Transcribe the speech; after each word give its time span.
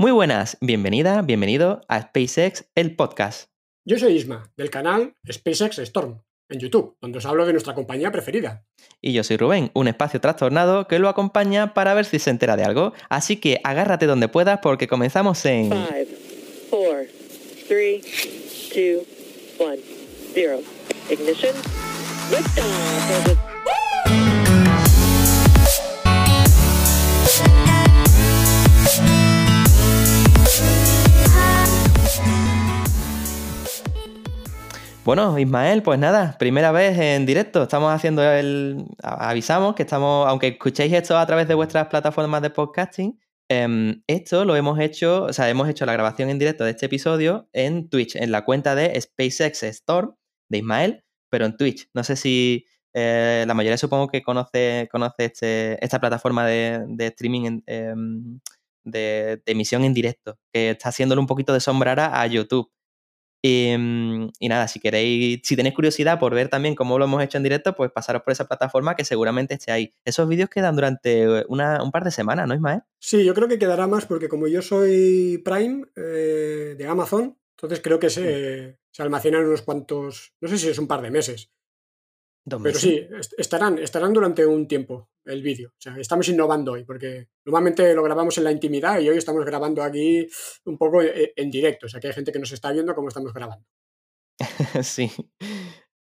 Muy 0.00 0.12
buenas, 0.12 0.56
bienvenida, 0.62 1.20
bienvenido 1.20 1.82
a 1.86 2.00
SpaceX, 2.00 2.64
el 2.74 2.96
podcast. 2.96 3.50
Yo 3.84 3.98
soy 3.98 4.14
Isma, 4.14 4.50
del 4.56 4.70
canal 4.70 5.12
SpaceX 5.30 5.78
Storm, 5.80 6.22
en 6.48 6.58
YouTube, 6.58 6.96
donde 7.02 7.18
os 7.18 7.26
hablo 7.26 7.44
de 7.44 7.52
nuestra 7.52 7.74
compañía 7.74 8.10
preferida. 8.10 8.64
Y 9.02 9.12
yo 9.12 9.22
soy 9.24 9.36
Rubén, 9.36 9.70
un 9.74 9.88
espacio 9.88 10.18
trastornado 10.18 10.88
que 10.88 10.98
lo 10.98 11.10
acompaña 11.10 11.74
para 11.74 11.92
ver 11.92 12.06
si 12.06 12.18
se 12.18 12.30
entera 12.30 12.56
de 12.56 12.64
algo. 12.64 12.94
Así 13.10 13.36
que 13.36 13.60
agárrate 13.62 14.06
donde 14.06 14.28
puedas 14.28 14.60
porque 14.60 14.88
comenzamos 14.88 15.44
en... 15.44 15.64
5, 15.64 15.86
4, 16.70 16.98
3, 17.68 18.02
2, 18.74 19.06
1, 19.58 19.76
0. 20.32 20.60
Ignition. 21.10 21.54
Liftoff. 22.30 23.49
Bueno, 35.02 35.38
Ismael, 35.38 35.82
pues 35.82 35.98
nada, 35.98 36.36
primera 36.38 36.72
vez 36.72 36.98
en 36.98 37.24
directo. 37.24 37.62
Estamos 37.62 37.90
haciendo 37.90 38.22
el. 38.22 38.84
Avisamos 39.02 39.74
que 39.74 39.82
estamos, 39.84 40.28
aunque 40.28 40.48
escuchéis 40.48 40.92
esto 40.92 41.16
a 41.16 41.26
través 41.26 41.48
de 41.48 41.54
vuestras 41.54 41.88
plataformas 41.88 42.42
de 42.42 42.50
podcasting, 42.50 43.18
em, 43.48 44.02
esto 44.06 44.44
lo 44.44 44.56
hemos 44.56 44.78
hecho, 44.78 45.24
o 45.24 45.32
sea, 45.32 45.48
hemos 45.48 45.68
hecho 45.70 45.86
la 45.86 45.94
grabación 45.94 46.28
en 46.28 46.38
directo 46.38 46.64
de 46.64 46.72
este 46.72 46.86
episodio 46.86 47.48
en 47.54 47.88
Twitch, 47.88 48.14
en 48.14 48.30
la 48.30 48.44
cuenta 48.44 48.74
de 48.74 49.00
SpaceX 49.00 49.62
Store 49.62 50.08
de 50.50 50.58
Ismael, 50.58 51.04
pero 51.30 51.46
en 51.46 51.56
Twitch. 51.56 51.88
No 51.94 52.04
sé 52.04 52.16
si 52.16 52.66
eh, 52.92 53.44
la 53.46 53.54
mayoría 53.54 53.78
supongo 53.78 54.08
que 54.08 54.22
conoce, 54.22 54.86
conoce 54.92 55.24
este, 55.24 55.82
esta 55.84 55.98
plataforma 55.98 56.46
de, 56.46 56.84
streaming 56.98 57.62
em, 57.66 58.40
de, 58.84 59.40
de 59.44 59.52
emisión 59.52 59.82
en 59.84 59.94
directo, 59.94 60.38
que 60.52 60.70
está 60.70 60.90
haciéndole 60.90 61.20
un 61.20 61.26
poquito 61.26 61.54
de 61.54 61.60
sombrara 61.60 62.20
a 62.20 62.26
YouTube. 62.26 62.70
Y, 63.42 63.74
mm, 63.78 64.28
y 64.38 64.48
nada, 64.48 64.68
si 64.68 64.80
queréis, 64.80 65.40
si 65.44 65.56
tenéis 65.56 65.74
curiosidad 65.74 66.18
por 66.18 66.34
ver 66.34 66.48
también 66.48 66.74
cómo 66.74 66.98
lo 66.98 67.06
hemos 67.06 67.22
hecho 67.22 67.38
en 67.38 67.42
directo, 67.42 67.74
pues 67.74 67.90
pasaros 67.90 68.22
por 68.22 68.32
esa 68.32 68.46
plataforma 68.46 68.94
que 68.94 69.04
seguramente 69.04 69.54
esté 69.54 69.72
ahí. 69.72 69.94
Esos 70.04 70.28
vídeos 70.28 70.50
quedan 70.50 70.74
durante 70.74 71.44
una- 71.48 71.82
un 71.82 71.90
par 71.90 72.04
de 72.04 72.10
semanas, 72.10 72.46
¿no, 72.46 72.54
Ismael? 72.54 72.82
Sí, 72.98 73.24
yo 73.24 73.32
creo 73.34 73.48
que 73.48 73.58
quedará 73.58 73.86
más 73.86 74.04
porque 74.06 74.28
como 74.28 74.46
yo 74.46 74.60
soy 74.60 75.40
Prime 75.44 75.86
eh, 75.96 76.74
de 76.76 76.86
Amazon, 76.86 77.38
entonces 77.56 77.80
creo 77.82 77.98
que 77.98 78.10
se, 78.10 78.78
se 78.90 79.02
almacenan 79.02 79.46
unos 79.46 79.62
cuantos, 79.62 80.34
no 80.40 80.48
sé 80.48 80.58
si 80.58 80.68
es 80.68 80.78
un 80.78 80.86
par 80.86 81.00
de 81.00 81.10
meses, 81.10 81.50
Dos 82.44 82.62
pero 82.62 82.74
meses. 82.74 82.80
sí, 82.80 83.06
est- 83.18 83.34
estarán, 83.38 83.78
estarán 83.78 84.12
durante 84.12 84.44
un 84.46 84.66
tiempo 84.66 85.10
el 85.24 85.42
vídeo. 85.42 85.68
O 85.70 85.80
sea, 85.80 85.96
estamos 85.98 86.28
innovando 86.28 86.72
hoy 86.72 86.84
porque 86.84 87.28
normalmente 87.44 87.94
lo 87.94 88.02
grabamos 88.02 88.36
en 88.38 88.44
la 88.44 88.52
intimidad 88.52 88.98
y 89.00 89.08
hoy 89.08 89.18
estamos 89.18 89.44
grabando 89.44 89.82
aquí 89.82 90.26
un 90.64 90.78
poco 90.78 91.02
e- 91.02 91.32
en 91.36 91.50
directo. 91.50 91.86
O 91.86 91.88
sea, 91.88 92.00
que 92.00 92.08
hay 92.08 92.12
gente 92.14 92.32
que 92.32 92.38
nos 92.38 92.52
está 92.52 92.72
viendo 92.72 92.94
cómo 92.94 93.08
estamos 93.08 93.32
grabando. 93.34 93.66
Sí. 94.82 95.10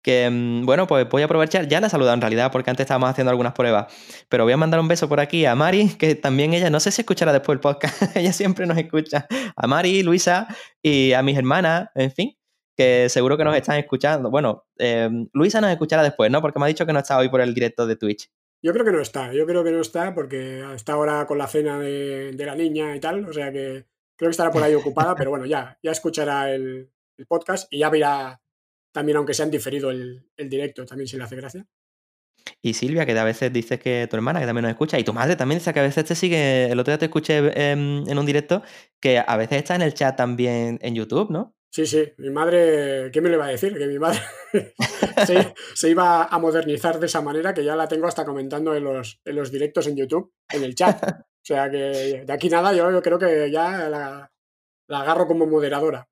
Que 0.04 0.30
mm, 0.30 0.66
bueno, 0.66 0.86
pues 0.86 1.08
voy 1.10 1.24
a 1.24 1.26
aprovechar, 1.26 1.68
ya 1.68 1.80
la 1.82 1.88
he 1.88 1.90
saludado 1.90 2.14
en 2.14 2.22
realidad, 2.22 2.52
porque 2.52 2.70
antes 2.70 2.84
estábamos 2.84 3.10
haciendo 3.10 3.32
algunas 3.32 3.54
pruebas. 3.54 3.92
Pero 4.30 4.44
voy 4.44 4.54
a 4.54 4.58
mandar 4.58 4.80
un 4.80 4.88
beso 4.88 5.10
por 5.10 5.20
aquí 5.20 5.46
a 5.46 5.56
Mari, 5.56 5.96
que 5.98 6.14
también 6.16 6.54
ella, 6.54 6.70
no 6.70 6.80
sé 6.80 6.92
si 6.92 7.02
escuchará 7.02 7.34
después 7.34 7.56
el 7.56 7.60
podcast, 7.62 7.96
ella 8.16 8.32
siempre 8.34 8.68
nos 8.68 8.78
escucha. 8.78 9.26
A 9.56 9.66
Mari, 9.68 10.04
Luisa 10.04 10.48
y 10.84 11.14
a 11.14 11.24
mis 11.24 11.36
hermanas, 11.38 11.90
en 11.96 12.12
fin, 12.12 12.38
que 12.76 13.10
seguro 13.10 13.38
que 13.38 13.44
nos 13.44 13.56
están 13.56 13.78
escuchando. 13.78 14.30
Bueno, 14.30 14.66
eh, 14.78 15.10
Luisa 15.34 15.62
nos 15.62 15.72
escuchará 15.72 16.04
después, 16.04 16.30
¿no? 16.32 16.42
Porque 16.42 16.60
me 16.60 16.66
ha 16.66 16.70
dicho 16.70 16.86
que 16.86 16.94
no 16.94 17.00
está 17.00 17.18
hoy 17.18 17.30
por 17.30 17.42
el 17.42 17.54
directo 17.54 17.88
de 17.88 17.96
Twitch. 17.96 18.30
Yo 18.62 18.74
creo 18.74 18.86
que 18.86 18.92
no 18.92 19.02
está, 19.02 19.32
yo 19.32 19.46
creo 19.46 19.64
que 19.64 19.72
no 19.72 19.82
está 19.82 20.14
porque 20.14 20.64
está 20.74 20.94
ahora 20.94 21.26
con 21.28 21.38
la 21.38 21.48
cena 21.48 21.80
de, 21.80 22.32
de 22.32 22.46
la 22.46 22.56
niña 22.56 22.96
y 22.96 23.00
tal, 23.00 23.24
o 23.26 23.34
sea 23.34 23.52
que 23.52 23.86
creo 24.16 24.30
que 24.30 24.32
estará 24.32 24.52
por 24.52 24.64
ahí 24.64 24.74
ocupada, 24.74 25.16
pero 25.16 25.30
bueno, 25.30 25.46
ya, 25.46 25.78
ya 25.84 25.92
escuchará 25.92 26.52
el, 26.52 26.90
el 27.18 27.26
podcast 27.28 27.72
y 27.72 27.80
ya 27.80 27.90
verá 27.90 28.42
también, 28.92 29.18
aunque 29.18 29.34
sea 29.34 29.46
en 29.46 29.52
diferido, 29.52 29.92
el, 29.92 30.26
el 30.38 30.50
directo, 30.50 30.86
también 30.86 31.08
si 31.08 31.18
le 31.18 31.24
hace 31.24 31.36
gracia. 31.36 31.68
Y 32.62 32.74
Silvia, 32.74 33.06
que 33.06 33.18
a 33.18 33.24
veces 33.24 33.52
dices 33.52 33.80
que 33.80 34.08
tu 34.10 34.16
hermana, 34.16 34.40
que 34.40 34.46
también 34.46 34.64
nos 34.64 34.72
escucha, 34.72 34.98
y 34.98 35.04
tu 35.04 35.14
madre 35.14 35.36
también 35.36 35.60
dice 35.60 35.74
que 35.74 35.80
a 35.80 35.84
veces 35.84 36.06
te 36.06 36.16
sigue, 36.16 36.72
el 36.72 36.80
otro 36.80 36.92
día 36.92 36.98
te 36.98 37.06
escuché 37.06 37.38
em, 37.72 38.08
en 38.08 38.18
un 38.18 38.26
directo, 38.26 38.64
que 39.00 39.20
a 39.20 39.38
veces 39.38 39.58
está 39.58 39.76
en 39.76 39.82
el 39.82 39.94
chat 39.94 40.16
también 40.16 40.80
en 40.82 40.96
YouTube, 40.96 41.30
¿no? 41.30 41.56
Sí, 41.76 41.86
sí, 41.86 42.10
mi 42.20 42.30
madre, 42.30 43.12
¿qué 43.12 43.20
me 43.20 43.28
le 43.28 43.36
va 43.36 43.48
a 43.48 43.50
decir? 43.50 43.78
Que 43.78 43.86
mi 43.86 44.00
madre 44.00 44.22
se, 45.28 45.54
se 45.74 45.90
iba 45.90 46.24
a 46.24 46.40
modernizar 46.40 47.02
de 47.02 47.08
esa 47.08 47.20
manera 47.20 47.54
que 47.54 47.66
ya 47.66 47.76
la 47.76 47.86
tengo 47.86 48.08
hasta 48.08 48.24
comentando 48.24 48.74
en 48.74 48.86
los, 48.86 49.20
en 49.26 49.36
los 49.36 49.52
directos 49.52 49.86
en 49.88 49.98
YouTube, 49.98 50.32
en 50.54 50.64
el 50.64 50.74
chat. 50.74 51.04
O 51.46 51.48
sea 51.48 51.70
que 51.70 52.24
de 52.26 52.34
aquí 52.34 52.50
nada, 52.50 52.74
yo, 52.74 52.90
yo 52.90 53.04
creo 53.04 53.20
que 53.20 53.52
ya 53.52 53.88
la, 53.88 54.32
la 54.88 55.02
agarro 55.02 55.28
como 55.28 55.46
moderadora. 55.46 56.08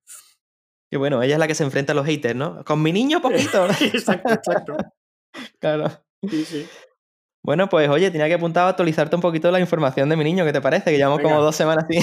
Que 0.92 0.98
bueno, 0.98 1.24
ella 1.24 1.34
es 1.34 1.40
la 1.40 1.48
que 1.48 1.56
se 1.56 1.64
enfrenta 1.64 1.94
a 1.94 1.96
los 1.96 2.06
haters, 2.06 2.36
¿no? 2.36 2.64
Con 2.66 2.84
mi 2.84 2.92
niño 2.92 3.20
poquito. 3.20 3.66
exacto, 3.82 4.32
exacto. 4.32 4.78
claro. 5.60 5.90
Sí, 6.30 6.46
sí. 6.46 6.68
Bueno, 7.44 7.68
pues 7.68 7.90
oye, 7.90 8.12
tenía 8.12 8.28
que 8.28 8.36
apuntar 8.36 8.66
a 8.66 8.70
actualizarte 8.70 9.16
un 9.16 9.24
poquito 9.24 9.50
la 9.50 9.60
información 9.60 10.08
de 10.08 10.18
mi 10.18 10.24
niño, 10.24 10.46
¿qué 10.46 10.54
te 10.54 10.62
parece? 10.62 10.92
Que 10.92 10.98
llevamos 10.98 11.22
como 11.22 11.42
dos 11.42 11.56
semanas 11.56 11.86
así. 11.90 12.00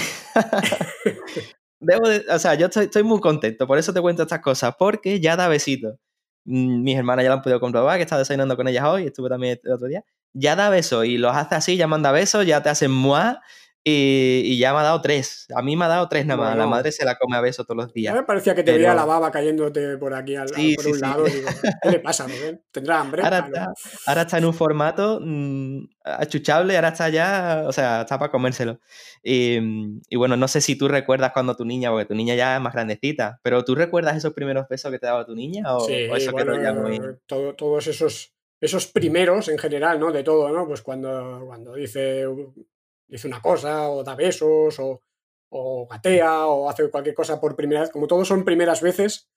Debo 1.81 2.09
de- 2.09 2.25
o 2.31 2.39
sea, 2.39 2.55
yo 2.55 2.67
estoy, 2.67 2.85
estoy 2.87 3.03
muy 3.03 3.21
contento, 3.21 3.67
por 3.67 3.79
eso 3.79 3.93
te 3.95 4.01
cuento 4.03 4.23
estas 4.23 4.41
cosas, 4.41 4.75
porque 4.79 5.19
ya 5.21 5.37
da 5.37 5.49
besitos. 5.49 5.97
Mm, 6.45 6.83
Mis 6.83 6.97
hermanas 6.99 7.23
ya 7.25 7.31
lo 7.31 7.35
han 7.37 7.43
podido 7.43 7.61
comprobar, 7.61 7.97
que 7.97 8.03
he 8.03 8.05
estado 8.05 8.19
desayunando 8.21 8.57
con 8.57 8.69
ellas 8.69 8.85
hoy, 8.85 9.07
estuve 9.07 9.29
también 9.31 9.59
el 9.65 9.73
otro 9.73 9.89
día. 9.89 10.05
Ya 10.35 10.57
da 10.57 10.69
besos 10.71 11.07
y 11.07 11.17
los 11.19 11.35
hace 11.35 11.55
así, 11.55 11.77
ya 11.77 11.87
manda 11.87 12.13
besos, 12.13 12.47
ya 12.47 12.63
te 12.63 12.69
hacen 12.69 12.91
muá 12.91 13.41
y, 13.83 14.43
y 14.45 14.59
ya 14.59 14.73
me 14.75 14.81
ha 14.81 14.83
dado 14.83 15.01
tres. 15.01 15.47
A 15.55 15.63
mí 15.63 15.75
me 15.77 15.87
ha 15.87 15.89
dado 15.89 16.09
tres 16.09 16.27
nada 16.27 16.41
más. 16.43 16.57
La 16.57 16.67
madre 16.67 16.93
se 16.93 17.05
la 17.05 17.17
come 17.17 17.37
a 17.37 17.41
besos 17.41 17.67
todos 17.67 17.85
los 17.85 17.93
días. 17.95 18.15
me 18.15 18.23
parecía 18.25 18.55
que 18.55 18.63
te 18.63 18.73
veía 18.73 18.89
Pero- 18.89 19.01
la 19.01 19.05
baba 19.07 19.31
cayéndote 19.31 19.97
por 19.97 20.13
aquí 20.15 20.37
al, 20.37 20.49
Sí, 20.51 20.75
por 20.75 20.85
sí, 20.85 20.91
un 20.91 20.97
sí. 20.97 21.01
lado. 21.01 21.25
Digo, 21.25 21.49
¿qué 21.83 21.91
le 21.91 22.01
pasa, 22.01 22.27
Rubén? 22.27 22.63
¿Tendrá 22.71 23.01
hambre? 23.01 23.23
Ahora 23.23 23.39
Ah, 23.39 23.47
está, 23.47 23.73
ahora 24.07 24.23
está 24.23 24.39
en 24.39 24.45
un 24.45 24.55
formato 24.55 25.21
mm, 25.23 25.85
achuchable, 26.05 26.77
ahora 26.77 26.89
está 26.89 27.09
ya, 27.09 27.65
o 27.67 27.73
sea, 27.73 28.03
está 28.03 28.19
para 28.19 28.31
comérselo. 28.31 28.81
Y, 29.23 29.59
mm, 29.61 30.01
y 30.11 30.17
bueno, 30.17 30.37
no 30.37 30.47
sé 30.49 30.61
si 30.61 30.77
tú 30.77 30.87
recuerdas 30.87 31.33
cuando 31.33 31.57
tu 31.57 31.65
niña, 31.65 31.91
porque 31.91 32.05
tu 32.07 32.15
niña 32.15 32.35
ya 32.35 32.57
es 32.57 32.61
más 32.63 32.75
grandecita, 32.75 33.41
pero 33.43 33.65
¿tú 33.65 33.75
recuerdas 33.75 34.17
esos 34.17 34.35
primeros 34.35 34.69
besos 34.69 34.91
que 34.91 34.99
te 34.99 35.07
daba 35.07 35.25
tu 35.25 35.35
niña? 35.35 35.75
¿O, 35.75 35.81
Sí, 35.81 35.95
o 36.11 36.17
eso 36.17 36.33
bueno, 36.33 36.61
ya 36.63 36.73
muy... 36.75 36.97
eh, 36.97 37.01
todo- 37.27 37.55
todos 37.55 37.87
esos, 37.87 38.35
esos 38.61 38.87
primeros 38.89 39.49
en 39.49 39.57
general, 39.59 39.99
¿no? 39.99 40.13
De 40.13 40.23
todo, 40.23 40.51
¿no? 40.51 40.67
Pues 40.67 40.83
cuando, 40.83 41.45
cuando 41.47 41.75
dice, 41.75 42.27
dice 43.11 43.27
una 43.29 43.41
cosa, 43.43 43.89
o 43.91 44.03
da 44.05 44.15
besos, 44.15 44.79
o, 44.79 45.03
o 45.53 45.87
gatea, 45.89 46.47
o 46.47 46.69
hace 46.71 46.89
cualquier 46.91 47.15
cosa 47.15 47.41
por 47.41 47.57
primera 47.57 47.81
vez. 47.83 47.91
Como 47.91 48.07
todos 48.07 48.27
son 48.29 48.45
primeras 48.45 48.81
veces, 48.81 49.29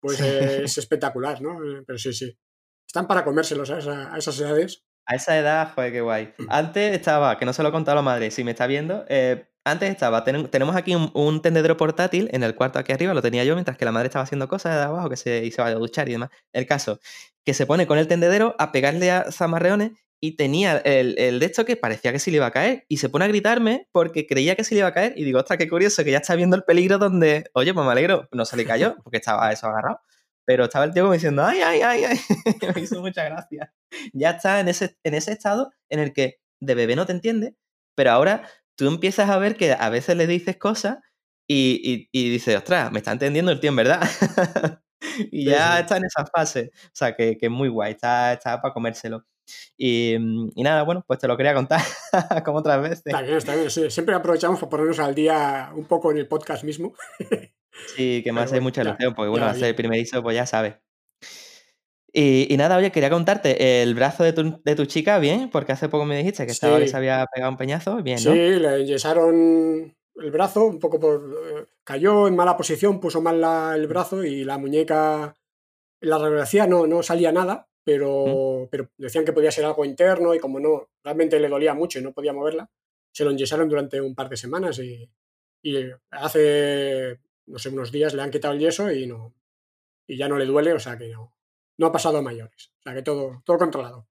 pues 0.00 0.18
Sí. 0.18 0.24
eh, 0.26 0.62
es 0.64 0.78
espectacular, 0.78 1.40
¿no? 1.40 1.62
Eh, 1.64 1.82
Pero 1.86 1.98
sí, 1.98 2.12
sí. 2.12 2.36
Están 2.86 3.06
para 3.06 3.24
comérselos 3.24 3.70
a, 3.70 3.78
esa- 3.78 4.12
a 4.14 4.18
esas 4.18 4.38
edades. 4.40 4.84
A 5.06 5.14
esa 5.14 5.38
edad, 5.38 5.72
joder, 5.74 5.92
qué 5.92 6.00
guay. 6.00 6.34
Antes 6.48 6.92
estaba, 6.94 7.38
que 7.38 7.44
no 7.46 7.52
se 7.52 7.62
lo 7.62 7.68
he 7.68 7.72
contado 7.72 7.92
a 7.98 8.02
la 8.02 8.02
madre, 8.02 8.30
si 8.30 8.44
me 8.44 8.50
está 8.50 8.66
viendo, 8.66 9.04
eh, 9.08 9.46
antes 9.62 9.90
estaba, 9.90 10.24
ten- 10.24 10.48
tenemos 10.48 10.74
aquí 10.74 10.94
un, 10.94 11.10
un 11.14 11.42
tendedero 11.42 11.76
portátil 11.76 12.30
en 12.32 12.42
el 12.42 12.54
cuarto 12.54 12.78
aquí 12.78 12.92
arriba, 12.92 13.12
lo 13.12 13.20
tenía 13.20 13.44
yo 13.44 13.54
mientras 13.54 13.76
que 13.76 13.84
la 13.84 13.92
madre 13.92 14.06
estaba 14.06 14.22
haciendo 14.22 14.48
cosas 14.48 14.74
de 14.74 14.82
abajo, 14.84 15.10
que 15.10 15.16
se, 15.18 15.44
y 15.44 15.50
se 15.50 15.60
a 15.60 15.70
duchar 15.74 16.08
y 16.08 16.12
demás. 16.12 16.30
El 16.54 16.64
caso, 16.66 16.98
que 17.44 17.52
se 17.52 17.66
pone 17.66 17.86
con 17.86 17.98
el 17.98 18.08
tendedero 18.08 18.56
a 18.58 18.72
pegarle 18.72 19.10
a 19.10 19.30
zamarreones 19.30 19.92
y 20.20 20.36
tenía 20.36 20.78
el, 20.78 21.18
el 21.18 21.40
de 21.40 21.46
esto 21.46 21.64
que 21.64 21.76
parecía 21.76 22.12
que 22.12 22.18
se 22.18 22.30
le 22.30 22.36
iba 22.38 22.46
a 22.46 22.50
caer 22.50 22.84
y 22.88 22.98
se 22.98 23.08
pone 23.08 23.24
a 23.24 23.28
gritarme 23.28 23.88
porque 23.92 24.26
creía 24.26 24.54
que 24.56 24.64
se 24.64 24.74
le 24.74 24.80
iba 24.80 24.88
a 24.88 24.92
caer 24.94 25.14
y 25.16 25.24
digo, 25.24 25.38
ostras, 25.40 25.58
qué 25.58 25.68
curioso, 25.68 26.04
que 26.04 26.10
ya 26.12 26.18
está 26.18 26.34
viendo 26.36 26.56
el 26.56 26.64
peligro 26.64 26.98
donde, 26.98 27.50
oye, 27.54 27.72
pues 27.74 27.86
me 27.86 27.92
alegro, 27.92 28.28
no 28.32 28.44
se 28.44 28.56
le 28.56 28.64
cayó 28.66 28.96
porque 29.02 29.18
estaba 29.18 29.50
eso 29.52 29.66
agarrado. 29.68 30.00
Pero 30.46 30.64
estaba 30.64 30.84
el 30.84 30.92
tío 30.92 31.04
como 31.04 31.14
diciendo, 31.14 31.44
ay, 31.44 31.60
ay, 31.60 31.80
ay, 31.82 32.04
ay, 32.04 32.18
me 32.74 32.80
hizo 32.82 33.00
mucha 33.00 33.24
gracia 33.24 33.72
ya 34.12 34.30
está 34.30 34.60
en 34.60 34.68
ese, 34.68 34.96
en 35.04 35.14
ese 35.14 35.32
estado 35.32 35.72
en 35.88 36.00
el 36.00 36.12
que 36.12 36.40
de 36.60 36.74
bebé 36.74 36.96
no 36.96 37.06
te 37.06 37.12
entiende, 37.12 37.56
pero 37.94 38.10
ahora 38.12 38.48
tú 38.76 38.88
empiezas 38.88 39.30
a 39.30 39.38
ver 39.38 39.56
que 39.56 39.72
a 39.72 39.88
veces 39.90 40.16
le 40.16 40.26
dices 40.26 40.56
cosas 40.56 40.98
y, 41.48 41.80
y, 41.84 42.08
y 42.12 42.30
dices, 42.30 42.56
ostras, 42.56 42.92
me 42.92 42.98
está 42.98 43.12
entendiendo 43.12 43.50
el 43.52 43.60
tío 43.60 43.70
en 43.70 43.76
verdad. 43.76 44.00
y 45.32 45.44
Sí, 45.44 45.50
ya 45.50 45.76
sí. 45.76 45.80
está 45.80 45.96
en 45.96 46.04
esa 46.04 46.26
fase. 46.26 46.70
O 46.86 46.90
sea, 46.92 47.14
que, 47.16 47.36
que 47.38 47.46
es 47.46 47.52
muy 47.52 47.68
guay, 47.68 47.92
está, 47.92 48.32
está 48.34 48.60
para 48.60 48.72
comérselo. 48.74 49.24
Y, 49.76 50.16
mm, 50.18 50.50
y 50.54 50.62
nada, 50.62 50.82
bueno, 50.82 51.04
pues 51.06 51.18
te 51.18 51.26
lo 51.28 51.36
quería 51.36 51.54
contar 51.54 51.80
como 52.44 52.58
otras 52.58 52.80
veces. 52.82 53.02
Está 53.04 53.22
bien, 53.22 53.36
está 53.36 53.54
bien. 53.54 53.70
sí. 53.70 53.90
Siempre 53.90 54.14
aprovechamos 54.14 54.58
para 54.60 54.70
ponernos 54.70 54.98
al 54.98 55.14
día 55.14 55.70
un 55.74 55.84
poco 55.86 56.10
en 56.10 56.18
el 56.18 56.28
podcast 56.28 56.64
mismo. 56.64 56.94
Sí, 57.96 58.20
que 58.24 58.32
me 58.32 58.40
hace 58.40 58.52
bueno, 58.54 58.64
mucha 58.64 58.82
ya- 58.82 58.90
ilusión, 58.90 59.14
porque 59.14 59.30
bueno, 59.30 59.46
hacer 59.46 59.64
el 59.64 59.74
primerizo, 59.74 60.22
pues 60.22 60.36
ya 60.36 60.46
sabes. 60.46 60.74
Y, 62.12 62.52
y 62.52 62.56
nada, 62.56 62.76
oye, 62.76 62.90
quería 62.90 63.08
contarte 63.10 63.82
el 63.82 63.94
brazo 63.94 64.24
de 64.24 64.32
tu, 64.32 64.60
de 64.64 64.74
tu 64.74 64.84
chica, 64.86 65.18
bien, 65.20 65.48
porque 65.48 65.72
hace 65.72 65.88
poco 65.88 66.04
me 66.04 66.16
dijiste 66.16 66.44
que 66.44 66.50
estaba 66.52 66.78
que 66.78 66.84
Sí. 66.86 66.90
se 66.90 66.96
había 66.96 67.24
pegado 67.32 67.52
un 67.52 67.56
peñazo, 67.56 68.02
bien, 68.02 68.18
Sí, 68.18 68.28
¿no? 68.28 68.34
le 68.34 68.80
enyesaron 68.80 69.96
el 70.16 70.30
brazo, 70.32 70.64
un 70.64 70.80
poco 70.80 70.98
por. 70.98 71.68
cayó 71.84 72.26
en 72.26 72.34
mala 72.34 72.56
posición, 72.56 72.98
puso 72.98 73.22
mal 73.22 73.40
la- 73.40 73.74
el 73.76 73.86
brazo 73.86 74.24
y 74.24 74.42
la 74.44 74.58
muñeca. 74.58 75.36
La 76.00 76.18
radiografía 76.18 76.66
no, 76.66 76.86
no 76.86 77.02
salía 77.04 77.30
nada, 77.30 77.68
pero, 77.84 78.68
pero 78.70 78.90
decían 78.96 79.24
que 79.24 79.32
podía 79.32 79.50
ser 79.50 79.64
algo 79.64 79.84
interno 79.84 80.34
y 80.34 80.38
como 80.38 80.60
no, 80.60 80.88
realmente 81.02 81.40
le 81.40 81.48
dolía 81.48 81.74
mucho 81.74 81.98
y 81.98 82.02
no 82.02 82.12
podía 82.12 82.32
moverla, 82.32 82.70
se 83.12 83.24
lo 83.24 83.30
enyesaron 83.30 83.68
durante 83.68 84.00
un 84.00 84.14
par 84.14 84.28
de 84.28 84.36
semanas 84.36 84.78
y, 84.78 85.10
y 85.62 85.90
hace, 86.10 87.18
no 87.46 87.58
sé, 87.58 87.70
unos 87.70 87.90
días 87.90 88.14
le 88.14 88.22
han 88.22 88.30
quitado 88.30 88.54
el 88.54 88.60
yeso 88.60 88.90
y 88.90 89.06
no 89.06 89.34
y 90.10 90.16
ya 90.16 90.28
no 90.28 90.36
le 90.36 90.44
duele, 90.44 90.72
o 90.72 90.80
sea 90.80 90.98
que 90.98 91.08
no, 91.08 91.32
no 91.78 91.86
ha 91.86 91.92
pasado 91.92 92.18
a 92.18 92.22
mayores. 92.22 92.72
O 92.80 92.82
sea 92.82 92.94
que 92.94 93.02
todo, 93.02 93.42
todo 93.44 93.58
controlado. 93.58 94.08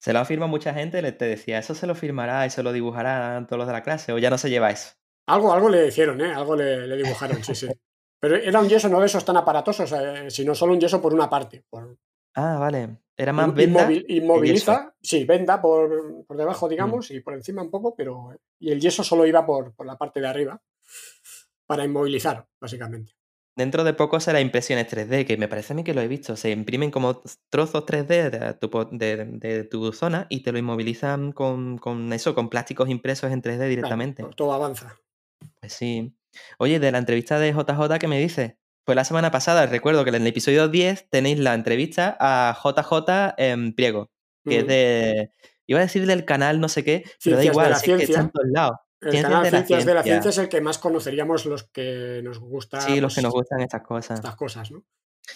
Se 0.00 0.12
lo 0.12 0.18
ha 0.18 0.24
firmado 0.24 0.50
mucha 0.50 0.74
gente, 0.74 1.00
le 1.00 1.12
te 1.12 1.26
decía, 1.26 1.58
eso 1.58 1.76
se 1.76 1.86
lo 1.86 1.94
firmará 1.94 2.44
y 2.44 2.50
se 2.50 2.64
lo 2.64 2.72
dibujará 2.72 3.44
todos 3.46 3.58
los 3.58 3.68
de 3.68 3.72
la 3.72 3.84
clase, 3.84 4.12
o 4.12 4.18
ya 4.18 4.30
no 4.30 4.38
se 4.38 4.50
lleva 4.50 4.70
eso. 4.70 4.94
Algo, 5.28 5.52
algo 5.52 5.68
le 5.68 5.86
hicieron, 5.86 6.20
¿eh? 6.20 6.32
Algo 6.32 6.56
le, 6.56 6.88
le 6.88 6.96
dibujaron, 6.96 7.42
sí, 7.44 7.54
sí. 7.54 7.68
Pero 8.20 8.34
era 8.36 8.60
un 8.60 8.68
yeso 8.68 8.88
no 8.88 8.98
de 8.98 9.06
esos 9.06 9.24
tan 9.24 9.36
aparatosos, 9.36 9.92
eh, 9.92 10.28
sino 10.28 10.56
solo 10.56 10.72
un 10.72 10.80
yeso 10.80 11.00
por 11.00 11.14
una 11.14 11.30
parte. 11.30 11.64
Por, 11.70 11.96
Ah, 12.34 12.58
vale. 12.58 12.98
Era 13.16 13.32
más 13.32 13.54
venda. 13.54 13.88
inmovil- 13.88 14.04
inmoviliza, 14.08 14.94
sí, 15.02 15.24
venda 15.24 15.60
por, 15.60 16.24
por 16.26 16.36
debajo, 16.36 16.66
Mm. 16.66 16.70
digamos, 16.70 17.10
y 17.10 17.20
por 17.20 17.34
encima 17.34 17.62
un 17.62 17.70
poco, 17.70 17.94
pero. 17.94 18.34
Y 18.58 18.70
el 18.72 18.80
yeso 18.80 19.04
solo 19.04 19.26
iba 19.26 19.44
por, 19.44 19.74
por 19.74 19.86
la 19.86 19.96
parte 19.98 20.20
de 20.20 20.26
arriba 20.28 20.60
para 21.66 21.84
inmovilizar, 21.84 22.46
básicamente. 22.60 23.12
Dentro 23.54 23.84
de 23.84 23.92
poco 23.92 24.18
será 24.18 24.40
impresiones 24.40 24.88
3D, 24.88 25.26
que 25.26 25.36
me 25.36 25.46
parece 25.46 25.74
a 25.74 25.76
mí 25.76 25.84
que 25.84 25.92
lo 25.92 26.00
he 26.00 26.08
visto. 26.08 26.36
Se 26.36 26.50
imprimen 26.50 26.90
como 26.90 27.20
trozos 27.50 27.84
3D 27.84 28.30
de 28.30 28.54
tu, 28.54 28.70
de, 28.92 29.24
de 29.26 29.64
tu 29.64 29.92
zona 29.92 30.26
y 30.30 30.42
te 30.42 30.52
lo 30.52 30.58
inmovilizan 30.58 31.32
con, 31.32 31.76
con 31.76 32.10
eso, 32.14 32.34
con 32.34 32.48
plásticos 32.48 32.88
impresos 32.88 33.30
en 33.30 33.42
3D 33.42 33.56
Claro, 33.58 33.68
directamente. 33.68 34.22
to- 34.22 34.30
todo 34.30 34.52
avanza. 34.54 34.96
Pues 35.60 35.74
sí. 35.74 36.16
Oye, 36.58 36.80
de 36.80 36.92
la 36.92 36.96
entrevista 36.98 37.38
de 37.38 37.52
JJ, 37.52 37.98
¿qué 37.98 38.08
me 38.08 38.18
dices? 38.18 38.54
Fue 38.84 38.94
la 38.94 39.04
semana 39.04 39.30
pasada, 39.30 39.66
recuerdo 39.66 40.02
que 40.04 40.10
en 40.10 40.16
el 40.16 40.26
episodio 40.26 40.68
10 40.68 41.08
tenéis 41.08 41.38
la 41.38 41.54
entrevista 41.54 42.16
a 42.18 42.56
JJ 42.62 43.34
en 43.36 43.74
Priego, 43.74 44.10
que 44.44 44.58
es 44.58 44.64
Mm. 44.64 44.68
de. 44.68 45.30
Iba 45.68 45.78
a 45.78 45.82
decir 45.82 46.04
del 46.06 46.24
canal 46.24 46.60
no 46.60 46.68
sé 46.68 46.82
qué, 46.82 47.04
pero 47.24 47.36
da 47.36 47.44
igual, 47.44 47.72
es 47.72 47.82
que 47.82 47.92
está 47.92 47.98
ciencia. 48.06 48.20
en 48.20 48.30
todos 48.30 48.48
lados. 48.50 48.76
El 49.00 49.22
canal 49.22 49.42
de 49.44 49.50
la 49.50 49.58
Ciencias 49.58 49.84
de 49.86 49.94
la 49.94 50.02
Ciencia. 50.02 50.22
Ciencia 50.22 50.30
es 50.30 50.38
el 50.44 50.48
que 50.48 50.60
más 50.60 50.78
conoceríamos 50.78 51.46
los 51.46 51.64
que 51.64 52.20
nos 52.24 52.38
gusta 52.40 52.80
Sí, 52.80 53.00
los 53.00 53.14
que 53.14 53.20
pues, 53.20 53.24
nos 53.24 53.32
gustan 53.32 53.60
estas 53.60 53.82
cosas. 53.82 54.18
estas 54.18 54.36
cosas, 54.36 54.70
¿no? 54.70 54.84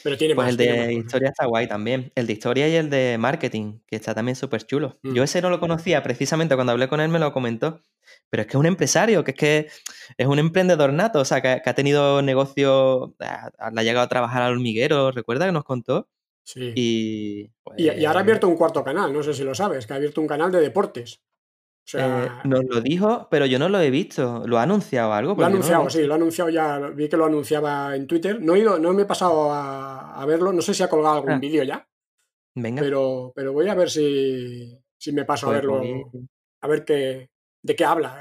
Pero 0.03 0.17
tiene 0.17 0.35
Pues 0.35 0.47
más. 0.57 0.59
el 0.59 0.69
más 0.79 0.87
de 0.89 0.95
historia 0.95 1.29
está 1.29 1.47
guay 1.47 1.69
también. 1.69 2.13
El 2.15 2.27
de 2.27 2.33
historia 2.33 2.69
y 2.69 2.75
el 2.75 2.91
de 2.91 3.17
marketing, 3.19 3.79
que 3.87 3.97
está 3.97 4.15
también 4.15 4.37
súper 4.37 4.65
chulo. 4.65 4.99
Yo 5.03 5.23
Mm. 5.23 5.25
ese 5.25 5.41
no 5.43 5.51
lo 5.51 5.61
conocía, 5.61 6.03
precisamente 6.03 6.55
cuando 6.55 6.73
hablé 6.73 6.89
con 6.89 7.01
él 7.01 7.09
me 7.09 7.19
lo 7.19 7.33
comentó. 7.33 7.81
Pero 8.31 8.43
es 8.43 8.47
que 8.47 8.53
es 8.53 8.61
un 8.61 8.67
empresario, 8.67 9.25
que 9.25 9.33
es 9.33 9.37
que 9.37 9.69
es 10.17 10.27
un 10.27 10.39
emprendedor 10.39 10.93
nato, 10.93 11.21
o 11.21 11.25
sea, 11.25 11.41
que, 11.41 11.61
que 11.63 11.71
ha 11.71 11.75
tenido 11.75 12.23
negocio, 12.23 13.15
ah, 13.21 13.51
le 13.73 13.81
ha 13.81 13.85
llegado 13.85 14.05
a 14.05 14.09
trabajar 14.09 14.43
al 14.43 14.53
hormiguero, 14.53 15.11
¿recuerda 15.13 15.47
que 15.47 15.53
nos 15.53 15.65
contó? 15.65 16.09
Sí. 16.45 16.73
Y, 16.77 17.51
Y, 17.77 17.85
y 17.85 17.89
ahora 17.89 17.95
ha 17.95 18.13
pues, 18.13 18.17
abierto 18.23 18.49
un 18.49 18.57
cuarto 18.57 18.85
canal, 18.85 19.13
no 19.13 19.23
sé 19.25 19.35
si 19.35 19.43
lo 19.43 19.55
sabes, 19.55 19.87
que 19.87 19.93
ha 19.93 19.97
abierto 19.97 20.21
un 20.21 20.29
canal 20.29 20.53
de 20.53 20.61
deportes. 20.61 21.21
O 21.87 21.99
eh, 21.99 22.01
sea, 22.01 22.41
nos 22.45 22.65
lo 22.65 22.81
dijo, 22.81 23.29
pero 23.31 23.47
yo 23.47 23.61
no 23.61 23.69
lo 23.69 23.81
he 23.81 23.91
visto. 23.91 24.43
¿Lo 24.45 24.59
ha 24.59 24.63
anunciado 24.63 25.13
algo? 25.13 25.37
lo 25.37 25.45
ha 25.45 25.49
no 25.49 25.57
lo 25.57 25.57
anunciado, 25.57 25.85
visto. 25.85 25.99
sí, 26.01 26.05
lo 26.05 26.15
ha 26.15 26.17
anunciado 26.17 26.51
ya, 26.51 26.79
vi 26.79 27.09
que 27.09 27.17
lo 27.17 27.27
anunciaba 27.27 27.95
en 27.95 28.09
Twitter. 28.09 28.41
No 28.43 28.57
he 28.57 28.59
ido, 28.59 28.79
no 28.81 28.93
me 28.93 29.03
he 29.03 29.07
pasado 29.07 29.53
a, 29.53 30.21
a 30.21 30.27
verlo, 30.27 30.53
no 30.53 30.63
sé 30.63 30.75
si 30.75 30.83
ha 30.83 30.89
colgado 30.89 31.15
algún 31.17 31.31
Ah, 31.35 31.39
vídeo 31.39 31.63
ya, 31.63 31.89
venga, 32.57 32.83
pero, 32.83 33.33
pero 33.37 33.53
voy 33.53 33.69
a 33.69 33.75
ver 33.77 33.89
si, 33.89 34.77
si 34.99 35.13
me 35.13 35.25
paso 35.25 35.47
a 35.47 35.51
pues, 35.51 35.59
verlo, 35.61 35.81
a 36.61 36.67
ver 36.69 36.85
qué, 36.85 37.31
de 37.63 37.77
qué 37.77 37.85
habla. 37.85 38.21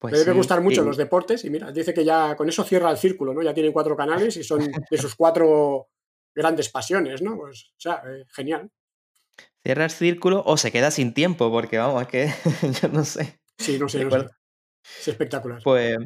pues 0.00 0.12
Me 0.12 0.18
debe 0.18 0.32
gustar 0.32 0.60
mucho 0.60 0.82
los 0.82 0.96
deportes 0.96 1.44
y 1.44 1.50
mira, 1.50 1.70
dice 1.70 1.94
que 1.94 2.04
ya 2.04 2.34
con 2.34 2.48
eso 2.48 2.64
cierra 2.64 2.90
el 2.90 2.96
círculo, 2.96 3.32
¿no? 3.32 3.42
Ya 3.42 3.54
tienen 3.54 3.72
cuatro 3.72 3.96
canales 3.96 4.36
y 4.36 4.42
son 4.42 4.58
de 4.90 4.98
sus 4.98 5.14
cuatro 5.14 5.90
grandes 6.34 6.70
pasiones, 6.70 7.22
¿no? 7.22 7.36
Pues, 7.36 7.66
o 7.70 7.80
sea, 7.80 8.02
eh, 8.04 8.24
genial. 8.34 8.68
Cierra 9.64 9.84
el 9.84 9.90
círculo 9.90 10.42
o 10.46 10.56
se 10.56 10.70
queda 10.70 10.90
sin 10.90 11.14
tiempo, 11.14 11.50
porque 11.50 11.78
vamos, 11.78 12.02
es 12.02 12.08
que 12.08 12.34
yo 12.82 12.88
no 12.88 13.04
sé. 13.04 13.40
Sí, 13.58 13.78
no 13.78 13.88
sé, 13.88 14.04
no 14.04 14.10
sé. 14.10 14.26
Es 15.00 15.08
espectacular. 15.08 15.60
Pues 15.64 15.96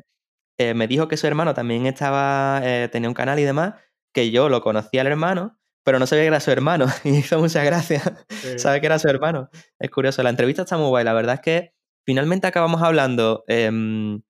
eh, 0.59 0.75
me 0.75 0.87
dijo 0.87 1.09
que 1.09 1.17
su 1.17 1.27
hermano 1.27 1.55
también 1.55 1.87
estaba, 1.87 2.61
eh, 2.65 2.89
tenía 2.91 3.09
un 3.09 3.15
canal 3.15 3.39
y 3.39 3.45
demás, 3.45 3.75
que 4.13 4.31
yo 4.31 4.49
lo 4.49 4.61
conocía 4.63 5.01
al 5.01 5.09
hermano, 5.09 5.59
pero 5.85 5.99
no 5.99 6.07
sabía 6.07 6.25
que 6.25 6.29
era 6.29 6.41
su 6.41 6.51
hermano. 6.51 6.87
Y 7.05 7.17
hizo 7.19 7.39
mucha 7.39 7.65
gracia 7.65 8.03
Eh, 8.45 8.59
saber 8.59 8.81
que 8.81 8.87
era 8.87 8.99
su 8.99 9.09
hermano. 9.09 9.51
Es 9.79 9.91
curioso, 9.91 10.23
la 10.23 10.31
entrevista 10.31 10.63
está 10.63 10.77
muy 10.77 10.89
guay. 10.89 11.05
La 11.05 11.15
verdad 11.15 11.37
es 11.37 11.41
que 11.41 11.75
finalmente 12.05 12.47
acabamos 12.47 12.83
hablando 12.83 13.45
em, 13.49 14.23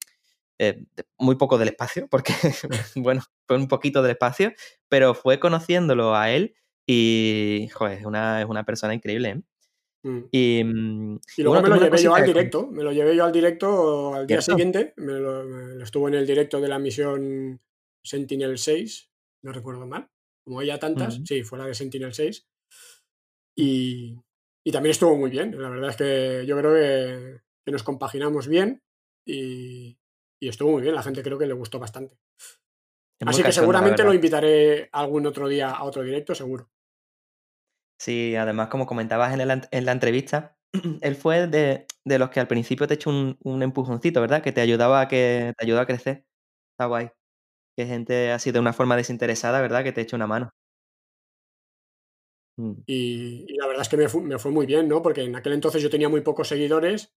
eh, 0.59 0.85
muy 1.19 1.37
poco 1.37 1.59
del 1.59 1.69
espacio, 1.69 2.09
porque, 2.09 2.33
bueno, 2.97 3.23
fue 3.47 3.57
un 3.57 3.69
poquito 3.69 4.03
del 4.03 4.13
espacio, 4.13 4.53
pero 4.89 5.15
fue 5.15 5.39
conociéndolo 5.41 6.17
a 6.17 6.31
él 6.31 6.55
y, 6.91 7.69
joder, 7.73 7.99
es 7.99 8.07
una, 8.07 8.41
es 8.41 8.49
una 8.49 8.65
persona 8.65 8.95
increíble. 8.95 9.29
¿eh? 9.29 9.43
mm. 10.09 10.19
Y, 10.33 10.65
mm, 10.65 11.19
Y 11.37 11.43
luego 11.43 11.61
bueno, 11.61 11.75
me 11.75 11.81
lo 11.81 11.85
llevé 11.85 12.03
yo 12.03 12.15
al 12.15 12.23
con- 12.25 12.33
directo, 12.33 12.67
me 12.69 12.83
lo 12.83 12.93
llevé 12.93 13.15
yo 13.15 13.25
al 13.25 13.33
directo 13.33 14.15
al 14.15 14.27
día 14.27 14.37
siguiente, 14.41 14.95
me 14.97 15.13
lo, 15.13 15.45
me 15.45 15.75
lo 15.75 15.85
estuvo 15.85 16.09
en 16.09 16.15
el 16.15 16.27
directo 16.27 16.61
de 16.61 16.69
la 16.69 16.79
misión 16.79 17.61
Sentinel 18.03 18.57
6, 18.59 19.11
no 19.45 19.53
recuerdo 19.53 19.87
mal, 19.87 20.09
como 20.45 20.61
había 20.61 20.79
tantas, 20.79 21.21
sí, 21.27 21.43
fue 21.43 21.59
la 21.59 21.67
de 21.67 21.75
Sentinel 21.75 22.15
6, 22.15 22.49
y, 23.57 24.17
y 24.65 24.73
también 24.73 24.93
estuvo 24.93 25.15
muy 25.17 25.31
bien, 25.31 25.61
la 25.61 25.69
verdad 25.69 25.91
es 25.91 25.97
que 25.97 26.47
yo 26.47 26.57
creo 26.57 26.73
que, 26.75 27.41
que 27.67 27.73
nos 27.73 27.83
compaginamos 27.83 28.49
bien 28.49 28.83
y, 29.27 29.99
y 30.41 30.49
estuvo 30.49 30.71
muy 30.73 30.83
bien, 30.83 30.95
la 30.95 31.03
gente 31.03 31.23
creo 31.23 31.39
que 31.39 31.47
le 31.47 31.53
gustó 31.55 31.79
bastante. 31.79 32.17
Así 33.27 33.43
que 33.43 33.53
seguramente 33.53 34.05
lo 34.05 34.15
invitaré 34.15 34.89
algún 34.93 35.27
otro 35.27 35.49
día 35.49 35.71
a 35.71 35.83
otro 35.83 36.03
directo, 36.03 36.35
seguro. 36.37 36.71
Sí, 37.99 38.37
además, 38.37 38.69
como 38.69 38.87
comentabas 38.87 39.35
en, 39.35 39.41
el- 39.41 39.69
en 39.71 39.85
la 39.85 39.93
entrevista, 39.93 40.57
él 41.03 41.17
fue 41.17 41.47
de, 41.49 41.87
de 42.05 42.19
los 42.19 42.31
que 42.31 42.41
al 42.41 42.49
principio 42.49 42.87
te 42.87 42.95
echó 42.95 43.11
un, 43.11 43.37
un 43.43 43.63
empujoncito, 43.63 44.21
¿verdad? 44.21 44.43
Que 44.43 44.53
te 44.53 44.61
ayudaba 44.61 45.01
a 45.03 45.09
que 45.09 45.53
te 45.57 45.65
ayudó 45.65 45.81
a 45.81 45.87
crecer. 45.87 46.25
Está 46.73 46.87
guay. 46.87 47.11
Que 47.77 47.87
gente 47.87 48.33
así 48.33 48.53
de 48.53 48.61
una 48.61 48.73
forma 48.75 48.97
desinteresada, 48.97 49.61
¿verdad? 49.63 49.85
Que 49.85 49.93
te 49.93 50.03
eche 50.03 50.17
una 50.17 50.27
mano. 50.29 50.51
Mm, 52.57 52.73
Y, 52.87 53.45
y 53.49 53.57
la 53.57 53.67
verdad 53.67 53.83
es 53.83 53.89
que 53.89 53.97
me, 53.97 54.09
fu- 54.09 54.21
me 54.21 54.39
fue 54.39 54.51
muy 54.51 54.67
bien, 54.67 54.89
¿no? 54.89 55.03
Porque 55.03 55.23
en 55.23 55.37
aquel 55.37 55.53
entonces 55.53 55.83
yo 55.83 55.91
tenía 55.91 56.09
muy 56.09 56.21
pocos 56.23 56.49
seguidores, 56.49 57.13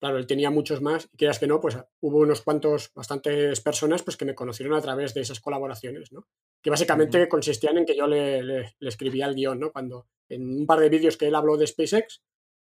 claro, 0.00 0.18
él 0.18 0.26
tenía 0.26 0.50
muchos 0.50 0.82
más, 0.82 1.08
y 1.12 1.16
quieras 1.16 1.38
que 1.38 1.46
no, 1.46 1.60
pues 1.60 1.78
hubo 2.00 2.18
unos 2.18 2.42
cuantos, 2.42 2.92
bastantes 2.94 3.60
personas 3.60 4.02
pues 4.02 4.16
que 4.16 4.24
me 4.24 4.34
conocieron 4.34 4.74
a 4.76 4.82
través 4.82 5.14
de 5.14 5.22
esas 5.22 5.40
colaboraciones, 5.40 6.12
¿no? 6.12 6.26
Que 6.62 6.70
básicamente 6.70 7.28
consistían 7.28 7.78
en 7.78 7.86
que 7.86 7.96
yo 7.96 8.06
le, 8.06 8.42
le- 8.42 8.74
le 8.78 8.88
escribía 8.88 9.26
el 9.26 9.34
guion, 9.34 9.60
¿no? 9.60 9.72
Cuando 9.72 10.08
en 10.34 10.60
un 10.60 10.66
par 10.66 10.80
de 10.80 10.88
vídeos 10.88 11.16
que 11.16 11.26
él 11.28 11.34
habló 11.34 11.56
de 11.56 11.66
SpaceX, 11.66 12.22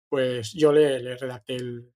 pues 0.09 0.53
yo 0.53 0.71
le, 0.71 0.99
le 0.99 1.17
redacté 1.17 1.55
el, 1.55 1.91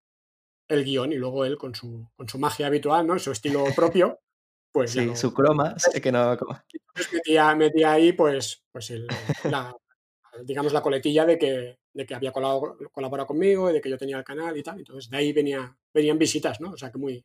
el 0.70 0.84
guion 0.84 1.12
y 1.14 1.16
luego 1.16 1.46
él 1.46 1.58
con 1.58 1.74
su, 1.76 2.10
con 2.16 2.28
su 2.28 2.40
magia 2.40 2.68
habitual, 2.68 3.06
¿no? 3.08 3.18
Su 3.20 3.32
estilo 3.32 3.64
propio, 3.76 4.20
pues 4.72 4.92
Sí, 4.92 5.06
lo, 5.06 5.16
su 5.16 5.34
croma, 5.34 5.78
sé 5.80 6.02
que 6.02 6.12
no. 6.12 6.32
entonces 6.34 7.14
metía, 7.14 7.56
metía 7.56 7.92
ahí 7.94 8.14
pues, 8.14 8.64
pues 8.72 8.90
el- 8.92 9.08
la, 9.46 9.76
digamos 10.44 10.74
la 10.74 10.82
coletilla 10.82 11.26
de 11.26 11.38
que, 11.38 11.80
de 11.94 12.06
que 12.06 12.16
había 12.16 12.32
colado- 12.32 12.78
colaborado 12.92 13.28
conmigo, 13.28 13.70
y 13.70 13.74
de 13.74 13.82
que 13.82 13.90
yo 13.90 13.98
tenía 13.98 14.18
el 14.18 14.24
canal 14.24 14.56
y 14.58 14.64
tal. 14.64 14.78
Entonces 14.80 15.10
de 15.10 15.18
ahí 15.18 15.34
venía, 15.34 15.76
venían 15.94 16.18
visitas, 16.18 16.60
¿no? 16.62 16.72
O 16.72 16.78
sea 16.78 16.92
que 16.92 16.98
muy, 16.98 17.24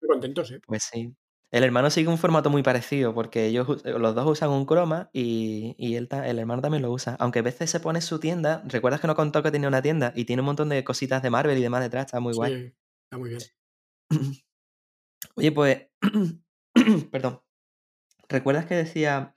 muy 0.00 0.08
contentos, 0.08 0.50
¿eh? 0.52 0.60
pues 0.66 0.84
sí. 0.84 1.12
El 1.50 1.64
hermano 1.64 1.90
sigue 1.90 2.08
un 2.08 2.18
formato 2.18 2.50
muy 2.50 2.62
parecido, 2.62 3.14
porque 3.14 3.46
ellos 3.46 3.68
us- 3.68 3.84
los 3.84 4.14
dos 4.14 4.26
usan 4.26 4.50
un 4.50 4.66
croma 4.66 5.08
y, 5.12 5.74
y 5.78 5.96
él 5.96 6.08
el 6.24 6.38
hermano 6.38 6.60
también 6.62 6.82
lo 6.82 6.92
usa. 6.92 7.16
Aunque 7.20 7.38
a 7.38 7.42
veces 7.42 7.70
se 7.70 7.80
pone 7.80 8.00
su 8.02 8.20
tienda. 8.20 8.62
¿Recuerdas 8.66 9.00
que 9.00 9.06
nos 9.06 9.16
contó 9.16 9.42
que 9.42 9.50
tenía 9.50 9.68
una 9.68 9.80
tienda? 9.82 10.12
Y 10.14 10.24
tiene 10.26 10.42
un 10.42 10.46
montón 10.46 10.68
de 10.68 10.84
cositas 10.84 11.22
de 11.22 11.30
Marvel 11.30 11.56
y 11.58 11.62
demás 11.62 11.80
detrás, 11.82 12.06
está 12.06 12.20
muy 12.20 12.34
guay. 12.34 12.52
Sí, 12.52 12.74
está 13.06 13.18
muy 13.18 13.30
bien. 13.30 13.40
Oye, 15.36 15.52
pues, 15.52 15.86
perdón. 17.10 17.40
¿Recuerdas 18.28 18.66
que 18.66 18.74
decía 18.76 19.36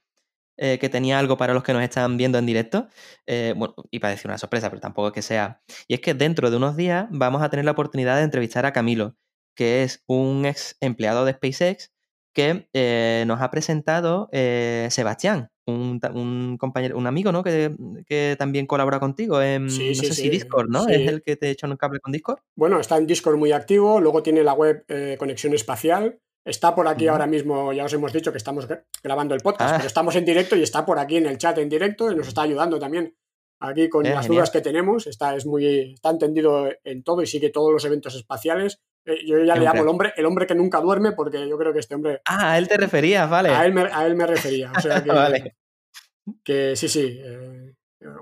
eh, 0.58 0.80
que 0.80 0.90
tenía 0.90 1.20
algo 1.20 1.38
para 1.38 1.54
los 1.54 1.64
que 1.64 1.74
nos 1.74 1.84
están 1.84 2.18
viendo 2.18 2.38
en 2.38 2.46
directo? 2.46 2.90
Eh, 3.28 3.54
bueno, 3.58 3.76
iba 3.92 4.10
a 4.10 4.12
decir 4.12 4.28
una 4.28 4.38
sorpresa, 4.38 4.70
pero 4.70 4.82
tampoco 4.82 5.08
es 5.10 5.14
que 5.14 5.22
sea. 5.22 5.64
Y 5.88 5.94
es 5.96 6.02
que 6.02 6.14
dentro 6.14 6.52
de 6.52 6.58
unos 6.58 6.76
días 6.76 7.08
vamos 7.12 7.42
a 7.42 7.50
tener 7.50 7.66
la 7.66 7.72
oportunidad 7.72 8.18
de 8.18 8.24
entrevistar 8.24 8.66
a 8.66 8.74
Camilo, 8.74 9.18
que 9.56 9.84
es 9.84 10.04
un 10.08 10.46
ex 10.46 10.78
empleado 10.82 11.26
de 11.26 11.34
SpaceX 11.34 11.91
que 12.34 12.68
eh, 12.74 13.24
nos 13.28 13.42
ha 13.42 13.52
presentado 13.52 14.30
eh, 14.32 14.88
Sebastián, 14.92 15.50
un, 15.66 16.58
compañero, 16.60 16.98
un 16.98 17.08
amigo, 17.08 17.32
¿no? 17.32 17.44
Que, 17.44 17.76
que 18.06 18.36
también 18.38 18.66
colabora 18.68 19.00
contigo 19.00 19.42
en, 19.42 19.70
Sí, 19.70 19.90
no 19.90 19.96
sí, 19.96 20.06
sé 20.08 20.14
si 20.14 20.30
Discord, 20.30 20.70
¿no? 20.70 20.88
Es 20.88 21.08
el 21.08 21.22
que 21.24 21.36
te 21.38 21.50
echa 21.50 21.68
un 21.68 21.78
cable 21.78 22.00
con 22.00 22.12
Discord. 22.12 22.40
Bueno, 22.56 22.80
está 22.80 22.98
en 22.98 23.08
Discord 23.08 23.38
muy 23.38 23.52
activo, 23.52 24.00
luego 24.02 24.22
tiene 24.24 24.44
la 24.44 24.54
web 24.54 24.84
eh, 24.88 25.16
Conexión 25.20 25.54
Espacial. 25.54 26.20
Está 26.44 26.74
por 26.74 26.88
aquí 26.88 27.08
ahora 27.08 27.28
mismo, 27.28 27.72
ya 27.72 27.86
os 27.86 27.94
hemos 27.94 28.12
dicho 28.12 28.32
que 28.32 28.40
estamos 28.40 28.68
gra- 28.68 28.84
grabando 29.04 29.36
el 29.36 29.42
podcast, 29.42 29.74
Ah. 29.74 29.78
pero 29.78 29.88
estamos 29.88 30.16
en 30.16 30.26
directo 30.26 30.56
y 30.56 30.64
está 30.64 30.86
por 30.86 30.98
aquí 30.98 31.18
en 31.18 31.28
el 31.28 31.38
chat 31.38 31.58
en 31.60 31.70
directo 31.70 32.12
y 32.12 32.16
nos 32.16 32.28
está 32.28 32.42
ayudando 32.42 32.80
también 32.80 33.16
aquí 33.60 33.90
con 33.90 34.06
Eh, 34.06 34.10
las 34.10 34.24
genial. 34.26 34.38
dudas 34.40 34.50
que 34.50 34.62
tenemos. 34.62 35.06
Está, 35.06 35.36
es 35.36 35.46
muy, 35.46 35.94
está 35.94 36.10
entendido 36.10 36.68
en 36.84 37.04
todo 37.04 37.22
y 37.22 37.28
sigue 37.28 37.50
todos 37.52 37.72
los 37.72 37.86
eventos 37.86 38.16
espaciales. 38.16 38.80
Eh, 39.06 39.26
yo 39.26 39.44
ya 39.44 39.56
le 39.56 39.62
llamo 39.66 39.82
el 39.82 39.88
hombre, 39.88 40.14
el 40.16 40.26
hombre 40.26 40.46
que 40.46 40.56
nunca 40.56 40.80
duerme 40.80 41.12
porque 41.14 41.48
yo 41.50 41.58
creo 41.58 41.74
que 41.74 41.80
este 41.80 41.96
hombre, 41.96 42.22
Ah, 42.26 42.52
a 42.54 42.58
él 42.58 42.68
te 42.68 42.78
referías, 42.78 43.30
vale. 43.30 43.50
a 43.50 43.66
él 43.66 43.74
me, 43.74 43.82
a 43.82 44.06
él 44.06 44.16
me 44.16 44.28
refería. 44.28 44.72
O 44.76 44.80
sea 44.80 45.04
que, 45.04 45.10
Vale. 45.12 45.56
que 46.44 46.76
sí, 46.76 46.88
sí, 46.88 47.20
eh, 47.24 47.74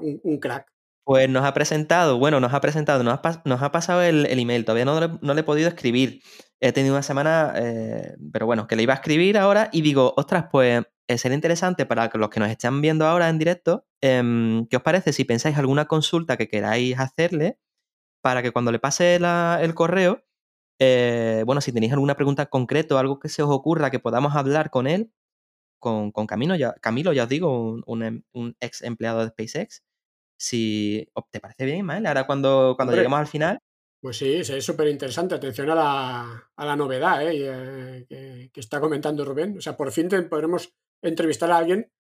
un, 0.02 0.20
un 0.24 0.40
crack. 0.40 0.68
Pues 1.06 1.28
nos 1.28 1.44
ha 1.44 1.54
presentado, 1.54 2.20
bueno, 2.20 2.40
nos 2.40 2.54
ha 2.54 2.62
presentado, 2.62 3.04
nos 3.04 3.20
ha, 3.24 3.42
nos 3.46 3.62
ha 3.64 3.72
pasado 3.72 4.04
el, 4.04 4.28
el 4.28 4.40
email, 4.40 4.64
todavía 4.64 4.86
no, 4.86 5.00
le- 5.00 5.18
no 5.22 5.34
le 5.34 5.42
he 5.42 5.44
podido 5.44 5.68
escribir. 5.68 6.22
He 6.62 6.72
tenido 6.72 6.94
una 6.94 7.02
semana, 7.04 7.54
eh, 7.56 8.16
pero 8.32 8.46
bueno, 8.46 8.68
que 8.68 8.76
le 8.76 8.84
iba 8.84 8.94
a 8.94 8.98
escribir 8.98 9.38
ahora 9.38 9.70
y 9.72 9.82
digo, 9.82 10.14
ostras, 10.18 10.46
pues 10.52 10.84
sería 11.18 11.34
interesante 11.36 11.86
para 11.88 12.12
los 12.14 12.30
que 12.30 12.40
nos 12.40 12.50
están 12.52 12.82
viendo 12.82 13.08
ahora 13.08 13.30
en 13.30 13.40
directo, 13.40 13.86
em, 14.02 14.68
¿qué 14.68 14.78
os 14.78 14.84
parece 14.84 15.12
si 15.12 15.24
pensáis 15.24 15.58
alguna 15.58 15.86
consulta 15.86 16.38
que 16.38 16.48
queráis 16.48 17.00
hacerle 17.00 17.58
para 18.22 18.44
que 18.44 18.52
cuando 18.52 18.72
le 18.72 18.78
pase 18.80 19.18
la- 19.20 19.58
el 19.62 19.74
correo, 19.74 20.22
eh, 20.80 21.44
bueno, 21.46 21.62
si 21.62 21.72
tenéis 21.74 21.94
alguna 21.94 22.16
pregunta 22.16 22.48
concreta, 22.48 23.00
algo 23.00 23.20
que 23.20 23.30
se 23.30 23.44
os 23.44 23.50
ocurra 23.52 23.92
que 23.92 24.00
podamos 24.00 24.36
hablar 24.36 24.70
con 24.72 24.88
él, 24.88 25.12
con, 25.80 26.12
con 26.12 26.28
Camilo, 26.28 26.56
ya, 26.56 26.74
Camilo, 26.82 27.14
ya 27.14 27.24
os 27.24 27.30
digo, 27.30 27.70
un, 27.72 27.84
un 27.88 28.04
em- 28.04 28.24
un 28.34 28.56
ex 28.60 28.82
empleado 28.84 29.22
de 29.22 29.30
SpaceX, 29.30 29.84
si 30.40 31.10
te 31.32 31.40
parece 31.40 31.66
bien, 31.66 31.80
Ismael, 31.80 32.06
ahora 32.08 32.26
cuando, 32.28 32.74
cuando 32.78 32.92
Hombre. 32.94 32.98
lleguemos 32.98 33.20
al 33.20 33.28
final, 33.28 33.60
Pues 34.02 34.18
sí, 34.18 34.44
sí, 34.46 34.54
es 34.54 34.66
súper 34.66 34.88
interesante. 34.88 35.36
Atención 35.36 35.70
a 35.72 35.76
la, 35.76 36.52
a 36.56 36.66
la 36.66 36.76
novedad 36.78 37.22
¿eh? 37.28 37.36
Y, 37.36 37.44
eh, 37.44 38.06
que, 38.08 38.50
que 38.54 38.60
está 38.62 38.80
comentando 38.80 39.26
Rubén. 39.26 39.58
O 39.58 39.62
sea, 39.62 39.76
por 39.76 39.92
fin 39.92 40.08
te- 40.08 40.22
podremos 40.24 40.74
entrevistar 41.04 41.52
a 41.52 41.58
alguien 41.58 41.92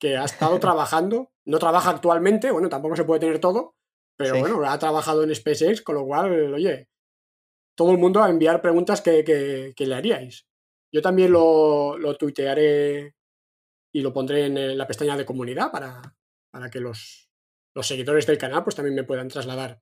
que 0.00 0.16
ha 0.16 0.24
estado 0.24 0.58
trabajando, 0.60 1.32
no 1.46 1.58
trabaja 1.58 1.90
actualmente, 1.90 2.50
bueno, 2.50 2.68
tampoco 2.68 2.96
se 2.96 3.04
puede 3.04 3.20
tener 3.20 3.40
todo, 3.40 3.74
pero 4.18 4.34
Sí. 4.34 4.40
bueno, 4.40 4.64
ha 4.68 4.78
trabajado 4.78 5.22
en 5.24 5.34
SpaceX, 5.34 5.82
con 5.82 5.96
lo 5.96 6.04
cual, 6.06 6.54
oye, 6.54 6.88
todo 7.76 7.90
el 7.92 7.98
mundo 7.98 8.22
a 8.22 8.30
enviar 8.30 8.60
preguntas 8.62 9.00
que, 9.00 9.24
que- 9.24 9.72
que 9.76 9.86
le 9.86 9.94
haríais. 9.94 10.46
Yo 10.92 11.02
también 11.02 11.32
lo, 11.32 11.98
lo 11.98 12.16
tuitearé 12.16 13.14
y 13.92 14.00
lo 14.00 14.12
pondré 14.12 14.46
en 14.46 14.56
eh, 14.58 14.74
la 14.76 14.86
pestaña 14.86 15.16
de 15.16 15.24
comunidad 15.24 15.70
para, 15.72 16.00
para 16.52 16.70
que 16.70 16.80
los, 16.80 17.28
los 17.74 17.86
seguidores 17.86 18.26
del 18.26 18.38
canal 18.38 18.62
pues 18.64 18.76
también 18.76 18.94
me 18.94 19.04
puedan 19.04 19.28
trasladar 19.28 19.80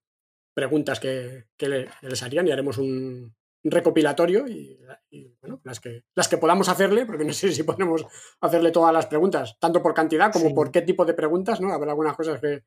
preguntas 0.54 1.00
que, 1.00 1.46
que 1.56 1.68
le- 1.68 1.88
les 2.02 2.22
harían 2.22 2.46
y 2.46 2.50
haremos 2.50 2.78
un, 2.78 3.34
un 3.64 3.70
recopilatorio 3.70 4.46
y, 4.48 4.78
y, 5.10 5.34
bueno, 5.40 5.60
las 5.64 5.80
que, 5.80 6.04
las 6.14 6.28
que 6.28 6.36
podamos 6.38 6.68
hacerle, 6.68 7.06
porque 7.06 7.24
no 7.24 7.32
sé 7.32 7.52
si 7.52 7.62
podemos 7.62 8.04
hacerle 8.40 8.70
todas 8.70 8.92
las 8.92 9.06
preguntas, 9.06 9.56
tanto 9.58 9.82
por 9.82 9.94
cantidad 9.94 10.32
como 10.32 10.48
Sí. 10.48 10.54
por 10.54 10.70
qué 10.70 10.82
tipo 10.82 11.04
de 11.04 11.14
preguntas, 11.14 11.60
¿no? 11.60 11.72
Habrá 11.72 11.90
algunas 11.92 12.16
cosas 12.16 12.40
que, 12.40 12.64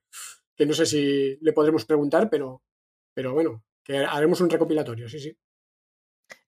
que 0.55 0.65
no 0.65 0.73
sé 0.73 0.85
si 0.85 1.37
le 1.41 1.53
podremos 1.53 1.85
preguntar, 1.85 2.29
pero, 2.29 2.61
pero 3.13 3.33
bueno, 3.33 3.63
que 3.85 3.97
haremos 3.99 4.41
un 4.41 4.49
recopilatorio, 4.49 5.07
sí, 5.07 5.19
sí. 5.19 5.37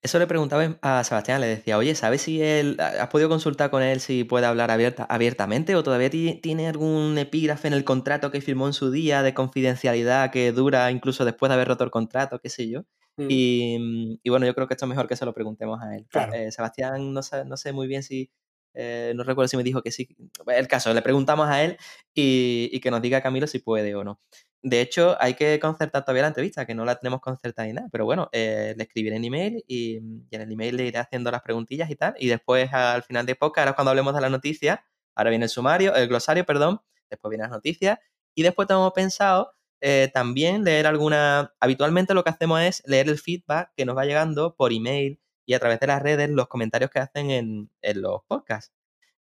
eso 0.02 0.18
le 0.18 0.26
preguntaba 0.26 0.78
a 0.82 1.04
Sebastián, 1.04 1.40
le 1.40 1.46
decía, 1.48 1.78
oye, 1.78 1.94
¿sabes 1.94 2.22
si 2.22 2.42
él, 2.42 2.76
has 2.80 3.08
podido 3.08 3.28
consultar 3.28 3.70
con 3.70 3.82
él 3.82 4.00
si 4.00 4.24
puede 4.24 4.46
hablar 4.46 4.70
abierta, 4.70 5.04
abiertamente 5.08 5.74
o 5.76 5.82
todavía 5.82 6.10
ti- 6.10 6.40
tiene 6.42 6.68
algún 6.68 7.16
epígrafe 7.18 7.68
en 7.68 7.74
el 7.74 7.84
contrato 7.84 8.30
que 8.30 8.40
firmó 8.40 8.66
en 8.66 8.72
su 8.72 8.90
día 8.90 9.22
de 9.22 9.34
confidencialidad 9.34 10.30
que 10.30 10.52
dura 10.52 10.90
incluso 10.90 11.24
después 11.24 11.48
de 11.50 11.54
haber 11.54 11.68
roto 11.68 11.84
el 11.84 11.90
contrato, 11.90 12.40
qué 12.40 12.48
sé 12.48 12.68
yo? 12.68 12.82
Mm. 13.16 13.26
Y, 13.28 13.78
mm, 13.78 14.18
y 14.22 14.30
bueno, 14.30 14.46
yo 14.46 14.54
creo 14.54 14.66
que 14.68 14.74
esto 14.74 14.84
es 14.86 14.88
mejor 14.88 15.06
que 15.08 15.16
se 15.16 15.24
lo 15.24 15.34
preguntemos 15.34 15.80
a 15.82 15.94
él. 15.96 16.06
Claro. 16.10 16.32
Eh, 16.32 16.50
Sebastián, 16.52 17.12
no 17.12 17.22
sé, 17.22 17.44
no 17.44 17.56
sé 17.56 17.72
muy 17.72 17.86
bien 17.88 18.02
si, 18.02 18.30
eh, 18.74 19.12
no 19.16 19.24
recuerdo 19.24 19.48
si 19.48 19.56
me 19.56 19.64
dijo 19.64 19.82
que 19.82 19.90
sí. 19.90 20.08
El 20.46 20.68
caso, 20.68 20.92
le 20.94 21.02
preguntamos 21.02 21.48
a 21.48 21.62
él 21.64 21.76
y, 22.14 22.68
y 22.72 22.80
que 22.80 22.90
nos 22.92 23.02
diga 23.02 23.20
Camilo 23.20 23.46
si 23.48 23.58
puede 23.58 23.94
o 23.96 24.04
no. 24.04 24.20
De 24.62 24.80
hecho, 24.80 25.16
hay 25.20 25.34
que 25.34 25.58
concertar 25.60 26.04
todavía 26.04 26.22
la 26.22 26.28
entrevista, 26.28 26.66
que 26.66 26.74
no 26.74 26.84
la 26.84 26.96
tenemos 26.96 27.20
concertada 27.20 27.68
ni 27.68 27.74
nada, 27.74 27.88
pero 27.92 28.04
bueno, 28.04 28.28
eh, 28.32 28.74
le 28.76 28.82
escribiré 28.84 29.16
en 29.16 29.24
email 29.24 29.64
y, 29.68 29.98
y 29.98 30.34
en 30.36 30.40
el 30.40 30.50
email 30.52 30.76
le 30.76 30.86
iré 30.86 30.98
haciendo 30.98 31.30
las 31.30 31.42
preguntillas 31.42 31.90
y 31.90 31.96
tal. 31.96 32.14
Y 32.18 32.28
después, 32.28 32.72
al 32.72 33.02
final 33.04 33.24
de 33.26 33.36
podcast, 33.36 33.66
ahora 33.66 33.76
cuando 33.76 33.90
hablemos 33.90 34.14
de 34.14 34.20
las 34.20 34.30
noticias, 34.30 34.80
ahora 35.14 35.30
viene 35.30 35.44
el 35.44 35.50
sumario, 35.50 35.94
el 35.94 36.08
glosario, 36.08 36.44
perdón, 36.44 36.80
después 37.10 37.30
vienen 37.30 37.44
las 37.44 37.56
noticias 37.56 37.98
y 38.34 38.42
después 38.42 38.68
tenemos 38.68 38.92
pensado 38.92 39.52
eh, 39.80 40.10
también 40.12 40.64
leer 40.64 40.86
alguna. 40.86 41.54
Habitualmente 41.60 42.14
lo 42.14 42.24
que 42.24 42.30
hacemos 42.30 42.60
es 42.60 42.82
leer 42.86 43.08
el 43.08 43.18
feedback 43.18 43.72
que 43.76 43.84
nos 43.84 43.96
va 43.96 44.04
llegando 44.04 44.54
por 44.56 44.72
email 44.72 45.20
y 45.46 45.54
a 45.54 45.60
través 45.60 45.80
de 45.80 45.86
las 45.86 46.02
redes, 46.02 46.30
los 46.30 46.48
comentarios 46.48 46.90
que 46.90 46.98
hacen 47.00 47.30
en, 47.30 47.70
en 47.82 48.02
los 48.02 48.22
podcasts. 48.28 48.77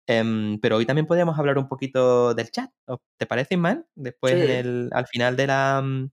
Em, 0.07 0.59
pero 0.59 0.77
hoy 0.77 0.85
también 0.85 1.05
podríamos 1.05 1.37
hablar 1.39 1.57
un 1.57 1.67
poquito 1.67 2.33
del 2.33 2.51
chat. 2.51 2.69
¿o 2.87 2.99
¿Te 3.17 3.25
parece, 3.25 3.55
Ismael? 3.55 3.85
Después, 3.95 4.33
Sí. 4.33 4.41
en 4.41 4.49
el- 4.51 4.89
al 4.91 5.07
final 5.07 5.35
de 5.37 5.47
la, 5.47 5.81
mm, 5.83 6.09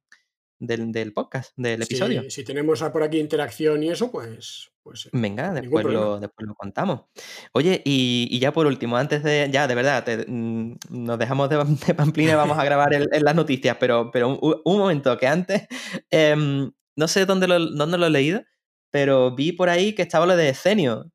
del, 0.60 0.92
del 0.92 1.12
podcast, 1.12 1.52
del 1.56 1.82
Si- 1.84 1.94
episodio. 1.94 2.30
Si, 2.30 2.44
tenemos 2.44 2.82
por 2.82 3.02
aquí 3.02 3.18
interacción 3.18 3.82
y 3.82 3.88
eso, 3.90 4.12
pues, 4.12 4.70
pues 4.82 5.06
eh, 5.06 5.10
Venga, 5.12 5.52
después 5.54 5.86
lo, 5.86 6.20
después 6.20 6.46
lo 6.46 6.54
contamos. 6.54 7.06
Oye, 7.52 7.80
y, 7.84 8.28
y 8.30 8.38
ya 8.40 8.52
por 8.52 8.66
último, 8.66 8.96
antes 8.98 9.22
de, 9.22 9.48
ya, 9.50 9.66
de 9.66 9.74
verdad, 9.74 10.04
te- 10.04 10.26
mm, 10.28 10.76
nos 10.90 11.18
dejamos 11.18 11.48
de, 11.48 11.56
de 11.86 11.94
Pamplina 11.94 12.32
y 12.32 12.34
vamos 12.34 12.58
a 12.58 12.64
grabar 12.64 12.92
el- 12.94 13.08
en 13.10 13.24
las 13.24 13.34
noticias, 13.34 13.76
pero, 13.80 14.10
pero 14.12 14.28
un, 14.38 14.60
un 14.64 14.78
momento, 14.78 15.16
que 15.16 15.26
antes, 15.26 15.62
em, 16.10 16.70
no 16.96 17.08
sé 17.08 17.24
dónde 17.26 17.48
lo, 17.48 17.58
dónde 17.70 17.96
lo 17.98 18.06
he 18.06 18.10
leído, 18.10 18.42
pero 18.92 19.34
vi 19.34 19.52
por 19.52 19.68
ahí 19.70 19.94
que 19.94 20.02
estaba 20.02 20.26
lo 20.26 20.36
de 20.36 20.52
Cenio. 20.54 21.10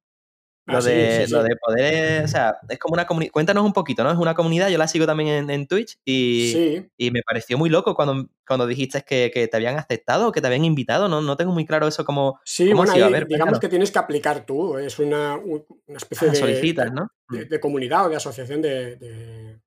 Lo, 0.68 0.82
sí, 0.82 0.90
de, 0.90 1.28
sí, 1.28 1.32
lo 1.32 1.44
sí. 1.44 1.50
de 1.50 1.56
poder, 1.58 2.24
o 2.24 2.28
sea, 2.28 2.58
es 2.68 2.80
como 2.80 2.94
una 2.94 3.06
comunidad, 3.06 3.32
cuéntanos 3.32 3.64
un 3.64 3.72
poquito, 3.74 4.04
¿no? 4.04 4.12
Es 4.12 4.18
una 4.18 4.34
comunidad, 4.34 4.70
yo 4.70 4.80
la 4.80 4.88
sigo 4.88 5.06
también 5.06 5.30
en, 5.30 5.50
en 5.52 5.68
Twitch 5.68 6.00
y, 6.04 6.82
y 6.98 7.12
me 7.12 7.22
pareció 7.22 7.56
muy 7.60 7.70
loco 7.70 7.94
cuando, 7.94 8.28
cuando 8.48 8.66
dijiste 8.66 9.04
que, 9.04 9.30
que 9.32 9.48
te 9.48 9.58
habían 9.58 9.78
aceptado 9.78 10.32
que 10.32 10.42
te 10.42 10.48
habían 10.48 10.66
invitado, 10.66 11.08
no, 11.08 11.22
no 11.22 11.38
tengo 11.38 11.52
muy 11.52 11.68
claro 11.68 11.88
eso 11.88 12.04
como... 12.04 12.40
sí, 12.44 12.70
¿Cómo 12.72 12.82
ha 12.82 12.86
bueno, 12.86 12.94
sido? 12.94 13.06
A 13.06 13.08
ahí 13.10 13.14
ver, 13.14 13.28
digamos 13.28 13.60
que 13.60 13.70
tienes 13.70 13.92
que 13.92 14.00
aplicar 14.00 14.44
tú, 14.46 14.80
es 14.80 14.98
una, 14.98 15.36
un- 15.36 15.64
una 15.86 15.98
especie 15.98 16.30
Ah, 16.30 16.32
de, 16.32 16.38
solicitas, 16.38 16.92
¿no? 16.92 17.10
de- 17.30 17.46
de 17.46 17.60
comunidad 17.60 18.08
o 18.08 18.10
de 18.10 18.16
asociación 18.16 18.64
de, 18.64 18.96
de- 18.96 19.60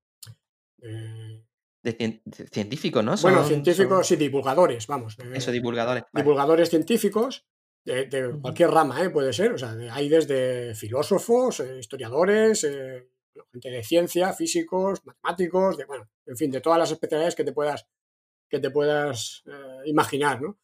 de- 0.79 1.45
De, 1.81 1.97
cien- 1.97 2.21
de 2.25 2.47
científicos, 2.49 3.05
¿no? 3.05 3.15
bueno, 3.23 3.45
científicos 3.45 4.09
son- 4.09 4.17
y 4.17 4.19
divulgadores, 4.19 4.87
vamos. 4.89 5.17
eso, 5.33 5.53
divulgadores. 5.53 6.03
vale. 6.13 6.25
divulgadores 6.25 6.71
científicos 6.71 7.47
de, 7.85 8.39
cualquier 8.41 8.71
rama, 8.71 9.03
¿eh? 9.03 9.11
puede 9.11 9.33
ser. 9.33 9.53
O 9.53 9.59
sea, 9.59 9.75
de- 9.75 9.91
hay 9.91 10.09
desde 10.09 10.75
filósofos, 10.75 11.61
eh, 11.61 11.79
historiadores, 11.79 12.65
eh, 12.65 13.09
gente 13.53 13.71
de 13.71 13.83
ciencia, 13.83 14.33
físicos, 14.33 15.05
matemáticos, 15.05 15.77
de, 15.77 15.85
bueno, 15.87 16.09
en 16.27 16.37
fin, 16.37 16.51
de 16.51 16.61
todas 16.61 16.79
las 16.79 16.91
especialidades 16.91 17.35
que 17.35 17.45
te 17.45 17.53
puedas, 17.53 17.87
que 18.51 18.59
te 18.61 18.71
puedas 18.71 19.43
eh, 19.47 19.83
imaginar, 19.87 20.43
¿no? 20.43 20.59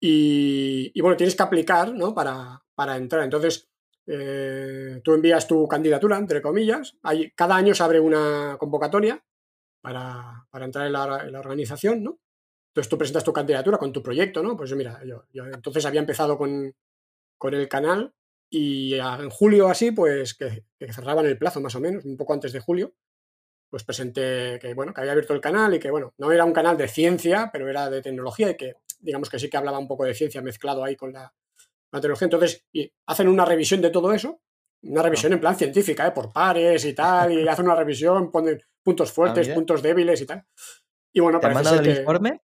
Y, 0.00 0.92
y, 0.94 1.00
bueno, 1.02 1.16
tienes 1.16 1.36
que 1.36 1.42
aplicar, 1.42 1.92
¿no? 1.92 2.14
Para, 2.14 2.62
para 2.74 2.96
entrar. 2.96 3.22
Entonces, 3.24 3.68
tú 5.04 5.12
envías 5.14 5.46
tu 5.46 5.68
candidatura, 5.68 6.16
entre 6.18 6.42
comillas. 6.42 6.96
Hay, 7.02 7.30
cada 7.32 7.54
año 7.54 7.74
se 7.74 7.82
abre 7.82 8.00
una 8.00 8.56
convocatoria 8.58 9.22
para, 9.82 10.46
para 10.50 10.64
entrar 10.64 10.86
en 10.86 10.92
la, 10.94 11.22
en 11.24 11.32
la 11.32 11.38
organización, 11.40 12.02
¿no? 12.02 12.18
Entonces 12.70 12.88
tú 12.88 12.96
presentas 12.96 13.24
tu 13.24 13.32
candidatura 13.32 13.78
con 13.78 13.92
tu 13.92 14.02
proyecto, 14.02 14.42
¿no? 14.42 14.56
Pues 14.56 14.70
yo, 14.70 14.76
mira, 14.76 15.00
yo, 15.04 15.24
yo 15.32 15.44
entonces 15.46 15.84
había 15.86 16.00
empezado 16.00 16.38
con, 16.38 16.74
con 17.36 17.54
el 17.54 17.68
canal 17.68 18.14
y 18.48 18.94
en 18.94 19.30
julio 19.30 19.68
así, 19.68 19.90
pues 19.90 20.34
que, 20.34 20.64
que 20.78 20.92
cerraban 20.92 21.26
el 21.26 21.38
plazo 21.38 21.60
más 21.60 21.74
o 21.74 21.80
menos, 21.80 22.04
un 22.04 22.16
poco 22.16 22.32
antes 22.32 22.52
de 22.52 22.60
julio, 22.60 22.94
pues 23.70 23.84
presenté 23.84 24.58
que, 24.60 24.74
bueno, 24.74 24.92
que 24.92 25.00
había 25.00 25.12
abierto 25.12 25.32
el 25.32 25.40
canal 25.40 25.74
y 25.74 25.78
que, 25.78 25.90
bueno, 25.90 26.14
no 26.18 26.32
era 26.32 26.44
un 26.44 26.52
canal 26.52 26.76
de 26.76 26.88
ciencia, 26.88 27.50
pero 27.52 27.68
era 27.68 27.88
de 27.88 28.02
tecnología 28.02 28.50
y 28.50 28.56
que, 28.56 28.76
digamos 28.98 29.30
que 29.30 29.38
sí 29.38 29.48
que 29.48 29.56
hablaba 29.56 29.78
un 29.78 29.88
poco 29.88 30.04
de 30.04 30.14
ciencia 30.14 30.42
mezclado 30.42 30.84
ahí 30.84 30.96
con 30.96 31.12
la, 31.12 31.32
la 31.92 32.00
tecnología. 32.00 32.26
Entonces, 32.26 32.66
y 32.72 32.92
hacen 33.06 33.28
una 33.28 33.44
revisión 33.44 33.80
de 33.80 33.90
todo 33.90 34.12
eso, 34.12 34.40
una 34.82 35.02
revisión 35.02 35.32
en 35.32 35.40
plan 35.40 35.56
científica, 35.56 36.06
¿eh? 36.06 36.12
por 36.12 36.32
pares 36.32 36.84
y 36.84 36.94
tal, 36.94 37.32
y 37.32 37.46
hacen 37.46 37.66
una 37.66 37.76
revisión, 37.76 38.30
ponen 38.30 38.60
puntos 38.82 39.12
fuertes, 39.12 39.46
mira. 39.46 39.54
puntos 39.54 39.82
débiles 39.82 40.20
y 40.20 40.26
tal. 40.26 40.44
Y 41.12 41.20
bueno, 41.20 41.38
¿Te 41.38 41.48
parece 41.48 41.70
ser 41.70 41.78
el 41.78 41.94
que... 41.94 42.00
informe? 42.00 42.40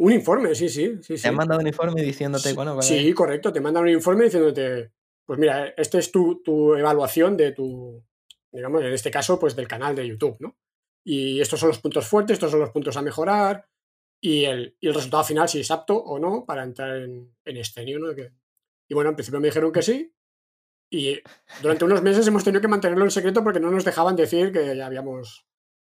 Un 0.00 0.12
informe, 0.12 0.54
sí, 0.54 0.70
sí, 0.70 0.96
sí. 1.02 1.12
¿Te 1.14 1.18
sí. 1.18 1.28
han 1.28 1.34
mandado 1.34 1.60
un 1.60 1.66
informe 1.66 2.00
diciéndote, 2.00 2.54
bueno, 2.54 2.72
cuál 2.72 2.82
Sí, 2.82 3.12
correcto. 3.12 3.52
Te 3.52 3.60
mandan 3.60 3.82
un 3.82 3.90
informe 3.90 4.24
diciéndote, 4.24 4.92
pues 5.26 5.38
mira, 5.38 5.74
este 5.76 5.98
es 5.98 6.10
tu, 6.10 6.42
tu 6.42 6.74
evaluación 6.74 7.36
de 7.36 7.52
tu, 7.52 8.02
digamos, 8.50 8.82
en 8.82 8.94
este 8.94 9.10
caso, 9.10 9.38
pues 9.38 9.54
del 9.54 9.68
canal 9.68 9.94
de 9.94 10.08
YouTube, 10.08 10.36
¿no? 10.40 10.56
Y 11.04 11.38
estos 11.40 11.60
son 11.60 11.68
los 11.68 11.80
puntos 11.80 12.06
fuertes, 12.06 12.34
estos 12.34 12.50
son 12.50 12.60
los 12.60 12.70
puntos 12.70 12.96
a 12.96 13.02
mejorar 13.02 13.66
y 14.22 14.44
el, 14.46 14.74
y 14.80 14.88
el 14.88 14.94
resultado 14.94 15.22
final, 15.22 15.50
si 15.50 15.60
es 15.60 15.70
apto 15.70 15.96
o 15.96 16.18
no 16.18 16.46
para 16.46 16.62
entrar 16.64 16.96
en, 16.96 17.36
en 17.44 17.56
Escenio, 17.58 17.98
¿no? 17.98 18.14
Que- 18.14 18.32
y 18.88 18.94
bueno, 18.94 19.10
en 19.10 19.16
principio 19.16 19.38
me 19.38 19.48
dijeron 19.48 19.70
que 19.70 19.82
sí 19.82 20.14
y 20.90 21.20
durante 21.60 21.84
unos 21.84 22.00
meses 22.02 22.26
hemos 22.26 22.42
tenido 22.42 22.62
que 22.62 22.68
mantenerlo 22.68 23.04
en 23.04 23.10
secreto 23.10 23.44
porque 23.44 23.60
no 23.60 23.70
nos 23.70 23.84
dejaban 23.84 24.16
decir 24.16 24.50
que 24.50 24.74
ya 24.74 24.86
habíamos, 24.86 25.46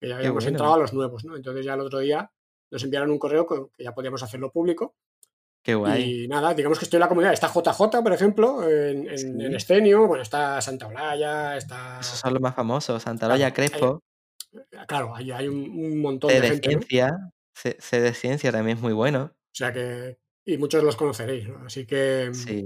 que 0.01 0.09
ya 0.09 0.17
habíamos 0.17 0.43
bueno. 0.43 0.57
entrado 0.57 0.75
a 0.75 0.79
los 0.79 0.93
nuevos, 0.93 1.25
¿no? 1.25 1.37
Entonces 1.37 1.65
ya 1.65 1.75
el 1.75 1.81
otro 1.81 2.01
día 2.01 2.33
nos 2.73 2.83
enviaron 2.83 3.11
un 3.11 3.19
correo 3.19 3.47
que 3.47 3.85
ya 3.85 3.95
podíamos 3.95 4.23
hacerlo 4.23 4.51
público 4.51 4.97
Qué 5.63 5.77
guay. 5.77 6.25
y 6.25 6.29
nada, 6.29 6.55
digamos 6.55 6.79
que 6.81 6.87
estoy 6.87 6.97
en 6.97 7.03
la 7.03 7.09
comunidad. 7.09 7.33
Está 7.33 7.47
JJ, 7.47 8.03
por 8.03 8.13
ejemplo, 8.13 8.69
en, 8.69 9.09
en, 9.09 9.17
Sí. 9.19 9.27
en 9.29 9.55
Escenio. 9.55 10.09
Bueno, 10.09 10.23
está 10.23 10.61
Santa 10.61 10.89
Olaya, 10.89 11.57
está. 11.57 12.01
Esos 12.01 12.19
son 12.19 12.33
los 12.33 12.43
más 12.43 12.57
famosos. 12.57 13.01
Santaloya, 13.01 13.53
Claro, 13.53 13.71
Crespo, 13.71 14.03
Claro, 14.89 15.15
hay, 15.15 15.31
hay 15.31 15.47
un, 15.49 15.71
un 15.71 16.01
montón 16.01 16.31
C 16.31 16.37
de 16.37 16.43
de 16.43 16.49
gente. 16.49 16.67
¿no? 16.75 16.83
Ciencia. 16.83 17.33
C, 17.55 17.77
C 17.79 18.01
de 18.01 18.13
Ciencia 18.13 18.51
también 18.51 18.79
es 18.79 18.83
muy 18.83 18.93
bueno. 18.93 19.31
O 19.35 19.55
sea 19.55 19.73
que. 19.73 20.19
Y 20.45 20.59
muchos 20.59 20.83
los 20.83 20.97
conoceréis, 20.97 21.49
¿no? 21.49 21.65
Así 21.65 21.87
que. 21.87 22.31
Sí. 22.33 22.65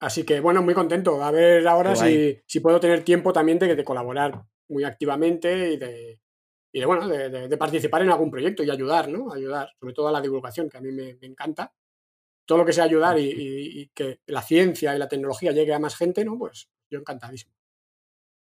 Así 0.00 0.24
que, 0.24 0.38
bueno, 0.40 0.62
muy 0.62 0.74
contento. 0.74 1.22
A 1.24 1.30
ver 1.32 1.66
ahora 1.66 1.96
si, 1.96 2.40
si 2.46 2.60
puedo 2.60 2.78
tener 2.78 3.02
tiempo 3.02 3.32
también 3.32 3.58
de, 3.58 3.74
de 3.74 3.84
colaborar 3.84 4.44
muy 4.68 4.84
activamente 4.84 5.72
y 5.72 5.76
de, 5.76 6.20
y 6.72 6.80
de, 6.80 6.86
bueno, 6.86 7.08
de, 7.08 7.28
de- 7.30 7.48
de 7.48 7.56
participar 7.58 8.02
en 8.02 8.10
algún 8.10 8.30
proyecto 8.30 8.62
y 8.64 8.70
ayudar, 8.70 9.08
¿no? 9.08 9.32
Ayudar, 9.32 9.70
sobre 9.80 9.94
todo 9.94 10.08
a 10.08 10.12
la 10.12 10.20
divulgación, 10.20 10.68
que 10.70 10.78
a 10.78 10.80
mí 10.80 10.92
me, 10.92 11.14
me 11.20 11.26
encanta. 11.26 11.72
Todo 12.46 12.58
lo 12.58 12.66
que 12.66 12.72
sea 12.74 12.84
ayudar 12.84 13.18
y, 13.18 13.24
y- 13.30 13.80
y 13.82 13.88
que 13.94 14.20
la 14.26 14.42
ciencia 14.42 14.94
y 14.96 14.98
la 14.98 15.08
tecnología 15.08 15.52
llegue 15.52 15.74
a 15.74 15.78
más 15.80 15.96
gente, 15.96 16.24
¿no? 16.24 16.38
Pues 16.38 16.68
yo 16.90 16.98
encantadísimo. 17.00 17.54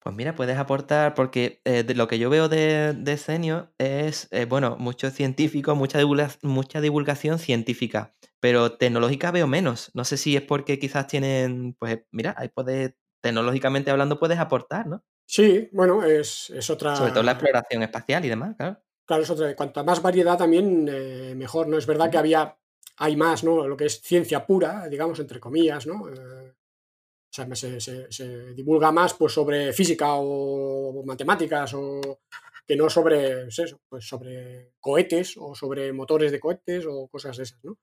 Pues 0.03 0.17
mira, 0.17 0.35
puedes 0.35 0.57
aportar, 0.57 1.15
porque 1.15 1.61
eh, 1.67 1.83
de 1.83 1.95
lo 1.95 2.09
que 2.09 2.19
yo 2.19 2.31
veo 2.31 2.49
de, 2.49 2.95
de 2.95 3.17
Cenio 3.19 3.75
es, 3.77 4.29
eh, 4.31 4.47
bueno, 4.47 4.77
mucho 4.79 5.11
científico, 5.11 5.75
mucha, 5.75 5.99
divulga- 6.01 6.39
mucha 6.43 6.81
divulgación 6.81 7.39
científica, 7.39 8.15
pero 8.41 8.79
tecnológica 8.79 9.31
veo 9.31 9.47
menos. 9.47 9.91
No 9.93 10.05
sé 10.07 10.17
si 10.17 10.37
es 10.37 10.43
porque 10.43 10.79
quizás 10.79 11.07
tienen, 11.07 11.75
pues 11.79 12.01
mira, 12.13 12.35
ahí 12.39 12.49
puedes, 12.49 12.95
tecnológicamente 13.21 13.91
hablando, 13.91 14.19
puedes 14.19 14.39
aportar, 14.39 14.87
¿no? 14.87 15.05
Sí, 15.33 15.69
bueno, 15.73 16.03
es, 16.05 16.51
es 16.51 16.69
otra. 16.71 16.97
Sobre 16.97 17.13
todo 17.13 17.23
la 17.23 17.33
exploración 17.33 17.85
espacial 17.85 18.25
y 18.25 18.29
demás, 18.29 18.57
claro. 18.57 18.83
Claro, 19.07 19.23
es 19.23 19.31
otra. 19.31 19.55
Cuanta 19.55 19.85
más 19.85 20.03
variedad 20.03 20.37
también, 20.37 20.89
eh, 20.91 21.35
mejor, 21.37 21.69
¿no? 21.69 21.79
Es 21.79 21.87
verdad 21.87 22.11
que 22.11 22.19
había, 22.19 22.59
hay 22.97 23.17
más, 23.17 23.45
¿no? 23.45 23.67
Lo 23.69 23.77
que 23.77 23.87
es 23.87 24.01
ciencia 24.01 24.45
pura, 24.45 24.89
digamos, 24.89 25.21
entre 25.21 25.39
comillas, 25.39 25.87
¿no? 25.87 26.09
Eh, 26.09 26.51
o 26.51 27.33
sea, 27.33 27.55
se, 27.55 27.81
se- 27.81 28.11
se 28.11 28.55
divulga 28.55 28.91
más 28.91 29.15
pues, 29.15 29.33
sobre 29.33 29.73
física 29.73 30.15
o 30.15 31.05
matemáticas 31.07 31.75
o 31.75 32.21
que 32.67 32.75
no 32.77 32.91
sobre, 32.91 33.45
pues 33.45 33.59
eso, 33.61 33.81
pues 33.89 34.09
sobre 34.09 34.73
cohetes 34.81 35.37
o 35.39 35.55
sobre 35.55 35.93
motores 35.93 36.33
de 36.33 36.41
cohetes 36.41 36.87
o 36.89 37.07
cosas 37.09 37.37
de 37.37 37.45
esas, 37.45 37.65
¿no? 37.65 37.79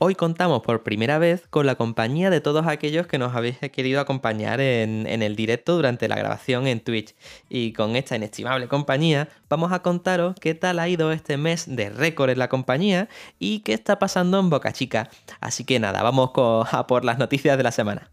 Hoy 0.02 0.16
contamos 0.16 0.62
por 0.62 0.82
primera 0.82 1.18
vez 1.18 1.46
con 1.50 1.66
la 1.66 1.76
compañía 1.76 2.30
de 2.30 2.40
todos 2.40 2.66
aquellos 2.68 3.06
que 3.06 3.18
nos 3.18 3.36
habéis 3.36 3.60
querido 3.60 4.00
acompañar 4.00 4.62
en, 4.62 5.06
el 5.06 5.36
directo 5.36 5.76
durante 5.76 6.08
la 6.08 6.16
grabación 6.16 6.68
en 6.68 6.80
Twitch. 6.80 7.14
Y 7.50 7.74
con 7.74 7.98
esta 7.98 8.16
inestimable 8.16 8.70
compañía 8.70 9.28
vamos 9.50 9.74
a 9.74 9.82
contaros 9.82 10.36
qué 10.40 10.56
tal 10.56 10.80
ha 10.80 10.88
ido 10.88 11.12
este 11.12 11.36
mes 11.36 11.66
de 11.68 11.90
récord 11.90 12.30
en 12.30 12.40
la 12.40 12.48
compañía 12.48 13.10
y 13.40 13.60
qué 13.60 13.74
está 13.74 14.00
pasando 14.00 14.40
en 14.40 14.50
Boca 14.50 14.72
Chica. 14.72 15.10
Así 15.42 15.66
que 15.66 15.82
nada, 15.82 16.02
vamos 16.02 16.32
a 16.72 16.88
por 16.88 17.04
las 17.04 17.18
noticias 17.18 17.58
de 17.58 17.64
la 17.64 17.74
semana. 17.74 18.10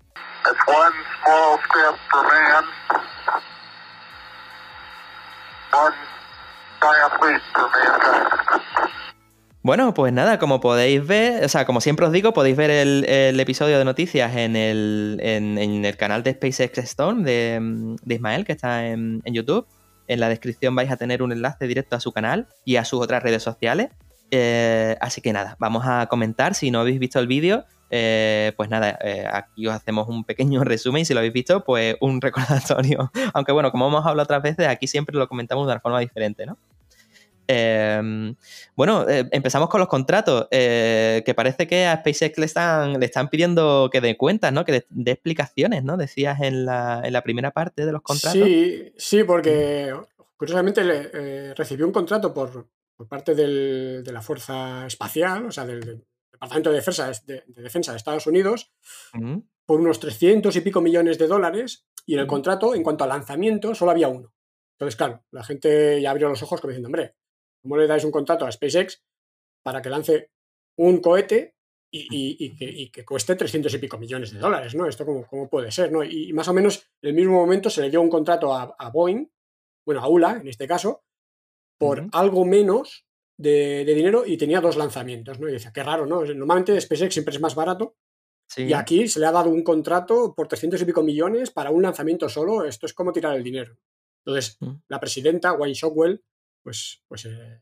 Bueno, 9.67 9.93
pues 9.95 10.13
nada, 10.13 10.39
como 10.39 10.61
podéis 10.61 11.05
ver, 11.05 11.45
o 11.45 11.49
sea, 11.49 11.67
como 11.67 11.81
siempre 11.81 12.07
os 12.07 12.13
digo, 12.13 12.33
podéis 12.33 12.57
ver 12.57 12.71
el, 12.71 13.41
episodio 13.41 13.81
de 13.81 13.85
noticias 13.85 14.37
en 14.37 14.55
el, 14.55 15.19
en, 15.21 15.85
el 15.85 15.97
canal 15.97 16.23
de 16.23 16.35
SpaceX 16.35 16.79
Storm 16.79 17.25
de, 17.25 17.97
Ismael, 18.07 18.45
que 18.45 18.53
está 18.53 18.87
en, 18.87 19.23
en 19.25 19.35
YouTube. 19.35 19.67
En 20.07 20.21
la 20.21 20.29
descripción 20.29 20.77
vais 20.77 20.89
a 20.93 20.97
tener 20.97 21.21
un 21.21 21.33
enlace 21.33 21.67
directo 21.67 21.97
a 21.97 22.01
su 22.01 22.13
canal 22.13 22.47
y 22.65 22.77
a 22.77 22.85
sus 22.85 23.01
otras 23.01 23.25
redes 23.25 23.43
sociales. 23.43 23.89
Eh, 24.31 24.97
así 25.01 25.21
que 25.21 25.33
nada, 25.33 25.57
vamos 25.59 25.83
a 25.85 26.07
comentar. 26.07 26.55
Si 26.55 26.71
no 26.71 26.79
habéis 26.79 27.01
visto 27.01 27.19
el 27.19 27.27
vídeo, 27.27 27.65
eh, 27.91 28.53
pues 28.57 28.71
nada, 28.71 28.97
eh, 29.03 29.27
aquí 29.29 29.67
os 29.67 29.75
hacemos 29.75 30.07
un 30.09 30.23
pequeño 30.23 30.63
resumen 30.65 31.03
y 31.03 31.05
si 31.07 31.13
lo 31.13 31.19
habéis 31.19 31.35
visto, 31.35 31.65
pues 31.65 31.97
un 32.01 32.21
recordatorio. 32.21 33.11
Aunque 33.35 33.51
bueno, 33.51 33.73
como 33.73 33.89
hemos 33.89 34.07
hablado 34.07 34.23
otras 34.23 34.45
veces, 34.45 34.69
aquí 34.69 34.87
siempre 34.87 35.17
lo 35.17 35.27
comentamos 35.27 35.67
de 35.67 35.73
una 35.73 35.81
forma 35.81 35.99
diferente, 35.99 36.47
¿no? 36.47 36.57
Eh, 37.49 38.35
bueno, 38.75 39.09
eh, 39.09 39.29
empezamos 39.31 39.69
con 39.69 39.81
los 39.81 39.89
contratos, 39.89 40.49
eh, 40.51 41.23
que 41.25 41.35
parece 41.35 41.67
que 41.67 41.87
a 41.87 41.97
SpaceX 41.99 42.39
le 42.39 42.47
están, 42.47 42.99
le 42.99 43.07
están 43.07 43.29
pidiendo 43.29 43.89
que 43.93 44.01
dé 44.01 44.17
cuentas, 44.17 44.53
¿no? 44.53 44.65
Que 44.65 44.85
dé 44.91 45.11
explicaciones, 45.13 45.85
¿no? 45.85 45.97
Decías 45.97 46.41
en 46.41 46.65
la, 46.67 47.03
en 47.05 47.13
la 47.13 47.23
primera 47.23 47.51
parte 47.53 47.87
de 47.87 47.93
los 47.93 48.03
contratos. 48.03 48.39
Sí, 48.41 48.93
sí, 48.97 49.25
porque 49.25 49.95
curiosamente 50.37 50.85
le, 50.85 51.11
eh, 51.13 51.55
recibió 51.55 51.87
un 51.87 51.93
contrato 51.93 52.35
por, 52.35 52.69
por 52.97 53.09
parte 53.09 53.35
del- 53.35 54.03
de 54.05 54.13
la 54.13 54.23
Fuerza 54.23 54.87
Espacial, 54.87 55.47
o 55.47 55.53
sea, 55.53 55.65
del, 55.65 55.81
del 55.81 56.05
Departamento 56.33 56.71
de 56.71 56.77
Defensa 56.77 57.11
de, 57.27 57.45
de 57.47 57.63
Defensa 57.63 57.93
de 57.93 57.99
Estados 57.99 58.27
Unidos, 58.27 58.73
por 59.65 59.81
unos 59.81 59.99
300 60.01 60.55
y 60.57 60.61
pico 60.61 60.81
millones 60.81 61.19
de 61.19 61.27
dólares, 61.27 61.87
y 62.05 62.15
en 62.15 62.21
el 62.21 62.27
contrato, 62.27 62.75
en 62.75 62.83
cuanto 62.83 63.05
al 63.05 63.11
lanzamiento, 63.11 63.75
solo 63.75 63.91
había 63.91 64.09
uno. 64.09 64.33
Entonces, 64.79 64.97
claro, 64.97 65.25
la 65.31 65.43
gente 65.43 66.01
ya 66.03 66.11
abrió 66.11 66.29
los 66.29 66.43
ojos 66.43 66.61
como 66.61 66.71
diciendo, 66.71 66.89
hombre, 66.89 67.15
¿cómo 67.67 67.77
le 67.77 67.87
dais 67.89 68.05
un 68.05 68.13
contrato 68.13 68.47
a 68.47 68.53
SpaceX 68.53 69.03
para 69.65 69.83
que 69.83 69.91
lance 69.91 70.31
un 70.79 71.01
cohete 71.01 71.55
y, 71.91 72.01
y- 72.11 72.37
y 72.45 72.57
que, 72.57 72.65
y 72.65 72.91
que 72.91 73.05
cueste 73.05 73.35
300 73.35 73.75
y 73.75 73.79
pico 73.79 73.99
millones 73.99 74.31
de 74.33 74.39
dólares, 74.39 74.75
¿no? 74.75 74.87
Esto 74.87 75.05
cómo, 75.05 75.27
cómo 75.27 75.49
puede 75.49 75.71
ser, 75.73 75.91
¿no? 75.91 76.05
Y, 76.05 76.33
más 76.33 76.47
o 76.49 76.53
menos 76.55 76.89
en 77.03 77.09
el 77.11 77.15
mismo 77.15 77.33
momento 77.33 77.69
se 77.71 77.81
le 77.83 77.91
dio 77.91 78.01
un 78.01 78.11
contrato 78.11 78.53
a, 78.55 78.75
a 78.79 78.91
Boeing, 78.91 79.27
bueno, 79.85 80.01
a 80.03 80.09
ULA 80.09 80.39
en 80.41 80.49
este 80.49 80.67
caso, 80.69 81.03
por 81.79 82.07
algo 82.13 82.45
menos 82.45 83.07
de, 83.39 83.85
de 83.85 83.95
dinero 83.95 84.25
y 84.27 84.37
tenía 84.37 84.61
dos 84.61 84.77
lanzamientos, 84.77 85.39
¿no? 85.41 85.49
Y 85.49 85.53
decía, 85.53 85.73
qué 85.73 85.83
raro, 85.83 86.07
¿no? 86.07 86.25
Normalmente 86.25 86.81
SpaceX 86.81 87.13
siempre 87.15 87.35
es 87.35 87.41
más 87.41 87.55
barato 87.57 87.97
Sí. 88.49 88.63
y 88.63 88.73
aquí 88.75 89.09
se 89.09 89.19
le 89.19 89.27
ha 89.27 89.33
dado 89.33 89.51
un 89.51 89.65
contrato 89.65 90.33
por 90.33 90.47
300 90.47 90.81
y 90.81 90.85
pico 90.85 91.03
millones 91.03 91.51
para 91.51 91.71
un 91.71 91.83
lanzamiento 91.83 92.29
solo. 92.29 92.65
Esto 92.65 92.87
es 92.87 92.95
como 92.95 93.13
tirar 93.13 93.37
el 93.37 93.43
dinero. 93.43 93.77
Entonces, 94.25 94.57
la 94.87 95.01
presidenta, 95.01 95.53
Wayne 95.55 95.75
Shockwell, 95.75 96.23
pues, 96.67 97.01
pues 97.07 97.25
eh, 97.27 97.61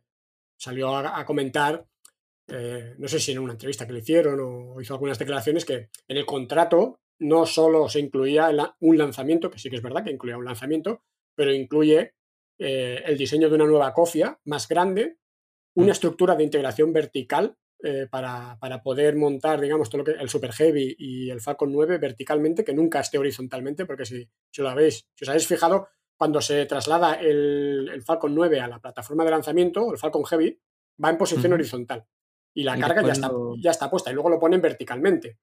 salió 0.58 0.88
a, 0.96 1.20
a 1.20 1.26
comentar, 1.26 1.86
eh, 2.48 2.94
no 2.96 3.06
sé 3.06 3.20
si 3.20 3.32
en 3.32 3.38
una 3.40 3.52
entrevista 3.52 3.86
que 3.86 3.92
le 3.92 3.98
hicieron 3.98 4.40
o 4.40 4.80
hizo 4.80 4.94
algunas 4.94 5.18
declaraciones, 5.18 5.66
que 5.66 5.90
en 6.08 6.16
el 6.16 6.24
contrato 6.24 7.00
no 7.20 7.44
solo 7.44 7.86
se 7.90 8.00
incluía 8.00 8.50
la- 8.50 8.74
un 8.80 8.96
lanzamiento, 8.96 9.50
que 9.50 9.58
sí 9.58 9.68
que 9.68 9.76
es 9.76 9.82
verdad 9.82 10.02
que 10.04 10.10
incluía 10.10 10.38
un 10.38 10.46
lanzamiento, 10.46 11.02
pero 11.36 11.52
incluye 11.52 12.14
eh, 12.58 13.02
el 13.04 13.18
diseño 13.18 13.50
de 13.50 13.56
una 13.56 13.66
nueva 13.66 13.92
cofia 13.92 14.38
más 14.46 14.68
grande, 14.68 15.18
una 15.76 15.88
Mm. 15.88 15.90
estructura 15.90 16.34
de 16.36 16.44
integración 16.44 16.92
vertical 16.94 17.56
eh, 17.82 18.06
para, 18.10 18.56
para 18.60 18.82
poder 18.82 19.16
montar, 19.16 19.60
digamos, 19.60 19.90
todo 19.90 19.98
lo 19.98 20.04
que 20.04 20.12
el 20.12 20.28
Super 20.30 20.52
Heavy 20.52 20.94
y 20.98 21.28
el 21.30 21.40
Falcon 21.42 21.70
9 21.72 21.98
verticalmente, 21.98 22.64
que 22.64 22.72
nunca 22.72 23.00
esté 23.00 23.18
horizontalmente, 23.18 23.84
porque 23.84 24.06
si, 24.06 24.26
si 24.50 24.62
lo 24.62 24.70
habéis, 24.70 25.04
si 25.14 25.24
os 25.24 25.28
habéis 25.28 25.46
fijado, 25.46 25.88
cuando 26.16 26.40
se 26.40 26.66
traslada 26.66 27.14
el, 27.14 27.90
el 27.92 28.03
Falcon 28.03 28.35
9 28.35 28.61
a 28.61 28.68
la 28.68 28.79
plataforma 28.81 29.24
de 29.24 29.31
lanzamiento, 29.31 29.90
el 29.92 29.98
Falcon 29.98 30.24
Heavy, 30.24 30.59
va 31.03 31.11
en 31.11 31.18
posición 31.18 31.53
horizontal. 31.53 32.05
Y 32.55 32.62
la 32.62 32.77
Y 32.77 32.81
carga 32.81 33.03
ya 33.03 33.12
está, 33.12 33.29
lo- 33.29 33.57
ya 33.57 33.70
está 33.72 33.90
puesta 33.90 34.11
y 34.11 34.14
luego 34.14 34.31
lo 34.31 34.38
ponen 34.38 34.61
verticalmente. 34.61 35.38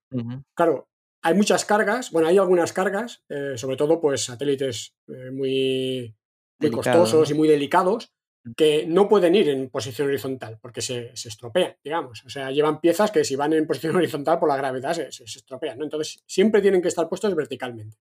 Claro, 0.56 0.88
hay 1.24 1.34
muchas 1.36 1.66
cargas, 1.66 2.10
bueno, 2.12 2.28
hay 2.30 2.38
algunas 2.38 2.72
cargas, 2.74 3.24
eh, 3.30 3.54
sobre 3.58 3.76
todo 3.76 4.00
pues 4.00 4.24
satélites 4.26 4.96
eh, 5.10 5.30
muy, 5.32 6.16
muy 6.60 6.72
costosos 6.72 7.30
y 7.32 7.34
muy 7.34 7.48
delicados, 7.48 8.12
Mm. 8.44 8.54
que 8.58 8.88
no 8.88 9.08
pueden 9.08 9.36
ir 9.36 9.50
en 9.50 9.70
posición 9.70 10.08
horizontal 10.08 10.58
porque 10.60 10.82
se, 10.82 11.16
se 11.16 11.30
estropean, 11.30 11.76
digamos. 11.84 12.24
O 12.26 12.30
sea, 12.32 12.50
llevan 12.50 12.82
piezas 12.82 13.12
que 13.12 13.24
si 13.24 13.36
van 13.36 13.54
en 13.54 13.68
posición 13.68 13.96
horizontal 13.98 14.40
por 14.40 14.50
la 14.50 14.58
gravedad 14.58 14.94
se, 14.94 15.12
se- 15.12 15.28
se 15.28 15.38
estropean, 15.38 15.78
¿no? 15.78 15.84
Entonces, 15.84 16.24
siempre 16.26 16.60
tienen 16.60 16.82
que 16.82 16.88
estar 16.88 17.08
puestos 17.08 17.36
verticalmente. 17.36 17.98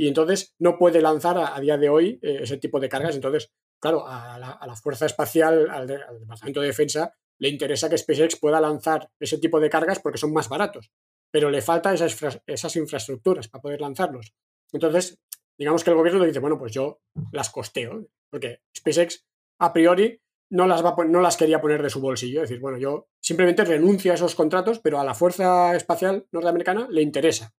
Y 0.00 0.08
entonces 0.08 0.54
no 0.58 0.78
puede 0.78 1.00
lanzar 1.02 1.36
a, 1.36 1.60
día 1.60 1.76
de 1.76 1.88
hoy 1.90 2.18
eh, 2.22 2.38
ese 2.42 2.56
tipo 2.56 2.80
de 2.80 2.88
cargas. 2.88 3.14
Entonces, 3.14 3.52
claro, 3.82 4.06
a 4.06 4.38
la, 4.38 4.76
Fuerza 4.76 5.04
Espacial, 5.04 5.68
al, 5.70 5.86
de- 5.86 6.02
al 6.02 6.18
Departamento 6.20 6.60
de 6.62 6.68
Defensa, 6.68 7.12
le 7.38 7.48
interesa 7.50 7.88
que 7.90 7.98
SpaceX 7.98 8.36
pueda 8.36 8.60
lanzar 8.60 9.10
ese 9.20 9.36
tipo 9.38 9.60
de 9.60 9.68
cargas 9.68 9.98
porque 10.00 10.18
son 10.18 10.32
más 10.32 10.48
baratos. 10.48 10.90
pero 11.32 11.50
le 11.50 11.60
falta 11.62 11.92
esas, 11.92 12.12
infra- 12.12 12.42
esas 12.46 12.74
infraestructuras 12.76 13.48
para 13.48 13.62
poder 13.62 13.80
lanzarlos. 13.80 14.32
Entonces, 14.72 15.18
digamos 15.58 15.84
que 15.84 15.90
el 15.90 15.96
gobierno 15.96 16.24
dice, 16.24 16.40
bueno, 16.40 16.58
pues 16.58 16.72
yo 16.72 17.00
las 17.32 17.50
costeo, 17.50 18.06
porque 18.30 18.62
SpaceX 18.76 19.26
a 19.60 19.72
priori 19.72 20.20
no 20.50 20.66
las, 20.66 20.82
va 20.84 20.96
no 21.06 21.20
las 21.20 21.36
quería 21.36 21.60
poner 21.60 21.82
de 21.82 21.90
su 21.90 22.00
bolsillo, 22.00 22.42
es 22.42 22.48
decir, 22.48 22.60
bueno, 22.60 22.78
yo 22.78 23.08
simplemente 23.22 23.64
renuncio 23.64 24.10
a 24.12 24.14
esos 24.16 24.34
contratos, 24.34 24.80
pero 24.80 24.98
a 24.98 25.04
la 25.04 25.14
Fuerza 25.14 25.76
Espacial 25.76 26.26
Norteamericana 26.32 26.88
le 26.90 27.02
interesa 27.02 27.52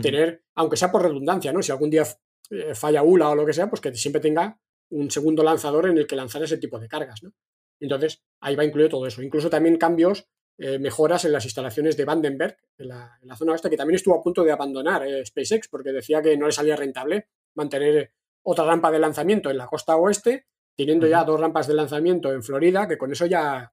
Tener, 0.00 0.42
aunque 0.54 0.76
sea 0.76 0.90
por 0.90 1.02
redundancia, 1.02 1.52
¿no? 1.52 1.62
Si 1.62 1.72
algún 1.72 1.90
día 1.90 2.04
eh, 2.50 2.74
falla 2.74 3.02
ULA 3.02 3.30
o 3.30 3.34
lo 3.34 3.46
que 3.46 3.52
sea, 3.52 3.68
pues 3.68 3.80
que 3.80 3.94
siempre 3.94 4.20
tenga 4.20 4.60
un 4.90 5.10
segundo 5.10 5.42
lanzador 5.42 5.86
en 5.88 5.98
el 5.98 6.06
que 6.06 6.16
lanzar 6.16 6.42
ese 6.42 6.58
tipo 6.58 6.78
de 6.78 6.88
cargas, 6.88 7.22
¿no? 7.22 7.32
Entonces, 7.80 8.22
ahí 8.40 8.56
va 8.56 8.64
incluido 8.64 8.88
todo 8.88 9.06
eso. 9.06 9.22
Incluso 9.22 9.50
también 9.50 9.76
cambios, 9.76 10.28
eh, 10.58 10.78
mejoras 10.78 11.24
en 11.24 11.32
las 11.32 11.44
instalaciones 11.44 11.96
de 11.96 12.04
Vandenberg, 12.04 12.56
en 12.78 12.88
la, 12.88 13.18
en 13.20 13.28
la 13.28 13.36
zona 13.36 13.52
oeste, 13.52 13.68
que 13.68 13.76
también 13.76 13.96
estuvo 13.96 14.14
a 14.14 14.22
punto 14.22 14.42
de 14.44 14.52
abandonar 14.52 15.06
eh, 15.06 15.24
SpaceX, 15.26 15.68
porque 15.68 15.92
decía 15.92 16.22
que 16.22 16.36
no 16.36 16.46
le 16.46 16.52
salía 16.52 16.76
rentable 16.76 17.28
mantener 17.54 18.12
otra 18.42 18.64
rampa 18.64 18.90
de 18.90 18.98
lanzamiento 18.98 19.50
en 19.50 19.58
la 19.58 19.66
costa 19.66 19.96
oeste, 19.96 20.46
teniendo 20.76 21.06
ya 21.06 21.24
dos 21.24 21.40
rampas 21.40 21.66
de 21.66 21.74
lanzamiento 21.74 22.32
en 22.32 22.42
Florida, 22.42 22.86
que 22.86 22.96
con 22.96 23.10
eso 23.12 23.26
ya, 23.26 23.72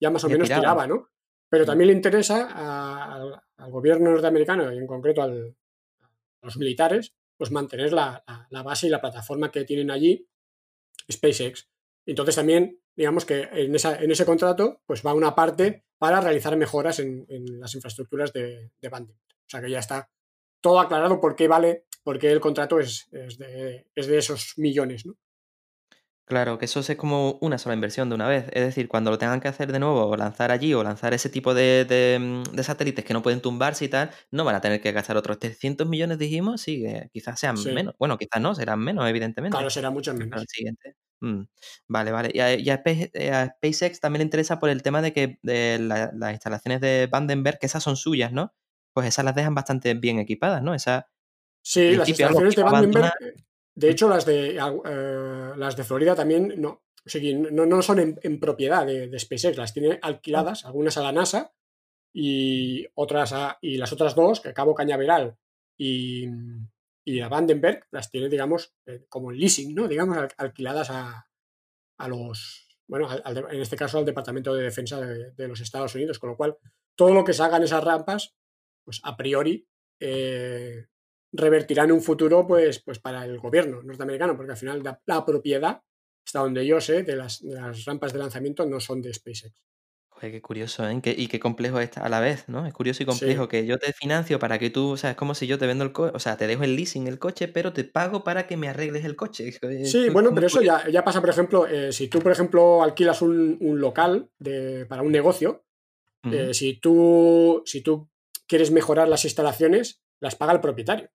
ya 0.00 0.10
más 0.10 0.24
o 0.24 0.28
Ya 0.28 0.32
menos 0.32 0.48
tiraba. 0.48 0.62
tiraba, 0.62 0.86
¿no? 0.86 1.08
Pero 1.50 1.66
también 1.66 1.88
le 1.88 1.94
interesa 1.94 2.48
a- 2.50 3.14
al, 3.16 3.42
al 3.56 3.70
gobierno 3.70 4.10
norteamericano 4.10 4.72
y 4.72 4.78
en 4.78 4.86
concreto 4.86 5.22
al- 5.22 5.56
a 6.42 6.46
los 6.46 6.56
militares, 6.56 7.12
pues 7.36 7.50
mantener 7.50 7.92
la, 7.92 8.22
la- 8.26 8.46
la 8.50 8.62
base 8.62 8.86
y 8.86 8.90
la 8.90 9.00
plataforma 9.00 9.50
que 9.50 9.64
tienen 9.64 9.90
allí, 9.90 10.26
SpaceX. 11.10 11.68
Entonces 12.06 12.36
también, 12.36 12.80
digamos 12.96 13.24
que 13.24 13.48
en, 13.52 13.74
esa, 13.74 14.00
en 14.02 14.10
ese 14.10 14.24
contrato, 14.24 14.80
pues 14.86 15.04
va 15.04 15.14
una 15.14 15.34
parte 15.34 15.84
para 15.98 16.20
realizar 16.20 16.56
mejoras 16.56 16.98
en, 17.00 17.26
en 17.28 17.60
las 17.60 17.74
infraestructuras 17.74 18.32
de, 18.32 18.70
de 18.80 18.88
Vandenberg. 18.88 19.18
O 19.46 19.50
sea 19.50 19.60
que 19.60 19.70
ya 19.70 19.80
está 19.80 20.10
todo 20.62 20.78
aclarado 20.80 21.20
por 21.20 21.34
qué 21.36 21.48
vale, 21.48 21.84
por 22.02 22.18
qué 22.18 22.30
el 22.30 22.40
contrato 22.40 22.78
es, 22.78 23.08
es 23.12 23.38
de, 23.38 23.86
es 23.94 24.06
de 24.06 24.18
esos 24.18 24.54
millones, 24.56 25.04
¿no? 25.06 25.16
Claro, 26.30 26.58
que 26.58 26.66
eso 26.66 26.78
es 26.78 26.94
como 26.94 27.38
una 27.40 27.58
sola 27.58 27.74
inversión 27.74 28.08
de 28.08 28.14
una 28.14 28.28
vez. 28.28 28.44
Es 28.52 28.64
decir, 28.64 28.86
cuando 28.86 29.10
lo 29.10 29.18
tengan 29.18 29.40
que 29.40 29.48
hacer 29.48 29.72
de 29.72 29.80
nuevo, 29.80 30.06
o 30.06 30.16
lanzar 30.16 30.52
allí, 30.52 30.72
o 30.74 30.84
lanzar 30.84 31.12
ese 31.12 31.28
tipo 31.28 31.54
de, 31.54 31.84
de, 31.84 32.18
mm, 32.20 32.54
de 32.54 32.62
satélites 32.62 33.04
que 33.04 33.12
no 33.12 33.20
pueden 33.20 33.40
tumbarse 33.40 33.84
y 33.86 33.88
tal, 33.88 34.12
no 34.30 34.44
van 34.44 34.54
a 34.54 34.60
tener 34.60 34.80
que 34.80 34.92
gastar 34.92 35.16
otros 35.16 35.40
300 35.40 35.88
millones, 35.88 36.18
dijimos. 36.18 36.60
Sí, 36.60 36.82
que 36.84 37.08
quizás 37.12 37.40
sean 37.40 37.56
Sí. 37.56 37.72
menos. 37.72 37.96
Bueno, 37.98 38.16
quizás 38.16 38.40
no, 38.40 38.54
serán 38.54 38.78
menos, 38.78 39.08
evidentemente. 39.10 39.56
Claro, 39.56 39.70
será 39.70 39.90
mucho 39.90 40.12
Para 40.12 40.24
menos. 40.24 40.44
siguiente. 40.48 40.94
Mm, 41.20 41.42
Vale, 41.88 42.12
vale. 42.12 42.30
Y 42.32 42.38
a, 42.38 42.54
y 42.54 42.70
a 42.70 42.74
Space- 42.76 43.10
eh, 43.12 43.32
a 43.32 43.46
SpaceX 43.48 43.98
también 43.98 44.20
le 44.20 44.24
interesa 44.26 44.60
por 44.60 44.70
el 44.70 44.84
tema 44.84 45.02
de 45.02 45.12
que 45.12 45.40
de 45.42 45.80
la- 45.80 46.12
las 46.14 46.30
instalaciones 46.32 46.80
de 46.80 47.08
Vandenberg, 47.10 47.58
que 47.58 47.66
esas 47.66 47.82
son 47.82 47.96
suyas, 47.96 48.30
¿no? 48.32 48.54
Pues 48.94 49.08
esas 49.08 49.24
las 49.24 49.34
dejan 49.34 49.56
bastante 49.56 49.94
bien 49.94 50.20
equipadas, 50.20 50.62
¿no? 50.62 50.74
Esa, 50.74 51.08
Sí, 51.62 51.96
las 51.96 52.08
instalaciones 52.08 52.54
de 52.54 52.62
Vandenberg. 52.62 53.10
De 53.80 53.90
hecho, 53.90 54.08
las 54.08 54.24
de, 54.26 54.56
eh, 54.56 55.52
las 55.56 55.76
de 55.76 55.84
Florida 55.84 56.14
también 56.14 56.54
no, 56.58 56.70
o 57.04 57.08
sea, 57.08 57.20
no, 57.50 57.66
no 57.66 57.82
son 57.82 57.98
en, 58.00 58.20
en 58.22 58.40
propiedad 58.40 58.86
de, 58.86 59.08
de 59.08 59.18
SpaceX, 59.18 59.56
las 59.56 59.72
tiene 59.74 59.98
alquiladas, 60.02 60.64
algunas 60.64 60.96
a 60.98 61.02
la 61.02 61.12
NASA 61.12 61.52
y 62.12 62.86
otras 62.94 63.32
a, 63.32 63.58
y 63.60 63.76
las 63.78 63.92
otras 63.92 64.14
dos, 64.14 64.40
que 64.40 64.52
Cabo 64.54 64.74
Cañaveral 64.74 65.36
y, 65.78 66.26
y 67.04 67.20
a 67.20 67.28
Vandenberg, 67.28 67.86
las 67.90 68.10
tiene, 68.10 68.28
digamos, 68.28 68.74
eh, 68.86 69.06
como 69.08 69.30
leasing, 69.32 69.74
¿no? 69.74 69.88
Digamos, 69.88 70.16
al- 70.18 70.28
alquiladas 70.36 70.90
a, 70.90 71.28
a 71.98 72.08
los, 72.08 72.68
bueno, 72.88 73.08
al- 73.08 73.46
en 73.50 73.60
este 73.60 73.76
caso 73.76 73.98
al 73.98 74.04
Departamento 74.04 74.54
de 74.54 74.64
Defensa 74.64 75.00
de, 75.00 75.32
de 75.32 75.48
los 75.48 75.60
Estados 75.60 75.94
Unidos, 75.94 76.18
con 76.18 76.30
lo 76.30 76.36
cual 76.36 76.56
todo 76.96 77.14
lo 77.14 77.24
que 77.24 77.32
se 77.32 77.42
haga 77.42 77.56
en 77.56 77.62
esas 77.64 77.84
rampas, 77.84 78.34
pues 78.84 79.00
a 79.04 79.16
priori 79.16 79.66
eh, 80.00 80.86
revertirá 81.32 81.84
en 81.84 81.92
un 81.92 82.02
futuro 82.02 82.46
pues, 82.46 82.80
pues 82.82 82.98
para 82.98 83.24
el 83.24 83.38
gobierno 83.38 83.82
norteamericano, 83.82 84.36
porque 84.36 84.52
al 84.52 84.58
final 84.58 84.82
la, 84.82 85.00
la 85.06 85.24
propiedad, 85.24 85.82
hasta 86.26 86.40
donde 86.40 86.66
yo 86.66 86.80
sé, 86.80 87.02
de 87.02 87.16
las, 87.16 87.40
de 87.40 87.54
las 87.54 87.84
rampas 87.84 88.12
de 88.12 88.18
lanzamiento 88.18 88.66
no 88.66 88.80
son 88.80 89.00
de 89.02 89.12
SpaceX. 89.14 89.54
Joder, 90.08 90.32
qué 90.32 90.42
curioso, 90.42 90.86
¿eh? 90.88 91.00
Qué- 91.02 91.14
y 91.16 91.28
qué 91.28 91.40
complejo 91.40 91.80
está 91.80 92.04
a 92.04 92.08
la 92.08 92.20
vez, 92.20 92.48
¿no? 92.48 92.66
Es 92.66 92.74
curioso 92.74 93.02
y 93.02 93.06
Sí, 93.06 93.10
complejo 93.10 93.48
que 93.48 93.64
yo 93.64 93.78
te 93.78 93.92
financio 93.92 94.38
para 94.38 94.58
que 94.58 94.68
tú, 94.68 94.90
o 94.90 94.96
sea, 94.96 95.10
es 95.10 95.16
como 95.16 95.34
si 95.34 95.46
yo 95.46 95.56
te 95.58 95.66
vendo 95.66 95.84
el 95.84 95.92
coche, 95.92 96.12
o 96.14 96.18
sea, 96.18 96.36
te 96.36 96.46
dejo 96.46 96.62
el 96.64 96.76
leasing 96.76 97.06
el 97.06 97.18
coche, 97.18 97.48
pero 97.48 97.72
te 97.72 97.84
pago 97.84 98.22
para 98.24 98.46
que 98.46 98.56
me 98.56 98.68
arregles 98.68 99.04
el 99.04 99.16
coche. 99.16 99.48
Es, 99.48 99.60
es 99.62 99.90
sí 99.90 100.08
bueno, 100.10 100.34
pero 100.34 100.46
eso 100.48 100.60
ya, 100.60 100.88
ya 100.90 101.04
pasa, 101.04 101.20
por 101.20 101.30
ejemplo, 101.30 101.66
eh, 101.66 101.92
si 101.92 102.08
tú, 102.08 102.18
por 102.20 102.32
ejemplo, 102.32 102.82
alquilas 102.82 103.22
un, 103.22 103.56
un 103.60 103.80
local 103.80 104.30
de, 104.38 104.84
para 104.86 105.02
un 105.02 105.12
negocio, 105.12 105.64
eh, 106.30 106.54
si, 106.54 106.80
tú, 106.80 107.62
si 107.66 107.82
tú 107.82 108.10
quieres 108.48 108.70
mejorar 108.70 109.08
las 109.08 109.24
instalaciones, 109.24 110.02
las 110.20 110.36
paga 110.36 110.52
el 110.52 110.60
propietario. 110.60 111.10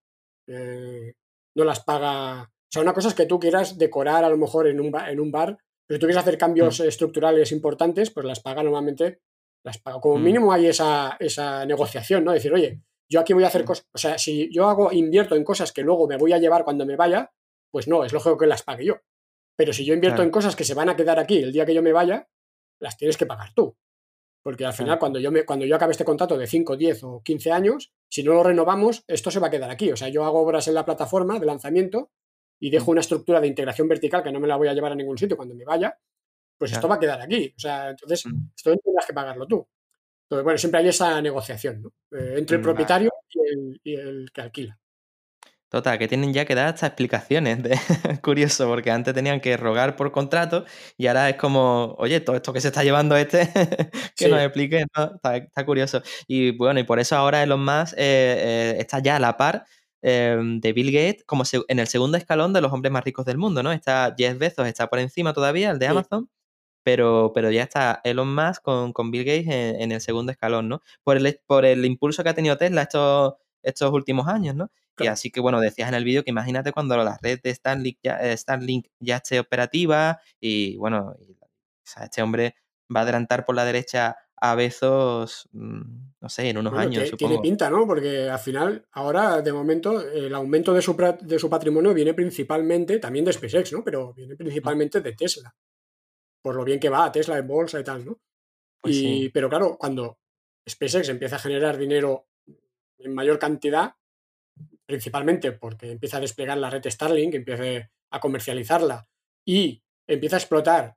Eh, 0.48 1.14
no 1.56 1.64
las 1.64 1.80
paga. 1.84 2.42
O 2.42 2.68
sea, 2.70 2.82
una 2.82 2.92
cosa 2.94 3.08
es 3.08 3.14
que 3.14 3.26
tú 3.26 3.38
quieras 3.38 3.78
decorar 3.78 4.24
a 4.24 4.28
lo 4.28 4.36
mejor 4.36 4.66
en 4.66 4.80
un, 4.80 4.90
ba- 4.90 5.10
en 5.10 5.20
un 5.20 5.30
bar, 5.30 5.56
pero 5.86 5.96
si 5.96 6.00
tú 6.00 6.06
quieres 6.06 6.16
hacer 6.22 6.36
cambios 6.38 6.80
Mm, 6.80 6.84
estructurales 6.84 7.52
importantes, 7.52 8.10
pues 8.10 8.26
las 8.26 8.40
paga 8.40 8.62
normalmente, 8.62 9.20
las 9.64 9.78
paga. 9.78 10.00
Como 10.00 10.18
mm, 10.18 10.22
mínimo 10.22 10.52
hay 10.52 10.66
esa, 10.66 11.16
esa 11.20 11.64
negociación, 11.64 12.24
¿no? 12.24 12.32
Decir, 12.32 12.52
oye, 12.52 12.80
yo 13.10 13.20
aquí 13.20 13.32
voy 13.32 13.44
a 13.44 13.48
hacer 13.48 13.62
mm, 13.62 13.66
cosas. 13.66 13.86
O 13.94 13.98
sea, 13.98 14.18
si 14.18 14.52
yo 14.52 14.68
hago, 14.68 14.92
invierto 14.92 15.34
en 15.36 15.44
cosas 15.44 15.72
que 15.72 15.82
luego 15.82 16.06
me 16.08 16.16
voy 16.16 16.32
a 16.32 16.38
llevar 16.38 16.64
cuando 16.64 16.84
me 16.84 16.96
vaya, 16.96 17.30
pues 17.72 17.88
no, 17.88 18.04
es 18.04 18.12
lógico 18.12 18.36
que 18.36 18.46
las 18.46 18.62
pague 18.62 18.84
yo. 18.84 18.96
Pero 19.56 19.72
si 19.72 19.84
yo 19.84 19.94
invierto 19.94 20.22
en 20.22 20.30
cosas 20.30 20.54
que 20.56 20.64
se 20.64 20.74
van 20.74 20.88
a 20.90 20.96
quedar 20.96 21.18
aquí 21.18 21.38
el 21.38 21.52
día 21.52 21.64
que 21.64 21.72
yo 21.74 21.82
me 21.82 21.92
vaya, 21.92 22.28
las 22.80 22.96
tienes 22.98 23.16
que 23.16 23.26
pagar 23.26 23.54
tú. 23.54 23.74
Porque 24.46 24.64
al 24.64 24.74
final, 24.74 25.00
cuando 25.00 25.18
yo, 25.18 25.32
me, 25.32 25.44
cuando 25.44 25.66
yo 25.66 25.74
acabe 25.74 25.90
este 25.90 26.04
contrato 26.04 26.38
de 26.38 26.46
5, 26.46 26.76
10 26.76 27.02
o 27.02 27.20
15 27.20 27.50
años, 27.50 27.92
si 28.08 28.22
no 28.22 28.32
lo 28.32 28.44
renovamos, 28.44 29.02
esto 29.08 29.28
se 29.28 29.40
va 29.40 29.48
a 29.48 29.50
quedar 29.50 29.68
aquí. 29.72 29.90
O 29.90 29.96
sea, 29.96 30.08
yo 30.08 30.24
hago 30.24 30.40
obras 30.40 30.68
en 30.68 30.74
la 30.74 30.84
plataforma 30.84 31.40
de 31.40 31.46
lanzamiento 31.46 32.12
y 32.60 32.70
dejo 32.70 32.84
Mm, 32.84 32.90
una 32.90 33.00
estructura 33.00 33.40
de 33.40 33.48
integración 33.48 33.88
vertical 33.88 34.22
que 34.22 34.30
no 34.30 34.38
me 34.38 34.46
la 34.46 34.54
voy 34.54 34.68
a 34.68 34.72
llevar 34.72 34.92
a 34.92 34.94
ningún 34.94 35.18
sitio 35.18 35.36
cuando 35.36 35.56
me 35.56 35.64
vaya, 35.64 35.98
pues 36.56 36.70
esto 36.70 36.86
va 36.86 36.94
a 36.94 37.00
quedar 37.00 37.20
aquí. 37.20 37.52
O 37.56 37.58
sea, 37.58 37.90
entonces, 37.90 38.24
Mm, 38.24 38.50
esto 38.54 38.76
tendrás 38.76 39.06
que 39.06 39.14
pagarlo 39.14 39.48
tú. 39.48 39.66
Entonces, 40.26 40.44
bueno, 40.44 40.58
siempre 40.58 40.80
hay 40.80 40.88
esa 40.90 41.20
negociación, 41.20 41.82
¿no? 41.82 41.88
Eh, 42.16 42.34
entre 42.38 42.54
el 42.54 42.60
mm, 42.60 42.64
propietario 42.64 43.10
y 43.28 43.40
el, 43.48 43.80
y 43.82 43.94
el 43.96 44.30
que 44.32 44.42
alquila. 44.42 44.78
Total, 45.68 45.98
que 45.98 46.06
tienen 46.06 46.32
ya 46.32 46.44
que 46.44 46.54
dar 46.54 46.68
hasta 46.68 46.86
explicaciones. 46.86 47.60
De... 47.62 47.70
Curioso, 48.22 48.68
porque 48.68 48.90
antes 48.92 49.12
tenían 49.14 49.40
que 49.40 49.56
rogar 49.56 49.96
por 49.96 50.12
contrato 50.12 50.64
y 50.96 51.08
ahora 51.08 51.28
es 51.28 51.36
como, 51.36 51.96
oye, 51.98 52.20
todo 52.20 52.36
esto 52.36 52.52
que 52.52 52.60
se 52.60 52.68
está 52.68 52.84
llevando 52.84 53.16
este, 53.16 53.50
que 54.16 54.28
nos 54.28 54.40
explique, 54.40 54.84
¿no? 54.96 55.16
Está, 55.16 55.36
está 55.38 55.66
curioso. 55.66 56.02
Y 56.28 56.52
bueno, 56.56 56.78
y 56.78 56.84
por 56.84 57.00
eso 57.00 57.16
ahora 57.16 57.42
Elon 57.42 57.64
Musk 57.64 57.94
eh, 57.94 57.96
eh, 57.98 58.76
está 58.78 59.00
ya 59.00 59.16
a 59.16 59.20
la 59.20 59.36
par 59.36 59.64
eh, 60.02 60.38
de 60.40 60.72
Bill 60.72 60.92
Gates 60.92 61.24
como 61.24 61.44
se- 61.44 61.62
en 61.66 61.80
el 61.80 61.88
segundo 61.88 62.16
escalón 62.16 62.52
de 62.52 62.60
los 62.60 62.72
hombres 62.72 62.92
más 62.92 63.02
ricos 63.04 63.26
del 63.26 63.36
mundo, 63.38 63.62
¿no? 63.64 63.72
Está 63.72 64.14
Jeff 64.16 64.38
Bezos, 64.38 64.68
está 64.68 64.86
por 64.88 65.00
encima 65.00 65.32
todavía, 65.32 65.70
el 65.72 65.80
de 65.80 65.86
sí. 65.86 65.90
Amazon, 65.90 66.30
pero, 66.84 67.32
pero 67.34 67.50
ya 67.50 67.64
está 67.64 68.00
Elon 68.04 68.34
Musk 68.34 68.62
con, 68.62 68.92
con 68.92 69.10
Bill 69.10 69.24
Gates 69.24 69.46
en, 69.48 69.80
en 69.82 69.92
el 69.92 70.00
segundo 70.00 70.30
escalón, 70.32 70.68
¿no? 70.68 70.82
Por 71.02 71.16
el, 71.16 71.40
por 71.46 71.64
el 71.64 71.84
impulso 71.84 72.22
que 72.22 72.28
ha 72.30 72.34
tenido 72.34 72.56
Tesla 72.56 72.82
estos, 72.82 73.34
estos 73.66 73.92
últimos 73.92 74.28
años, 74.28 74.54
¿no? 74.54 74.70
Y 74.98 75.08
así 75.08 75.30
que, 75.30 75.40
bueno, 75.40 75.60
decías 75.60 75.88
en 75.88 75.94
el 75.94 76.04
vídeo 76.04 76.24
que 76.24 76.30
imagínate 76.30 76.72
cuando 76.72 76.96
la 76.96 77.18
red 77.20 77.40
de 77.42 77.54
Starlink 77.54 77.98
ya, 78.02 78.16
eh, 78.18 78.36
Starlink 78.36 78.86
ya 79.00 79.16
esté 79.16 79.38
operativa 79.40 80.20
y, 80.40 80.76
bueno, 80.78 81.14
y, 81.20 81.32
o 81.32 81.36
sea, 81.84 82.04
este 82.04 82.22
hombre 82.22 82.54
va 82.94 83.00
a 83.00 83.02
adelantar 83.02 83.44
por 83.44 83.54
la 83.56 83.64
derecha 83.64 84.16
a 84.40 84.54
Bezos, 84.54 85.48
mm, 85.52 85.82
no 86.20 86.28
sé, 86.28 86.48
en 86.48 86.58
unos 86.58 86.72
Bueno, 86.72 86.88
años, 86.88 87.04
tie- 87.04 87.16
tiene 87.16 87.34
supongo. 87.34 87.42
pinta, 87.42 87.70
¿no? 87.70 87.86
Porque 87.86 88.28
al 88.28 88.38
final, 88.38 88.86
ahora, 88.92 89.42
de 89.42 89.52
momento, 89.52 90.00
el 90.00 90.34
aumento 90.34 90.72
de 90.74 90.82
su, 90.82 90.94
de 91.22 91.38
su 91.38 91.48
patrimonio 91.50 91.92
viene 91.94 92.14
principalmente, 92.14 92.98
también 92.98 93.24
de 93.24 93.32
SpaceX, 93.32 93.72
¿no? 93.72 93.84
Pero 93.84 94.12
viene 94.14 94.36
principalmente 94.36 95.00
de 95.00 95.12
Tesla, 95.12 95.54
por 96.42 96.56
lo 96.56 96.64
bien 96.64 96.80
que 96.80 96.88
va 96.88 97.04
a 97.06 97.12
Tesla 97.12 97.38
en 97.38 97.46
bolsa 97.46 97.80
y 97.80 97.84
tal, 97.84 98.04
¿no? 98.04 98.18
Pues 98.80 98.96
Y, 98.96 99.00
sí, 99.00 99.30
pero 99.32 99.48
claro, 99.48 99.76
cuando 99.78 100.18
SpaceX 100.68 101.08
empieza 101.08 101.36
a 101.36 101.40
generar 101.40 101.76
dinero 101.78 102.26
en 102.98 103.14
mayor 103.14 103.38
cantidad, 103.38 103.94
principalmente 104.86 105.52
porque 105.52 105.90
empieza 105.90 106.18
a 106.18 106.20
desplegar 106.20 106.58
la 106.58 106.70
red 106.70 106.88
Starlink, 106.88 107.34
empieza 107.34 107.90
a 108.10 108.20
comercializarla 108.20 109.08
y 109.44 109.82
empieza 110.06 110.36
a 110.36 110.38
explotar, 110.38 110.96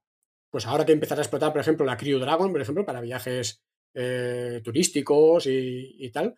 pues 0.49 0.65
ahora 0.65 0.85
que 0.85 0.91
empezará 0.91 1.21
a 1.21 1.23
explotar, 1.23 1.51
por 1.51 1.61
ejemplo, 1.61 1.85
la 1.85 1.97
Crew 1.97 2.19
Dragon, 2.19 2.51
por 2.51 2.61
ejemplo, 2.61 2.85
para 2.85 3.01
viajes 3.01 3.63
eh, 3.93 4.61
turísticos 4.63 5.47
y, 5.47 5.95
y 5.99 6.09
tal, 6.11 6.35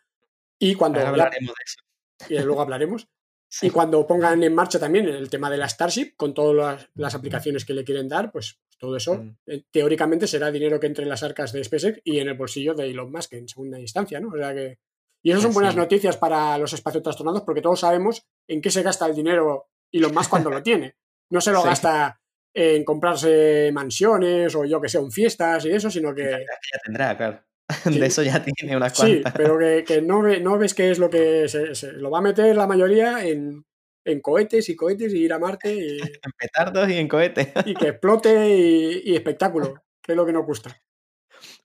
y 0.59 0.73
ahora 0.73 0.77
cuando 0.77 0.99
ya, 0.99 1.09
hablaremos 1.09 1.53
de 1.55 1.63
eso. 1.65 2.33
y 2.33 2.45
luego 2.45 2.61
hablaremos, 2.61 3.03
y 3.05 3.21
Sí, 3.53 3.69
cuando 3.69 4.07
pongan 4.07 4.41
en 4.43 4.55
marcha 4.55 4.79
también 4.79 5.09
el 5.09 5.29
tema 5.29 5.49
de 5.49 5.57
la 5.57 5.67
Starship, 5.67 6.13
con 6.15 6.33
todas 6.33 6.55
las, 6.55 6.89
las 6.95 7.15
aplicaciones 7.15 7.65
que 7.65 7.73
le 7.73 7.83
quieren 7.83 8.07
dar, 8.07 8.31
pues 8.31 8.61
todo 8.77 8.95
eso 8.95 9.15
mm, 9.15 9.35
eh, 9.47 9.63
teóricamente 9.69 10.25
será 10.25 10.49
dinero 10.49 10.79
que 10.79 10.87
entre 10.87 11.03
en 11.03 11.09
las 11.09 11.21
arcas 11.21 11.51
de 11.51 11.61
SpaceX 11.61 11.99
y 12.05 12.19
en 12.19 12.29
el 12.29 12.35
bolsillo 12.35 12.73
de 12.73 12.89
Elon 12.89 13.11
Musk 13.11 13.33
en 13.33 13.49
segunda 13.49 13.77
instancia, 13.77 14.21
¿no? 14.21 14.29
O 14.29 14.37
sea 14.37 14.53
que... 14.55 14.79
Y 15.23 15.31
eso 15.31 15.39
son 15.41 15.49
pues 15.49 15.55
buenas 15.55 15.73
sí. 15.73 15.79
noticias 15.79 16.17
para 16.17 16.57
los 16.57 16.73
espacios 16.73 17.03
trastornados 17.03 17.43
porque 17.43 17.61
todos 17.61 17.79
sabemos 17.79 18.23
en 18.47 18.61
qué 18.61 18.71
se 18.71 18.81
gasta 18.83 19.05
el 19.05 19.15
dinero 19.15 19.67
Elon 19.91 20.13
Musk 20.13 20.29
cuando 20.29 20.49
lo 20.49 20.63
tiene. 20.63 20.95
No 21.31 21.39
se 21.41 21.51
lo 21.51 21.61
Sí. 21.61 21.67
gasta 21.67 22.19
en 22.53 22.83
comprarse 22.83 23.69
mansiones 23.73 24.53
o 24.55 24.65
yo 24.65 24.81
que 24.81 24.89
sé, 24.89 24.97
en 24.97 25.11
fiestas 25.11 25.65
y 25.65 25.69
eso, 25.71 25.89
sino 25.89 26.13
que 26.13 26.23
ya- 26.23 26.37
ya 26.39 26.79
tendrá, 26.83 27.15
claro. 27.17 27.41
Sí. 27.83 27.99
De 27.99 28.05
eso 28.07 28.21
ya 28.23 28.43
tiene 28.43 28.75
unas 28.75 28.93
Sí, 28.97 29.21
cuantas. 29.21 29.33
pero 29.33 29.57
que, 29.57 29.83
que 29.85 30.01
no, 30.01 30.21
ve- 30.21 30.39
no 30.41 30.57
ves 30.57 30.73
qué 30.73 30.91
es 30.91 30.99
lo 30.99 31.09
que 31.09 31.47
se, 31.47 31.73
se- 31.75 31.93
lo 31.93 32.09
va 32.11 32.17
a 32.17 32.21
meter 32.21 32.53
la 32.55 32.67
mayoría 32.67 33.23
en, 33.25 33.63
en 34.05 34.19
cohetes 34.19 34.67
y 34.69 34.75
cohetes 34.75 35.13
y 35.13 35.19
ir 35.19 35.31
a 35.31 35.39
Marte 35.39 35.73
y, 35.73 35.97
En 36.23 36.31
petardos 36.37 36.89
y 36.89 36.97
en 36.97 37.07
cohetes. 37.07 37.49
y 37.65 37.73
que 37.75 37.87
explote 37.89 38.49
y, 38.49 39.01
y 39.05 39.15
espectáculo, 39.15 39.75
que 40.01 40.11
es 40.11 40.15
lo 40.17 40.25
que 40.25 40.33
nos 40.33 40.45
gusta. 40.45 40.75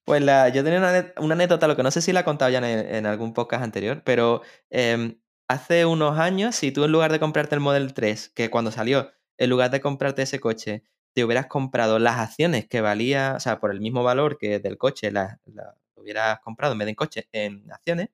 Pues 0.07 0.23
la, 0.23 0.49
yo 0.51 0.63
tenía 0.63 0.79
una, 0.79 1.33
anécdota, 1.33 1.67
lo 1.67 1.75
que 1.75 1.83
no 1.83 1.91
sé 1.91 2.01
si 2.01 2.13
la 2.13 2.21
he 2.21 2.25
contado 2.25 2.49
ya 2.49 2.59
en, 2.59 3.07
algún 3.07 3.35
podcast 3.35 3.65
anterior, 3.65 4.03
pero 4.05 4.41
em, 4.71 5.19
hace 5.49 5.85
unos 5.85 6.17
años, 6.21 6.55
si 6.55 6.71
tú 6.71 6.85
en 6.85 6.93
lugar 6.93 7.11
de 7.11 7.19
comprarte 7.19 7.57
el 7.57 7.61
Model 7.61 7.93
3, 7.93 8.29
que 8.29 8.49
cuando 8.49 8.71
salió, 8.71 9.11
en 9.37 9.51
lugar 9.51 9.73
de 9.73 9.81
comprarte 9.81 10.23
ese 10.23 10.39
coche, 10.39 10.85
te 11.13 11.25
hubieras 11.25 11.47
comprado 11.47 11.99
las 11.99 12.19
acciones 12.19 12.69
que 12.69 12.81
valía, 12.81 13.35
o 13.37 13.41
sea, 13.41 13.59
por 13.59 13.73
el 13.73 13.81
mismo 13.81 14.05
valor 14.05 14.39
que 14.39 14.61
del 14.61 14.79
coche, 14.79 15.11
las 15.11 15.39
hubieras 15.97 16.39
comprado 16.41 16.75
en 16.75 16.79
vez 16.79 16.87
de 16.87 16.95
coche, 16.95 17.29
en 17.33 17.71
acciones, 17.73 18.11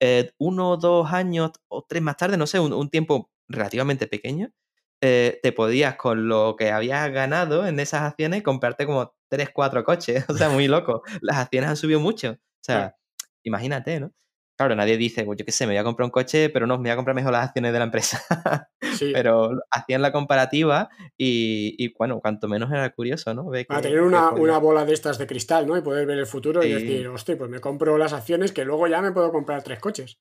eh, 0.00 0.32
uno 0.38 0.70
o 0.72 0.76
dos 0.76 1.12
años 1.12 1.52
o 1.68 1.84
tres 1.84 2.02
más 2.02 2.16
tarde, 2.16 2.36
no 2.36 2.48
sé, 2.48 2.60
un, 2.60 2.72
un 2.72 2.90
tiempo 2.90 3.30
relativamente 3.48 4.08
pequeño, 4.08 4.52
eh, 5.00 5.38
te 5.42 5.52
podías 5.52 5.96
con 5.96 6.28
lo 6.28 6.56
que 6.56 6.72
habías 6.72 7.10
ganado 7.12 7.66
en 7.66 7.78
esas 7.78 8.02
acciones 8.02 8.42
comprarte 8.42 8.86
como 8.86 9.14
tres, 9.28 9.50
cuatro 9.52 9.84
coches. 9.84 10.24
O 10.28 10.34
sea, 10.34 10.48
muy 10.48 10.68
loco. 10.68 11.02
Las 11.20 11.36
acciones 11.38 11.70
han 11.70 11.76
subido 11.76 12.00
mucho. 12.00 12.30
O 12.32 12.64
sea, 12.64 12.96
imagínate, 13.42 14.00
¿no? 14.00 14.12
Claro, 14.56 14.74
nadie 14.74 14.96
dice, 14.96 15.22
pues 15.22 15.38
yo 15.38 15.44
qué 15.44 15.52
sé, 15.52 15.68
me 15.68 15.74
voy 15.74 15.78
a 15.78 15.84
comprar 15.84 16.04
un 16.04 16.10
coche, 16.10 16.48
pero 16.50 16.66
no, 16.66 16.78
me 16.78 16.82
voy 16.82 16.90
a 16.90 16.96
comprar 16.96 17.14
mejor 17.14 17.30
las 17.30 17.46
acciones 17.46 17.72
de 17.72 17.78
la 17.78 17.84
empresa. 17.84 18.20
Sí, 18.98 19.10
pero 19.12 19.50
hacían 19.70 20.02
la 20.02 20.10
comparativa 20.10 20.88
y, 21.16 21.74
y, 21.78 21.94
bueno, 21.96 22.18
cuanto 22.20 22.48
menos 22.48 22.68
era 22.72 22.90
curioso, 22.90 23.32
¿no? 23.32 23.48
Ve 23.48 23.64
para 23.64 23.80
que- 23.80 23.88
tener 23.88 24.00
que 24.02 24.06
una, 24.08 24.30
una 24.30 24.58
bola 24.58 24.84
de 24.84 24.92
estas 24.92 25.18
de 25.18 25.26
cristal, 25.28 25.68
¿no? 25.68 25.76
Y 25.76 25.82
poder 25.82 26.04
ver 26.04 26.18
el 26.18 26.26
futuro 26.26 26.64
y 26.64 26.72
decir, 26.72 27.06
hostia, 27.06 27.38
pues 27.38 27.48
me 27.48 27.60
compro 27.60 27.96
las 27.96 28.12
acciones 28.12 28.50
que 28.50 28.64
luego 28.64 28.88
ya 28.88 29.00
me 29.00 29.12
puedo 29.12 29.30
comprar 29.30 29.62
tres 29.62 29.78
coches. 29.78 30.18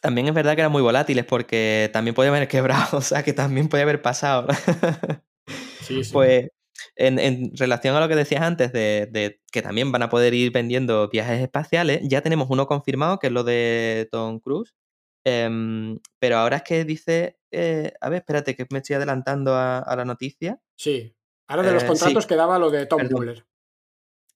También 0.00 0.28
es 0.28 0.34
verdad 0.34 0.54
que 0.54 0.60
eran 0.60 0.70
muy 0.70 0.82
volátiles 0.82 1.24
porque 1.24 1.90
también 1.92 2.14
podía 2.14 2.30
haber 2.30 2.46
quebrado, 2.46 2.98
o 2.98 3.00
sea, 3.00 3.24
que 3.24 3.32
también 3.32 3.68
podía 3.68 3.82
haber 3.82 4.00
pasado. 4.02 4.46
Sí, 5.82 6.04
sí. 6.04 6.12
Pues 6.12 6.48
en, 6.96 7.18
en 7.18 7.50
relación 7.56 7.94
a 7.96 8.00
lo 8.00 8.08
que 8.08 8.16
decías 8.16 8.42
antes 8.42 8.72
de, 8.72 9.08
de 9.10 9.40
que 9.52 9.62
también 9.62 9.92
van 9.92 10.02
a 10.02 10.08
poder 10.10 10.34
ir 10.34 10.52
vendiendo 10.52 11.08
viajes 11.08 11.40
espaciales, 11.40 12.00
ya 12.02 12.20
tenemos 12.22 12.48
uno 12.50 12.66
confirmado, 12.66 13.18
que 13.18 13.28
es 13.28 13.32
lo 13.32 13.44
de 13.44 14.08
Tom 14.10 14.40
Cruise. 14.40 14.74
Em, 15.24 15.98
pero 16.18 16.38
ahora 16.38 16.56
es 16.56 16.62
que 16.62 16.84
dice, 16.84 17.36
eh, 17.50 17.92
a 18.00 18.08
ver, 18.08 18.20
espérate, 18.20 18.56
que 18.56 18.66
me 18.70 18.78
estoy 18.78 18.96
adelantando 18.96 19.54
a, 19.54 19.78
a 19.78 19.96
la 19.96 20.04
noticia. 20.04 20.58
Sí. 20.76 21.14
Ahora 21.48 21.62
de 21.64 21.72
los 21.74 21.82
Eh, 21.82 21.86
contratos 21.86 22.24
sí. 22.24 22.28
quedaba 22.28 22.58
lo 22.58 22.70
de 22.70 22.86
Tom 22.86 23.00
Perdón. 23.00 23.44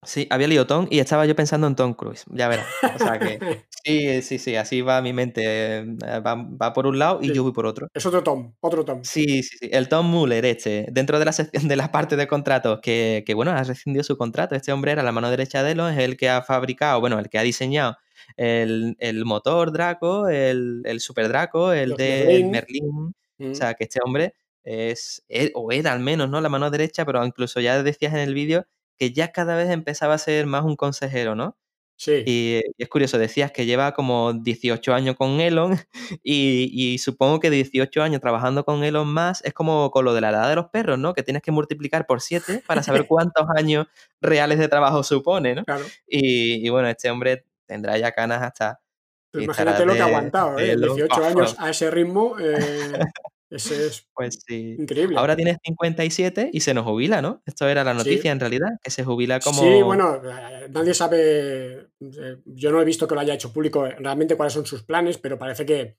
Sí, 0.07 0.27
había 0.31 0.49
leído 0.49 0.67
Tom 0.67 0.87
y 0.91 0.99
estaba 0.99 1.27
yo 1.27 1.35
pensando 1.37 1.67
en 1.67 1.75
Tom 1.77 1.95
Cruise, 1.95 2.25
ya 2.31 2.49
verás. 2.49 2.67
O 2.95 2.99
sea 2.99 3.19
que 3.19 3.39
sí, 3.85 4.23
sí, 4.23 4.39
sí, 4.39 4.57
así 4.57 4.81
va 4.83 5.01
mi 5.03 5.13
mente. 5.13 5.43
eh, 5.45 5.85
Va, 6.25 6.35
va 6.35 6.73
por 6.73 6.87
un 6.87 6.99
lado 6.99 7.19
y 7.23 7.29
Sí. 7.29 7.35
yo 7.35 7.43
voy 7.43 7.53
por 7.53 7.67
otro. 7.67 7.89
Es 7.95 8.05
otro 8.07 8.23
Tom, 8.23 8.55
otro 8.61 8.85
Tom. 8.85 9.01
Sí, 9.05 9.43
sí, 9.43 9.57
sí. 9.59 9.69
El 9.73 9.89
Tom 9.89 10.07
Muller, 10.07 10.45
este, 10.45 10.87
dentro 10.93 11.19
de 11.19 11.25
la 11.25 11.33
sección 11.33 11.69
de 11.69 11.77
la 11.77 11.91
parte 11.93 12.17
de 12.17 12.27
contratos, 12.27 12.81
que, 12.83 13.23
que, 13.27 13.35
bueno, 13.35 13.51
ha 13.53 13.63
rescindido 13.65 14.05
su 14.05 14.17
contrato. 14.17 14.55
Este 14.55 14.73
hombre 14.73 14.93
era 14.93 15.03
la 15.03 15.13
mano 15.13 15.31
derecha 15.31 15.63
de 15.63 15.73
Elon, 15.73 15.93
es 15.93 15.99
el 15.99 16.17
que 16.17 16.29
ha 16.29 16.43
fabricado, 16.43 17.01
bueno, 17.01 17.19
el 17.19 17.29
que 17.29 17.39
ha 17.39 17.43
diseñado 17.43 17.97
el, 18.37 18.97
el 18.99 19.25
motor 19.25 19.73
Draco, 19.73 20.29
el, 20.29 20.83
el 20.85 21.01
Super 21.01 21.29
Draco, 21.29 21.73
el 21.73 21.91
Los 21.91 21.99
de 21.99 22.25
Merlin. 22.27 22.51
Merlin. 22.51 23.15
Mm. 23.39 23.51
O 23.53 23.55
sea, 23.55 23.75
que 23.75 23.85
este 23.85 24.01
hombre 24.05 24.35
es, 24.63 25.25
e- 25.29 25.51
o 25.55 25.71
era 25.73 25.93
al 25.93 26.01
menos, 26.01 26.31
¿no? 26.31 26.41
La 26.41 26.49
mano 26.49 26.71
derecha, 26.71 27.05
pero 27.05 27.25
incluso 27.27 27.61
ya 27.61 27.83
decías 27.83 28.13
en 28.15 28.21
el 28.21 28.33
vídeo 28.35 28.67
que 28.99 29.13
ya 29.13 29.33
cada 29.33 29.57
vez 29.57 29.71
empezaba 29.71 30.15
a 30.15 30.19
ser 30.19 30.47
más 30.47 30.65
un 30.65 30.77
consejero, 30.77 31.35
¿no? 31.35 31.57
sí. 31.97 32.23
Y, 32.27 32.61
y 32.77 32.83
es 32.83 32.89
curioso, 32.89 33.19
decías 33.19 33.53
que 33.53 33.67
lleva 33.67 33.93
como 33.93 34.33
18 34.33 34.95
años 34.95 35.17
con 35.17 35.41
Elon 35.41 35.79
y, 36.23 36.71
y 36.73 36.99
supongo 36.99 37.41
que 37.41 37.51
18 37.51 38.03
años 38.03 38.21
trabajando 38.21 38.65
con 38.65 38.85
Elon 38.85 39.07
más 39.09 39.43
es 39.45 39.53
como 39.55 39.91
con 39.91 40.05
lo 40.05 40.15
de 40.15 40.21
la 40.21 40.31
edad 40.31 40.49
de 40.49 40.57
los 40.57 40.67
perros, 40.71 40.99
¿no? 40.99 41.15
Que 41.15 41.23
tienes 41.23 41.43
que 41.43 41.53
multiplicar 41.53 42.07
por 42.07 42.21
7 42.21 42.63
para 42.67 42.83
saber 42.83 43.07
cuántos 43.09 43.47
años 43.57 43.87
reales 44.21 44.59
de 44.59 44.69
trabajo 44.69 45.03
supone, 45.03 45.55
¿no? 45.55 45.65
Claro. 45.65 45.85
Y, 46.07 46.67
y 46.67 46.69
bueno, 46.71 46.89
este 46.89 47.11
hombre 47.11 47.45
tendrá 47.67 47.97
ya 47.99 48.13
canas 48.13 48.43
hasta... 48.43 48.81
Imagínate 49.33 49.85
lo 49.85 49.95
que 49.95 50.01
ha 50.01 50.07
aguantado, 50.07 50.59
¿eh? 50.59 50.73
Elon 50.73 50.97
18 50.97 51.17
Musk. 51.17 51.27
años 51.27 51.57
a 51.59 51.71
ese 51.71 51.91
ritmo, 51.91 52.37
eh, 52.39 52.93
ese 53.51 53.87
es 53.87 54.09
Pues 54.15 54.41
sí. 54.47 54.77
increíble. 54.79 55.19
Ahora 55.19 55.37
tiene 55.37 55.57
57 55.63 56.51
y 56.53 56.61
se 56.61 56.75
nos 56.75 56.85
jubila, 56.85 57.23
¿no? 57.23 57.43
Esto 57.47 57.69
era 57.69 57.85
la 57.85 57.95
noticia 57.95 58.33
en 58.33 58.41
realidad, 58.41 58.69
que 58.83 58.91
se 58.91 59.05
jubila 59.05 59.41
como... 59.41 59.63
Sí, 59.63 59.83
bueno, 59.83 60.17
eh, 60.25 60.69
nadie 60.71 60.95
sabe, 60.95 61.91
eh, 62.01 62.37
yo 62.45 62.73
no 62.73 62.81
he 62.81 62.85
visto 62.85 63.07
que 63.07 63.15
lo 63.15 63.21
haya 63.21 63.35
hecho 63.35 63.53
público 63.53 63.87
eh, 63.87 63.97
realmente 63.99 64.37
cuáles 64.37 64.55
son 64.55 64.67
sus 64.67 64.83
planes, 64.83 65.19
pero 65.19 65.39
parece 65.39 65.65
que 65.65 65.97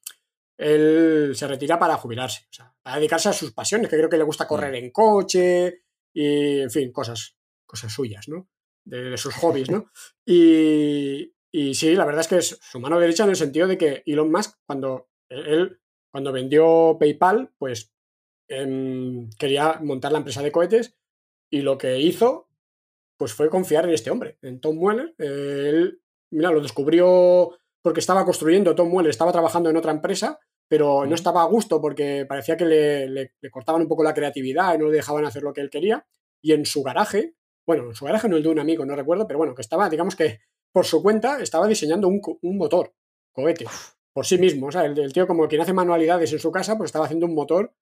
él 0.58 1.32
se 1.36 1.48
retira 1.48 1.78
para 1.78 1.98
jubilarse, 1.98 2.46
o 2.50 2.54
sea, 2.54 2.74
para 2.82 2.98
dedicarse 2.98 3.30
a 3.30 3.34
sus 3.34 3.52
pasiones, 3.52 3.90
que 3.90 3.98
creo 3.98 4.10
que 4.10 4.18
le 4.18 4.24
gusta 4.24 4.48
correr 4.48 4.74
en 4.76 4.92
coche 4.92 5.84
y, 6.14 6.62
en 6.62 6.72
fin, 6.72 6.92
cosas, 6.92 7.38
cosas 7.66 7.92
suyas, 7.92 8.28
¿no? 8.28 8.48
De, 8.86 9.10
de 9.12 9.18
sus 9.18 9.34
hobbies, 9.36 9.70
¿no? 9.70 9.92
Y, 10.26 11.34
y 11.52 11.74
sí, 11.76 11.96
la 11.96 12.06
verdad 12.06 12.22
es 12.22 12.28
que 12.28 12.38
es 12.38 12.60
su 12.62 12.80
mano 12.80 13.00
derecha 13.00 13.24
en 13.24 13.30
el 13.30 13.36
sentido 13.36 13.68
de 13.68 13.78
que 13.78 14.04
Elon 14.06 14.32
Musk, 14.32 14.58
cuando 14.66 15.10
él, 15.30 15.80
cuando 16.16 16.32
vendió 16.32 16.96
PayPal, 16.98 17.52
pues 17.58 17.94
em, 18.48 19.30
quería 19.38 19.82
montar 19.84 20.14
la 20.14 20.20
empresa 20.20 20.42
de 20.42 20.50
cohetes 20.54 20.96
y 21.52 21.60
lo 21.60 21.78
que 21.78 22.00
hizo 22.00 22.48
pues 23.18 23.34
fue 23.34 23.50
confiar 23.50 23.84
en 23.84 23.94
este 23.94 24.12
hombre, 24.12 24.38
en 24.42 24.62
Tom 24.62 24.78
Mueller. 24.78 25.14
Él, 25.18 26.02
mira, 26.32 26.52
lo 26.52 26.62
descubrió 26.62 27.52
porque 27.82 28.00
estaba 28.00 28.24
construyendo, 28.24 28.76
Tom 28.76 28.88
Mueller 28.88 29.10
estaba 29.10 29.34
trabajando 29.34 29.70
en 29.70 29.76
otra 29.76 29.92
empresa, 29.92 30.40
pero 30.70 31.06
no 31.06 31.16
estaba 31.16 31.42
a 31.42 31.48
gusto 31.48 31.82
porque 31.82 32.26
parecía 32.26 32.56
que 32.56 32.64
le, 32.66 33.10
le- 33.10 33.34
le 33.42 33.50
cortaban 33.52 33.82
un 33.82 33.90
poco 33.90 34.02
la 34.06 34.14
creatividad 34.14 34.74
y 34.74 34.78
no 34.78 34.86
le 34.86 34.96
dejaban 34.96 35.26
hacer 35.26 35.44
lo 35.44 35.52
que 35.52 35.60
él 35.60 35.70
quería. 35.70 36.08
Y 36.42 36.54
en 36.54 36.66
su 36.66 36.82
garaje, 36.82 37.36
bueno, 37.68 37.88
en 37.90 37.96
su 37.96 38.06
garaje 38.06 38.30
no 38.30 38.38
el 38.38 38.44
de 38.44 38.48
un 38.50 38.60
amigo, 38.60 38.86
no 38.86 38.96
recuerdo, 38.96 39.28
pero 39.28 39.38
bueno, 39.40 39.54
que 39.54 39.64
estaba, 39.64 39.90
digamos 39.90 40.16
que 40.16 40.40
por 40.72 40.86
su 40.86 41.04
cuenta, 41.04 41.42
estaba 41.42 41.68
diseñando 41.68 42.08
un, 42.08 42.22
un 42.42 42.58
motor, 42.58 42.94
cohete, 43.34 43.66
por 44.16 44.26
sí 44.26 44.38
mismo. 44.38 44.68
O 44.68 44.72
sea, 44.72 44.86
el, 44.86 44.98
el 44.98 45.12
tío 45.14 45.28
como 45.28 45.48
quien 45.48 45.62
hace 45.62 45.74
manualidades 45.74 46.32
en 46.32 46.40
su 46.40 46.52
casa, 46.52 46.78
pues 46.78 46.88
estaba 46.88 47.06
haciendo 47.06 47.26
un 47.26 47.36
motor 47.36 47.74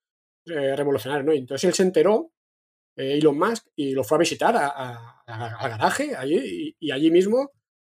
eh, 0.48 0.76
revolucionario, 0.76 1.24
¿no? 1.24 1.34
Y 1.34 1.38
entonces 1.38 1.68
él 1.68 1.74
se 1.76 1.84
enteró 1.84 2.32
eh, 2.98 3.18
Elon 3.20 3.38
Musk 3.38 3.68
y 3.76 3.92
lo 3.94 4.04
fue 4.04 4.18
a 4.18 4.20
visitar 4.20 4.56
a- 4.56 4.68
a- 4.68 5.24
a- 5.28 5.56
al 5.58 5.70
garaje 5.70 6.16
allí 6.16 6.76
y, 6.80 6.88
y 6.88 6.92
allí 6.92 7.12
mismo 7.12 7.52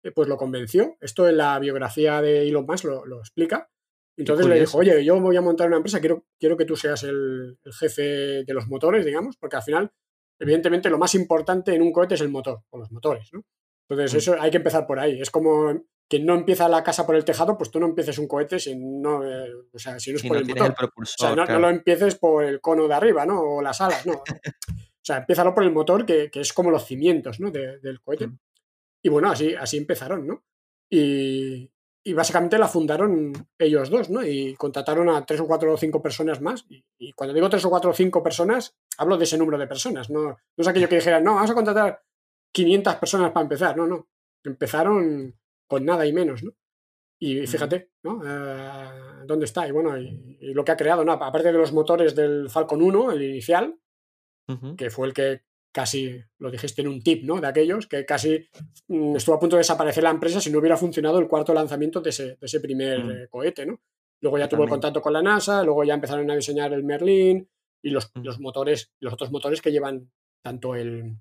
eh, 0.04 0.12
pues 0.12 0.28
lo 0.28 0.38
convenció. 0.38 0.98
Esto 1.02 1.28
en 1.30 1.38
la 1.38 1.58
biografía 1.60 2.22
de 2.22 2.48
Elon 2.48 2.66
Musk 2.68 2.84
lo, 2.86 3.06
lo 3.06 3.20
explica. 3.20 3.70
Entonces 4.18 4.46
le 4.48 4.60
dijo, 4.60 4.78
oye, 4.78 5.04
yo 5.04 5.20
voy 5.20 5.36
a 5.36 5.42
montar 5.42 5.68
una 5.68 5.78
empresa, 5.78 6.00
quiero, 6.00 6.26
quiero 6.40 6.56
que 6.56 6.64
tú 6.66 6.76
seas 6.78 7.04
el, 7.04 7.58
el 7.64 7.74
jefe 7.74 8.02
de 8.46 8.54
los 8.54 8.68
motores, 8.68 9.04
digamos, 9.06 9.36
porque 9.38 9.58
al 9.58 9.64
final, 9.64 9.92
evidentemente, 10.40 10.90
lo 10.90 10.98
más 10.98 11.16
importante 11.16 11.74
en 11.76 11.82
un 11.82 11.92
cohete 11.92 12.16
es 12.16 12.22
el 12.22 12.30
motor, 12.30 12.62
o 12.70 12.78
los 12.80 12.92
motores, 12.92 13.28
¿no? 13.34 13.42
Entonces 13.90 14.14
Mm. 14.14 14.18
eso 14.18 14.42
hay 14.42 14.52
que 14.52 14.58
empezar 14.58 14.88
por 14.88 15.00
ahí. 15.00 15.20
Es 15.22 15.30
como 15.32 15.70
quien 16.08 16.26
no 16.26 16.36
empieza 16.36 16.70
la 16.70 16.84
casa 16.84 17.06
por 17.06 17.16
el 17.16 17.26
tejado, 17.26 17.58
pues 17.58 17.72
tú 17.72 17.80
no 17.80 17.88
empieces 17.88 18.18
un 18.20 18.28
cohete 18.28 18.60
si 18.60 18.76
no, 18.76 19.24
eh, 19.26 19.52
o 19.74 19.80
sea, 19.80 20.00
si 20.00 20.12
no 20.12 20.16
es 20.18 20.22
Si 20.22 20.28
por 20.28 20.38
no 20.38 20.42
el 20.42 20.48
motor. 20.50 20.68
el 20.68 20.74
propulsor, 20.74 21.32
O 21.40 21.46
sea, 21.46 21.56
no, 21.56 21.60
lo 21.60 21.70
empieces 21.70 22.16
por 22.16 22.44
el 22.44 22.62
cono 22.62 22.88
de 22.88 22.94
arriba, 22.94 23.26
¿no? 23.26 23.42
O 23.42 23.62
las 23.62 23.82
alas, 23.82 24.06
¿no? 24.06 24.22
O 25.06 25.06
sea, 25.06 25.18
empiézalo 25.18 25.54
por 25.54 25.64
el 25.64 25.72
motor, 25.72 26.04
que, 26.04 26.32
que 26.32 26.42
es 26.42 26.52
como 26.52 26.72
los 26.72 26.84
cimientos, 26.86 27.40
¿no? 27.40 27.52
De- 27.52 27.78
del 27.78 28.02
cohete. 28.02 28.26
Mm. 28.26 28.40
Y 29.04 29.10
bueno, 29.10 29.30
así, 29.30 29.54
así 29.54 29.78
empezaron, 29.78 30.26
¿no? 30.26 30.44
Y, 30.90 31.72
y 32.04 32.14
básicamente 32.14 32.58
la 32.58 32.68
fundaron 32.68 33.32
ellos 33.60 33.92
dos, 33.92 34.10
¿no? 34.10 34.26
Y 34.26 34.56
contrataron 34.56 35.10
a 35.10 35.24
tres 35.24 35.42
o 35.42 35.46
cuatro 35.48 35.72
o 35.74 35.78
cinco 35.78 36.02
personas 36.02 36.42
más. 36.42 36.66
Y, 36.70 36.84
y 36.98 37.14
cuando 37.14 37.36
digo 37.36 37.50
tres 37.50 37.64
o 37.66 37.70
cuatro 37.70 37.92
o 37.92 37.94
cinco 37.94 38.24
personas, 38.24 38.76
hablo 38.98 39.16
de 39.18 39.26
ese 39.26 39.38
número 39.38 39.60
de 39.60 39.68
personas. 39.68 40.10
No, 40.10 40.22
no 40.24 40.38
es 40.58 40.68
aquello 40.68 40.90
que 40.90 40.96
dijeran, 40.96 41.24
no, 41.24 41.36
vamos 41.36 41.52
a 41.52 41.56
contratar 41.56 42.02
500 42.52 42.96
personas 42.96 43.32
para 43.32 43.44
empezar. 43.44 43.78
No, 43.78 43.86
no. 43.86 44.08
Empezaron 44.44 45.36
con 45.68 45.86
nada 45.86 46.06
y 46.06 46.14
menos, 46.14 46.44
¿no? 46.44 46.52
Y 47.20 47.48
fíjate, 47.48 47.92
¿no? 48.04 48.22
Eh, 48.26 49.24
¿Dónde 49.26 49.46
está? 49.46 49.68
Y 49.68 49.72
bueno, 49.72 49.98
y, 49.98 50.38
y 50.40 50.54
lo 50.54 50.64
que 50.66 50.72
ha 50.74 50.78
creado, 50.78 51.04
¿no? 51.06 51.14
Aparte 51.14 51.52
de 51.52 51.58
los 51.58 51.72
motores 51.72 52.14
del 52.16 52.50
Falcon 52.50 52.82
1, 52.82 53.12
el 53.12 53.22
inicial, 53.24 53.80
que 54.78 54.90
fue 54.90 55.08
el 55.08 55.14
que 55.14 55.42
casi, 55.74 56.22
lo 56.40 56.52
dijiste 56.52 56.82
en 56.82 56.88
un 56.88 57.02
tip, 57.02 57.24
¿no? 57.24 57.42
De 57.42 57.48
aquellos, 57.48 57.88
que 57.88 58.06
casi 58.06 58.48
mm, 58.88 59.16
estuvo 59.16 59.36
a 59.36 59.40
punto 59.40 59.56
de 59.56 59.62
desaparecer 59.62 60.04
la 60.04 60.12
empresa 60.12 60.40
si 60.40 60.52
no 60.52 60.60
hubiera 60.60 60.78
funcionado 60.78 61.18
el 61.20 61.28
cuarto 61.28 61.54
lanzamiento 61.54 62.00
de 62.02 62.12
ese, 62.12 62.26
de 62.36 62.38
ese 62.42 62.60
primer 62.60 63.04
Mm. 63.04 63.12
eh, 63.12 63.28
cohete, 63.30 63.66
¿no? 63.66 63.82
Luego 64.22 64.38
ya 64.38 64.48
tuvo 64.48 64.64
el 64.64 64.70
contacto 64.70 65.02
con 65.02 65.12
la 65.14 65.22
NASA, 65.22 65.64
luego 65.64 65.84
ya 65.84 65.94
empezaron 65.96 66.30
a 66.32 66.36
diseñar 66.36 66.72
el 66.74 66.84
Merlin 66.84 67.50
y 67.84 67.90
los, 67.90 68.12
Mm. 68.16 68.24
los 68.24 68.40
motores, 68.40 68.94
los 69.02 69.14
otros 69.14 69.32
motores 69.32 69.62
que 69.62 69.72
llevan 69.72 70.12
tanto 70.44 70.76
el, 70.76 71.18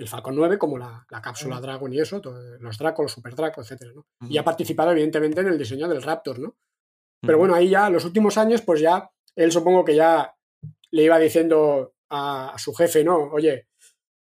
el 0.00 0.08
Falcon 0.08 0.34
9 0.36 0.58
como 0.58 0.78
la, 0.78 1.04
la 1.10 1.20
cápsula 1.20 1.58
Mm. 1.58 1.62
Dragon 1.62 1.92
y 1.92 2.00
eso, 2.00 2.20
todo- 2.20 2.58
los 2.58 2.78
Draco, 2.78 3.02
los 3.02 3.12
Super 3.12 3.34
Draco, 3.34 3.60
etcétera, 3.60 3.92
¿no? 3.94 4.06
Y 4.28 4.38
ha 4.38 4.44
participado 4.44 4.92
evidentemente 4.92 5.40
en 5.40 5.48
el 5.48 5.58
diseño 5.58 5.88
del 5.88 6.02
Raptor, 6.02 6.38
¿no? 6.38 6.56
Pero 7.20 7.36
bueno, 7.38 7.54
ahí 7.54 7.68
ya, 7.70 7.90
los 7.90 8.04
últimos 8.04 8.38
años, 8.38 8.62
pues 8.62 8.80
ya, 8.80 9.10
él 9.36 9.50
supongo 9.52 9.84
que 9.84 9.96
ya 9.96 10.34
le 10.92 11.02
iba 11.02 11.18
diciendo 11.18 11.94
a, 12.10 12.50
a 12.54 12.58
su 12.58 12.72
jefe, 12.74 13.02
¿no? 13.04 13.16
Oye, 13.32 13.66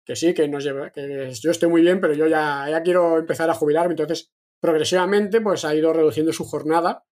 que 0.06 0.16
sí, 0.16 0.34
que 0.34 0.48
nos 0.48 0.64
lleva, 0.64 0.90
que 0.92 1.32
yo 1.40 1.52
estoy 1.52 1.70
muy 1.70 1.82
bien, 1.82 2.02
pero 2.02 2.14
yo 2.14 2.28
ya, 2.28 2.66
ya 2.70 2.82
quiero 2.82 3.18
empezar 3.20 3.50
a 3.50 3.54
jubilarme. 3.54 3.92
Entonces, 3.94 4.32
progresivamente, 4.60 5.42
pues 5.42 5.64
ha 5.66 5.76
ido 5.76 5.94
reduciendo 5.94 6.34
su 6.34 6.44
jornada 6.46 7.06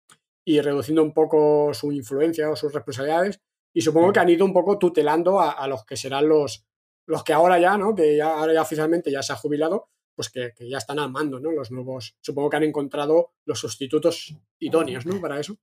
y 0.47 0.61
reduciendo 0.61 1.03
un 1.03 1.13
poco 1.13 1.73
su 1.75 1.91
influencia 1.93 2.51
o 2.51 2.57
sus 2.57 2.73
responsabilidades. 2.73 3.41
Y 3.75 3.81
supongo 3.83 4.13
que 4.13 4.21
han 4.21 4.29
ido 4.29 4.45
un 4.45 4.53
poco 4.53 4.79
tutelando 4.79 5.41
a, 5.41 5.51
a 5.53 5.67
los 5.67 5.85
que 5.85 5.97
serán 5.97 6.29
los, 6.29 6.65
los 7.07 7.25
que 7.25 7.33
ahora 7.33 7.59
ya, 7.59 7.77
¿no? 7.77 7.95
Que 7.95 8.17
ya, 8.17 8.39
ahora 8.39 8.55
ya 8.55 8.63
oficialmente 8.63 9.11
ya 9.11 9.23
se 9.23 9.33
ha 9.33 9.37
jubilado, 9.37 9.91
pues 10.15 10.31
que, 10.31 10.53
que, 10.57 10.69
ya 10.69 10.79
están 10.79 10.99
al 10.99 11.11
mando, 11.11 11.41
¿no? 11.41 11.51
Los 11.53 11.71
nuevos, 11.71 12.17
supongo 12.21 12.51
que 12.51 12.57
han 12.57 12.65
encontrado 12.65 13.33
los 13.45 13.59
sustitutos 13.59 14.37
idóneos, 14.59 15.07
¿no? 15.07 15.21
Para 15.21 15.41
eso. 15.41 15.57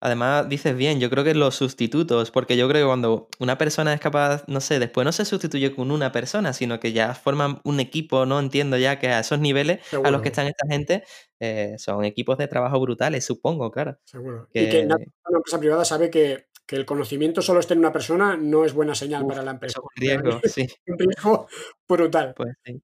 Además, 0.00 0.48
dices 0.48 0.76
bien, 0.76 1.00
yo 1.00 1.10
creo 1.10 1.24
que 1.24 1.34
los 1.34 1.56
sustitutos, 1.56 2.30
porque 2.30 2.56
yo 2.56 2.68
creo 2.68 2.82
que 2.82 2.86
cuando 2.86 3.28
una 3.40 3.58
persona 3.58 3.92
es 3.92 4.00
capaz, 4.00 4.44
no 4.46 4.60
sé, 4.60 4.78
después 4.78 5.04
no 5.04 5.10
se 5.10 5.24
sustituye 5.24 5.74
con 5.74 5.90
una 5.90 6.12
persona, 6.12 6.52
sino 6.52 6.78
que 6.78 6.92
ya 6.92 7.14
forman 7.14 7.60
un 7.64 7.80
equipo, 7.80 8.24
no 8.24 8.38
entiendo 8.38 8.76
ya 8.76 9.00
que 9.00 9.08
a 9.08 9.18
esos 9.18 9.40
niveles 9.40 9.84
Seguro. 9.88 10.08
a 10.08 10.12
los 10.12 10.22
que 10.22 10.28
están 10.28 10.46
esta 10.46 10.68
gente 10.68 11.02
eh, 11.40 11.74
son 11.78 12.04
equipos 12.04 12.38
de 12.38 12.46
trabajo 12.46 12.78
brutales, 12.78 13.24
supongo, 13.24 13.72
claro. 13.72 13.98
Seguro. 14.04 14.48
Que... 14.52 14.62
Y 14.62 14.68
que 14.68 14.84
una 14.84 14.98
empresa 15.34 15.58
privada 15.58 15.84
sabe 15.84 16.10
que, 16.10 16.46
que, 16.68 16.76
el 16.76 16.84
conocimiento 16.86 17.42
solo 17.42 17.60
esté 17.60 17.74
en 17.74 17.80
una 17.80 17.92
persona 17.92 18.36
no 18.36 18.64
es 18.64 18.74
buena 18.74 18.94
señal 18.94 19.22
Uf, 19.22 19.30
para 19.30 19.42
la 19.42 19.52
empresa. 19.52 19.80
Es 19.80 19.84
un 19.84 19.90
riesgo, 19.96 20.40
sí. 20.44 20.68
un 20.86 20.98
riesgo 20.98 21.48
brutal. 21.88 22.34
Pues 22.36 22.54
sí. 22.64 22.82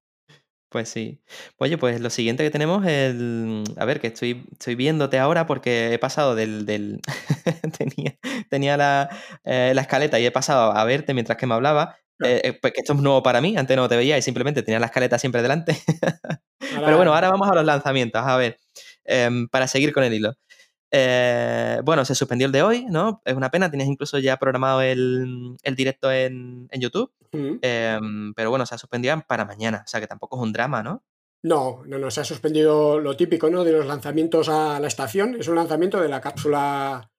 Pues 0.69 0.89
sí. 0.89 1.21
Oye, 1.57 1.77
pues 1.77 2.01
lo 2.01 2.09
siguiente 2.09 2.43
que 2.43 2.49
tenemos 2.49 2.85
es 2.85 3.11
el... 3.11 3.63
A 3.77 3.85
ver, 3.85 4.01
que 4.01 4.07
estoy, 4.07 4.45
estoy 4.51 4.75
viéndote 4.75 5.19
ahora 5.19 5.45
porque 5.45 5.93
he 5.93 5.99
pasado 5.99 6.35
del... 6.35 6.65
del... 6.65 6.99
tenía 7.77 8.17
tenía 8.49 8.77
la, 8.77 9.09
eh, 9.43 9.71
la, 9.73 9.81
escaleta 9.81 10.19
y 10.19 10.25
he 10.25 10.31
pasado 10.31 10.71
a 10.71 10.83
verte 10.85 11.13
mientras 11.13 11.37
que 11.37 11.47
me 11.47 11.53
hablaba. 11.53 11.97
Claro. 12.17 12.35
Eh, 12.43 12.57
pues 12.61 12.73
que 12.73 12.79
esto 12.79 12.93
es 12.93 12.99
nuevo 12.99 13.21
para 13.21 13.41
mí, 13.41 13.57
antes 13.57 13.75
no 13.75 13.89
te 13.89 13.97
veía 13.97 14.17
y 14.17 14.21
simplemente 14.21 14.63
tenía 14.63 14.79
la 14.79 14.85
escaleta 14.85 15.19
siempre 15.19 15.41
delante. 15.41 15.77
Pero 16.59 16.95
bueno, 16.95 17.13
ahora 17.13 17.29
vamos 17.29 17.49
a 17.49 17.55
los 17.55 17.65
lanzamientos. 17.65 18.21
A 18.25 18.37
ver, 18.37 18.57
eh, 19.03 19.29
para 19.51 19.67
seguir 19.67 19.91
con 19.91 20.03
el 20.03 20.13
hilo. 20.13 20.33
Eh, 20.91 21.81
bueno, 21.83 22.05
se 22.05 22.15
suspendió 22.15 22.45
el 22.47 22.51
de 22.53 22.63
hoy, 22.63 22.85
¿no? 22.89 23.21
Es 23.25 23.33
una 23.35 23.49
pena, 23.51 23.69
tienes 23.69 23.87
incluso 23.87 24.17
ya 24.19 24.37
programado 24.37 24.81
el, 24.81 25.57
el 25.63 25.75
directo 25.75 26.11
en, 26.11 26.67
en 26.71 26.81
YouTube, 26.81 27.11
Uh 27.33 27.37
-huh. 27.37 27.59
eh, 27.63 27.99
pero 28.33 28.49
bueno, 28.49 28.65
se 28.65 28.75
ha 28.75 28.77
suspendido 28.77 29.21
para 29.27 29.43
mañana, 29.43 29.81
o 29.85 29.87
sea 29.89 29.99
que 29.99 30.07
tampoco 30.07 30.37
es 30.37 30.43
un 30.43 30.53
drama, 30.53 30.81
¿no? 30.83 31.03
No, 31.43 31.83
no, 31.85 31.97
no, 31.99 32.09
se 32.09 32.21
ha 32.21 32.23
suspendido 32.23 32.99
lo 32.99 33.17
típico, 33.17 33.49
¿no? 33.49 33.63
De 33.65 33.73
los 33.73 33.85
lanzamientos 33.85 34.47
a 34.47 34.79
la 34.79 34.87
estación, 34.87 35.35
es 35.37 35.47
un 35.49 35.55
lanzamiento 35.55 35.99
de 35.99 36.07
la 36.07 36.21
cápsula, 36.21 37.11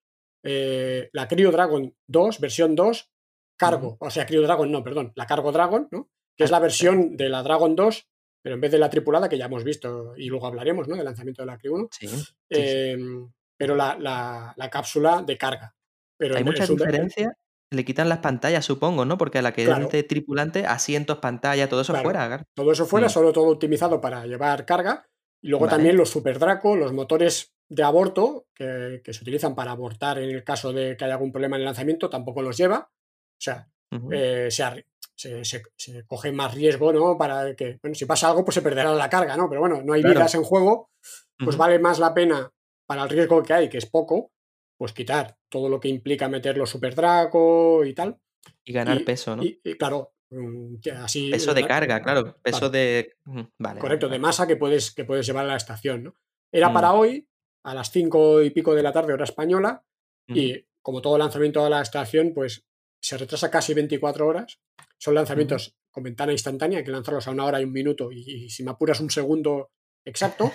eh, 0.42 1.10
la 1.12 1.28
Cryo 1.28 1.52
Dragon 1.52 1.94
2, 2.06 2.40
versión 2.40 2.74
2, 2.74 3.10
cargo, 3.58 3.88
uh 3.88 3.92
-huh. 3.92 4.06
o 4.06 4.10
sea, 4.10 4.24
Cryo 4.26 4.42
Dragon, 4.42 4.70
no, 4.72 4.82
perdón, 4.82 5.12
la 5.16 5.26
Cargo 5.26 5.52
Dragon, 5.52 5.86
¿no? 5.90 6.08
Que 6.36 6.44
es 6.44 6.50
la 6.50 6.60
versión 6.60 7.16
de 7.16 7.28
la 7.28 7.42
Dragon 7.42 7.76
2, 7.76 8.08
pero 8.42 8.54
en 8.54 8.60
vez 8.60 8.70
de 8.72 8.78
la 8.78 8.88
tripulada, 8.88 9.28
que 9.28 9.36
ya 9.38 9.46
hemos 9.46 9.64
visto 9.64 10.14
y 10.16 10.28
luego 10.28 10.46
hablaremos, 10.46 10.88
¿no? 10.88 10.96
Del 10.96 11.04
lanzamiento 11.04 11.42
de 11.42 11.46
la 11.46 11.58
Cryo 11.58 11.74
1. 11.74 11.88
Sí. 11.90 12.08
sí, 12.08 12.24
eh, 12.50 12.96
sí 12.98 13.34
pero 13.58 13.74
la, 13.74 13.96
la, 13.98 14.52
la, 14.56 14.70
cápsula 14.70 15.22
de 15.22 15.36
carga. 15.38 15.74
Pero 16.18 16.36
Hay 16.36 16.44
mucha 16.44 16.66
diferencia. 16.66 17.36
Le 17.72 17.84
quitan 17.84 18.08
las 18.08 18.18
pantallas, 18.18 18.64
supongo, 18.64 19.04
¿no? 19.04 19.18
Porque 19.18 19.38
a 19.38 19.42
la 19.42 19.52
que 19.52 19.64
claro. 19.64 19.86
es 19.86 19.90
de 19.92 20.02
tripulante, 20.04 20.66
asientos, 20.66 21.18
pantalla, 21.18 21.68
todo 21.68 21.80
eso 21.80 21.92
claro. 21.92 22.04
fuera. 22.04 22.26
Claro. 22.28 22.44
Todo 22.54 22.72
eso 22.72 22.86
fuera, 22.86 23.08
solo 23.08 23.32
todo 23.32 23.48
optimizado 23.48 24.00
para 24.00 24.24
llevar 24.26 24.64
carga. 24.64 25.06
Y 25.42 25.48
luego 25.48 25.64
Vale. 25.66 25.76
también 25.76 25.96
los 25.96 26.08
Super 26.10 26.38
Draco, 26.38 26.76
los 26.76 26.92
motores 26.92 27.52
de 27.68 27.82
aborto 27.82 28.46
que, 28.54 29.00
que, 29.04 29.12
se 29.12 29.22
utilizan 29.22 29.54
para 29.56 29.72
abortar 29.72 30.18
en 30.18 30.30
el 30.30 30.44
caso 30.44 30.72
de 30.72 30.96
que 30.96 31.04
haya 31.04 31.14
algún 31.14 31.32
problema 31.32 31.56
en 31.56 31.62
el 31.62 31.66
lanzamiento, 31.66 32.08
tampoco 32.08 32.40
los 32.42 32.56
lleva. 32.56 32.88
O 32.88 33.40
sea, 33.40 33.68
Uh 33.92 33.98
-huh. 33.98 34.10
eh, 34.12 34.50
se, 34.50 34.84
se, 35.14 35.44
se, 35.44 35.62
se, 35.76 36.04
coge 36.06 36.32
más 36.32 36.52
riesgo, 36.54 36.92
¿no? 36.92 37.16
Para 37.16 37.54
que, 37.54 37.78
bueno, 37.80 37.94
si 37.94 38.04
pasa 38.04 38.28
algo, 38.28 38.44
pues 38.44 38.56
se 38.56 38.62
perderá 38.62 38.92
la 38.94 39.08
carga, 39.08 39.36
¿no? 39.36 39.48
Pero 39.48 39.60
bueno, 39.60 39.80
no 39.80 39.92
hay 39.92 40.00
Claro. 40.02 40.16
vidas 40.18 40.34
en 40.34 40.42
juego, 40.42 40.90
pues 41.38 41.54
Uh 41.54 41.56
-huh. 41.56 41.56
vale 41.56 41.78
más 41.78 42.00
la 42.00 42.12
pena 42.12 42.50
para 42.86 43.02
el 43.02 43.08
riesgo 43.10 43.42
que 43.42 43.52
hay, 43.52 43.68
que 43.68 43.78
es 43.78 43.86
poco, 43.86 44.32
pues 44.78 44.92
quitar 44.92 45.36
todo 45.48 45.68
lo 45.68 45.80
que 45.80 45.88
implica 45.88 46.28
meter 46.28 46.56
los 46.56 46.70
Super 46.70 46.94
Draco 46.94 47.84
y 47.84 47.94
tal. 47.94 48.18
Y 48.64 48.72
ganar 48.72 49.00
Y- 49.00 49.04
peso, 49.04 49.36
¿no? 49.36 49.42
Y, 49.42 49.60
y 49.64 49.74
claro, 49.74 50.12
mm, 50.30 50.76
así. 51.02 51.30
Peso 51.30 51.52
de 51.54 51.66
carga, 51.66 52.00
claro. 52.02 52.36
Peso 52.42 52.58
Claro. 52.58 52.70
de. 52.70 53.14
Ujú, 53.26 53.48
Vale. 53.58 53.80
Correcto, 53.80 54.06
vale, 54.06 54.16
de 54.16 54.20
masa 54.20 54.46
que 54.46 54.56
puedes, 54.56 54.92
que 54.92 55.04
puedes 55.04 55.26
llevar 55.26 55.44
a 55.44 55.48
la 55.48 55.56
estación, 55.56 56.04
¿no? 56.04 56.14
Era 56.52 56.68
Mm. 56.68 56.74
para 56.74 56.92
hoy, 56.92 57.28
a 57.64 57.74
las 57.74 57.90
cinco 57.90 58.42
y 58.42 58.50
pico 58.50 58.74
de 58.74 58.82
la 58.82 58.92
tarde, 58.92 59.12
hora 59.12 59.24
española, 59.24 59.82
y 60.28 60.64
como 60.82 61.00
todo 61.02 61.18
lanzamiento 61.18 61.64
a 61.64 61.70
la 61.70 61.82
estación, 61.82 62.32
pues 62.34 62.64
se 63.02 63.16
retrasa 63.18 63.50
casi 63.50 63.74
24 63.74 64.26
horas. 64.26 64.60
Son 64.98 65.14
lanzamientos 65.14 65.76
con 65.90 66.02
ventana 66.04 66.32
instantánea, 66.32 66.78
hay 66.78 66.84
que 66.84 66.90
lanzarlos 66.90 67.26
a 67.26 67.30
una 67.32 67.44
hora 67.44 67.60
y 67.60 67.64
un 67.64 67.72
minuto, 67.72 68.12
y, 68.12 68.44
y 68.44 68.50
si 68.50 68.62
me 68.62 68.70
apuras 68.72 69.00
un 69.00 69.10
segundo 69.10 69.70
exacto. 70.04 70.52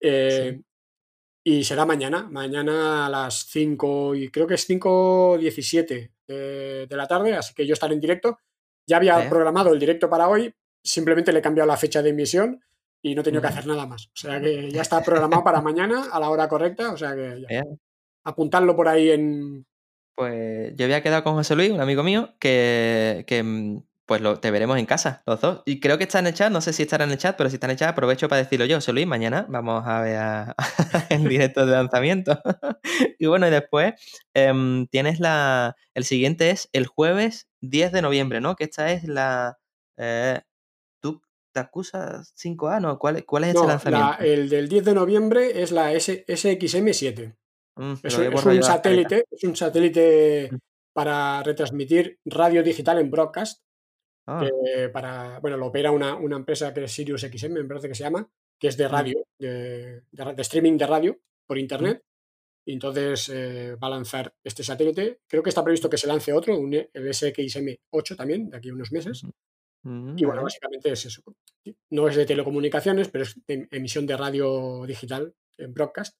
Eh, 0.00 0.60
Y 1.50 1.64
será 1.64 1.86
mañana, 1.86 2.28
mañana 2.30 3.06
a 3.06 3.08
las 3.08 3.46
5 3.46 4.14
y 4.16 4.28
creo 4.28 4.46
que 4.46 4.52
es 4.52 4.68
5.17 4.68 6.10
de, 6.26 6.86
de 6.86 6.96
la 6.96 7.06
tarde, 7.06 7.36
así 7.36 7.54
que 7.54 7.66
yo 7.66 7.72
estaré 7.72 7.94
en 7.94 8.02
directo. 8.02 8.38
Ya 8.86 8.98
había 8.98 9.30
programado 9.30 9.72
el 9.72 9.78
directo 9.78 10.10
para 10.10 10.28
hoy, 10.28 10.54
simplemente 10.84 11.32
le 11.32 11.38
he 11.38 11.42
cambiado 11.42 11.66
la 11.66 11.78
fecha 11.78 12.02
de 12.02 12.10
emisión 12.10 12.60
y 13.00 13.14
no 13.14 13.22
he 13.22 13.24
tenido 13.24 13.40
que 13.40 13.48
hacer 13.48 13.66
nada 13.66 13.86
más. 13.86 14.08
O 14.08 14.16
sea 14.16 14.38
que 14.38 14.70
ya 14.70 14.82
está 14.82 15.02
programado 15.02 15.42
para 15.42 15.62
mañana 15.62 16.10
a 16.12 16.20
la 16.20 16.28
hora 16.28 16.50
correcta, 16.50 16.92
o 16.92 16.98
sea 16.98 17.14
que 17.14 17.40
ya. 17.40 17.48
Vea. 17.48 17.64
apuntadlo 18.24 18.76
por 18.76 18.88
ahí 18.88 19.10
en... 19.10 19.64
Pues 20.18 20.76
yo 20.76 20.84
había 20.84 21.02
quedado 21.02 21.24
con 21.24 21.32
José 21.32 21.56
Luis, 21.56 21.70
un 21.70 21.80
amigo 21.80 22.02
mío, 22.02 22.34
que, 22.38 23.24
que, 23.26 23.42
mm, 23.42 23.82
pues 24.08 24.22
lo, 24.22 24.40
te 24.40 24.50
veremos 24.50 24.78
en 24.78 24.86
casa, 24.86 25.22
los 25.26 25.40
dos. 25.40 25.62
Y 25.66 25.80
creo 25.80 25.98
que 25.98 26.04
está 26.04 26.18
en 26.18 26.26
el 26.28 26.34
chat, 26.34 26.50
no 26.50 26.60
sé 26.62 26.72
si 26.72 26.82
estará 26.82 27.04
en 27.04 27.10
el 27.10 27.18
chat, 27.18 27.36
pero 27.36 27.50
si 27.50 27.56
está 27.56 27.66
en 27.66 27.72
el 27.72 27.76
chat, 27.76 27.90
aprovecho 27.90 28.26
para 28.28 28.42
decirlo 28.42 28.64
yo. 28.64 28.78
José 28.78 28.92
Luis, 28.94 29.06
mañana 29.06 29.44
vamos 29.48 29.86
a 29.86 30.00
ver 30.00 30.16
a- 30.16 30.54
el 31.10 31.28
directo 31.28 31.66
de 31.66 31.72
lanzamiento. 31.72 32.40
y 33.18 33.26
bueno, 33.26 33.46
y 33.46 33.50
después 33.50 33.94
em, 34.34 34.86
tienes 34.88 35.20
la. 35.20 35.76
El 35.94 36.04
siguiente 36.04 36.50
es 36.50 36.68
el 36.72 36.86
jueves 36.86 37.48
10 37.60 37.92
de 37.92 38.02
noviembre, 38.02 38.40
¿no? 38.40 38.56
Que 38.56 38.64
esta 38.64 38.90
es 38.90 39.04
la. 39.04 39.58
Eh, 39.98 40.40
¿Tú 41.02 41.20
te 41.52 41.60
acusas 41.60 42.32
5A? 42.36 42.80
No, 42.80 42.98
¿cuál, 42.98 43.24
cuál 43.26 43.44
es 43.44 43.48
este 43.50 43.60
No, 43.60 43.66
la- 43.66 43.72
lanzamiento? 43.74 44.16
el 44.24 44.48
del 44.48 44.68
10 44.68 44.84
de 44.86 44.94
noviembre 44.94 45.62
es 45.62 45.70
la 45.70 45.92
S- 45.92 46.24
SXM7. 46.26 47.36
Mm, 47.76 47.92
Es, 48.02 48.18
es 48.18 48.44
un 48.46 48.62
satélite, 48.62 49.24
es 49.30 49.44
un 49.44 49.54
satélite 49.54 50.48
Mm. 50.50 50.56
para 50.94 51.42
retransmitir 51.42 52.18
radio 52.24 52.62
digital 52.62 52.98
en 52.98 53.10
broadcast. 53.10 53.60
Ah, 54.30 54.44
que 54.44 54.88
para, 54.90 55.38
bueno, 55.40 55.56
lo 55.56 55.66
opera 55.66 55.90
una, 55.90 56.14
una 56.16 56.36
empresa 56.36 56.72
que 56.74 56.84
es 56.84 56.92
Sirius 56.92 57.22
XM, 57.22 57.54
me 57.54 57.64
parece 57.64 57.88
que 57.88 57.94
se 57.94 58.02
llama, 58.04 58.28
que 58.60 58.68
es 58.68 58.76
de 58.76 58.86
radio, 58.88 59.24
de, 59.38 60.02
de 60.10 60.42
streaming 60.42 60.76
de 60.76 60.86
radio 60.86 61.18
por 61.46 61.56
internet. 61.58 62.02
Y 62.66 62.74
entonces 62.74 63.30
eh, 63.30 63.76
va 63.76 63.86
a 63.86 63.90
lanzar 63.92 64.34
este 64.44 64.62
satélite. 64.62 65.20
Creo 65.26 65.42
que 65.42 65.48
está 65.48 65.64
previsto 65.64 65.88
que 65.88 65.96
se 65.96 66.06
lance 66.06 66.32
otro, 66.34 66.58
un, 66.58 66.74
E- 66.74 66.90
el 66.92 67.08
SXM8 67.08 68.14
también, 68.16 68.50
de 68.50 68.58
aquí 68.58 68.68
a 68.68 68.74
unos 68.74 68.92
meses. 68.92 69.22
mm, 69.84 70.18
Y 70.18 70.24
bueno, 70.26 70.42
básicamente 70.42 70.92
es 70.92 71.06
eso. 71.06 71.22
No 71.90 72.08
es 72.08 72.16
de 72.16 72.26
telecomunicaciones, 72.26 73.08
pero 73.08 73.24
es 73.24 73.40
de 73.46 73.66
emisión 73.70 74.06
de 74.06 74.16
radio 74.18 74.84
digital 74.86 75.34
en 75.56 75.72
broadcast. 75.72 76.18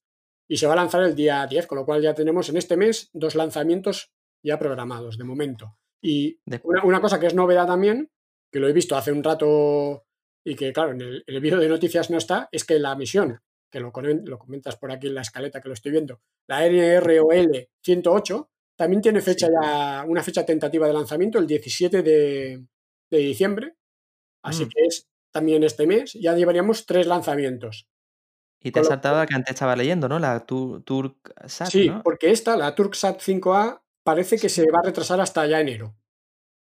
Y 0.48 0.56
se 0.56 0.66
va 0.66 0.72
a 0.72 0.76
lanzar 0.76 1.02
el 1.02 1.14
día 1.14 1.46
10, 1.46 1.66
con 1.66 1.76
lo 1.76 1.84
cual 1.84 2.00
ya 2.00 2.14
tenemos 2.14 2.48
en 2.48 2.56
este 2.56 2.78
mes 2.78 3.10
dos 3.12 3.34
lanzamientos 3.34 4.10
ya 4.42 4.58
programados 4.58 5.18
de 5.18 5.24
momento. 5.24 5.76
Y 6.02 6.40
una, 6.62 6.84
una 6.84 7.00
cosa 7.00 7.18
que 7.18 7.26
es 7.26 7.34
novedad 7.34 7.66
también, 7.66 8.10
que 8.52 8.60
lo 8.60 8.68
he 8.68 8.72
visto 8.72 8.96
hace 8.96 9.12
un 9.12 9.22
rato 9.24 10.04
y 10.44 10.54
que 10.54 10.72
claro, 10.72 10.92
en 10.92 11.00
el, 11.00 11.24
el 11.26 11.40
vídeo 11.40 11.58
de 11.58 11.68
noticias 11.68 12.10
no 12.10 12.18
está, 12.18 12.48
es 12.52 12.64
que 12.64 12.78
la 12.78 12.94
misión, 12.94 13.40
que 13.70 13.80
lo, 13.80 13.92
lo 14.24 14.38
comentas 14.38 14.76
por 14.76 14.90
aquí 14.92 15.08
en 15.08 15.14
la 15.14 15.20
escaleta 15.22 15.60
que 15.60 15.68
lo 15.68 15.74
estoy 15.74 15.92
viendo, 15.92 16.20
la 16.48 16.66
NROL 16.66 17.68
108, 17.84 18.50
también 18.76 19.02
tiene 19.02 19.20
fecha 19.20 19.48
ya, 19.50 20.04
una 20.06 20.22
fecha 20.22 20.46
tentativa 20.46 20.86
de 20.86 20.92
lanzamiento, 20.94 21.38
el 21.38 21.46
17 21.46 22.02
de, 22.02 22.64
de 23.10 23.18
diciembre. 23.18 23.74
Así 24.44 24.64
Mm. 24.64 24.68
que 24.68 24.84
es 24.86 25.08
también 25.32 25.64
este 25.64 25.86
mes, 25.86 26.12
ya 26.14 26.34
llevaríamos 26.34 26.86
tres 26.86 27.06
lanzamientos. 27.08 27.88
Y 28.62 28.70
te 28.70 28.78
has 28.80 28.86
lo- 28.86 28.90
saltado 28.90 29.16
la 29.18 29.26
que 29.26 29.34
antes 29.34 29.54
estaba 29.54 29.74
leyendo, 29.76 30.08
¿no? 30.08 30.18
La 30.20 30.46
Tur 30.46 30.82
TurkSat, 30.84 31.68
Sí, 31.68 31.88
¿no? 31.90 32.02
porque 32.04 32.30
esta, 32.30 32.56
la 32.56 32.74
Turksat 32.74 33.20
5A, 33.20 33.82
parece 34.08 34.38
que 34.38 34.48
se 34.48 34.62
va 34.70 34.78
a 34.80 34.86
retrasar 34.86 35.20
hasta 35.20 35.46
ya 35.46 35.60
enero. 35.60 35.94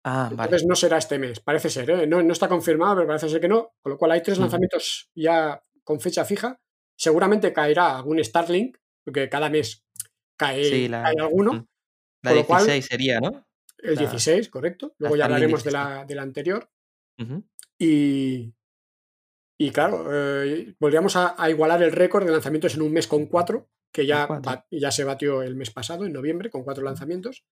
Ah, 0.04 0.30
vale. 0.32 0.44
Entonces 0.48 0.68
no 0.68 0.76
será 0.76 0.98
este 0.98 1.18
mes, 1.18 1.40
parece 1.40 1.70
ser, 1.70 1.90
¿eh? 1.90 2.08
no, 2.08 2.22
no 2.22 2.34
está 2.34 2.48
confirmado, 2.50 2.96
pero 2.96 3.08
parece 3.08 3.30
ser 3.30 3.40
que 3.42 3.48
no. 3.48 3.74
Con 3.82 3.92
lo 3.94 3.98
cual 3.98 4.12
hay 4.12 4.22
tres 4.22 4.38
lanzamientos 4.38 5.10
ya 5.16 5.62
con 5.84 6.00
fecha 6.02 6.26
fija. 6.26 6.60
Seguramente 6.98 7.54
caerá 7.54 7.96
algún 7.98 8.22
Starlink, 8.24 8.78
porque 9.06 9.30
cada 9.30 9.50
mes 9.50 9.86
cae, 10.38 10.64
Sí, 10.66 10.88
la, 10.90 11.04
cae 11.04 11.16
alguno. 11.20 11.68
la 12.24 12.32
con 12.32 12.38
lo 12.40 12.46
cual- 12.46 12.66
16 12.66 12.86
sería, 12.86 13.20
¿no? 13.22 13.46
El 13.78 13.96
La- 13.96 14.02
16, 14.02 14.50
correcto. 14.50 14.94
Luego 14.98 15.16
ya 15.16 15.26
hablaremos 15.26 15.64
de 15.64 15.70
16. 15.70 15.74
la, 16.00 16.06
de 16.06 16.16
la 16.16 16.22
anterior. 16.24 16.70
Y, 17.80 18.54
y 19.60 19.72
claro, 19.72 20.06
eh, 20.12 20.76
volvíamos 20.80 21.16
a, 21.16 21.36
a 21.42 21.50
igualar 21.50 21.82
el 21.84 21.92
récord 21.92 22.26
de 22.26 22.32
lanzamientos 22.32 22.76
en 22.76 22.82
un 22.82 22.92
mes 22.92 23.08
con 23.08 23.26
cuatro, 23.28 23.70
que 23.92 24.06
ya, 24.06 24.28
ya 24.72 24.92
se 24.92 25.04
batió 25.04 25.42
el 25.42 25.56
mes 25.56 25.72
pasado, 25.72 26.06
en 26.06 26.14
noviembre, 26.14 26.50
con 26.50 26.64
cuatro 26.64 26.84
lanzamientos. 26.84 27.44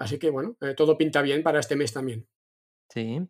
Así 0.00 0.18
que 0.18 0.30
bueno, 0.30 0.56
eh, 0.60 0.74
todo 0.74 0.96
pinta 0.96 1.22
bien 1.22 1.42
para 1.42 1.60
este 1.60 1.76
mes 1.76 1.92
también. 1.92 2.26
Sí. 2.90 3.20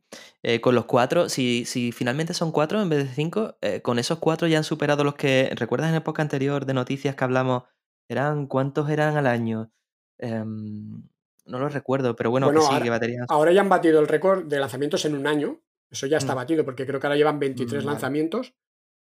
Eh, 0.43 0.61
con 0.61 0.75
los 0.75 0.85
cuatro, 0.85 1.29
si, 1.29 1.65
si 1.65 1.91
finalmente 1.93 2.33
son 2.35 2.53
cuatro 2.53 2.81
en 2.81 2.89
vez 2.89 3.09
de 3.09 3.15
cinco, 3.15 3.57
eh, 3.61 3.83
con 3.83 3.99
esos 3.99 4.19
cuatro 4.19 4.47
ya 4.47 4.59
han 4.59 4.65
superado 4.65 5.03
los 5.05 5.15
que. 5.15 5.51
¿Recuerdas 5.55 5.89
en 5.91 5.97
época 5.97 6.23
anterior 6.23 6.65
de 6.65 6.75
noticias 6.75 7.17
que 7.17 7.25
hablamos? 7.25 7.65
¿Eran 8.09 8.47
cuántos 8.47 8.89
eran 8.89 9.17
al 9.17 9.27
año? 9.27 9.73
Em, 10.19 11.03
no 11.47 11.59
lo 11.59 11.69
recuerdo, 11.69 12.15
pero 12.17 12.31
bueno, 12.31 12.47
Bueno, 12.47 12.61
que 12.61 12.67
sí, 12.67 12.73
ahora- 12.73 12.85
que 12.85 12.91
baterías. 12.91 13.27
Ahora 13.29 13.53
ya 13.53 13.61
han 13.63 13.69
batido 13.69 13.99
el 14.01 14.07
récord 14.09 14.45
de 14.47 14.61
lanzamientos 14.61 15.05
en 15.05 15.17
un 15.17 15.27
año. 15.27 15.61
Eso 15.91 16.07
ya 16.07 16.19
está 16.19 16.35
Mm. 16.35 16.37
batido, 16.37 16.65
porque 16.65 16.87
creo 16.87 17.01
que 17.01 17.07
ahora 17.07 17.17
llevan 17.17 17.39
23 17.39 17.83
Mm, 17.83 17.87
vale. 17.87 17.95
lanzamientos 17.95 18.55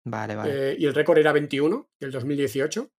Vale, 0.05 0.37
vale. 0.37 0.70
eh, 0.72 0.76
y 0.79 0.87
el 0.87 0.95
récord 0.95 1.18
era 1.18 1.33
21 1.33 1.91
del 2.01 2.12
2018. 2.12 2.91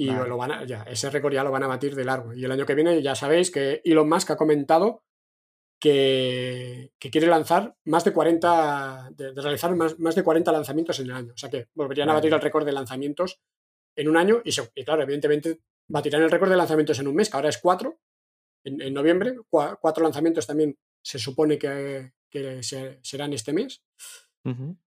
Y 0.00 0.08
Vale. 0.10 0.28
lo 0.28 0.36
van 0.36 0.52
a- 0.52 0.64
ya, 0.64 0.82
ese 0.84 1.10
récord 1.10 1.32
ya 1.34 1.42
lo 1.42 1.50
van 1.50 1.64
a 1.64 1.66
batir 1.66 1.94
de 1.96 2.04
largo. 2.04 2.32
Y 2.32 2.44
el 2.44 2.52
año 2.52 2.64
que 2.64 2.74
viene 2.76 3.02
ya 3.02 3.14
sabéis 3.16 3.50
que 3.50 3.80
Elon 3.84 4.08
Musk 4.08 4.30
ha 4.30 4.36
comentado 4.36 5.02
que, 5.80 6.92
que 6.98 7.10
quiere 7.10 7.26
lanzar 7.26 7.76
más 7.84 8.04
de 8.04 8.12
40, 8.12 9.10
de, 9.12 9.32
de 9.32 9.42
realizar 9.42 9.74
más, 9.76 9.98
más 9.98 10.14
de 10.14 10.22
40 10.24 10.50
lanzamientos 10.52 10.98
en 11.00 11.06
el 11.06 11.12
año. 11.12 11.32
O 11.34 11.36
sea 11.36 11.50
que 11.50 11.68
volverían 11.74 12.08
a 12.10 12.14
batir 12.14 12.32
el 12.34 12.40
récord 12.40 12.64
de 12.66 12.72
lanzamientos 12.72 13.40
en 13.96 14.08
un 14.08 14.16
año 14.16 14.40
y, 14.44 14.52
se- 14.52 14.70
y 14.74 14.84
claro, 14.84 15.02
evidentemente 15.02 15.60
batirán 15.88 16.22
el 16.22 16.30
récord 16.30 16.50
de 16.50 16.56
lanzamientos 16.56 16.98
en 16.98 17.08
un 17.08 17.14
mes, 17.14 17.30
que 17.30 17.36
ahora 17.36 17.48
es 17.48 17.58
4, 17.58 17.98
en, 18.64 18.80
en 18.80 18.94
noviembre. 18.94 19.34
Cua- 19.50 19.78
cuatro 19.80 20.02
lanzamientos 20.04 20.46
también 20.46 20.76
se 21.02 21.18
supone 21.18 21.58
que, 21.58 22.12
que 22.30 22.62
se- 22.62 22.98
serán 23.02 23.32
este 23.32 23.52
mes. 23.52 23.82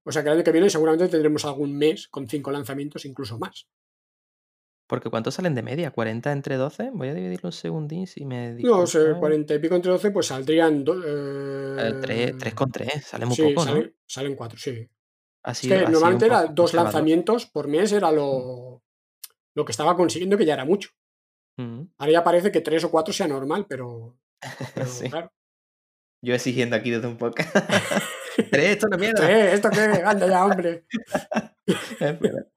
O 0.04 0.12
sea 0.12 0.24
que 0.24 0.30
el 0.30 0.36
año 0.36 0.44
que 0.44 0.52
viene 0.52 0.70
seguramente 0.70 1.08
tendremos 1.08 1.46
algún 1.46 1.78
mes 1.78 2.08
con 2.08 2.28
cinco 2.28 2.52
lanzamientos, 2.52 3.06
incluso 3.06 3.38
más. 3.38 3.68
Porque 4.92 5.10
¿cuántos 5.10 5.36
salen 5.36 5.56
de 5.56 5.62
media? 5.64 5.94
¿40 5.94 6.34
entre 6.34 6.58
12? 6.58 6.90
Voy 6.94 7.08
a 7.08 7.14
dividirlo 7.14 7.48
un 7.48 7.54
segundín 7.54 8.08
si 8.08 8.26
me 8.26 8.52
No, 8.56 8.86
sé, 8.86 9.00
disculpas. 9.00 9.20
40 9.22 9.54
y 9.56 9.60
pico 9.60 9.76
entre 9.76 9.90
12, 9.94 10.12
pues 10.12 10.26
saldrían. 10.28 10.84
do- 10.84 11.02
eh, 11.02 12.34
3, 12.38 12.54
con 12.54 12.70
3, 12.74 13.06
sale 13.06 13.26
muy 13.26 13.38
sí, 13.38 13.42
poco, 13.42 13.64
¿no? 13.64 13.72
salen, 13.72 13.96
salen 14.06 14.36
cuatro, 14.36 14.60
sí. 14.60 14.90
Así, 15.44 15.68
es 15.68 15.74
que 15.80 15.84
así 15.86 15.94
normalmente 15.94 16.26
era 16.26 16.44
dos 16.48 16.74
lanzamientos 16.74 17.46
por 17.46 17.70
mes, 17.70 17.94
era 17.94 18.12
lo, 18.12 18.84
lo 19.56 19.64
que 19.66 19.72
estaba 19.72 19.96
consiguiendo, 19.96 20.38
que 20.38 20.46
ya 20.46 20.56
era 20.56 20.66
mucho. 20.66 20.90
Ujú. 21.58 21.88
Ahora 21.98 22.12
ya 22.12 22.24
parece 22.26 22.52
que 22.52 22.60
tres 22.60 22.84
o 22.84 22.92
cuatro 22.92 23.14
sea 23.14 23.30
normal, 23.30 23.68
pero, 23.70 24.18
pero 24.76 24.86
Sí. 24.88 25.10
claro. 25.10 25.32
Yo 26.22 26.36
exigiendo 26.36 26.76
aquí 26.76 26.92
desde 26.92 27.08
un 27.08 27.16
podcast. 27.18 27.50
Tres, 28.52 28.72
esto 28.72 28.88
no 28.90 28.98
mierda. 28.98 29.32
Eh, 29.32 29.54
¿Esto 29.54 29.70
qué? 29.70 29.80
Anda 30.06 30.28
ya, 30.28 30.46
hombre. 30.46 30.86
Es 31.66 32.20
verdad. 32.20 32.48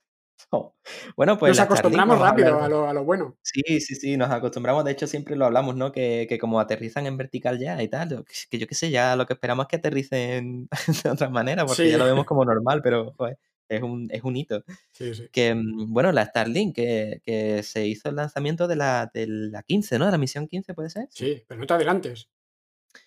Bueno, 1.17 1.39
pues 1.39 1.51
Nos 1.51 1.61
acostumbramos 1.61 2.19
rápido 2.19 2.63
a 2.63 2.69
lo, 2.69 2.89
a 2.89 2.93
lo 2.93 3.05
bueno. 3.05 3.37
Sí, 3.43 3.63
sí, 3.81 3.95
sí, 3.95 4.17
nos 4.17 4.31
acostumbramos. 4.31 4.85
De 4.85 4.93
hecho, 4.93 5.07
siempre 5.07 5.37
lo 5.37 5.47
hablamos, 5.47 5.77
¿no? 5.77 5.93
Que, 5.93 6.27
que 6.29 6.39
como 6.39 6.61
aterrizan 6.61 7.07
en 7.07 7.17
vertical 7.17 7.59
ya 7.59 7.83
y 7.83 7.89
tal, 7.89 8.25
que 8.51 8.59
yo 8.59 8.67
qué 8.67 8.75
sé, 8.75 8.91
ya 8.91 9.17
lo 9.17 9.27
que 9.27 9.33
esperamos 9.35 9.65
es 9.65 9.69
que 9.69 9.77
aterricen 9.77 10.69
de 11.05 11.11
otra 11.11 11.29
manera, 11.31 11.65
porque 11.67 11.85
Sí. 11.85 11.91
ya 11.91 11.99
lo 11.99 12.05
vemos 12.05 12.25
como 12.27 12.45
normal, 12.45 12.81
pero 12.83 13.13
joder, 13.17 13.39
es 13.69 13.83
un, 13.83 14.09
es 14.11 14.23
un 14.23 14.37
hito. 14.37 14.63
Sí, 14.93 15.15
sí. 15.15 15.29
Que, 15.33 15.55
mm, 15.55 15.93
bueno, 15.93 16.13
la 16.13 16.27
Starlink, 16.27 16.75
que, 16.77 17.21
que 17.25 17.63
se 17.63 17.87
hizo 17.87 18.09
el 18.11 18.17
lanzamiento 18.17 18.69
de 18.69 18.77
la, 18.77 19.11
de 19.13 19.27
la 19.27 19.63
15, 19.63 19.99
¿no? 19.99 20.07
De 20.07 20.13
la 20.13 20.19
misión 20.19 20.47
15, 20.49 20.75
¿puede 20.75 20.91
ser? 20.91 21.07
Sí, 21.11 21.43
pero 21.49 21.61
no 21.61 21.67
te 21.67 21.75
adelantes. 21.75 22.29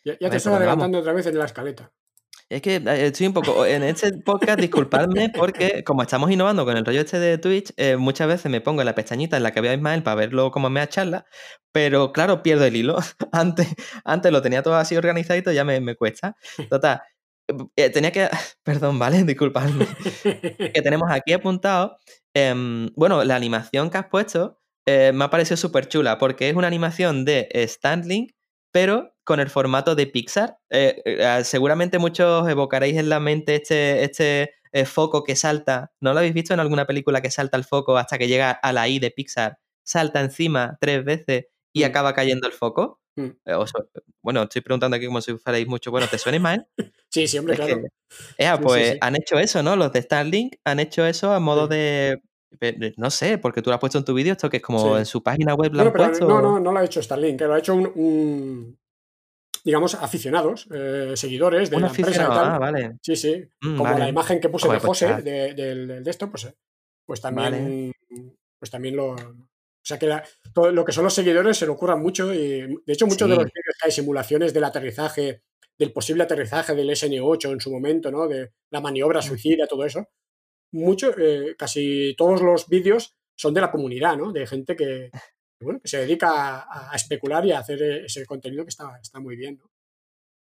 Ya, 0.04 0.18
te 0.18 0.26
estoy 0.26 0.30
¿por 0.30 0.42
dónde 0.44 0.58
adelantando 0.66 1.00
otra 1.00 1.14
vez 1.14 1.26
en 1.28 1.38
la 1.38 1.46
escaleta. 1.46 1.94
Es 2.50 2.62
que 2.62 2.76
eh, 2.78 3.08
estoy 3.08 3.28
un 3.28 3.34
poco. 3.34 3.66
En 3.66 3.84
este 3.84 4.14
podcast, 4.24 4.60
disculpadme, 4.60 5.30
porque 5.36 5.84
como 5.84 6.02
estamos 6.02 6.32
innovando 6.32 6.64
con 6.64 6.78
el 6.78 6.86
rollo 6.86 7.02
este 7.02 7.20
de 7.20 7.38
Twitch, 7.38 7.74
eh, 7.76 7.98
muchas 7.98 8.28
veces 8.28 8.50
me 8.50 8.62
pongo 8.62 8.82
en 8.82 8.86
la 8.86 8.96
pestañita 8.96 9.36
en 9.36 9.44
la 9.44 9.52
que 9.52 9.60
veo 9.60 9.72
a 9.72 9.76
Ismael 9.76 10.02
para 10.02 10.16
verlo 10.16 10.50
como 10.52 10.70
me 10.70 10.88
charla, 10.88 11.26
pero 11.74 12.14
claro, 12.14 12.44
pierdo 12.44 12.64
el 12.66 12.76
hilo. 12.76 12.98
Antes, 13.34 13.68
antes 14.06 14.32
lo 14.32 14.42
tenía 14.42 14.64
todo 14.64 14.76
así 14.76 14.96
organizadito, 14.96 15.52
ya 15.52 15.66
me, 15.66 15.82
me 15.82 15.96
cuesta. 15.96 16.38
Total. 16.70 17.02
eh, 17.76 17.90
tenía 17.90 18.12
que. 18.12 18.30
Perdón, 18.64 18.98
¿vale? 19.00 19.24
Disculpadme. 19.24 19.86
Que 20.24 20.82
tenemos 20.82 21.12
aquí 21.12 21.34
apuntado. 21.34 21.98
em, 22.34 22.90
bueno, 22.96 23.24
la 23.26 23.36
animación 23.36 23.90
que 23.90 23.98
has 23.98 24.08
puesto 24.08 24.60
me 24.88 25.22
ha 25.26 25.30
parecido 25.30 25.58
súper 25.58 25.90
chula, 25.90 26.18
porque 26.18 26.48
es 26.48 26.56
una 26.56 26.68
animación 26.68 27.26
de 27.26 27.50
Standlink, 27.68 28.32
pero 28.78 29.16
con 29.24 29.40
el 29.40 29.50
formato 29.50 29.96
de 29.96 30.06
Pixar. 30.06 30.60
Eh, 30.70 31.02
eh, 31.04 31.42
seguramente 31.44 31.98
muchos 31.98 32.48
evocaréis 32.48 32.96
en 32.98 33.10
la 33.10 33.20
mente 33.20 33.56
este, 33.56 34.04
este 34.04 34.52
eh, 34.72 34.86
foco 34.86 35.24
que 35.24 35.36
salta. 35.36 35.92
¿No 36.00 36.14
lo 36.14 36.20
habéis 36.20 36.36
visto 36.36 36.54
en 36.54 36.60
alguna 36.60 36.86
película 36.86 37.20
que 37.22 37.32
salta 37.32 37.58
el 37.58 37.64
foco 37.64 37.98
hasta 37.98 38.20
que 38.20 38.28
llega 38.28 38.52
a 38.52 38.72
la 38.74 38.88
I 38.88 39.00
de 39.00 39.10
Pixar? 39.10 39.58
Salta 39.84 40.22
encima 40.22 40.78
tres 40.80 41.04
veces 41.04 41.46
y 41.74 41.82
Mm. 41.82 41.86
acaba 41.86 42.14
cayendo 42.14 42.46
el 42.46 42.54
foco. 42.54 43.02
Mm. 43.16 43.30
Bueno, 44.22 44.44
estoy 44.44 44.62
preguntando 44.62 44.96
aquí 44.96 45.08
como 45.08 45.22
si 45.22 45.36
fuerais 45.40 45.66
mucho. 45.68 45.90
Bueno, 45.90 46.06
¿te 46.08 46.20
suena 46.20 46.36
Ismael? 46.38 46.68
Sí, 47.10 47.24
Es 47.24 47.32
claro. 47.42 47.66
que- 47.66 47.88
Ea, 48.38 48.52
Sí, 48.54 48.58
sí, 48.58 48.64
pues 48.64 48.90
sí. 48.92 48.98
han 49.02 49.16
hecho 49.16 49.40
eso, 49.40 49.64
¿no? 49.64 49.76
Los 49.76 49.92
de 49.92 50.02
Starlink 50.04 50.56
han 50.66 50.80
hecho 50.80 51.04
eso 51.06 51.34
a 51.34 51.40
modo 51.40 51.64
Sí. 51.68 51.74
de. 51.76 52.22
No 52.98 53.10
sé, 53.12 53.38
porque 53.38 53.62
tú 53.62 53.70
lo 53.70 53.76
has 53.76 53.80
puesto 53.80 53.98
en 53.98 54.06
tu 54.06 54.14
vídeo, 54.14 54.32
esto 54.32 54.50
que 54.50 54.58
es 54.58 54.64
como 54.64 54.94
Sí. 54.96 55.00
en 55.00 55.06
su 55.06 55.22
página 55.22 55.54
web 55.54 55.74
lo 55.74 55.82
han 55.82 55.92
pero 55.92 56.06
puesto. 56.06 56.28
no, 56.28 56.42
no, 56.42 56.60
no 56.60 56.72
lo 56.72 56.80
ha 56.80 56.86
hecho 56.86 57.02
Starlink, 57.02 57.38
que 57.40 57.46
lo 57.46 57.54
ha 57.54 57.60
hecho 57.60 57.76
un, 57.76 57.92
un, 57.96 58.80
digamos, 59.64 59.96
aficionados, 59.96 60.68
eh, 60.74 61.12
seguidores 61.16 61.70
de 61.70 61.76
Un 61.76 61.82
la 61.84 61.88
empresa 61.90 62.10
y 62.10 62.14
aficionado, 62.14 62.42
tal. 62.42 62.52
ah, 62.54 62.58
vale. 62.60 62.98
Sí, 63.02 63.16
sí. 63.16 63.44
Mm, 63.62 63.78
Como 63.78 63.98
la 63.98 64.10
imagen 64.10 64.40
que 64.40 64.50
puse 64.50 64.66
Joder, 64.68 64.82
de 64.82 64.86
pues 64.88 65.00
José 65.00 65.22
de, 65.22 65.54
del, 65.54 65.88
del 65.88 66.04
de 66.04 66.10
esto, 66.12 66.30
pues, 66.32 66.46
eh, 66.46 66.56
pues 67.06 67.22
también, 67.22 67.92
pues 68.60 68.72
también 68.72 68.96
lo. 68.96 69.12
O 69.12 69.90
sea 69.90 69.98
que 70.00 70.08
la- 70.08 70.24
todo 70.54 70.72
lo 70.72 70.84
que 70.84 70.92
son 70.92 71.04
los 71.06 71.14
seguidores 71.14 71.58
se 71.58 71.66
lo 71.66 71.74
ocurran 71.74 72.02
mucho 72.02 72.34
y 72.34 72.40
de 72.86 72.94
hecho 72.94 73.08
muchos 73.08 73.30
de 73.30 73.36
los 73.36 73.46
vídeos 73.46 73.76
que 73.80 73.86
hay 73.86 73.92
simulaciones 73.92 74.54
del 74.54 74.64
aterrizaje, 74.66 75.44
del 75.78 75.94
posible 75.94 76.24
aterrizaje 76.24 76.76
del 76.76 76.90
SN8 76.90 77.52
en 77.52 77.60
su 77.62 77.72
momento, 77.72 78.12
¿no? 78.12 78.28
De 78.28 78.52
la 78.72 78.82
maniobra 78.82 79.22
suicida, 79.22 79.66
todo 79.68 79.86
eso. 79.86 80.06
Mucho, 80.72 81.18
eh, 81.18 81.56
casi 81.58 82.16
todos 82.18 82.42
los 82.42 82.68
vídeos 82.68 83.16
son 83.36 83.54
de 83.54 83.62
la 83.62 83.72
comunidad, 83.72 84.18
¿no? 84.18 84.32
De 84.32 84.46
gente 84.48 84.76
que, 84.78 85.10
bueno, 85.62 85.80
que 85.82 85.88
se 85.88 86.00
dedica 86.00 86.62
a, 86.62 86.92
a 86.92 86.96
especular 86.96 87.46
y 87.46 87.52
a 87.52 87.60
hacer 87.60 87.82
eh, 87.82 88.06
ese 88.06 88.26
contenido 88.26 88.64
que 88.66 88.70
está, 88.70 88.98
está 89.02 89.20
muy 89.20 89.36
bien, 89.36 89.58
¿no? 89.58 89.70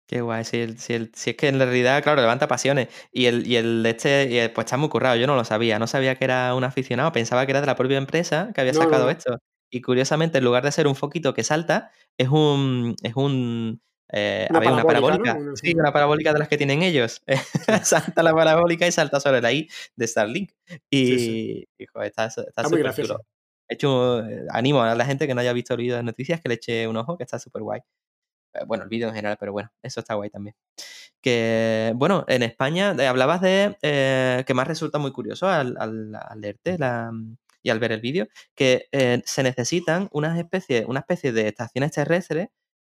Qué 0.07 0.21
guay. 0.21 0.43
Si, 0.43 0.57
el- 0.57 0.79
si, 0.79 0.93
el- 0.93 1.11
si 1.13 1.29
es 1.31 1.35
que 1.35 1.47
en 1.49 1.59
realidad, 1.59 2.01
claro, 2.01 2.21
levanta 2.21 2.47
pasiones. 2.47 2.87
Y 3.11 3.25
el, 3.27 3.45
y 3.45 3.57
el 3.57 3.83
de 3.83 3.91
este, 3.91 4.27
y 4.29 4.37
el- 4.37 4.51
pues 4.51 4.65
está 4.65 4.77
muy 4.77 4.89
currado. 4.89 5.15
Yo 5.17 5.27
no 5.27 5.35
lo 5.35 5.45
sabía. 5.45 5.77
No 5.77 5.85
sabía 5.85 6.15
que 6.15 6.25
era 6.25 6.55
un 6.55 6.63
aficionado. 6.63 7.11
Pensaba 7.11 7.45
que 7.45 7.51
era 7.51 7.61
de 7.61 7.67
la 7.67 7.75
propia 7.75 7.97
empresa 7.99 8.51
que 8.55 8.61
había 8.61 8.73
no, 8.73 8.79
sacado 8.81 9.05
no. 9.05 9.11
esto. 9.11 9.37
Y 9.71 9.81
curiosamente, 9.81 10.39
en 10.39 10.45
lugar 10.45 10.63
de 10.63 10.71
ser 10.71 10.87
un 10.87 10.95
foquito 10.95 11.35
que 11.35 11.43
salta, 11.43 11.91
es 12.17 12.29
un. 12.29 12.95
Es 13.03 13.15
un 13.15 13.81
eh, 14.11 14.47
Una 14.49 14.59
había 14.59 14.71
una 14.73 14.83
parabólica, 14.83 15.37
Sí, 15.55 15.73
una 15.75 15.91
parabólica 15.93 16.33
de 16.33 16.39
las 16.39 16.47
que 16.47 16.57
tienen 16.57 16.81
ellos. 16.83 17.21
salta 17.83 18.23
la 18.23 18.33
parabólica 18.33 18.87
y 18.87 18.91
salta 18.91 19.19
sobre 19.19 19.41
la 19.41 19.51
I 19.53 19.69
de 19.95 20.07
Starlink. 20.07 20.51
Y, 20.89 21.05
Sí, 21.07 21.19
sí. 21.19 21.67
y, 21.77 21.85
joder, 21.85 22.07
está, 22.09 22.25
está 22.25 22.41
Está 22.41 22.61
muy 22.63 22.69
súper 22.71 22.83
gracioso. 22.83 23.13
chulo. 23.15 23.25
He 23.67 23.73
hecho, 23.75 24.25
eh, 24.27 24.45
animo 24.51 24.81
a 24.81 24.95
la 24.95 25.05
gente 25.05 25.27
que 25.27 25.35
no 25.35 25.41
haya 25.41 25.53
visto 25.53 25.73
el 25.75 25.81
vídeo 25.81 25.95
de 25.97 26.03
noticias 26.03 26.41
que 26.41 26.49
le 26.49 26.55
eche 26.55 26.87
un 26.87 26.97
ojo, 26.97 27.17
que 27.17 27.23
está 27.23 27.37
súper 27.39 27.61
guay. 27.61 27.81
Eh, 28.55 28.63
Bueno, 28.65 28.83
el 28.83 28.89
vídeo 28.89 29.07
en 29.09 29.13
general, 29.15 29.37
pero 29.39 29.51
bueno, 29.51 29.71
eso 29.83 29.99
está 29.99 30.15
guay 30.15 30.29
también. 30.31 30.55
Que, 31.21 31.91
bueno, 31.95 32.25
en 32.27 32.43
España 32.43 32.95
eh, 32.97 33.07
hablabas 33.07 33.41
de, 33.41 33.77
eh, 33.81 34.43
que 34.47 34.53
más 34.53 34.67
resulta 34.67 34.97
muy 34.99 35.11
curioso 35.11 35.47
al, 35.47 35.75
al- 35.79 36.15
al 36.15 36.41
leerte 36.41 36.77
la- 36.77 37.11
y 37.61 37.69
al 37.71 37.79
ver 37.79 37.91
el 37.91 37.99
vídeo, 38.01 38.27
que 38.55 38.87
eh, 38.93 39.21
se 39.25 39.43
necesitan 39.43 40.07
unas 40.13 40.37
especies, 40.39 40.85
una 40.87 41.01
especie 41.01 41.33
de 41.33 41.49
estaciones 41.49 41.91
terrestres 41.91 42.47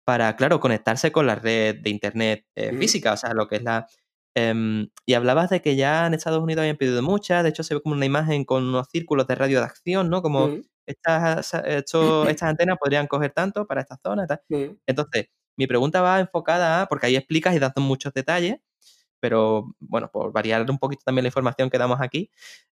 para, 0.09 0.35
claro, 0.37 0.59
conectarse 0.61 1.13
con 1.13 1.27
la 1.27 1.35
red 1.35 1.77
de 1.83 1.91
internet 1.91 2.47
eh, 2.57 2.73
Mm. 2.73 2.79
física, 2.79 3.13
o 3.13 3.17
sea, 3.19 3.35
lo 3.35 3.47
que 3.47 3.57
es 3.57 3.63
la... 3.63 3.87
em, 4.35 4.89
y 5.07 5.13
hablabas 5.15 5.51
de 5.51 5.61
que 5.63 5.77
ya 5.77 6.07
en 6.07 6.15
Estados 6.15 6.43
Unidos 6.43 6.63
habían 6.63 6.79
pedido 6.79 7.03
muchas, 7.03 7.43
de 7.43 7.51
hecho 7.51 7.63
se 7.63 7.75
ve 7.75 7.83
como 7.83 7.95
una 7.95 8.07
imagen 8.07 8.45
con 8.47 8.65
unos 8.65 8.89
círculos 8.91 9.27
de 9.27 9.35
radio 9.35 9.59
de 9.61 9.67
acción, 9.67 10.09
¿no? 10.11 10.23
Como 10.23 10.55
Mm, 10.55 10.63
estas, 10.87 11.53
esto- 11.55 12.27
estas 12.29 12.49
antenas 12.51 12.79
podrían 12.81 13.07
coger 13.07 13.33
tanto 13.33 13.67
para 13.67 13.83
esta 13.83 13.99
zona 14.03 14.25
y 14.25 14.27
tal. 14.29 14.41
mm. 14.51 14.79
Entonces, 14.87 15.27
mi 15.59 15.67
pregunta 15.67 16.01
va 16.03 16.21
enfocada 16.21 16.83
a, 16.83 16.87
porque 16.89 17.07
ahí 17.07 17.17
explicas 17.17 17.55
y 17.55 17.59
das 17.59 17.73
muchos 17.77 18.15
detalles, 18.15 18.57
pero 19.21 19.75
bueno, 19.81 20.11
por 20.13 20.33
variar 20.33 20.71
un 20.71 20.79
poquito 20.79 21.03
también 21.05 21.25
la 21.25 21.29
información 21.29 21.71
que 21.71 21.79
damos 21.79 22.01
aquí, 22.01 22.31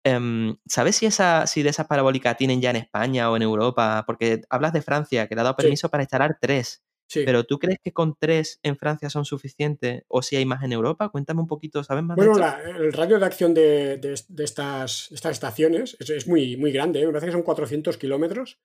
em, 0.03 0.57
¿sabes 0.67 0.95
si, 0.97 1.05
esa, 1.05 1.47
si 1.47 1.63
de 1.63 1.69
esas 1.69 1.88
parabólicas 1.88 2.38
tienen 2.38 2.61
ya 2.61 2.71
en 2.71 2.77
España 2.77 3.29
o 3.32 3.36
en 3.38 3.43
Europa? 3.43 4.03
Porque 4.07 4.41
hablas 4.49 4.73
de 4.73 4.82
Francia, 4.82 5.27
que 5.27 5.36
le 5.36 5.41
ha 5.41 5.43
dado 5.45 5.55
Sí. 5.57 5.57
permiso 5.57 5.89
para 5.89 6.03
instalar 6.03 6.38
tres, 6.41 6.84
Sí. 7.12 7.24
pero 7.26 7.43
¿tú 7.43 7.59
crees 7.59 7.80
que 7.84 7.91
con 7.91 8.16
tres 8.18 8.59
en 8.64 8.78
Francia 8.78 9.09
son 9.09 9.26
suficientes 9.26 10.03
o 10.07 10.22
si 10.22 10.38
hay 10.38 10.45
más 10.45 10.64
en 10.64 10.72
Europa? 10.72 11.09
Cuéntame 11.09 11.41
un 11.41 11.47
poquito, 11.47 11.84
¿sabes 11.84 12.03
más 12.05 12.16
de 12.16 12.26
Bueno, 12.26 12.32
esto? 12.32 12.41
la- 12.70 12.78
el 12.78 12.93
radio 12.93 13.20
de 13.20 13.26
acción 13.26 13.53
de, 13.53 13.97
de- 13.97 14.22
de 14.30 14.43
estas, 14.45 15.07
de 15.09 15.16
estas 15.16 15.32
estaciones 15.34 15.97
es, 15.99 16.09
es 16.09 16.28
muy, 16.28 16.55
muy 16.55 16.72
grande, 16.72 17.01
¿eh? 17.01 17.05
me 17.05 17.12
parece 17.12 17.26
que 17.28 17.32
son 17.34 17.43
400 17.43 17.97
kilómetros, 17.97 18.59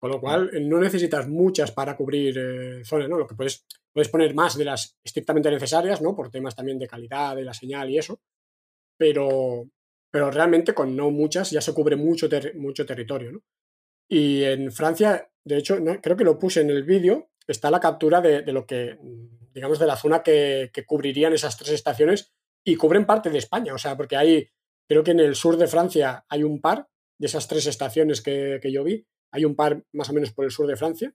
con 0.00 0.10
lo 0.10 0.20
cual 0.20 0.50
eh, 0.52 0.60
no 0.60 0.80
necesitas 0.80 1.28
muchas 1.28 1.70
para 1.70 1.96
cubrir 1.96 2.36
eh, 2.36 2.84
zonas, 2.84 3.08
¿no? 3.08 3.16
Lo 3.16 3.28
que 3.28 3.36
puedes, 3.36 3.64
puedes 3.92 4.08
poner 4.08 4.34
más 4.34 4.58
de 4.58 4.64
las 4.64 4.96
estrictamente 5.04 5.48
necesarias, 5.52 6.02
¿no? 6.02 6.16
Por 6.16 6.30
temas 6.32 6.56
también 6.56 6.80
de 6.80 6.88
calidad 6.88 7.36
de 7.36 7.44
la 7.44 7.54
señal 7.54 7.90
y 7.90 7.98
eso, 7.98 8.20
pero, 8.98 9.68
pero 10.10 10.30
realmente 10.30 10.74
con 10.74 10.96
no 10.96 11.10
muchas 11.10 11.50
ya 11.52 11.60
se 11.60 11.72
cubre 11.74 11.96
mucho, 11.96 12.28
ter- 12.28 12.56
mucho 12.56 12.84
territorio, 12.86 13.32
¿no? 13.32 13.40
Y 14.08 14.42
en 14.44 14.70
Francia, 14.72 15.30
de 15.44 15.56
hecho, 15.58 15.80
no- 15.80 16.00
creo 16.00 16.16
que 16.16 16.24
lo 16.24 16.38
puse 16.38 16.60
en 16.60 16.70
el 16.70 16.82
vídeo, 16.84 17.30
está 17.46 17.70
la 17.70 17.80
captura 17.80 18.20
de, 18.20 18.42
de 18.42 18.52
lo 18.52 18.66
que 18.66 18.98
digamos, 19.54 19.78
de 19.78 19.86
la 19.86 19.96
zona 19.96 20.22
que, 20.22 20.70
que 20.72 20.84
cubrirían 20.84 21.32
esas 21.32 21.56
tres 21.56 21.70
estaciones 21.70 22.32
y 22.64 22.74
cubren 22.76 23.06
parte 23.06 23.30
de 23.30 23.38
España. 23.38 23.72
O 23.74 23.78
sea, 23.78 23.96
porque 23.96 24.16
hay, 24.16 24.48
creo 24.88 25.04
que 25.04 25.12
en 25.12 25.20
el 25.20 25.34
sur 25.36 25.56
de 25.56 25.68
Francia 25.68 26.24
hay 26.28 26.42
un 26.42 26.60
par 26.60 26.88
de 27.18 27.26
esas 27.26 27.46
tres 27.46 27.66
estaciones 27.66 28.20
que, 28.20 28.58
que 28.60 28.72
yo 28.72 28.82
vi. 28.82 29.06
Hay 29.30 29.44
un 29.44 29.54
par 29.54 29.84
más 29.92 30.10
o 30.10 30.12
menos 30.12 30.32
por 30.32 30.44
el 30.44 30.50
sur 30.50 30.66
de 30.66 30.76
Francia, 30.76 31.12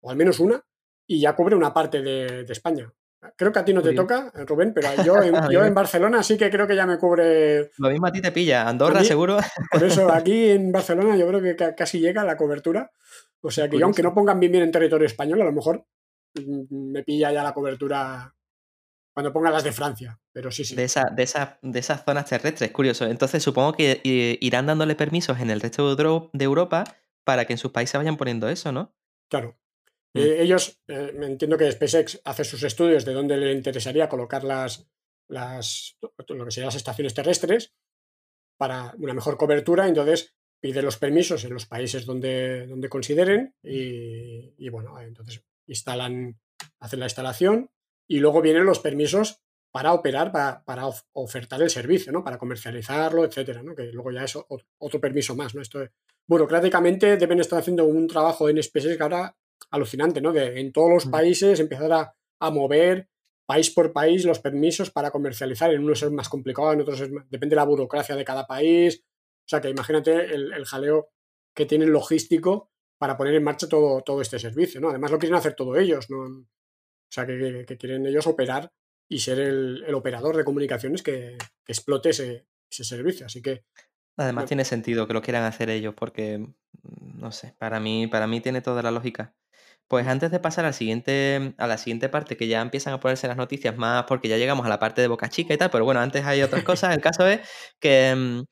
o 0.00 0.10
al 0.10 0.16
menos 0.16 0.40
una, 0.40 0.64
y 1.06 1.20
ya 1.20 1.34
cubre 1.36 1.56
una 1.56 1.74
parte 1.74 2.00
de, 2.00 2.44
de 2.44 2.52
España. 2.52 2.90
Creo 3.36 3.52
que 3.52 3.58
a 3.58 3.64
ti 3.64 3.72
no 3.72 3.82
te 3.82 3.90
bien. 3.90 4.02
toca, 4.02 4.30
Rubén, 4.46 4.72
pero 4.74 4.88
yo 5.02 5.16
en, 5.22 5.34
yo 5.50 5.64
en 5.64 5.74
Barcelona 5.74 6.22
sí 6.22 6.36
que 6.38 6.50
creo 6.50 6.66
que 6.66 6.76
ya 6.76 6.86
me 6.86 6.98
cubre. 6.98 7.70
Lo 7.78 7.88
mismo 7.90 8.06
a 8.06 8.12
ti 8.12 8.20
te 8.22 8.32
pilla. 8.32 8.68
Andorra, 8.68 9.00
mí- 9.00 9.06
seguro. 9.06 9.38
Por 9.70 9.82
eso 9.84 10.08
aquí 10.12 10.50
en 10.50 10.72
Barcelona 10.72 11.16
yo 11.16 11.26
creo 11.28 11.42
que 11.42 11.56
ca- 11.56 11.74
casi 11.74 12.00
llega 12.00 12.24
la 12.24 12.36
cobertura. 12.36 12.90
O 13.44 13.50
sea 13.50 13.68
que 13.68 13.78
yo, 13.78 13.84
aunque 13.84 14.02
no 14.02 14.14
pongan 14.14 14.40
bien 14.40 14.52
bien 14.52 14.64
en 14.64 14.72
territorio 14.72 15.06
español, 15.06 15.42
a 15.42 15.44
lo 15.44 15.52
mejor 15.52 15.86
mm, 16.34 16.92
me 16.92 17.02
pilla 17.02 17.30
ya 17.32 17.42
la 17.42 17.52
cobertura 17.52 18.34
cuando 19.14 19.32
pongan 19.32 19.52
las 19.52 19.62
de 19.64 19.72
Francia. 19.72 20.18
Pero 20.32 20.50
sí, 20.50 20.64
sí. 20.64 20.74
De, 20.74 20.84
esa, 20.84 21.04
de, 21.14 21.22
esa- 21.22 21.58
de 21.62 21.78
esas 21.78 22.04
zonas 22.04 22.26
terrestres, 22.28 22.70
curioso. 22.72 23.06
Entonces 23.06 23.42
supongo 23.42 23.74
que 23.74 24.00
eh, 24.02 24.38
irán 24.40 24.66
dándole 24.66 24.94
permisos 24.96 25.38
en 25.40 25.50
el 25.50 25.60
resto 25.60 25.84
de 25.94 26.02
Euro- 26.02 26.30
de 26.32 26.44
Europa 26.44 26.84
para 27.24 27.44
que 27.44 27.52
en 27.52 27.58
sus 27.58 27.70
países 27.70 27.96
vayan 27.98 28.16
poniendo 28.16 28.48
eso, 28.48 28.72
¿no? 28.72 28.94
Claro. 29.30 29.56
Mm. 30.14 30.18
Eh, 30.20 30.42
ellos, 30.42 30.80
eh, 30.88 31.12
me 31.16 31.26
entiendo 31.26 31.56
que 31.58 31.70
SpaceX 31.70 32.20
hace 32.24 32.44
sus 32.44 32.62
estudios 32.62 33.04
de 33.04 33.12
dónde 33.12 33.36
le 33.36 33.52
interesaría 33.52 34.08
colocar 34.08 34.42
las, 34.42 34.88
las, 35.28 35.96
lo 36.28 36.44
que 36.44 36.50
serían 36.50 36.66
las 36.68 36.74
estaciones 36.76 37.14
terrestres 37.14 37.74
para 38.58 38.94
una 38.98 39.14
mejor 39.14 39.36
cobertura, 39.36 39.86
entonces 39.86 40.34
pide 40.64 40.80
los 40.80 40.96
permisos 40.96 41.44
en 41.44 41.52
los 41.52 41.66
países 41.66 42.06
donde, 42.06 42.66
donde 42.66 42.88
consideren 42.88 43.54
y, 43.62 44.54
y, 44.56 44.68
bueno, 44.70 44.98
entonces 44.98 45.42
instalan, 45.66 46.38
hacen 46.80 47.00
la 47.00 47.04
instalación 47.06 47.68
y 48.08 48.18
luego 48.18 48.40
vienen 48.40 48.64
los 48.64 48.78
permisos 48.78 49.42
para 49.70 49.92
operar, 49.92 50.32
para, 50.32 50.64
para 50.64 50.86
of- 50.86 51.02
ofertar 51.12 51.60
el 51.60 51.68
servicio, 51.68 52.12
¿no? 52.12 52.24
Para 52.24 52.38
comercializarlo, 52.38 53.26
etcétera, 53.26 53.62
¿no? 53.62 53.74
Que 53.74 53.92
luego 53.92 54.10
ya 54.10 54.24
es 54.24 54.38
otro 54.78 55.00
permiso 55.02 55.36
más, 55.36 55.54
¿no? 55.54 55.60
Esto 55.60 55.86
burocráticamente 56.26 57.18
deben 57.18 57.40
estar 57.40 57.58
haciendo 57.58 57.84
un 57.84 58.08
trabajo 58.08 58.48
en 58.48 58.62
SpaceX 58.62 58.98
ahora 59.02 59.36
alucinante, 59.70 60.22
¿no? 60.22 60.32
De 60.32 60.60
en 60.60 60.72
todos 60.72 60.90
los 60.90 61.06
Mm. 61.06 61.10
países 61.10 61.60
empezar 61.60 61.92
a, 61.92 62.14
a 62.40 62.50
mover 62.50 63.08
país 63.46 63.68
por 63.70 63.92
país 63.92 64.24
los 64.24 64.38
permisos 64.38 64.90
para 64.90 65.10
comercializar. 65.10 65.70
En 65.74 65.84
unos 65.84 66.02
es 66.02 66.10
más 66.10 66.30
complicado, 66.30 66.72
en 66.72 66.80
otros 66.80 67.00
es 67.02 67.10
más- 67.10 67.28
depende 67.28 67.52
de 67.54 67.60
la 67.60 67.64
burocracia 67.66 68.16
de 68.16 68.24
cada 68.24 68.46
país. 68.46 69.02
O 69.44 69.48
sea 69.48 69.60
que 69.60 69.68
imagínate 69.68 70.34
el, 70.34 70.52
el 70.52 70.64
jaleo 70.64 71.10
que 71.54 71.66
tienen 71.66 71.92
logístico 71.92 72.70
para 72.98 73.16
poner 73.16 73.34
en 73.34 73.44
marcha 73.44 73.68
todo, 73.68 74.02
todo 74.02 74.20
este 74.20 74.38
servicio, 74.38 74.80
¿no? 74.80 74.90
Además 74.90 75.10
lo 75.10 75.18
quieren 75.18 75.36
hacer 75.36 75.54
todo 75.54 75.76
ellos, 75.76 76.10
¿no? 76.10 76.20
O 76.20 76.46
sea 77.10 77.26
que, 77.26 77.64
quieren 77.78 78.06
ellos 78.06 78.26
operar 78.26 78.72
y 79.08 79.18
ser 79.18 79.38
el, 79.38 79.84
el 79.86 79.94
operador 79.94 80.36
de 80.36 80.44
comunicaciones 80.44 81.02
que, 81.02 81.36
que 81.64 81.72
explote 81.72 82.10
ese, 82.10 82.46
ese 82.70 82.84
servicio. 82.84 83.26
Así 83.26 83.42
que 83.42 83.64
Además 84.16 84.46
tiene 84.46 84.64
sentido 84.64 85.06
que 85.06 85.14
lo 85.14 85.22
quieran 85.22 85.44
hacer 85.44 85.70
ellos 85.70 85.94
porque, 85.96 86.38
mm, 86.38 87.18
no 87.18 87.32
sé, 87.32 87.54
para 87.58 87.80
mí, 87.80 88.06
para 88.06 88.26
mí 88.26 88.40
tiene 88.40 88.60
toda 88.60 88.82
la 88.82 88.90
lógica. 88.90 89.34
Pues 89.88 90.06
antes 90.06 90.30
de 90.30 90.40
pasar 90.40 90.64
al 90.64 90.72
siguiente, 90.74 91.54
a 91.58 91.66
la 91.66 91.76
siguiente 91.78 92.08
parte, 92.08 92.36
que 92.36 92.48
ya 92.48 92.62
empiezan 92.62 92.94
a 92.94 93.00
ponerse 93.00 93.28
las 93.28 93.36
noticias 93.36 93.76
más, 93.76 94.04
porque 94.04 94.28
ya 94.28 94.38
llegamos 94.38 94.64
a 94.64 94.68
la 94.70 94.78
parte 94.78 95.02
de 95.02 95.08
Boca 95.08 95.28
Chica 95.28 95.52
y 95.52 95.58
tal, 95.58 95.70
pero 95.70 95.84
bueno, 95.84 96.00
antes 96.00 96.24
hay 96.24 96.42
otras 96.42 96.64
cosas. 96.64 96.94
El 96.94 97.02
caso 97.02 97.26
es 97.26 97.40
que, 97.80 98.14
mm, 98.14 98.44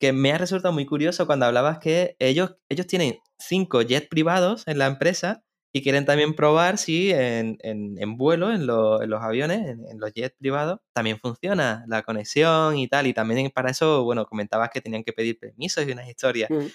que 0.00 0.12
me 0.12 0.32
ha 0.32 0.38
resultado 0.38 0.72
muy 0.74 0.86
curioso 0.86 1.26
cuando 1.26 1.46
hablabas 1.46 1.78
que 1.78 2.16
ellos, 2.18 2.56
ellos 2.68 2.86
tienen 2.86 3.18
cinco 3.38 3.82
jets 3.82 4.08
privados 4.08 4.62
en 4.66 4.78
la 4.78 4.86
empresa 4.86 5.42
y 5.74 5.82
quieren 5.82 6.06
también 6.06 6.34
probar 6.34 6.78
si 6.78 7.10
en, 7.12 7.58
en- 7.60 7.96
en 7.98 8.16
vuelo, 8.16 8.52
en, 8.52 8.66
lo- 8.66 9.02
en 9.02 9.10
los 9.10 9.22
aviones, 9.22 9.66
en, 9.68 9.98
los 10.00 10.12
jets 10.14 10.34
privados, 10.38 10.80
también 10.94 11.18
funciona 11.20 11.84
la 11.88 12.02
conexión 12.02 12.78
y 12.78 12.88
tal. 12.88 13.06
Y 13.06 13.12
también 13.14 13.50
para 13.54 13.70
eso, 13.70 14.02
bueno, 14.04 14.24
comentabas 14.26 14.70
que 14.70 14.80
tenían 14.80 15.04
que 15.04 15.12
pedir 15.12 15.38
permisos 15.38 15.86
y 15.86 15.92
unas 15.92 16.08
historias. 16.08 16.50
mm, 16.50 16.66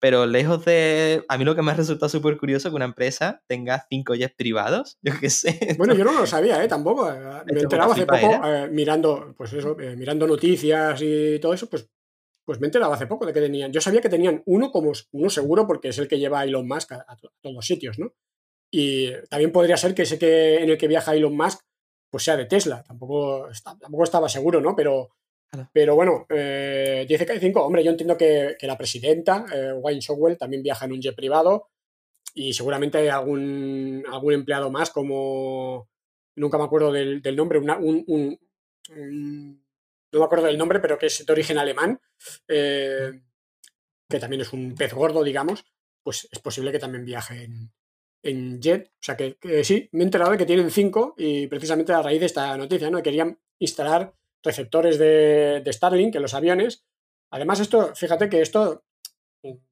Pero 0.00 0.26
lejos 0.26 0.64
de... 0.64 1.24
A 1.28 1.38
mí 1.38 1.44
lo 1.44 1.54
que 1.54 1.62
me 1.62 1.70
ha 1.70 1.74
resultado 1.74 2.08
súper 2.10 2.36
curioso 2.36 2.68
que 2.70 2.76
una 2.76 2.84
empresa 2.84 3.42
tenga 3.46 3.86
cinco 3.88 4.14
jets 4.14 4.34
privados. 4.34 4.98
Yo 5.02 5.12
qué 5.18 5.30
sé. 5.30 5.76
Bueno, 5.78 5.94
yo 5.94 6.04
no 6.04 6.12
lo 6.12 6.26
sabía, 6.26 6.62
¿eh? 6.62 6.68
Tampoco. 6.68 7.08
eh, 7.10 7.14
Me 7.46 7.52
he 7.52 7.54
Esto 7.54 7.62
enterado 7.62 7.92
hace 7.92 8.04
poco, 8.06 8.46
eh, 8.46 8.68
mirando, 8.70 9.32
pues 9.36 9.52
eso, 9.52 9.78
eh, 9.80 9.94
mirando 9.96 10.26
noticias 10.26 11.00
y 11.02 11.38
todo 11.38 11.54
eso, 11.54 11.68
pues, 11.70 11.88
pues 12.44 12.58
me 12.60 12.66
he 12.66 12.68
enterado 12.68 12.92
hace 12.92 13.06
poco 13.06 13.24
de 13.26 13.32
que 13.32 13.40
tenían. 13.40 13.72
Yo 13.72 13.80
sabía 13.80 14.00
que 14.00 14.08
tenían 14.08 14.42
uno 14.46 14.70
como 14.72 14.92
uno 15.12 15.30
seguro, 15.30 15.66
porque 15.66 15.88
es 15.88 15.98
el 15.98 16.08
que 16.08 16.18
lleva 16.18 16.40
a 16.40 16.44
Elon 16.44 16.66
Musk 16.66 16.92
a, 16.92 17.04
a 17.06 17.16
to- 17.16 17.28
a 17.28 17.40
todos 17.40 17.64
sitios, 17.66 17.98
¿no? 17.98 18.12
Y 18.70 19.10
también 19.28 19.52
podría 19.52 19.76
ser 19.76 19.94
que 19.94 20.02
ese 20.02 20.18
que 20.18 20.56
en 20.62 20.70
el 20.70 20.78
que 20.78 20.88
viaja 20.88 21.14
Elon 21.14 21.36
Musk, 21.36 21.60
pues 22.10 22.24
sea 22.24 22.36
de 22.36 22.46
Tesla. 22.46 22.82
Tampoco, 22.82 23.48
tampoco 23.80 24.04
estaba 24.04 24.28
seguro, 24.28 24.60
¿no? 24.60 24.74
Pero, 24.76 25.10
Claro. 25.50 25.68
pero 25.74 25.94
bueno, 25.94 26.24
eh, 26.30 27.04
dice 27.08 27.26
que 27.26 27.32
hay 27.32 27.38
cinco. 27.38 27.62
Hombre, 27.64 27.84
yo 27.84 27.90
entiendo 27.90 28.16
que, 28.16 28.56
que 28.58 28.66
la 28.66 28.78
presidenta, 28.78 29.44
eh, 29.54 29.72
Wayne 29.74 30.00
Showell, 30.00 30.38
también 30.38 30.62
viaja 30.62 30.86
en 30.86 30.92
un 30.92 31.00
jet 31.02 31.14
privado 31.14 31.68
y 32.34 32.54
seguramente 32.54 32.96
hay 32.98 33.08
algún, 33.08 34.02
algún 34.10 34.32
empleado 34.32 34.70
más 34.70 34.88
como 34.90 35.90
nunca 36.36 36.56
me 36.56 36.64
acuerdo 36.64 36.90
del, 36.90 37.20
del 37.20 37.36
nombre, 37.36 37.58
una- 37.58 37.76
un, 37.76 38.02
un- 38.06 38.38
un- 38.96 39.61
no 40.12 40.18
me 40.20 40.24
acuerdo 40.24 40.46
del 40.46 40.58
nombre, 40.58 40.80
pero 40.80 40.98
que 40.98 41.06
es 41.06 41.24
de 41.24 41.32
origen 41.32 41.58
alemán, 41.58 42.00
eh, 42.48 43.10
que 44.08 44.20
también 44.20 44.42
es 44.42 44.52
un 44.52 44.74
pez 44.74 44.92
gordo, 44.92 45.22
digamos, 45.22 45.64
pues 46.02 46.28
es 46.30 46.38
posible 46.40 46.72
que 46.72 46.78
también 46.78 47.04
viaje 47.04 47.44
en, 47.44 47.72
en 48.22 48.60
jet. 48.60 48.88
O 48.88 49.02
sea 49.02 49.16
que, 49.16 49.36
que 49.36 49.64
sí, 49.64 49.88
me 49.92 50.00
he 50.00 50.04
enterado 50.04 50.32
de 50.32 50.38
que 50.38 50.46
tienen 50.46 50.70
cinco 50.70 51.14
y 51.16 51.46
precisamente 51.46 51.92
a 51.92 52.02
raíz 52.02 52.20
de 52.20 52.26
esta 52.26 52.56
noticia, 52.56 52.90
¿no? 52.90 53.02
Querían 53.02 53.38
instalar 53.58 54.14
receptores 54.42 54.98
de, 54.98 55.62
de 55.64 55.72
Starlink 55.72 56.14
en 56.16 56.22
los 56.22 56.34
aviones. 56.34 56.84
Además, 57.30 57.60
esto, 57.60 57.94
fíjate 57.94 58.28
que 58.28 58.42
esto, 58.42 58.84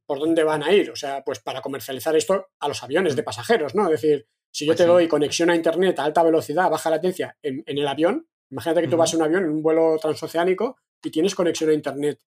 ¿por 0.07 0.18
dónde 0.18 0.45
van 0.45 0.62
a 0.62 0.72
ir? 0.72 0.91
O 0.91 0.97
sea, 0.97 1.22
pues 1.24 1.41
para 1.41 1.61
comercializar 1.61 2.16
esto 2.16 2.49
a 2.59 2.68
los 2.68 2.82
aviones 2.82 3.16
de 3.16 3.22
pasajeros, 3.22 3.74
¿no? 3.74 3.84
Es 3.93 4.01
decir, 4.01 4.26
si 4.53 4.64
yo 4.64 4.70
Pues 4.70 4.78
te 4.78 4.84
sí. 4.84 4.88
doy 4.88 5.09
conexión 5.09 5.51
a 5.51 5.55
internet 5.57 5.99
a 5.99 6.05
alta 6.05 6.22
velocidad, 6.22 6.70
baja 6.70 6.88
latencia 6.91 7.36
en, 7.43 7.62
en 7.66 7.78
el 7.78 7.86
avión, 7.86 8.28
imagínate 8.51 8.82
que 8.82 8.88
tú 8.88 8.96
vas 8.96 9.12
en 9.14 9.20
un 9.20 9.26
avión 9.26 9.44
en 9.44 9.51
un 9.51 9.62
vuelo 9.62 9.96
transoceánico 10.01 10.76
y 11.03 11.11
tienes 11.11 11.34
conexión 11.34 11.70
a 11.70 11.74
internet 11.74 12.20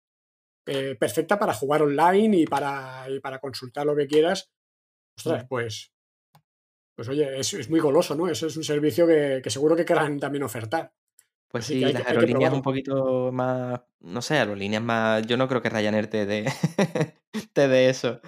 eh, 0.67 0.97
perfecta 0.99 1.39
para 1.39 1.55
jugar 1.55 1.83
online 1.83 2.37
y 2.39 2.47
para, 2.47 3.05
y 3.11 3.21
para 3.21 3.39
consultar 3.41 3.85
lo 3.87 3.97
que 3.97 4.07
quieras. 4.07 4.51
Ostras, 5.17 5.45
Mm. 5.45 5.49
pues, 5.49 5.93
pues 6.95 7.09
oye, 7.09 7.39
es, 7.41 7.53
es 7.55 7.71
muy 7.71 7.81
goloso, 7.81 8.15
¿no? 8.15 8.29
Eso 8.29 8.47
es 8.47 8.57
un 8.57 8.65
servicio 8.65 9.07
que, 9.07 9.41
que 9.43 9.51
seguro 9.51 9.75
que 9.77 9.85
querrán 9.85 10.19
también 10.21 10.43
ofertar. 10.45 10.93
Pues 11.49 11.65
Así 11.65 11.79
sí, 11.79 11.85
hay 11.85 11.93
las 11.93 12.07
aerolíneas 12.07 12.53
un 12.55 12.63
poquito 12.63 13.31
más, 13.33 13.81
no 14.01 14.23
sé, 14.23 14.39
aerolíneas 14.39 14.83
más, 14.83 15.27
yo 15.27 15.37
no 15.37 15.49
creo 15.49 15.61
que 15.61 15.69
Ryanair 15.69 16.07
te 16.09 16.25
dé, 16.25 16.45
te 17.53 17.69
dé 17.69 17.91
eso. 17.91 18.21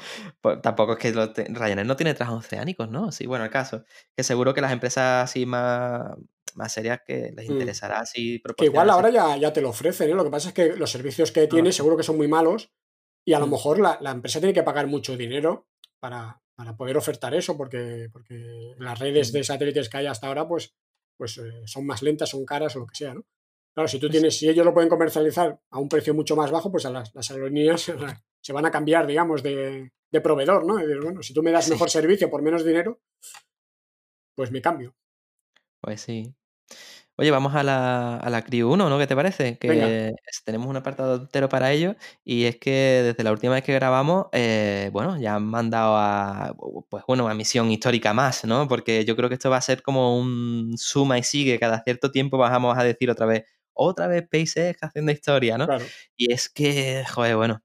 Pues 0.42 0.61
tampoco 0.61 0.92
es 0.92 0.99
que 0.99 1.12
lo 1.12 1.32
te- 1.32 1.47
Ryanair 1.49 1.86
no 1.86 1.97
tiene 1.97 2.12
transoceánicos, 2.14 2.90
¿no? 2.90 3.12
Sí, 3.12 3.26
bueno, 3.26 3.45
el 3.45 3.51
caso, 3.51 3.84
que 4.14 4.22
seguro 4.24 4.53
que 4.53 4.61
las 4.61 4.72
empresas 4.72 5.24
así 5.24 5.47
más, 5.47 6.03
más 6.55 6.73
serias 6.73 7.01
que 7.07 7.33
les 7.37 7.49
Mm. 7.49 7.53
interesará 7.53 8.01
así 8.01 8.41
Que 8.57 8.67
igual 8.67 8.91
ahora 8.91 9.11
ya, 9.11 9.37
ya 9.37 9.53
te 9.53 9.61
lo 9.61 9.71
ofrecen, 9.71 10.11
¿eh? 10.11 10.15
Lo 10.15 10.25
que 10.25 10.31
pasa 10.31 10.49
es 10.49 10.55
que 10.55 10.77
los 10.77 10.91
servicios 10.91 11.33
que 11.33 11.47
tiene 11.47 11.73
sí. 11.73 11.77
seguro 11.79 11.97
que 11.97 12.03
son 12.03 12.17
muy 12.17 12.29
malos 12.29 12.71
y 13.27 13.33
a 13.33 13.39
lo 13.39 13.47
Mm. 13.47 13.51
mejor 13.51 13.79
la, 13.81 13.99
la 14.01 14.11
empresa 14.13 14.39
tiene 14.41 14.55
que 14.55 14.63
pagar 14.63 14.87
mucho 14.87 15.17
dinero 15.17 15.69
para, 16.01 16.41
para 16.55 16.77
poder 16.77 16.97
ofertar 16.97 17.35
eso, 17.35 17.57
porque, 17.57 18.09
porque 18.13 18.75
las 18.79 18.99
redes 18.99 19.31
Mm. 19.31 19.33
de 19.37 19.45
satélites 19.45 19.89
que 19.89 19.97
hay 19.99 20.07
hasta 20.07 20.27
ahora, 20.29 20.47
pues, 20.47 20.75
pues 21.17 21.39
eh, 21.39 21.63
son 21.67 21.87
más 21.87 22.03
lentas, 22.03 22.31
son 22.31 22.45
caras 22.45 22.75
o 22.77 22.81
lo 22.81 22.87
que 22.87 22.95
sea, 22.97 23.15
¿no? 23.15 23.25
Claro, 23.75 23.89
si 23.89 23.99
tú 23.99 24.07
Pues 24.07 24.13
tienes, 24.13 24.37
si 24.39 24.49
ellos 24.49 24.65
lo 24.65 24.73
pueden 24.73 24.89
comercializar 24.89 25.59
a 25.71 25.79
un 25.81 25.89
precio 25.89 26.15
mucho 26.15 26.37
más 26.37 26.51
bajo, 26.53 26.71
pues 26.71 26.87
a 26.87 26.91
las, 26.91 27.13
las 27.15 27.29
aerolíneas 27.31 27.91
se 28.41 28.53
van 28.53 28.67
a 28.67 28.71
cambiar, 28.71 29.05
digamos, 29.07 29.43
de, 29.43 29.91
de 30.13 30.21
proveedor, 30.21 30.65
¿no? 30.65 30.77
Decir, 30.77 31.01
bueno, 31.01 31.23
si 31.25 31.35
tú 31.35 31.43
me 31.43 31.51
das 31.51 31.65
Sí. 31.65 31.73
mejor 31.73 31.91
servicio 31.91 32.31
por 32.31 32.41
menos 32.43 32.65
dinero, 32.65 33.01
pues 34.37 34.51
me 34.53 34.61
cambio. 34.63 34.95
Pues 35.81 36.01
sí. 36.03 36.35
Oye, 37.17 37.31
vamos 37.31 37.55
a 37.55 37.62
la, 37.62 38.17
a 38.17 38.29
la 38.29 38.43
Crew 38.43 38.73
1, 38.73 38.91
¿no? 38.91 38.99
¿Qué 38.99 39.07
te 39.07 39.15
parece? 39.15 39.57
Que 39.59 39.69
Venga. 39.69 40.17
tenemos 40.45 40.67
un 40.67 40.77
apartado 40.77 41.15
entero 41.15 41.49
para 41.49 41.71
ello 41.71 41.95
y 42.25 42.45
es 42.45 42.57
que 42.57 43.03
desde 43.05 43.23
la 43.23 43.31
última 43.31 43.55
vez 43.55 43.62
que 43.62 43.73
grabamos, 43.73 44.27
eh, 44.33 44.91
bueno, 44.93 45.17
ya 45.21 45.37
han 45.37 45.45
mandado 45.45 45.97
a, 45.97 46.57
pues 46.89 47.05
bueno, 47.07 47.29
a 47.29 47.35
misión 47.35 47.71
histórica 47.71 48.12
más, 48.15 48.45
¿no? 48.45 48.67
Porque 48.67 49.05
yo 49.05 49.15
creo 49.15 49.29
que 49.29 49.37
esto 49.37 49.49
va 49.49 49.59
a 49.59 49.61
ser 49.61 49.81
como 49.83 50.19
un 50.19 50.75
suma 50.77 51.17
y 51.17 51.23
sigue, 51.23 51.61
cada 51.61 51.85
cierto 51.85 52.11
tiempo 52.11 52.37
vamos 52.37 52.77
a 52.77 52.83
decir 52.83 53.09
otra 53.11 53.27
vez, 53.27 53.45
otra 53.75 54.09
vez 54.09 54.25
SpaceX 54.25 54.83
haciendo 54.83 55.12
historia, 55.12 55.57
¿no? 55.57 55.67
Claro. 55.67 55.85
Y 56.17 56.33
es 56.33 56.49
que, 56.49 57.05
joder, 57.09 57.37
bueno, 57.37 57.62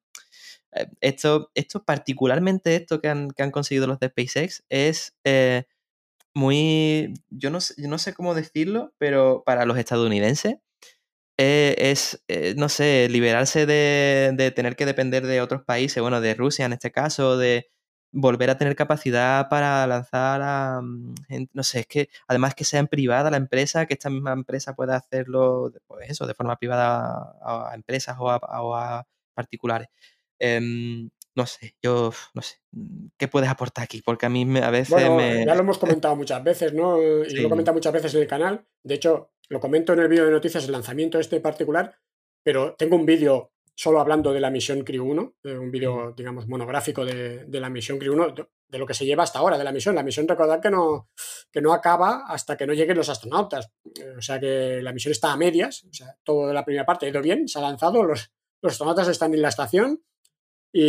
eh, 0.74 0.88
esto, 1.02 1.52
esto 1.56 1.84
particularmente 1.84 2.76
esto 2.76 3.02
que 3.02 3.10
han, 3.10 3.32
que 3.32 3.42
han 3.42 3.52
conseguido 3.52 3.88
los 3.88 4.00
de 4.00 4.10
SpaceX 4.10 4.64
es 4.70 5.16
eh, 5.24 5.64
muy, 6.40 7.14
yo 7.30 7.50
no 7.52 7.62
sé, 7.62 7.76
yo 7.78 7.88
no 7.90 7.98
sé 8.00 8.14
cómo 8.14 8.34
decirlo, 8.36 8.94
pero 8.98 9.44
para 9.46 9.66
los 9.66 9.78
estadounidenses 9.78 10.56
eh, 11.38 11.76
es, 11.78 12.24
eh, 12.28 12.56
no 12.58 12.70
sé, 12.70 13.08
liberarse 13.10 13.66
de, 13.66 14.32
de 14.36 14.52
tener 14.52 14.76
que 14.76 14.86
depender 14.86 15.26
de 15.28 15.42
otros 15.42 15.64
países, 15.64 16.02
bueno, 16.02 16.22
de 16.22 16.34
Rusia 16.36 16.66
en 16.66 16.74
este 16.74 16.92
caso, 16.92 17.38
de, 17.38 17.70
volver 18.12 18.50
a 18.50 18.58
tener 18.58 18.76
capacidad 18.76 19.50
para 19.50 19.86
lanzar 19.88 20.42
a, 20.42 20.82
mm, 20.82 21.16
no 21.54 21.64
sé, 21.64 21.82
es 21.82 21.88
que 21.88 22.10
además 22.28 22.56
que 22.56 22.64
sea 22.64 22.80
en 22.80 22.88
privada 22.88 23.30
la 23.32 23.38
empresa, 23.38 23.86
que 23.86 23.94
esta 23.94 24.10
misma 24.10 24.34
empresa 24.34 24.76
pueda 24.76 24.96
hacerlo, 24.96 25.72
pues 25.88 26.10
eso, 26.10 26.26
de 26.26 26.34
forma 26.34 26.56
privada 26.58 27.36
a, 27.42 27.72
empresas 27.76 28.18
o 28.20 28.30
a, 28.30 28.38
o 28.38 28.76
a 28.76 29.06
particulares. 29.34 29.90
Em, 30.40 31.10
no 31.36 31.46
sé, 31.46 31.76
yo 31.82 32.12
no 32.34 32.42
sé, 32.42 32.58
mm, 32.72 33.08
¿qué 33.18 33.28
puedes 33.28 33.50
aportar 33.50 33.84
aquí? 33.84 34.02
Porque 34.02 34.26
a 34.26 34.30
mí 34.30 34.46
me- 34.46 34.62
a 34.64 34.70
veces 34.72 34.90
Bueno, 34.90 35.16
me... 35.16 35.46
ya 35.46 35.54
lo 35.56 35.62
hemos 35.62 35.78
comentado 35.78 36.16
muchas 36.16 36.44
veces, 36.44 36.74
¿no? 36.74 37.02
Y 37.02 37.30
lo 37.36 37.48
he 37.48 37.50
comentado 37.50 37.76
muchas 37.76 37.94
veces 37.94 38.14
en 38.16 38.22
el 38.22 38.28
canal. 38.28 38.66
De 38.84 38.96
hecho, 38.96 39.32
lo 39.50 39.60
comento 39.60 39.94
en 39.94 40.00
el 40.00 40.08
vídeo 40.08 40.26
de 40.26 40.32
noticias, 40.32 40.66
el 40.66 40.72
lanzamiento 40.72 41.20
este 41.20 41.40
particular, 41.40 41.96
pero 42.44 42.76
tengo 42.78 42.96
un 42.96 43.06
vídeo 43.06 43.52
solo 43.76 44.02
hablando 44.02 44.34
de 44.34 44.42
la 44.42 44.50
misión 44.50 44.82
Crew 44.84 45.06
1, 45.10 45.36
eh, 45.46 45.58
un 45.58 45.72
vídeo, 45.72 46.14
digamos, 46.16 46.48
monográfico 46.48 47.06
de, 47.06 47.46
de 47.46 47.60
la 47.62 47.70
misión 47.70 47.98
Crew 47.98 48.14
1, 48.14 48.34
de, 48.68 48.78
lo 48.78 48.86
que 48.86 48.94
se 48.94 49.06
lleva 49.06 49.24
hasta 49.24 49.40
ahora 49.40 49.58
de 49.58 49.64
la 49.64 49.72
misión. 49.72 49.96
La 49.96 50.04
misión, 50.04 50.28
recordad 50.28 50.60
que 50.62 50.70
no, 50.70 51.10
que 51.50 51.62
no 51.62 51.72
acaba 51.74 52.26
hasta 52.28 52.58
que 52.58 52.68
no 52.68 52.74
lleguen 52.74 52.98
los 52.98 53.08
astronautas. 53.08 53.72
Eh, 53.98 54.16
O 54.18 54.22
sea 54.22 54.38
que 54.40 54.82
la 54.82 54.92
misión 54.92 55.14
está 55.14 55.32
a 55.32 55.38
medias, 55.38 55.86
o 55.86 55.94
sea, 55.94 56.14
todo 56.24 56.48
de 56.48 56.54
la 56.54 56.66
primera 56.66 56.86
parte 56.86 57.06
ha 57.06 57.10
ido 57.10 57.22
bien, 57.22 57.48
se 57.48 57.58
ha 57.60 57.62
lanzado, 57.62 58.04
los, 58.04 58.32
los 58.62 58.74
astronautas 58.74 59.08
están 59.08 59.34
en 59.34 59.42
la 59.42 59.48
estación 59.50 60.04
y, 60.72 60.82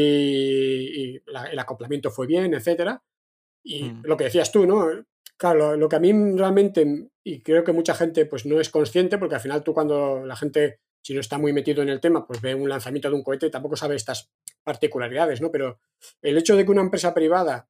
y 1.16 1.22
la- 1.26 1.46
el 1.46 1.58
acoplamiento 1.58 2.10
fue 2.10 2.26
bien, 2.26 2.54
etcétera. 2.54 3.02
Y 3.64 3.84
Mm. 3.84 4.02
lo 4.04 4.16
que 4.16 4.24
decías 4.24 4.50
tú, 4.52 4.66
¿no? 4.66 4.86
Claro, 5.36 5.58
lo, 5.72 5.76
lo 5.76 5.88
que 5.88 5.96
a 5.96 6.00
mí 6.00 6.12
realmente, 6.36 7.08
y 7.24 7.40
creo 7.42 7.64
que 7.64 7.72
mucha 7.72 7.94
gente 7.94 8.26
pues 8.26 8.44
no 8.46 8.60
es 8.60 8.68
consciente, 8.70 9.18
porque 9.18 9.34
al 9.36 9.40
final 9.40 9.62
tú 9.64 9.72
cuando 9.74 10.24
la 10.26 10.36
gente, 10.36 10.80
si 11.02 11.14
no 11.14 11.20
está 11.20 11.38
muy 11.38 11.52
metido 11.52 11.82
en 11.82 11.88
el 11.88 12.00
tema, 12.00 12.26
pues 12.26 12.40
ve 12.42 12.54
un 12.54 12.68
lanzamiento 12.68 13.08
de 13.08 13.14
un 13.16 13.22
cohete, 13.22 13.48
tampoco 13.50 13.76
sabe 13.76 13.96
estas 13.96 14.30
particularidades, 14.62 15.40
¿no? 15.40 15.50
Pero 15.50 15.80
el 16.22 16.36
hecho 16.36 16.56
de 16.56 16.64
que 16.64 16.70
una 16.70 16.82
empresa 16.82 17.14
privada 17.14 17.68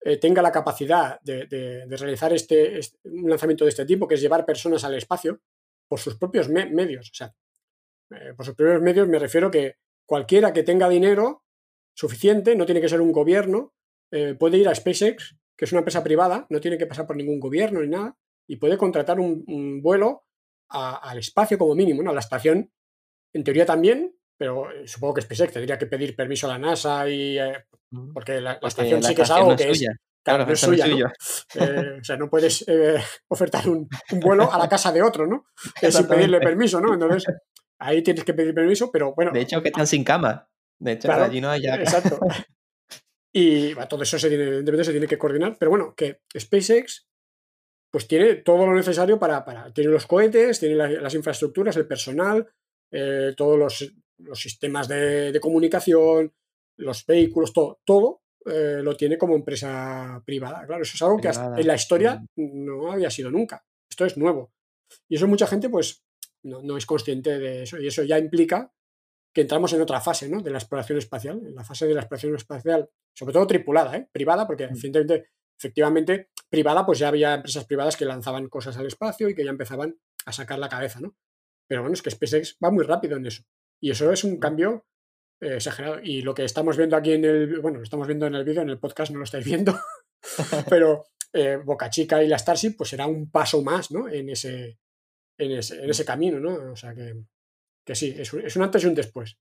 eh, 0.00 0.16
tenga 0.16 0.40
la 0.42 0.52
capacidad 0.52 1.20
de, 1.22 1.46
de- 1.46 1.84
de 1.86 1.96
realizar 1.96 2.32
este, 2.32 2.78
este- 2.78 2.98
un 3.08 3.28
lanzamiento 3.28 3.64
de 3.64 3.70
este 3.70 3.84
tipo, 3.84 4.06
que 4.06 4.14
es 4.14 4.20
llevar 4.20 4.46
personas 4.46 4.84
al 4.84 4.94
espacio, 4.94 5.40
por 5.88 5.98
sus 5.98 6.16
propios 6.16 6.48
me- 6.48 6.66
medios, 6.70 7.10
o 7.10 7.14
sea, 7.14 7.34
eh, 8.12 8.32
por 8.36 8.46
sus 8.46 8.54
propios 8.54 8.80
medios 8.80 9.08
me 9.08 9.18
refiero 9.18 9.50
que 9.50 9.74
cualquiera 10.08 10.52
que 10.52 10.62
tenga 10.62 10.88
dinero 10.88 11.44
suficiente, 11.94 12.56
no 12.56 12.64
tiene 12.66 12.80
que 12.80 12.88
ser 12.88 13.00
un 13.00 13.12
gobierno, 13.12 13.74
eh, 14.12 14.34
puede 14.38 14.56
ir 14.58 14.68
a 14.68 14.74
SpaceX, 14.74 15.36
que 15.56 15.64
es 15.64 15.72
una 15.72 15.80
empresa 15.80 16.02
privada, 16.04 16.46
no 16.50 16.60
tiene 16.60 16.78
que 16.78 16.86
pasar 16.86 17.06
por 17.06 17.16
ningún 17.16 17.40
gobierno 17.40 17.80
ni 17.80 17.88
nada, 17.88 18.16
y 18.48 18.56
puede 18.56 18.78
contratar 18.78 19.18
un, 19.20 19.44
un 19.48 19.82
vuelo 19.82 20.24
a- 20.70 20.96
al 21.10 21.18
espacio 21.18 21.58
como 21.58 21.74
mínimo, 21.74 22.02
¿no? 22.02 22.10
A 22.10 22.14
la 22.14 22.20
estación, 22.20 22.70
en 23.34 23.44
teoría 23.44 23.66
también, 23.66 24.14
pero 24.38 24.70
eh, 24.70 24.86
supongo 24.86 25.14
que 25.14 25.22
SpaceX 25.22 25.52
tendría 25.52 25.76
que 25.78 25.86
pedir 25.86 26.14
permiso 26.16 26.46
a 26.46 26.52
la 26.52 26.58
NASA 26.58 27.08
y... 27.08 27.38
eh, 27.38 27.64
porque 28.14 28.40
la, 28.40 28.52
la 28.54 28.60
Porque 28.60 28.68
estación 28.68 29.02
la 29.02 29.08
sí 29.08 29.14
que 29.14 29.22
es 29.22 29.30
algo 29.30 29.50
no 29.50 29.56
que 29.56 29.70
es... 29.70 29.78
suya. 29.78 29.90
claro, 30.22 30.44
Claro, 30.44 30.46
no 30.46 30.52
es 30.52 30.68
no 30.68 30.72
es 30.74 30.80
suya. 30.80 31.12
Eh, 31.54 31.98
o 32.00 32.04
sea, 32.04 32.16
no 32.16 32.30
puedes 32.30 32.64
eh, 32.68 32.96
ofertar 33.28 33.68
un, 33.68 33.88
un 34.12 34.20
vuelo 34.20 34.50
a 34.52 34.58
la 34.58 34.68
casa 34.68 34.92
de 34.92 35.02
otro, 35.02 35.26
¿no? 35.26 35.46
Sin 35.90 36.06
pedirle 36.06 36.38
permiso, 36.40 36.80
¿no? 36.80 36.94
Entonces, 36.94 37.24
ahí 37.80 38.02
tienes 38.02 38.24
que 38.24 38.34
pedir 38.34 38.54
permiso, 38.54 38.90
pero 38.92 39.14
bueno, 39.14 39.30
De 39.32 39.40
hecho, 39.40 39.62
que 39.62 39.68
están 39.68 39.86
sin 39.86 40.04
cama. 40.04 40.48
De 40.80 40.92
hecho, 40.92 41.08
Claro, 41.08 41.24
allí 41.24 41.40
no 41.40 41.50
hay 41.50 41.62
ya... 41.62 41.74
Exacto. 41.76 42.18
Y 43.32 43.74
bueno, 43.74 43.88
todo 43.88 44.02
eso 44.02 44.18
se 44.18 44.28
tiene, 44.28 44.44
evidentemente 44.44 44.84
se 44.84 44.90
tiene 44.92 45.06
que 45.06 45.18
coordinar, 45.18 45.56
pero 45.58 45.70
bueno, 45.70 45.94
que 45.94 46.22
SpaceX 46.36 47.06
pues 47.92 48.08
tiene 48.08 48.36
todo 48.36 48.66
lo 48.66 48.74
necesario 48.74 49.18
para, 49.18 49.44
para 49.44 49.72
tiene 49.72 49.90
los 49.90 50.06
cohetes, 50.06 50.58
tiene 50.58 50.74
la- 50.74 50.88
las 50.88 51.14
infraestructuras, 51.14 51.76
el 51.76 51.86
personal, 51.86 52.48
eh, 52.90 53.34
todos 53.36 53.58
los, 53.58 53.94
los 54.18 54.40
sistemas 54.40 54.88
de, 54.88 55.30
de 55.30 55.40
comunicación, 55.40 56.32
los 56.78 57.04
vehículos, 57.06 57.52
todo, 57.52 57.80
todo 57.84 58.22
eh, 58.46 58.80
lo 58.82 58.96
tiene 58.96 59.18
como 59.18 59.34
empresa 59.34 60.22
privada. 60.24 60.66
Claro, 60.66 60.82
eso 60.82 60.94
es 60.94 61.02
algo 61.02 61.18
que 61.18 61.28
hasta 61.28 61.60
en 61.60 61.66
la 61.66 61.74
historia 61.74 62.22
no 62.36 62.90
había 62.92 63.10
sido 63.10 63.30
nunca. 63.30 63.62
Esto 63.90 64.06
es 64.06 64.16
nuevo. 64.16 64.52
Y 65.08 65.16
eso 65.16 65.28
mucha 65.28 65.46
gente 65.46 65.68
pues 65.68 66.02
no, 66.44 66.62
no 66.62 66.76
es 66.76 66.86
consciente 66.86 67.38
de 67.38 67.62
eso. 67.64 67.78
Y 67.78 67.86
eso 67.86 68.02
ya 68.02 68.18
implica 68.18 68.72
que 69.34 69.42
entramos 69.42 69.72
en 69.72 69.80
otra 69.82 70.00
fase 70.00 70.28
¿no? 70.28 70.40
de 70.42 70.50
la 70.50 70.58
exploración 70.58 70.98
espacial, 70.98 71.40
en 71.46 71.54
la 71.54 71.64
fase 71.64 71.86
de 71.86 71.94
la 71.94 72.00
exploración 72.00 72.34
espacial, 72.34 72.88
sobre 73.14 73.32
todo 73.32 73.46
tripulada, 73.46 73.96
¿eh? 73.96 74.08
privada, 74.12 74.46
porque 74.46 74.66
Mm. 74.66 74.70
evidentemente, 74.70 75.28
efectivamente, 75.58 76.30
privada, 76.48 76.86
pues 76.86 76.98
ya 76.98 77.08
había 77.08 77.34
empresas 77.34 77.64
privadas 77.66 77.96
que 77.96 78.04
lanzaban 78.04 78.48
cosas 78.48 78.76
al 78.78 78.86
espacio 78.86 79.28
y 79.28 79.34
que 79.34 79.44
ya 79.44 79.50
empezaban 79.50 79.98
a 80.24 80.32
sacar 80.32 80.58
la 80.58 80.68
cabeza, 80.68 81.00
¿no? 81.00 81.16
Pero 81.68 81.82
bueno, 81.82 81.94
es 81.94 82.02
que 82.02 82.10
SpaceX 82.10 82.56
va 82.64 82.70
muy 82.70 82.84
rápido 82.84 83.16
en 83.16 83.26
eso. 83.26 83.42
Y 83.80 83.90
eso 83.90 84.10
es 84.10 84.24
un 84.24 84.34
Mm. 84.34 84.38
cambio 84.38 84.86
eh, 85.40 85.54
exagerado. 85.56 86.00
Y 86.02 86.22
lo 86.22 86.34
que 86.34 86.42
estamos 86.44 86.76
viendo 86.76 86.96
aquí 86.96 87.12
en 87.12 87.24
el, 87.24 87.60
bueno, 87.60 87.78
lo 87.78 87.84
estamos 87.84 88.08
viendo 88.08 88.26
en 88.26 88.34
el 88.34 88.44
vídeo, 88.44 88.62
en 88.62 88.70
el 88.70 88.80
podcast 88.80 89.12
no 89.12 89.18
lo 89.18 89.24
estáis 89.24 89.44
viendo, 89.44 89.72
pero 90.68 91.04
eh, 91.32 91.58
Boca 91.64 91.90
Chica 91.90 92.22
y 92.24 92.26
la 92.28 92.38
Starship, 92.38 92.74
pues 92.76 92.90
será 92.90 93.06
un 93.06 93.30
paso 93.30 93.62
más, 93.62 93.90
¿no? 93.92 94.08
En 94.08 94.30
ese, 94.30 94.78
en 95.38 95.52
ese, 95.52 95.82
en 95.82 95.90
ese 95.90 96.04
camino, 96.04 96.38
¿no? 96.40 96.72
O 96.72 96.76
sea 96.76 96.94
que, 96.94 97.14
que 97.86 97.94
sí, 97.94 98.14
es 98.18 98.32
un, 98.32 98.44
es 98.44 98.56
un 98.56 98.62
antes 98.62 98.82
y 98.82 98.86
un 98.86 98.94
después. 98.94 99.38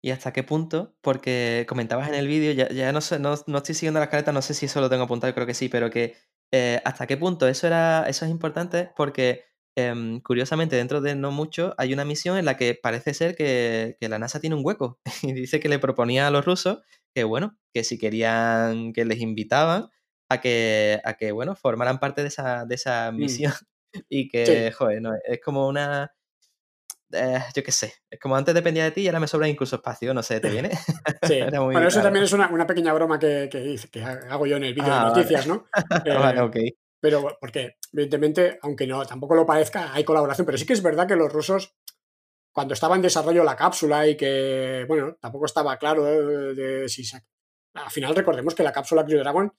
¿Y 0.00 0.10
hasta 0.10 0.32
qué 0.32 0.44
punto? 0.44 0.96
Porque 1.00 1.66
comentabas 1.68 2.08
en 2.08 2.14
el 2.14 2.28
vídeo, 2.28 2.52
ya, 2.52 2.68
ya 2.68 2.92
no, 2.92 3.00
sé, 3.00 3.18
no, 3.18 3.34
no 3.46 3.58
estoy 3.58 3.74
siguiendo 3.74 3.98
las 3.98 4.08
caretas, 4.08 4.32
no 4.32 4.42
sé 4.42 4.54
si 4.54 4.66
eso 4.66 4.80
lo 4.80 4.88
tengo 4.88 5.04
apuntado, 5.04 5.34
creo 5.34 5.46
que 5.46 5.54
sí, 5.54 5.68
pero 5.68 5.90
que 5.90 6.16
eh, 6.52 6.80
hasta 6.84 7.06
qué 7.06 7.16
punto 7.16 7.46
eso 7.46 7.66
era 7.66 8.08
eso 8.08 8.24
es 8.24 8.30
importante 8.30 8.90
porque 8.96 9.44
em, 9.76 10.20
curiosamente 10.20 10.76
dentro 10.76 11.02
de 11.02 11.14
no 11.14 11.30
mucho 11.30 11.74
hay 11.76 11.92
una 11.92 12.06
misión 12.06 12.38
en 12.38 12.46
la 12.46 12.56
que 12.56 12.74
parece 12.74 13.12
ser 13.12 13.36
que, 13.36 13.98
que 14.00 14.08
la 14.08 14.18
NASA 14.18 14.40
tiene 14.40 14.56
un 14.56 14.64
hueco 14.64 14.98
y 15.22 15.32
dice 15.32 15.60
que 15.60 15.68
le 15.68 15.78
proponía 15.78 16.26
a 16.26 16.30
los 16.30 16.46
rusos 16.46 16.80
que 17.14 17.24
bueno, 17.24 17.58
que 17.74 17.84
si 17.84 17.98
querían, 17.98 18.92
que 18.92 19.04
les 19.04 19.20
invitaban 19.20 19.88
a 20.30 20.40
que, 20.40 21.00
a 21.04 21.14
que 21.14 21.32
bueno, 21.32 21.56
formaran 21.56 22.00
parte 22.00 22.22
de 22.22 22.28
esa, 22.28 22.64
de 22.64 22.74
esa 22.76 23.12
misión 23.12 23.52
y 24.08 24.28
que, 24.28 24.70
joder, 24.72 25.00
no, 25.02 25.12
es 25.24 25.40
como 25.40 25.66
una... 25.68 26.12
eh, 27.12 27.38
yo 27.54 27.62
qué 27.62 27.72
sé, 27.72 27.94
es 28.10 28.20
como 28.20 28.36
antes 28.36 28.54
dependía 28.54 28.84
de 28.84 28.90
ti 28.90 29.02
y 29.02 29.06
ahora 29.08 29.20
me 29.20 29.26
sobra 29.28 29.48
incluso 29.48 29.76
espacio, 29.76 30.12
no 30.14 30.22
sé, 30.22 30.40
¿te 30.40 30.50
viene? 30.50 30.70
Sí. 31.22 31.34
Era 31.34 31.60
muy 31.60 31.72
bueno, 31.74 31.88
eso 31.88 31.98
raro. 31.98 32.06
también 32.06 32.24
es 32.24 32.32
una, 32.32 32.48
una 32.48 32.66
pequeña 32.66 32.92
broma 32.92 33.18
que, 33.18 33.48
que, 33.50 33.76
que 33.90 34.02
hago 34.02 34.46
yo 34.46 34.56
en 34.56 34.64
el 34.64 34.74
vídeo 34.74 34.92
Ah, 34.92 34.96
de 34.96 35.04
vale. 35.10 35.16
noticias, 35.16 35.46
¿no? 35.46 35.66
Eh, 36.04 36.14
vale, 36.14 36.40
ok. 36.40 36.56
Pero 37.00 37.36
porque, 37.40 37.76
evidentemente, 37.92 38.58
aunque 38.62 38.86
no 38.86 39.04
tampoco 39.06 39.34
lo 39.36 39.46
parezca, 39.46 39.92
hay 39.94 40.02
colaboración. 40.04 40.44
Pero 40.46 40.58
sí 40.58 40.66
que 40.66 40.72
es 40.72 40.82
verdad 40.82 41.06
que 41.06 41.14
los 41.16 41.32
rusos, 41.32 41.76
cuando 42.52 42.74
estaba 42.74 42.96
en 42.96 43.02
desarrollo 43.02 43.44
la 43.44 43.54
cápsula 43.56 44.06
y 44.08 44.16
que, 44.16 44.84
bueno, 44.88 45.16
tampoco 45.20 45.46
estaba 45.46 45.76
claro 45.78 46.08
eh, 46.08 46.54
de 46.54 46.88
si 46.88 47.04
se... 47.04 47.22
Al 47.74 47.90
final 47.90 48.16
recordemos 48.16 48.54
que 48.56 48.64
la 48.64 48.72
cápsula 48.72 49.04
Crew 49.04 49.20
Dragon 49.20 49.52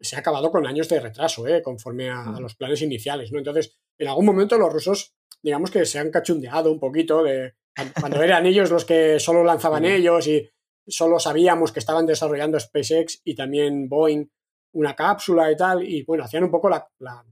se 0.00 0.16
ha 0.16 0.20
acabado 0.20 0.50
con 0.50 0.66
años 0.66 0.88
de 0.88 1.00
retraso, 1.00 1.46
¿eh? 1.46 1.62
conforme 1.62 2.10
a, 2.10 2.24
a 2.24 2.40
los 2.40 2.54
planes 2.54 2.82
iniciales, 2.82 3.32
¿no? 3.32 3.38
Entonces, 3.38 3.76
en 3.98 4.08
algún 4.08 4.26
momento 4.26 4.58
los 4.58 4.72
rusos, 4.72 5.14
digamos 5.42 5.70
que 5.70 5.84
se 5.86 5.98
han 5.98 6.10
cachundeado 6.10 6.70
un 6.70 6.80
poquito 6.80 7.22
de 7.22 7.54
cuando 8.00 8.22
eran 8.22 8.46
ellos 8.46 8.70
los 8.70 8.84
que 8.84 9.20
solo 9.20 9.44
lanzaban 9.44 9.84
ellos 9.84 10.26
y 10.26 10.48
solo 10.86 11.18
sabíamos 11.18 11.72
que 11.72 11.80
estaban 11.80 12.06
desarrollando 12.06 12.60
SpaceX 12.60 13.20
y 13.24 13.34
también 13.34 13.88
Boeing 13.88 14.26
una 14.72 14.94
cápsula 14.94 15.50
y 15.50 15.56
tal, 15.56 15.82
y 15.82 16.04
bueno, 16.04 16.24
hacían 16.24 16.44
un 16.44 16.50
poco 16.50 16.68
la, 16.68 16.86
la, 16.98 17.24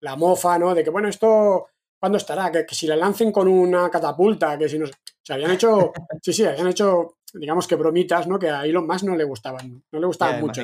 la 0.00 0.16
mofa, 0.16 0.58
¿no? 0.58 0.74
De 0.74 0.84
que, 0.84 0.90
bueno, 0.90 1.08
esto, 1.08 1.66
¿cuándo 1.98 2.18
estará? 2.18 2.52
Que, 2.52 2.64
que 2.64 2.74
si 2.74 2.86
la 2.86 2.96
lancen 2.96 3.32
con 3.32 3.48
una 3.48 3.90
catapulta, 3.90 4.56
que 4.56 4.68
si 4.68 4.78
no... 4.78 4.86
Se 5.22 5.32
habían 5.32 5.50
hecho, 5.52 5.92
sí, 6.22 6.32
sí, 6.32 6.44
habían 6.44 6.68
hecho, 6.68 7.16
digamos 7.32 7.66
que 7.66 7.74
bromitas, 7.74 8.28
¿no? 8.28 8.38
Que 8.38 8.50
a 8.50 8.64
Elon 8.64 8.86
Musk 8.86 9.04
no 9.04 9.16
le 9.16 9.24
gustaban, 9.24 9.82
no 9.90 9.98
le 9.98 10.06
gustaban 10.06 10.40
mucho. 10.40 10.62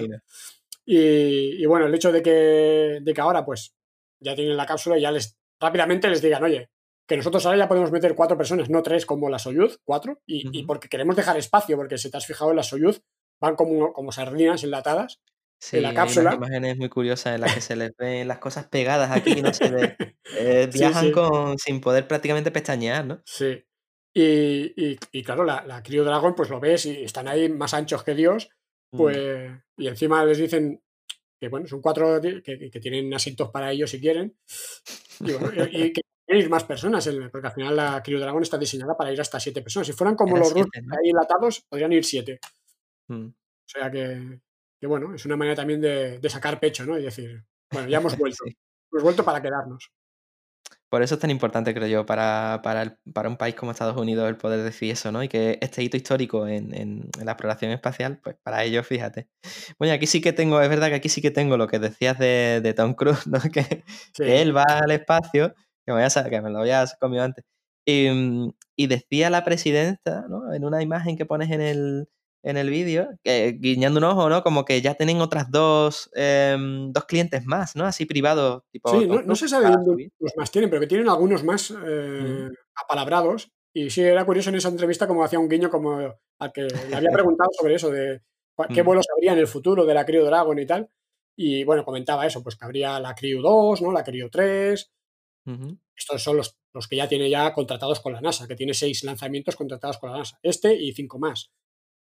Y, 0.93 1.63
y 1.63 1.67
bueno, 1.67 1.87
el 1.87 1.95
hecho 1.95 2.11
de 2.11 2.21
que, 2.21 2.99
de 3.01 3.15
que 3.15 3.21
ahora, 3.21 3.45
pues, 3.45 3.75
ya 4.21 4.35
tienen 4.35 4.57
la 4.57 4.67
cápsula 4.67 4.99
y 4.99 5.03
ya 5.03 5.13
les 5.13 5.37
rápidamente 5.61 6.09
les 6.09 6.21
digan, 6.21 6.43
oye, 6.43 6.69
que 7.07 7.17
nosotros 7.17 7.47
ahora 7.47 7.59
ya 7.59 7.69
podemos 7.69 7.93
meter 7.93 8.15
cuatro 8.17 8.37
personas, 8.37 8.71
no 8.71 8.83
tres 8.83 9.07
como 9.07 9.29
la 9.31 9.39
Soyuz, 9.39 9.79
cuatro, 9.85 10.21
y, 10.27 10.49
y 10.59 10.65
porque 10.65 10.89
queremos 10.89 11.15
dejar 11.15 11.37
espacio, 11.37 11.77
porque 11.77 11.97
si 11.99 12.11
te 12.11 12.17
has 12.17 12.27
fijado 12.27 12.51
en 12.51 12.57
la 12.57 12.65
Soyuz, 12.65 13.03
van 13.41 13.55
como, 13.55 13.93
como 13.93 14.11
sardinas 14.11 14.65
enlatadas. 14.65 15.21
Sí, 15.63 15.77
en 15.77 15.83
la 15.85 15.91
hay 15.91 15.95
cápsula. 15.95 16.31
unas 16.31 16.49
imágenes 16.49 16.77
muy 16.79 16.89
curiosas 16.89 17.35
en 17.37 17.43
las 17.43 17.55
que 17.55 17.61
se 17.61 17.77
les 17.77 17.93
ven 17.99 18.27
las 18.27 18.39
cosas 18.39 18.67
pegadas 18.67 19.11
aquí, 19.13 19.43
no 19.43 19.55
se 19.55 19.71
ve. 19.71 19.97
eh, 20.39 20.69
viajan 20.73 21.07
sí. 21.07 21.13
con 21.13 21.57
sin 21.59 21.81
poder 21.81 22.09
prácticamente 22.09 22.51
pestañear, 22.51 23.05
¿no? 23.07 23.21
Sí. 23.25 23.63
Y, 24.13 24.73
y- 24.77 24.99
y 25.13 25.23
claro, 25.23 25.45
la, 25.45 25.65
la 25.67 25.83
Cryo 25.85 26.03
Dragon, 26.05 26.35
pues 26.35 26.49
lo 26.51 26.59
ves 26.59 26.87
y 26.87 27.05
están 27.05 27.29
ahí 27.29 27.49
más 27.49 27.75
anchos 27.75 28.03
que 28.03 28.15
Dios. 28.15 28.49
Pues, 28.91 29.51
y 29.77 29.87
encima 29.89 30.25
les 30.25 30.39
dicen 30.39 30.83
que 31.41 31.49
bueno, 31.49 31.67
son 31.67 31.81
cuatro 31.81 32.21
que, 32.21 32.43
que 32.71 32.81
tienen 32.81 33.13
asientos 33.15 33.51
para 33.51 33.71
ellos 33.73 33.91
si 33.91 34.01
quieren, 34.01 34.37
y, 35.21 35.33
bueno, 35.33 35.65
y- 35.71 35.93
que 35.93 36.03
quieren 36.27 36.45
ir 36.45 36.51
más 36.51 36.65
personas, 36.65 37.07
en- 37.07 37.31
porque 37.31 37.47
al 37.49 37.55
final 37.55 37.77
la 37.77 38.03
Cryo 38.03 38.21
Dragon 38.21 38.43
está 38.43 38.59
diseñada 38.59 38.97
para 38.97 39.13
ir 39.13 39.21
hasta 39.21 39.41
siete 39.41 39.63
personas. 39.63 39.87
Si 39.87 39.93
fueran 39.95 40.17
como 40.17 40.37
los 40.37 40.53
rusos 40.53 40.69
ahí 40.75 41.11
enlatados, 41.11 41.65
podrían 41.69 41.93
ir 41.93 42.05
siete. 42.05 42.41
Mm. 43.09 43.27
O 43.29 43.33
sea 43.67 43.91
que, 43.91 44.41
que 44.79 44.87
bueno, 44.87 45.15
es 45.15 45.25
una 45.25 45.37
manera 45.37 45.57
también 45.57 45.81
de, 45.81 46.19
de 46.19 46.29
sacar 46.31 46.61
pecho, 46.61 46.85
¿no? 46.85 46.99
Y 46.99 47.03
decir, 47.03 47.43
bueno, 47.73 47.89
ya 47.89 47.99
hemos 47.99 48.17
vuelto, 48.19 48.45
Sí. 48.45 48.55
hemos 48.93 49.03
vuelto 49.03 49.25
para 49.25 49.41
quedarnos. 49.41 49.91
Por 50.91 51.03
eso 51.03 51.15
es 51.15 51.21
tan 51.21 51.31
importante, 51.31 51.73
creo 51.73 51.87
yo, 51.89 52.05
para, 52.07 52.61
para, 52.65 52.83
el- 52.83 52.99
para 53.15 53.29
un 53.29 53.37
país 53.37 53.55
como 53.55 53.71
Estados 53.73 53.97
Unidos 53.97 54.29
el 54.29 54.37
poder 54.37 54.63
decir 54.63 54.91
eso, 54.93 55.13
¿no? 55.13 55.23
Y 55.23 55.29
que 55.29 55.59
este 55.63 55.83
hito 55.83 55.97
histórico 55.97 56.47
en, 56.49 56.75
en- 56.75 57.09
en 57.19 57.27
la 57.27 57.33
exploración 57.33 57.71
espacial, 57.73 58.19
pues 58.23 58.37
para 58.43 58.65
ellos, 58.65 58.87
fíjate. 58.87 59.29
Bueno, 59.79 59.95
aquí 59.95 60.07
sí 60.07 60.21
que 60.21 60.33
tengo, 60.33 60.61
es 60.61 60.69
verdad 60.69 60.89
que 60.89 60.97
aquí 60.97 61.09
sí 61.09 61.23
que 61.23 61.31
tengo 61.31 61.57
lo 61.57 61.69
que 61.69 61.79
decías 61.79 62.19
de, 62.19 62.61
de 62.63 62.75
Tom 62.75 62.95
Cruise, 62.95 63.27
¿no? 63.29 63.41
Que, 63.53 63.85
Sí. 64.15 64.25
que 64.25 64.43
él 64.43 64.57
va 64.57 64.65
al 64.65 64.91
espacio, 64.91 65.55
que 65.87 65.93
me, 65.93 65.95
voy 65.95 66.03
a 66.05 66.31
que 66.31 66.41
me 66.41 66.51
lo 66.51 66.59
había 66.61 66.85
comido 67.01 67.23
antes, 67.25 67.45
y, 67.87 68.09
y 68.77 68.87
decía 68.89 69.31
la 69.31 69.45
presidenta, 69.45 70.27
¿no? 70.29 70.53
En 70.53 70.65
una 70.65 70.83
imagen 70.83 71.17
que 71.17 71.27
pones 71.27 71.51
en 71.51 71.61
el, 71.61 72.09
en 72.43 72.57
el 72.57 72.71
vídeo, 72.71 73.09
que, 73.23 73.57
guiñando 73.59 73.99
un 73.99 74.05
ojo, 74.05 74.29
¿no? 74.29 74.43
Como 74.43 74.65
que 74.65 74.81
ya 74.81 74.95
tienen 74.95 75.21
otras 75.21 75.51
dos, 75.51 76.11
em, 76.15 76.93
dos 76.93 77.05
clientes 77.05 77.45
más, 77.45 77.77
¿no? 77.77 77.85
Así 77.85 78.07
privados, 78.07 78.63
tipo... 78.71 78.91
Sí, 78.91 79.07
no, 79.07 79.37
se 79.37 79.49
sabe 79.49 79.69
los 80.19 80.37
más 80.37 80.51
tienen, 80.51 80.71
pero 80.71 80.81
que 80.81 80.87
tienen 80.87 81.09
algunos 81.09 81.45
más 81.45 81.73
eh, 81.87 82.49
apalabrados. 82.75 83.51
Y 83.75 83.91
sí, 83.91 84.03
era 84.03 84.25
curioso 84.25 84.51
en 84.51 84.57
esa 84.57 84.69
entrevista 84.69 85.07
como 85.07 85.23
hacía 85.23 85.39
un 85.39 85.49
guiño 85.49 85.71
como 85.71 85.99
al 86.39 86.53
que 86.53 86.63
le 86.63 86.97
había 86.97 87.11
preguntado 87.13 87.51
sobre 87.59 87.75
eso, 87.75 87.91
de 87.91 88.23
qué 88.75 88.83
Mm. 88.83 88.87
vuelos 88.87 89.07
habría 89.15 89.33
en 89.33 89.39
el 89.39 89.47
futuro 89.47 89.87
de 89.87 89.95
la 89.95 90.05
Crew 90.05 90.25
Dragon 90.25 90.59
y 90.59 90.67
tal. 90.67 90.91
Y 91.37 91.65
bueno, 91.65 91.85
comentaba 91.85 92.27
eso, 92.27 92.43
pues 92.43 92.57
que 92.57 92.65
habría 92.65 92.99
la 93.01 93.15
Crew 93.15 93.41
2, 93.41 93.83
¿no? 93.83 93.93
La 93.93 94.05
Crew 94.05 94.29
3. 94.31 94.91
Ujú. 95.47 95.79
Estos 95.97 96.23
son 96.23 96.37
los, 96.37 96.59
los 96.75 96.89
que 96.89 96.97
ya 96.97 97.09
tiene 97.09 97.31
ya 97.31 97.53
contratados 97.53 98.01
con 98.01 98.13
la 98.13 98.21
NASA, 98.21 98.47
que 98.47 98.57
tiene 98.57 98.75
seis 98.75 99.05
lanzamientos 99.05 99.57
contratados 99.57 99.99
con 99.99 100.11
la 100.11 100.19
NASA. 100.19 100.39
Este 100.43 100.75
y 100.75 100.93
cinco 100.93 101.19
más. 101.19 101.51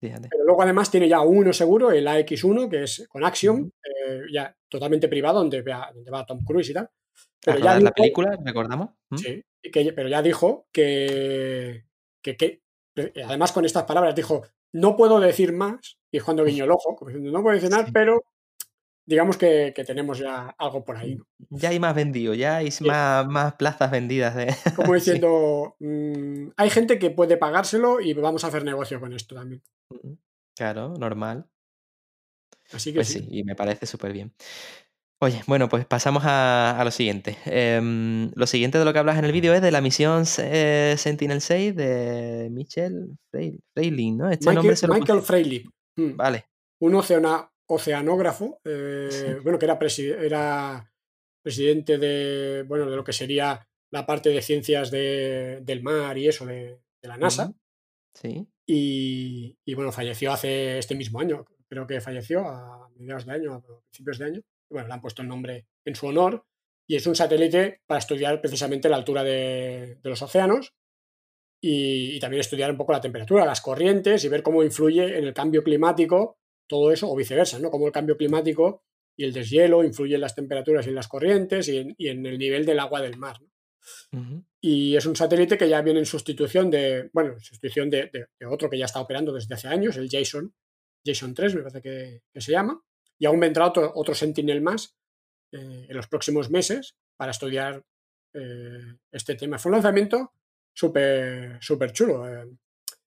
Fíjate. 0.08 0.28
Pero 0.30 0.44
luego 0.44 0.62
además 0.62 0.90
tiene 0.90 1.08
ya 1.08 1.20
uno 1.20 1.52
seguro, 1.52 1.90
el 1.90 2.06
AX1, 2.06 2.68
que 2.68 2.82
es 2.82 3.06
con 3.08 3.24
Axiom, 3.24 3.70
eh, 3.82 4.22
ya 4.32 4.54
totalmente 4.68 5.08
privado, 5.08 5.38
donde, 5.38 5.62
va- 5.62 5.90
donde 5.94 6.10
va 6.10 6.26
Tom 6.26 6.44
Cruise 6.44 6.68
y 6.70 6.74
tal. 6.74 6.84
A 6.84 6.90
Pero 7.44 7.58
ya 7.58 7.64
rodar 7.64 7.82
la 7.82 7.90
dijo- 7.90 7.94
película, 7.94 8.38
recordamos. 8.44 8.90
¿Mm? 9.10 9.16
Sí, 9.16 9.42
que, 9.72 9.92
pero 9.92 10.08
ya 10.08 10.20
dijo 10.22 10.66
que, 10.72 11.84
que, 12.22 12.36
que- 12.36 12.60
además 13.24 13.52
con 13.52 13.64
estas 13.64 13.84
palabras 13.84 14.14
dijo, 14.14 14.42
no 14.72 14.96
puedo 14.96 15.20
decir 15.20 15.52
más, 15.52 15.98
y 16.12 16.18
es 16.18 16.24
cuando 16.24 16.44
guiño 16.44 16.64
el 16.64 16.70
ojo, 16.72 16.96
como 16.96 17.08
diciendo, 17.10 17.30
no 17.32 17.42
puedo 17.42 17.54
decir 17.54 17.70
nada, 17.70 17.86
Sí. 17.86 17.92
pero 17.92 18.22
digamos 19.06 19.36
que, 19.36 19.72
que 19.74 19.84
tenemos 19.84 20.18
ya 20.18 20.54
algo 20.58 20.84
por 20.84 20.96
ahí. 20.96 21.16
¿no? 21.16 21.26
Ya 21.50 21.68
hay 21.70 21.78
más 21.78 21.94
vendido, 21.94 22.34
ya 22.34 22.56
hay 22.56 22.70
más, 22.80 23.26
más 23.26 23.54
plazas 23.54 23.90
vendidas. 23.90 24.34
De... 24.34 24.46
Como 24.76 24.88
Sí. 24.94 24.94
diciendo, 24.94 25.76
mm, 25.78 26.48
hay 26.56 26.70
gente 26.70 26.98
que 26.98 27.10
puede 27.10 27.36
pagárselo 27.36 28.00
y 28.00 28.14
vamos 28.14 28.44
a 28.44 28.48
hacer 28.48 28.64
negocio 28.64 29.00
con 29.00 29.12
esto 29.12 29.34
también. 29.34 29.62
Ujú. 29.90 30.18
Claro, 30.56 30.94
normal. 30.98 31.46
Así 32.72 32.92
que 32.92 32.98
Pues 32.98 33.08
sí. 33.08 33.20
sí, 33.20 33.28
y 33.30 33.44
me 33.44 33.54
parece 33.54 33.86
súper 33.86 34.12
bien. 34.12 34.32
Oye, 35.20 35.42
bueno, 35.46 35.68
pues 35.68 35.86
pasamos 35.86 36.24
a, 36.26 36.78
a 36.78 36.84
lo 36.84 36.90
siguiente. 36.90 37.38
Em, 37.46 38.30
lo 38.34 38.46
siguiente 38.46 38.78
de 38.78 38.84
lo 38.84 38.92
que 38.92 38.98
hablas 38.98 39.16
en 39.18 39.24
el 39.24 39.32
vídeo 39.32 39.54
es 39.54 39.62
de 39.62 39.70
la 39.70 39.80
misión 39.80 40.24
eh, 40.38 40.96
Sentinel-6 40.98 41.72
de 41.74 42.48
Michel 42.50 43.16
Freil- 43.32 43.60
Freiling, 43.74 44.18
¿no? 44.18 44.28
Este 44.30 44.44
Michael, 44.46 44.54
nombre 44.56 44.76
se 44.76 44.86
lo 44.86 44.94
Michael 44.94 45.22
mm, 45.96 46.16
Vale. 46.16 46.46
un 46.80 46.94
oceana- 46.94 47.50
oceanógrafo, 47.66 48.60
eh, 48.64 49.38
bueno, 49.42 49.58
que 49.58 49.64
era, 49.66 49.78
presi- 49.78 50.14
era 50.18 50.92
presidente 51.42 51.98
de, 51.98 52.62
bueno, 52.66 52.88
de 52.90 52.96
lo 52.96 53.04
que 53.04 53.12
sería 53.12 53.66
la 53.90 54.06
parte 54.06 54.30
de 54.30 54.42
ciencias 54.42 54.90
de- 54.90 55.60
del 55.62 55.82
mar 55.82 56.16
y 56.18 56.28
eso 56.28 56.44
de, 56.46 56.80
de 57.02 57.08
la 57.08 57.16
NASA. 57.16 57.52
Sí. 58.14 58.46
Y, 58.66 59.56
y, 59.64 59.74
bueno, 59.74 59.92
falleció 59.92 60.32
hace 60.32 60.78
este 60.78 60.94
mismo 60.94 61.20
año, 61.20 61.44
creo 61.68 61.86
que 61.86 62.00
falleció 62.00 62.46
a 62.48 62.88
mediados 62.96 63.26
de 63.26 63.32
año, 63.32 63.54
a 63.54 63.62
principios 63.90 64.18
de 64.18 64.24
año. 64.26 64.40
Bueno, 64.70 64.88
le 64.88 64.94
han 64.94 65.00
puesto 65.00 65.22
el 65.22 65.28
nombre 65.28 65.66
en 65.84 65.94
su 65.94 66.06
honor 66.06 66.44
y 66.88 66.96
es 66.96 67.06
un 67.06 67.14
satélite 67.14 67.80
para 67.86 67.98
estudiar 67.98 68.40
precisamente 68.40 68.88
la 68.88 68.96
altura 68.96 69.22
de, 69.22 69.98
de 70.02 70.08
los 70.10 70.22
océanos 70.22 70.72
y, 71.62 72.16
y 72.16 72.20
también 72.20 72.40
estudiar 72.40 72.70
un 72.70 72.76
poco 72.76 72.92
la 72.92 73.00
temperatura, 73.00 73.44
las 73.44 73.60
corrientes 73.60 74.24
y 74.24 74.28
ver 74.28 74.42
cómo 74.42 74.62
influye 74.62 75.18
en 75.18 75.24
el 75.24 75.34
cambio 75.34 75.62
climático 75.62 76.38
todo 76.66 76.92
eso 76.92 77.10
o 77.10 77.16
viceversa, 77.16 77.58
¿no? 77.58 77.70
Cómo 77.70 77.86
el 77.86 77.92
cambio 77.92 78.16
climático 78.16 78.82
y 79.16 79.24
el 79.24 79.32
deshielo 79.32 79.84
influyen 79.84 80.16
en 80.16 80.20
las 80.22 80.34
temperaturas 80.34 80.86
y 80.86 80.88
en 80.90 80.94
las 80.96 81.08
corrientes 81.08 81.68
y 81.68 81.78
en, 81.78 81.94
y 81.98 82.08
en 82.08 82.24
el 82.26 82.38
nivel 82.38 82.64
del 82.66 82.80
agua 82.80 83.00
del 83.00 83.16
mar. 83.16 83.38
Y 84.60 84.96
es 84.96 85.04
un 85.06 85.14
satélite 85.16 85.58
que 85.58 85.68
ya 85.68 85.82
viene 85.82 85.98
en 86.00 86.06
sustitución 86.06 86.70
de, 86.70 87.10
bueno, 87.12 87.34
en 87.34 87.40
sustitución 87.40 87.90
de, 87.90 88.08
de- 88.12 88.26
de 88.38 88.46
otro 88.46 88.70
que 88.70 88.78
ya 88.78 88.86
está 88.86 89.00
operando 89.00 89.32
desde 89.32 89.54
hace 89.54 89.68
años, 89.68 89.96
el 89.96 90.08
Jason, 90.10 90.54
Jason 91.04 91.34
3 91.34 91.54
me 91.56 91.60
parece 91.62 91.82
que, 91.82 92.22
que 92.32 92.40
se 92.40 92.52
llama. 92.52 92.80
Y 93.18 93.26
aún 93.26 93.40
vendrá 93.40 93.66
otro, 93.66 93.92
otro 93.94 94.14
Sentinel 94.14 94.62
más 94.62 94.96
eh, 95.52 95.86
en 95.88 95.96
los 95.96 96.08
próximos 96.08 96.50
meses 96.50 96.96
para 97.16 97.30
estudiar 97.32 97.84
eh, 98.32 98.96
este 99.12 99.34
tema. 99.34 99.58
Fue 99.58 99.70
un 99.70 99.74
lanzamiento 99.76 100.32
súper 100.72 101.58
súper 101.60 101.92
chulo. 101.92 102.26
eh. 102.28 102.46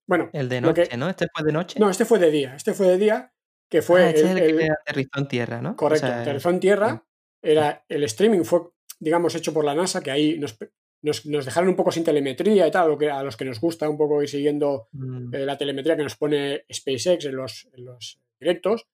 Bueno, 0.06 0.30
El 0.32 0.48
de 0.48 0.56
que- 0.56 0.60
noche, 0.62 0.96
¿no? 0.96 1.08
Este 1.10 1.26
fue 1.34 1.44
de 1.44 1.52
noche. 1.52 1.80
no, 1.80 1.90
este 1.90 2.04
fue 2.04 2.18
de 2.18 2.30
día. 2.30 2.54
Este 2.54 2.72
fue 2.72 2.86
de 2.86 2.98
día, 2.98 3.32
que 3.68 3.82
fue 3.82 4.02
Ah, 4.04 4.10
este 4.10 4.20
el- 4.22 4.26
es 4.38 4.42
el, 4.44 4.50
el- 4.50 4.58
que 4.58 4.70
aterrizó 4.72 5.18
en 5.18 5.28
tierra, 5.28 5.60
¿no? 5.62 5.70
O 5.70 5.76
Correcto, 5.76 6.06
sea, 6.06 6.20
aterrizó 6.22 6.50
en 6.50 6.60
tierra. 6.60 7.04
Era, 7.42 7.84
el 7.88 8.04
streaming 8.04 8.42
fue, 8.44 8.60
digamos, 8.98 9.34
hecho 9.34 9.52
por 9.54 9.64
la 9.64 9.74
NASA, 9.74 10.00
que 10.02 10.10
ahí 10.10 10.38
nos, 10.38 10.56
nos, 11.02 11.24
nos 11.26 11.44
dejaron 11.44 11.68
un 11.70 11.76
poco 11.76 11.92
sin 11.92 12.02
telemetría 12.04 12.66
y 12.66 12.70
tal, 12.70 12.88
lo 12.88 12.98
que, 12.98 13.10
a 13.10 13.22
los 13.22 13.36
que 13.36 13.44
nos 13.44 13.60
gusta 13.60 13.88
un 13.88 13.96
poco 13.98 14.22
ir 14.22 14.28
siguiendo 14.28 14.88
mm, 14.92 15.34
eh, 15.34 15.38
la 15.46 15.56
telemetría 15.56 15.96
que 15.96 16.02
nos 16.02 16.16
pone 16.16 16.64
SpaceX 16.72 17.24
en 17.26 17.36
los, 17.36 17.68
en 17.74 17.84
los 17.84 18.20
directos. 18.40 18.86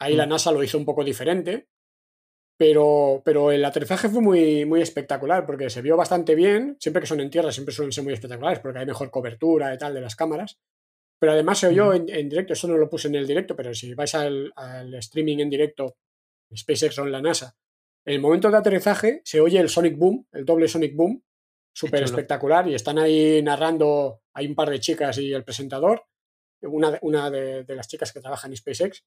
Ahí 0.00 0.14
la 0.16 0.26
Mm. 0.26 0.30
NASA 0.30 0.52
lo 0.52 0.62
hizo 0.62 0.78
un 0.78 0.84
poco 0.84 1.04
diferente, 1.04 1.68
pero, 2.56 3.22
pero 3.24 3.52
el 3.52 3.64
aterrizaje 3.64 4.08
fue 4.08 4.20
muy, 4.20 4.64
muy 4.64 4.80
espectacular 4.82 5.46
porque 5.46 5.70
se 5.70 5.82
vio 5.82 5.96
bastante 5.96 6.34
bien. 6.34 6.76
Siempre 6.80 7.00
que 7.00 7.06
son 7.06 7.20
en 7.20 7.30
tierra, 7.30 7.52
siempre 7.52 7.72
suelen 7.74 7.92
ser 7.92 8.02
muy 8.04 8.12
espectaculares 8.14 8.58
porque 8.58 8.80
hay 8.80 8.86
mejor 8.86 9.10
cobertura 9.10 9.72
y 9.72 9.78
tal 9.78 9.94
de 9.94 10.00
las 10.00 10.16
cámaras. 10.16 10.58
Pero 11.20 11.32
además 11.32 11.58
se 11.58 11.66
oyó 11.66 11.92
en, 11.94 12.08
en 12.08 12.28
directo, 12.28 12.52
eso 12.52 12.68
no 12.68 12.76
lo 12.76 12.88
puse 12.88 13.08
en 13.08 13.16
el 13.16 13.26
directo, 13.26 13.56
pero 13.56 13.74
si 13.74 13.92
vais 13.94 14.14
al, 14.14 14.52
al 14.56 14.94
streaming 14.94 15.38
en 15.38 15.50
directo, 15.50 15.96
SpaceX 16.54 16.98
o 16.98 17.04
en 17.04 17.12
la 17.12 17.20
NASA, 17.20 17.56
en 18.06 18.14
el 18.14 18.20
momento 18.20 18.50
de 18.50 18.56
aterrizaje 18.56 19.20
se 19.24 19.40
oye 19.40 19.58
el 19.58 19.68
Sonic 19.68 19.96
Boom, 19.98 20.26
el 20.32 20.44
doble 20.44 20.68
Sonic 20.68 20.94
Boom, 20.94 21.22
súper 21.74 22.00
espectacular, 22.04 22.68
y 22.68 22.74
están 22.74 22.98
ahí 22.98 23.42
narrando, 23.42 24.22
hay 24.32 24.46
un 24.46 24.54
par 24.54 24.70
de 24.70 24.80
chicas 24.80 25.18
y 25.18 25.32
el 25.32 25.44
presentador, 25.44 26.04
una, 26.62 26.92
de- 26.92 26.98
una 27.02 27.30
de, 27.30 27.64
de 27.64 27.74
las 27.74 27.86
chicas 27.88 28.12
que 28.12 28.20
trabaja 28.20 28.46
en 28.48 28.56
SpaceX, 28.56 29.04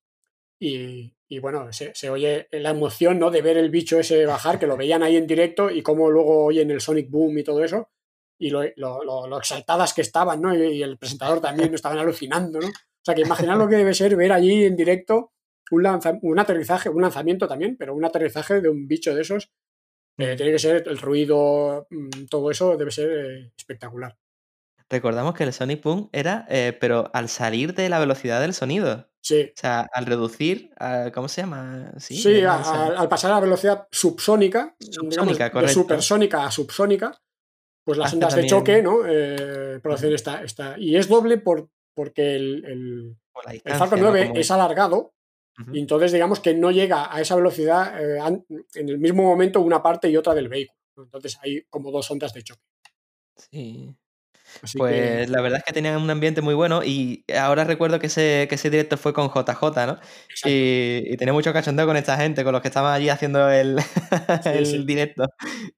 y, 0.60 1.16
y 1.28 1.40
bueno, 1.40 1.72
se, 1.74 1.96
se 1.96 2.10
oye 2.10 2.48
la 2.52 2.70
emoción 2.70 3.18
¿no? 3.18 3.32
de 3.32 3.42
ver 3.42 3.58
el 3.58 3.72
bicho 3.72 4.00
ese 4.00 4.26
bajar, 4.26 4.60
que 4.60 4.68
lo 4.68 4.78
veían 4.78 5.02
ahí 5.02 5.16
en 5.18 5.26
directo, 5.28 5.72
y 5.72 5.82
cómo 5.82 6.12
luego 6.12 6.46
oyen 6.46 6.70
el 6.72 6.82
Sonic 6.82 7.10
Boom 7.10 7.38
y 7.40 7.44
todo 7.44 7.64
eso, 7.64 7.90
y 8.42 8.50
lo, 8.50 8.64
lo- 8.76 9.04
lo- 9.04 9.28
lo 9.28 9.38
exaltadas 9.38 9.94
que 9.94 10.02
estaban, 10.02 10.42
¿no? 10.42 10.54
Y, 10.56 10.78
y 10.80 10.84
el 10.84 10.98
presentador 10.98 11.40
también 11.40 11.74
estaban 11.74 11.98
alucinando, 12.00 12.60
¿no? 12.60 12.68
O 12.68 13.04
sea, 13.06 13.16
que 13.16 13.22
imaginar 13.22 13.58
lo 13.58 13.68
que 13.68 13.76
debe 13.78 13.94
ser 13.94 14.16
ver 14.16 14.32
allí 14.32 14.66
en 14.66 14.76
directo 14.76 15.32
un, 15.72 15.84
lanza- 15.84 16.20
un 16.22 16.38
aterrizaje, 16.40 16.90
un 16.90 17.02
lanzamiento 17.02 17.48
también, 17.48 17.78
pero 17.78 17.96
un 17.96 18.04
aterrizaje 18.04 18.60
de 18.62 18.70
un 18.70 18.88
bicho 18.88 19.14
de 19.16 19.22
esos. 19.22 19.50
eh, 20.18 20.34
Mm. 20.34 20.38
tiene 20.38 20.52
que 20.52 20.60
ser 20.60 20.84
el 20.88 20.98
ruido, 20.98 21.88
mm, 21.90 22.26
todo 22.30 22.52
eso 22.52 22.76
debe 22.78 22.92
ser 22.92 23.10
eh, 23.10 23.52
espectacular. 23.58 24.16
Recordamos 24.90 25.34
que 25.34 25.46
el 25.46 25.54
Sonic 25.54 25.82
Boom 25.82 26.10
era, 26.12 26.46
eh, 26.50 26.78
pero 26.80 27.10
al 27.14 27.30
salir 27.30 27.74
de 27.74 27.88
la 27.90 27.98
velocidad 28.00 28.42
del 28.42 28.54
sonido. 28.54 29.08
Sí, 29.22 29.52
O 29.56 29.60
sea, 29.60 29.88
al 29.94 30.06
reducir, 30.06 30.72
a- 30.80 31.12
¿cómo 31.14 31.28
se 31.30 31.42
llama? 31.42 31.92
Sí, 31.98 32.16
sí, 32.22 32.40
era 32.40 32.56
a- 32.56 32.88
al 33.00 33.08
pasar 33.08 33.32
a 33.32 33.36
la 33.36 33.40
velocidad 33.40 33.88
subsónica, 33.92 34.76
digamos, 34.80 35.14
Subsónica, 35.16 35.46
de 35.46 35.52
correcto. 35.52 35.74
supersónica 35.74 36.46
a 36.46 36.52
subsónica, 36.52 37.18
pues 37.84 37.98
las 37.98 38.14
ondas 38.14 38.36
de 38.36 38.42
choque 38.48 38.82
¿no? 38.82 39.00
Eh, 39.08 39.80
producen 39.82 40.14
esta, 40.14 40.44
esta. 40.44 40.76
Y 40.78 40.96
es 40.96 41.08
doble 41.08 41.38
por, 41.38 41.70
porque 41.94 42.36
el, 42.36 42.66
el- 42.66 43.18
por 43.34 43.46
la 43.46 43.52
el 43.52 43.56
distancia, 43.56 43.80
Falcon 43.80 44.00
¿no? 44.02 44.10
9 44.12 44.28
Como- 44.28 44.40
es 44.40 44.52
alargado 44.52 45.14
y 45.74 45.80
entonces 45.80 46.12
digamos 46.12 46.40
que 46.40 46.54
no 46.56 46.72
llega 46.72 47.14
a 47.14 47.22
esa 47.22 47.36
velocidad 47.36 47.94
eh, 48.02 48.20
en 48.76 48.90
el 48.90 48.98
mismo 48.98 49.24
momento 49.24 49.62
una 49.62 49.84
parte 49.84 50.10
y 50.10 50.18
otra 50.18 50.34
del 50.34 50.48
vehículo. 50.50 50.80
Entonces 50.98 51.38
hay 51.42 51.64
como 51.70 51.92
dos 51.92 52.10
ondas 52.12 52.34
de 52.34 52.44
choque. 52.44 52.62
Sí. 53.36 53.96
Así 54.62 54.78
Pues 54.78 55.28
que, 55.28 55.32
la 55.32 55.42
verdad 55.42 55.60
es 55.60 55.64
que 55.64 55.74
tenían 55.74 56.02
un 56.02 56.10
ambiente 56.10 56.42
muy 56.42 56.54
bueno 56.54 56.84
y 56.84 57.24
ahora 57.38 57.64
recuerdo 57.64 58.00
que 58.00 58.08
ese, 58.08 58.46
que 58.50 58.56
ese 58.56 58.70
directo 58.70 58.98
fue 58.98 59.14
con 59.14 59.30
JJ, 59.30 59.86
¿no? 59.88 60.00
Y, 60.46 61.04
y 61.14 61.18
tenía 61.18 61.34
mucho 61.34 61.54
cachondeo 61.54 61.86
con 61.86 61.98
esta 61.98 62.18
gente, 62.18 62.44
con 62.44 62.54
los 62.54 62.62
que 62.62 62.68
estaban 62.68 62.94
allí 62.94 63.10
haciendo 63.10 63.50
el, 63.50 63.78
el 64.46 64.66
sí. 64.66 64.84
directo. 64.86 65.26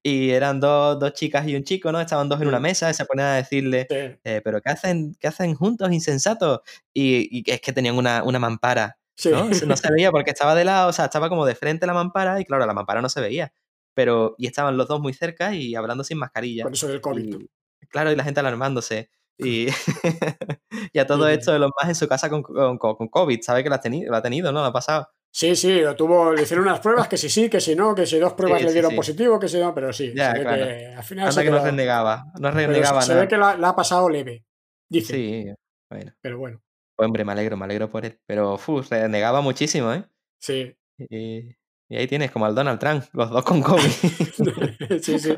Y 0.02 0.32
eran 0.32 0.60
dos, 0.60 1.00
dos 1.00 1.14
chicas 1.14 1.48
y 1.48 1.56
un 1.56 1.64
chico, 1.64 1.92
¿no? 1.92 2.00
Estaban 2.02 2.30
dos 2.30 2.42
en 2.42 2.48
una 2.48 2.60
Mm. 2.60 2.64
mesa 2.64 2.90
y 2.90 2.94
se 2.94 3.06
ponían 3.06 3.28
a 3.28 3.36
decirle, 3.36 3.88
Sí, 3.90 3.96
eh, 4.24 4.42
¿pero 4.44 4.62
qué 4.62 4.72
hacen, 4.72 5.16
qué 5.20 5.28
hacen 5.28 5.56
juntos, 5.56 5.92
insensatos? 5.92 6.60
Y, 6.94 7.40
y 7.40 7.52
es 7.52 7.62
que 7.62 7.74
tenían 7.74 7.98
una, 7.98 8.24
una 8.24 8.40
mampara, 8.40 8.98
sí. 9.16 9.30
¿no? 9.30 9.54
Se- 9.54 9.66
No 9.66 9.76
se 9.78 9.92
veía 9.92 10.12
porque 10.12 10.32
estaba 10.32 10.56
de 10.56 10.66
lado, 10.66 10.90
o 10.90 10.94
sea, 10.94 11.06
estaba 11.06 11.30
como 11.30 11.46
de 11.46 11.56
frente 11.56 11.86
la 11.88 11.94
mampara 11.94 12.40
y 12.40 12.46
claro, 12.46 12.66
la 12.66 12.74
mampara 12.74 13.02
no 13.02 13.10
se 13.10 13.22
veía. 13.22 13.54
Pero, 13.96 14.34
y 14.40 14.48
estaban 14.48 14.76
los 14.76 14.88
dos 14.88 15.00
muy 15.02 15.14
cerca 15.14 15.54
y 15.54 15.76
hablando 15.76 16.04
sin 16.04 16.18
mascarilla. 16.18 16.66
Eso 16.72 16.88
del 16.88 17.00
COVID. 17.00 17.24
¿no? 17.26 17.38
Y, 17.40 17.50
claro, 17.94 18.12
y 18.12 18.16
la 18.18 18.24
gente 18.26 18.42
alarmándose. 18.42 19.10
Y, 19.38 19.68
y 20.94 21.00
a 21.00 21.08
todo 21.08 21.28
Sí, 21.28 21.34
esto, 21.34 21.56
Elon 21.56 21.72
Musk 21.80 21.90
en 21.90 21.96
su 21.96 22.08
casa 22.10 22.30
con, 22.30 22.44
con, 22.44 22.78
con 22.78 23.08
COVID, 23.08 23.42
sabe 23.42 23.64
que 23.64 23.70
lo 23.70 23.76
ha 23.76 23.80
tenido, 23.82 24.12
lo 24.12 24.18
ha 24.18 24.22
tenido, 24.22 24.52
¿no? 24.52 24.60
Lo 24.62 24.68
ha 24.68 24.74
pasado. 24.74 25.08
Sí, 25.32 25.56
sí, 25.56 25.82
lo 25.82 25.96
tuvo, 25.96 26.32
le 26.34 26.44
hicieron 26.44 26.68
unas 26.68 26.80
pruebas 26.80 27.08
que 27.08 27.18
sí, 27.18 27.28
sí, 27.30 27.50
que 27.50 27.60
si 27.60 27.76
no, 27.76 27.96
que 27.96 28.06
si 28.06 28.20
dos 28.20 28.34
pruebas 28.38 28.60
Sí, 28.60 28.66
le 28.68 28.74
dieron 28.74 28.92
sí. 28.92 28.98
positivo, 28.98 29.40
que 29.40 29.48
si 29.48 29.60
no, 29.60 29.74
pero 29.74 29.92
sí, 29.94 30.14
Ya, 30.16 30.32
se 30.34 30.38
ve 30.40 30.44
claro. 30.44 30.66
que 30.66 30.86
al 30.98 31.04
final 31.04 31.34
se 31.34 31.40
Anda 31.40 31.52
que 31.52 31.58
no 31.58 31.64
renegaba. 31.66 32.26
No 32.40 32.52
renegaba 32.52 33.02
se 33.02 33.10
nada. 33.14 33.22
ve 33.24 33.28
que 33.28 33.38
la, 33.38 33.58
la 33.58 33.70
ha 33.70 33.76
pasado 33.76 34.10
leve, 34.10 34.46
dice, 34.90 35.14
Sí, 35.16 35.46
bueno. 35.90 36.12
pero 36.22 36.38
bueno, 36.38 36.62
Pues, 36.96 37.08
hombre, 37.08 37.26
me 37.26 37.32
alegro, 37.32 37.58
me 37.58 37.66
alegro 37.66 37.90
por 37.90 38.06
él. 38.06 38.20
Pero, 38.28 38.58
fu, 38.60 38.82
renegaba 38.84 39.42
muchísimo, 39.42 39.92
¿eh? 39.94 40.04
sí, 40.40 40.76
Y, 41.00 41.50
y 41.90 41.96
ahí 41.98 42.06
tienes 42.08 42.30
como 42.30 42.46
al 42.46 42.54
Donald 42.54 42.80
Trump, 42.80 43.04
los 43.14 43.32
dos 43.32 43.44
con 43.44 43.64
COVID. 43.64 43.82
sí, 45.02 45.18
sí. 45.20 45.36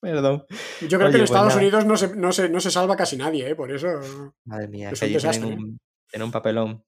Perdón. 0.00 0.44
Yo 0.88 0.98
creo 0.98 1.10
que 1.10 1.16
en 1.16 1.20
pues 1.20 1.30
Estados. 1.30 1.54
Unidos 1.56 1.84
no 1.84 1.96
se, 1.96 2.14
no, 2.16 2.32
se, 2.32 2.48
no 2.48 2.60
se 2.60 2.70
salva 2.70 2.96
casi 2.96 3.16
nadie, 3.16 3.50
¿eh? 3.50 3.54
por 3.54 3.70
eso. 3.72 3.88
Madre 4.44 4.68
mía, 4.68 4.90
Es 4.90 5.00
que 5.00 5.06
un 5.06 5.10
tienen 5.12 5.22
desastre, 5.32 5.48
¿eh? 5.48 5.56
un, 5.56 5.78
tienen 6.10 6.24
un 6.26 6.32
papelón. 6.32 6.84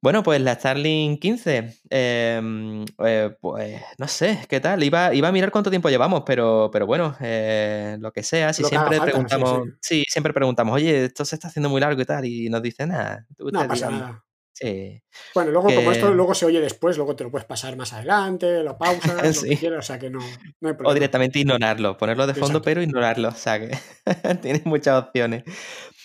Bueno, 0.00 0.24
pues 0.24 0.40
la 0.40 0.54
Starlink 0.56 1.20
15, 1.20 1.78
em, 1.88 2.84
eh, 3.04 3.36
pues 3.40 3.80
no 3.98 4.08
sé, 4.08 4.44
¿qué 4.48 4.58
tal? 4.58 4.82
Iba, 4.82 5.14
iba 5.14 5.28
a 5.28 5.32
mirar 5.32 5.52
cuánto 5.52 5.70
tiempo 5.70 5.88
llevamos, 5.90 6.24
pero, 6.26 6.70
pero 6.72 6.86
bueno, 6.86 7.16
eh, 7.20 7.96
lo 8.00 8.10
que 8.12 8.24
sea, 8.24 8.52
si 8.52 8.62
Lo 8.62 8.68
siempre 8.68 8.96
falta, 8.98 9.12
preguntamos, 9.12 9.68
sí. 9.80 10.02
sí, 10.02 10.04
siempre 10.08 10.32
preguntamos, 10.32 10.74
oye, 10.74 11.04
esto 11.04 11.24
se 11.24 11.36
está 11.36 11.46
haciendo 11.46 11.68
muy 11.68 11.80
largo 11.80 12.02
y 12.02 12.04
tal, 12.04 12.24
y 12.24 12.48
nos 12.50 12.62
dicen, 12.62 12.88
nada, 12.88 13.24
No 13.38 13.52
pasa 13.68 13.74
digan". 13.86 13.92
nada. 14.00 14.24
Sí, 14.54 15.02
Bueno, 15.34 15.50
luego, 15.50 15.68
como 15.74 15.92
esto 15.92 16.12
luego 16.12 16.34
se 16.34 16.44
oye 16.44 16.60
después, 16.60 16.96
luego 16.98 17.16
te 17.16 17.24
lo 17.24 17.30
puedes 17.30 17.46
pasar 17.46 17.74
más 17.76 17.92
adelante, 17.94 18.62
lo 18.62 18.76
pausas, 18.78 19.36
lo 19.42 19.48
que 19.48 19.56
quieras, 19.56 19.78
o 19.78 19.82
sea 19.82 19.98
que 19.98 20.10
no, 20.10 20.18
no 20.60 20.68
hay 20.68 20.74
O 20.74 20.76
problema. 20.76 20.94
directamente 20.94 21.38
ignorarlo, 21.38 21.96
ponerlo 21.96 22.26
de 22.26 22.34
fondo, 22.34 22.58
Exacto. 22.58 22.62
pero 22.64 22.82
ignorarlo. 22.82 23.28
O 23.28 23.34
sea 23.34 23.58
que 23.58 23.70
tienes 24.42 24.66
muchas 24.66 25.02
opciones. 25.02 25.44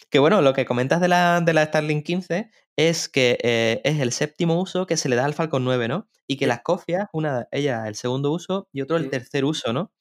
Que 0.09 0.19
bueno, 0.19 0.41
lo 0.41 0.53
que 0.53 0.65
comentas 0.65 1.01
de 1.01 1.09
la, 1.09 1.41
de 1.41 1.53
la 1.53 1.65
Starlink 1.65 2.05
15 2.05 2.49
es 2.77 3.09
que 3.09 3.37
eh, 3.43 3.81
es 3.83 3.99
el 3.99 4.11
séptimo 4.13 4.59
uso 4.61 4.85
que 4.87 4.95
se 4.97 5.09
le 5.09 5.17
da 5.17 5.25
al 5.25 5.33
Falcon 5.33 5.65
9, 5.65 5.87
¿no? 5.89 6.07
Y 6.27 6.37
que 6.37 6.47
las 6.47 6.61
cofias, 6.61 7.07
una, 7.11 7.47
ella 7.51 7.87
el 7.87 7.95
segundo 7.95 8.31
uso 8.31 8.69
y 8.71 8.81
otro 8.81 8.95
el 8.97 9.09
tercer 9.09 9.43
uso, 9.43 9.73
¿no? 9.73 9.91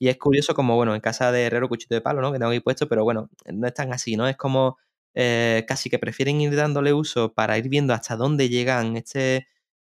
Y 0.00 0.08
es 0.08 0.18
curioso 0.18 0.52
como, 0.54 0.74
bueno, 0.74 0.96
en 0.96 1.00
casa 1.00 1.30
de 1.30 1.44
Herrero 1.44 1.68
Cuchito 1.68 1.94
de 1.94 2.00
Palo, 2.00 2.20
¿no? 2.20 2.32
Que 2.32 2.40
tengo 2.40 2.50
ahí 2.50 2.58
puesto, 2.58 2.88
pero 2.88 3.04
bueno, 3.04 3.30
no 3.52 3.68
es 3.68 3.74
tan 3.74 3.92
así, 3.92 4.16
¿no? 4.16 4.26
Es 4.26 4.36
como 4.36 4.78
eh, 5.14 5.64
casi 5.68 5.90
que 5.90 5.98
prefieren 5.98 6.40
ir 6.40 6.54
dándole 6.56 6.92
uso 6.92 7.32
para 7.34 7.58
ir 7.58 7.68
viendo 7.68 7.94
hasta 7.94 8.16
dónde 8.16 8.48
llegan 8.48 8.96
este, 8.96 9.48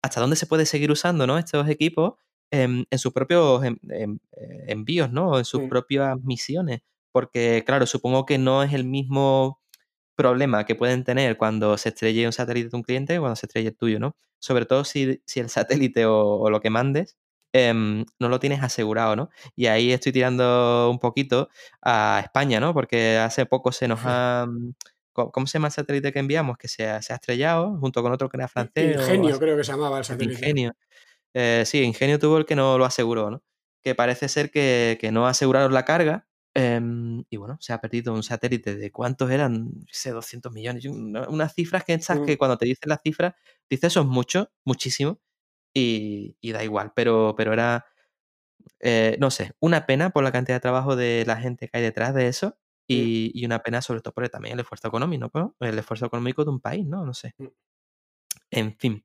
hasta 0.02 0.20
dónde 0.20 0.36
se 0.36 0.46
puede 0.46 0.66
seguir 0.66 0.90
usando, 0.90 1.26
¿no? 1.26 1.38
Estos 1.38 1.68
equipos 1.68 2.14
en, 2.50 2.86
en 2.90 2.98
sus 2.98 3.12
propios 3.12 3.64
en- 3.64 3.78
en- 3.90 4.20
eh, 4.36 4.64
envíos, 4.68 5.10
¿no? 5.12 5.38
En 5.38 5.44
sus 5.44 5.62
propias 5.62 6.16
misiones. 6.22 6.80
Porque, 7.12 7.62
claro, 7.66 7.86
supongo 7.86 8.26
que 8.26 8.38
no 8.38 8.62
es 8.62 8.72
el 8.74 8.84
mismo 8.84 9.60
problema 10.16 10.64
que 10.64 10.74
pueden 10.76 11.04
tener 11.04 11.36
cuando 11.36 11.76
se 11.78 11.88
estrelle 11.90 12.26
un 12.26 12.32
satélite 12.32 12.68
de 12.70 12.76
un 12.76 12.82
cliente 12.84 13.14
que 13.14 13.20
cuando 13.20 13.36
se 13.36 13.46
estrelle 13.46 13.68
el 13.70 13.76
tuyo, 13.76 13.98
¿no? 14.00 14.16
Sobre 14.38 14.66
todo 14.66 14.84
si, 14.84 15.22
si 15.26 15.40
el 15.40 15.48
satélite 15.50 16.06
o, 16.06 16.38
o 16.40 16.50
lo 16.50 16.60
que 16.60 16.70
mandes 16.70 17.16
em, 17.52 18.04
no 18.20 18.28
lo 18.28 18.38
tienes 18.40 18.62
asegurado, 18.62 19.16
¿no? 19.16 19.30
Y 19.56 19.66
ahí 19.66 19.92
estoy 19.92 20.12
tirando 20.12 20.88
un 20.90 20.98
poquito 21.00 21.48
a 21.82 22.20
España, 22.24 22.60
¿no? 22.60 22.74
Porque 22.74 23.16
hace 23.18 23.46
poco 23.46 23.72
se 23.72 23.88
nos 23.88 24.00
ha... 24.04 24.46
¿Cómo 25.14 25.32
cómo 25.32 25.46
se 25.46 25.54
llama 25.54 25.68
el 25.68 25.72
satélite 25.72 26.12
que 26.12 26.18
enviamos? 26.18 26.58
Que 26.58 26.68
se 26.68 26.86
ha, 26.86 27.00
se 27.00 27.14
ha 27.14 27.16
estrellado 27.16 27.78
junto 27.78 28.02
con 28.02 28.12
otro 28.12 28.28
que 28.28 28.36
era 28.36 28.48
francés. 28.48 28.96
Ingenio, 29.00 29.38
creo 29.38 29.56
que 29.56 29.64
se 29.64 29.72
llamaba 29.72 29.96
el 29.96 30.04
satélite. 30.04 30.34
Ingenio. 30.40 30.72
Eh, 31.32 31.62
sí, 31.66 31.80
Ingenio 31.82 32.18
tuvo 32.18 32.36
el 32.38 32.44
que 32.44 32.54
no 32.56 32.76
lo 32.76 32.84
aseguró, 32.84 33.30
¿no? 33.30 33.42
Que 33.82 33.94
parece 33.94 34.28
ser 34.28 34.50
que, 34.50 34.98
que 35.00 35.10
no 35.10 35.26
aseguraron 35.26 35.72
la 35.72 35.84
carga. 35.86 36.26
em, 36.56 37.24
y 37.30 37.36
bueno, 37.36 37.56
se 37.60 37.72
ha 37.72 37.80
perdido 37.80 38.12
un 38.14 38.22
satélite 38.22 38.76
de 38.76 38.92
cuántos 38.92 39.28
eran, 39.30 39.64
no 39.64 39.86
sé, 39.90 40.10
200 40.12 40.52
millones. 40.52 40.84
una- 40.84 41.28
Unas 41.28 41.52
cifras 41.54 41.82
que 41.84 41.94
estas 41.94 42.20
Mm. 42.20 42.26
que 42.26 42.38
cuando 42.38 42.56
te 42.58 42.66
dicen 42.66 42.88
las 42.90 43.00
cifras, 43.02 43.34
dices 43.68 43.88
eso 43.92 44.02
es 44.02 44.06
mucho, 44.06 44.52
muchísimo. 44.64 45.18
Y, 45.74 46.36
y 46.40 46.52
da 46.52 46.62
igual, 46.62 46.92
pero, 46.94 47.34
pero 47.36 47.52
era, 47.52 47.86
eh, 48.80 49.16
no 49.20 49.30
sé, 49.32 49.52
una 49.60 49.86
pena 49.86 50.10
por 50.10 50.22
la 50.24 50.32
cantidad 50.32 50.56
de 50.56 50.60
trabajo 50.60 50.94
de 50.96 51.24
la 51.26 51.36
gente 51.36 51.68
que 51.68 51.76
hay 51.78 51.82
detrás 51.82 52.14
de 52.14 52.28
eso. 52.28 52.56
Y, 52.88 53.30
y 53.34 53.44
una 53.46 53.60
pena 53.60 53.82
sobre 53.82 54.00
todo 54.00 54.14
por 54.14 54.28
también 54.28 54.54
el 54.54 54.60
esfuerzo 54.60 54.88
económico, 54.88 55.30
¿no? 55.34 55.56
El 55.60 55.78
esfuerzo 55.78 56.06
económico 56.06 56.44
de 56.44 56.50
un 56.50 56.60
país, 56.60 56.86
¿no? 56.86 57.04
No 57.06 57.14
sé. 57.14 57.34
Mm. 57.38 57.46
En 58.50 58.76
fin. 58.78 59.04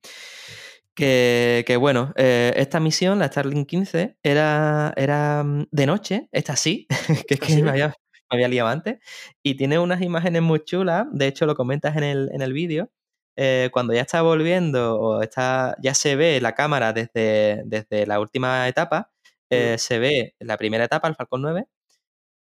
Que, 0.95 1.63
que 1.65 1.77
bueno, 1.77 2.13
eh, 2.17 2.51
esta 2.57 2.80
misión, 2.82 3.19
la 3.19 3.27
Starlink 3.27 3.67
15, 3.67 4.17
era, 4.23 4.93
era 4.97 5.43
mm, 5.43 5.67
de 5.71 5.86
noche, 5.86 6.27
esta 6.32 6.55
sí, 6.57 6.88
que 7.27 7.36
es 7.36 7.39
¿Ah, 7.41 7.45
que 7.45 7.49
sí? 7.49 7.63
me 7.63 7.69
había, 7.71 7.88
me 7.89 7.93
había 8.36 8.47
liado 8.49 8.67
antes, 8.69 8.99
y 9.43 9.55
tiene 9.55 9.80
unas 9.80 10.01
imágenes 10.01 10.41
muy 10.41 10.59
chulas, 10.63 11.07
de 11.11 11.27
hecho 11.27 11.45
lo 11.45 11.55
comentas 11.55 11.95
en 11.95 12.03
el, 12.03 12.30
en 12.34 12.41
el 12.41 12.51
vídeo, 12.53 12.91
eh, 13.38 13.69
cuando 13.71 13.93
ya 13.93 14.01
está 14.01 14.21
volviendo 14.21 14.99
o 14.99 15.21
está, 15.21 15.75
ya 15.82 15.93
se 15.93 16.15
ve 16.17 16.41
la 16.41 16.53
cámara 16.55 16.91
desde, 16.93 17.63
desde 17.65 18.05
la 18.05 18.19
última 18.19 18.67
etapa, 18.67 19.11
eh, 19.49 19.75
Mm. 19.75 19.80
se 19.80 19.99
ve 19.99 20.36
la 20.39 20.57
primera 20.57 20.84
etapa, 20.84 21.07
el 21.07 21.15
Falcon 21.15 21.41
9, 21.41 21.65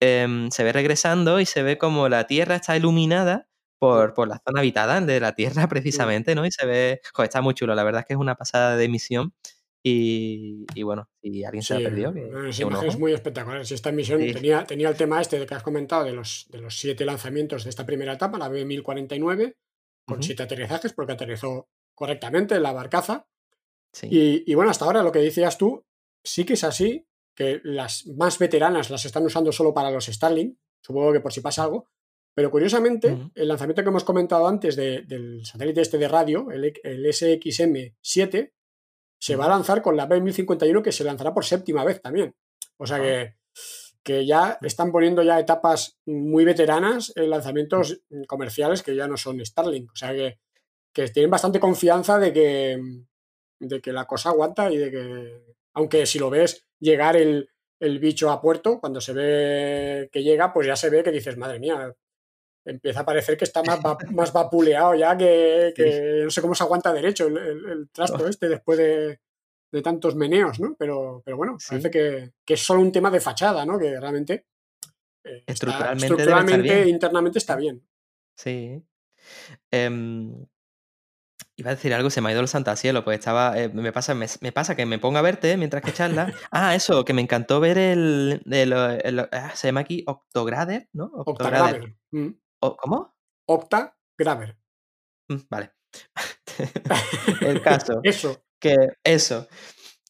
em, 0.01 0.51
se 0.51 0.65
ve 0.65 0.73
regresando 0.73 1.41
y 1.41 1.47
se 1.47 1.63
ve 1.63 1.79
como 1.79 2.09
la 2.09 2.27
Tierra 2.27 2.57
está 2.57 2.77
iluminada 2.77 3.49
por, 3.79 4.15
por 4.15 4.29
la 4.29 4.41
zona 4.47 4.61
habitada 4.61 5.01
de 5.01 5.21
la 5.21 5.35
Tierra 5.35 5.69
precisamente, 5.69 6.35
¿no? 6.35 6.47
Y 6.47 6.51
se 6.53 6.67
ve, 6.67 7.01
joder, 7.15 7.29
está 7.29 7.41
muy 7.43 7.55
chulo, 7.55 7.75
la 7.75 7.85
verdad 7.85 8.01
es 8.01 8.07
que 8.07 8.15
es 8.15 8.19
una 8.21 8.35
pasada 8.37 8.77
de 8.77 8.85
emisión 8.85 9.35
y, 9.83 10.67
y 10.75 10.83
bueno, 10.83 11.09
si 11.23 11.45
alguien 11.45 11.63
se 11.63 11.75
la 11.75 11.81
perdió, 11.81 12.13
que, 12.13 12.65
ojo. 12.65 12.99
muy 12.99 13.13
espectaculares. 13.13 13.71
Esta 13.71 13.93
misión 13.93 14.21
Sí. 14.21 14.33
tenía, 14.33 14.65
tenía 14.65 14.89
el 14.89 14.97
tema 14.97 15.21
este 15.21 15.39
de 15.39 15.47
que 15.47 15.55
has 15.55 15.63
comentado 15.63 16.05
de 16.05 16.13
los, 16.13 16.47
de 16.51 16.59
los 16.59 16.77
siete 16.79 17.05
lanzamientos 17.05 17.65
de 17.65 17.71
esta 17.71 17.87
primera 17.87 18.15
etapa, 18.15 18.39
la 18.39 18.49
B1049, 18.49 19.57
con 20.05 20.19
Ujú, 20.19 20.27
siete 20.27 20.43
aterrizajes, 20.43 20.93
porque 20.93 21.13
aterrizó 21.13 21.69
correctamente 21.95 22.57
en 22.57 22.63
la 22.65 22.73
barcaza. 22.73 23.29
sí. 23.93 24.09
Y, 24.11 24.51
y 24.51 24.55
bueno, 24.55 24.71
hasta 24.71 24.85
ahora 24.85 25.03
lo 25.03 25.13
que 25.13 25.21
decías 25.21 25.59
tú, 25.59 25.85
sí 26.25 26.45
que 26.45 26.55
es 26.55 26.65
así, 26.65 27.07
que 27.37 27.61
las 27.62 28.07
más 28.09 28.39
veteranas 28.41 28.91
las 28.91 29.05
están 29.05 29.24
usando 29.24 29.53
solo 29.53 29.72
para 29.72 29.91
los 29.93 30.07
Starlink, 30.07 30.57
supongo 30.80 31.12
que 31.12 31.20
por 31.20 31.32
si 31.32 31.41
pasa 31.43 31.62
algo, 31.64 31.87
pero 32.34 32.51
curiosamente, 32.51 33.16
el 33.34 33.49
lanzamiento 33.49 33.82
que 33.82 33.89
hemos 33.91 34.05
comentado 34.05 34.49
antes 34.49 34.74
de- 34.74 35.03
del 35.03 35.45
satélite 35.47 35.82
este 35.82 35.99
de 35.99 36.09
radio, 36.09 36.51
el, 36.51 36.72
el 36.82 37.07
SXM-7, 37.07 38.53
se 39.18 39.37
va 39.37 39.47
a 39.47 39.49
lanzar 39.49 39.82
con 39.82 39.97
la 39.97 40.09
B1051 40.09 40.82
que 40.82 40.93
se 40.93 41.05
lanzará 41.05 41.32
por 41.32 41.45
séptima 41.45 41.84
vez 41.84 42.01
también. 42.03 42.34
O 42.78 42.87
sea 42.87 42.97
Ah. 42.99 43.01
que, 43.03 43.34
que 44.03 44.26
ya 44.26 44.59
están 44.62 44.93
poniendo 44.93 45.22
ya 45.22 45.41
etapas 45.41 45.99
muy 46.07 46.45
veteranas 46.45 47.12
en 47.16 47.30
lanzamientos 47.30 48.01
comerciales 48.28 48.82
que 48.82 48.95
ya 48.95 49.09
no 49.09 49.16
son 49.16 49.45
Starlink. 49.45 49.91
O 49.93 49.97
sea 49.97 50.12
que, 50.12 50.39
que 50.93 51.09
tienen 51.09 51.30
bastante 51.30 51.59
confianza 51.59 52.18
de 52.18 52.32
que, 52.32 52.78
de 53.61 53.80
que 53.80 53.93
la 53.93 54.05
cosa 54.07 54.28
aguanta 54.30 54.70
y 54.70 54.76
de 54.76 54.91
que, 54.91 55.56
aunque 55.77 56.07
si 56.07 56.18
lo 56.18 56.29
ves 56.31 56.66
llegar 56.81 57.16
el, 57.16 57.49
el 57.81 57.99
bicho 58.01 58.31
a 58.31 58.41
puerto, 58.41 58.81
cuando 58.81 59.01
se 59.01 59.12
ve 59.12 60.09
que 60.11 60.22
llega, 60.22 60.53
pues 60.53 60.66
ya 60.66 60.74
se 60.77 60.91
ve 60.91 61.03
que 61.05 61.12
dices, 61.12 61.37
madre 61.37 61.61
mía, 61.61 61.95
empieza 62.64 63.01
a 63.01 63.05
parecer 63.07 63.37
que 63.37 63.45
está 63.45 63.62
más, 63.62 63.79
va- 63.79 63.97
más 64.12 64.33
vapuleado 64.33 64.95
ya 64.95 65.16
que, 65.16 65.72
no 66.24 66.31
sé 66.31 66.41
cómo 66.43 66.55
se 66.55 66.64
aguanta 66.64 66.93
derecho 66.93 67.29
el, 67.29 67.37
el- 67.37 67.66
el 67.70 67.91
trasto 67.91 68.27
este 68.29 68.49
después 68.49 68.79
de, 68.79 69.20
de 69.70 69.83
tantos 69.83 70.16
meneos, 70.16 70.59
¿no? 70.59 70.74
Pero, 70.79 71.22
pero 71.24 71.37
bueno, 71.37 71.57
Sí. 71.61 71.68
parece 71.70 71.91
que, 71.91 72.33
que 72.45 72.55
es 72.55 72.61
solo 72.64 72.81
un 72.81 72.91
tema 72.93 73.11
de 73.11 73.20
fachada, 73.20 73.64
¿no? 73.66 73.79
Que 73.79 74.01
realmente 74.01 74.47
eh, 75.24 75.45
Estructuralmente 75.47 76.89
internamente 76.89 77.39
está 77.39 77.55
bien. 77.57 77.87
Sí. 78.37 78.83
Em, 79.70 80.47
iba 81.57 81.71
a 81.71 81.75
decir 81.75 81.95
algo, 81.95 82.11
se 82.11 82.21
me 82.21 82.29
ha 82.29 82.33
ido 82.33 82.41
el 82.43 82.49
santo 82.49 82.71
al 82.71 82.77
cielo, 82.77 83.03
pues 83.05 83.19
estaba, 83.19 83.59
eh, 83.59 83.69
me 83.71 83.93
pasa, 83.93 84.15
me, 84.15 84.27
me 84.41 84.53
pasa 84.53 84.77
que 84.77 84.85
me 84.87 84.99
pongo 84.99 85.19
a 85.19 85.23
verte 85.23 85.57
mientras 85.57 85.83
que 85.83 85.93
charlas. 85.93 86.33
Ah, 86.53 86.75
eso, 86.75 87.05
que 87.05 87.13
me 87.15 87.23
encantó 87.23 87.61
ver 87.61 87.79
el, 87.79 88.43
el- 88.51 88.73
el- 88.73 89.29
ah, 89.33 89.53
se 89.55 89.69
llama 89.69 89.81
aquí 89.81 90.05
Octograder, 90.07 90.89
¿no? 90.93 91.11
Octograder. 91.15 91.97
Mm. 92.13 92.29
¿Cómo? 92.61 93.15
Octagraver. 93.49 94.59
Mm, 95.29 95.37
Vale. 95.51 95.73
El 97.41 97.61
caso, 97.63 98.01
Eso. 98.03 98.43
que 98.61 98.75
eso, 99.05 99.47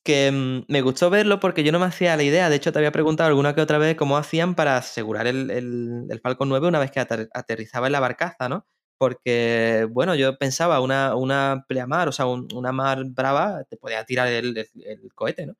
que 0.04 0.30
mm, 0.32 0.64
me 0.72 0.80
gustó 0.82 1.10
verlo 1.10 1.40
porque 1.40 1.64
yo 1.64 1.72
no 1.72 1.78
me 1.78 1.86
hacía 1.86 2.16
la 2.16 2.22
idea, 2.22 2.48
de 2.48 2.56
hecho 2.56 2.72
te 2.72 2.78
había 2.78 2.92
preguntado 2.92 3.28
alguna 3.28 3.54
que 3.54 3.60
otra 3.60 3.78
vez 3.78 3.96
cómo 3.96 4.16
hacían 4.16 4.54
para 4.54 4.76
asegurar 4.76 5.26
el, 5.26 6.20
Falcon 6.22 6.48
9 6.48 6.68
una 6.68 6.78
vez 6.78 6.90
que 6.90 7.00
ater- 7.00 7.28
aterrizaba 7.34 7.86
en 7.86 7.92
la 7.92 8.00
barcaza, 8.00 8.48
¿no? 8.48 8.66
Porque, 8.98 9.86
bueno, 9.90 10.14
yo 10.14 10.38
pensaba 10.38 10.80
una, 10.80 11.14
una 11.16 11.64
pleamar, 11.68 12.08
o 12.08 12.12
sea, 12.12 12.26
un- 12.26 12.48
una 12.54 12.72
mar 12.72 13.04
brava, 13.04 13.64
te 13.64 13.76
podía 13.76 14.04
tirar 14.04 14.28
el, 14.28 14.56
el- 14.56 14.68
el 14.86 15.14
cohete, 15.14 15.46
¿no? 15.46 15.54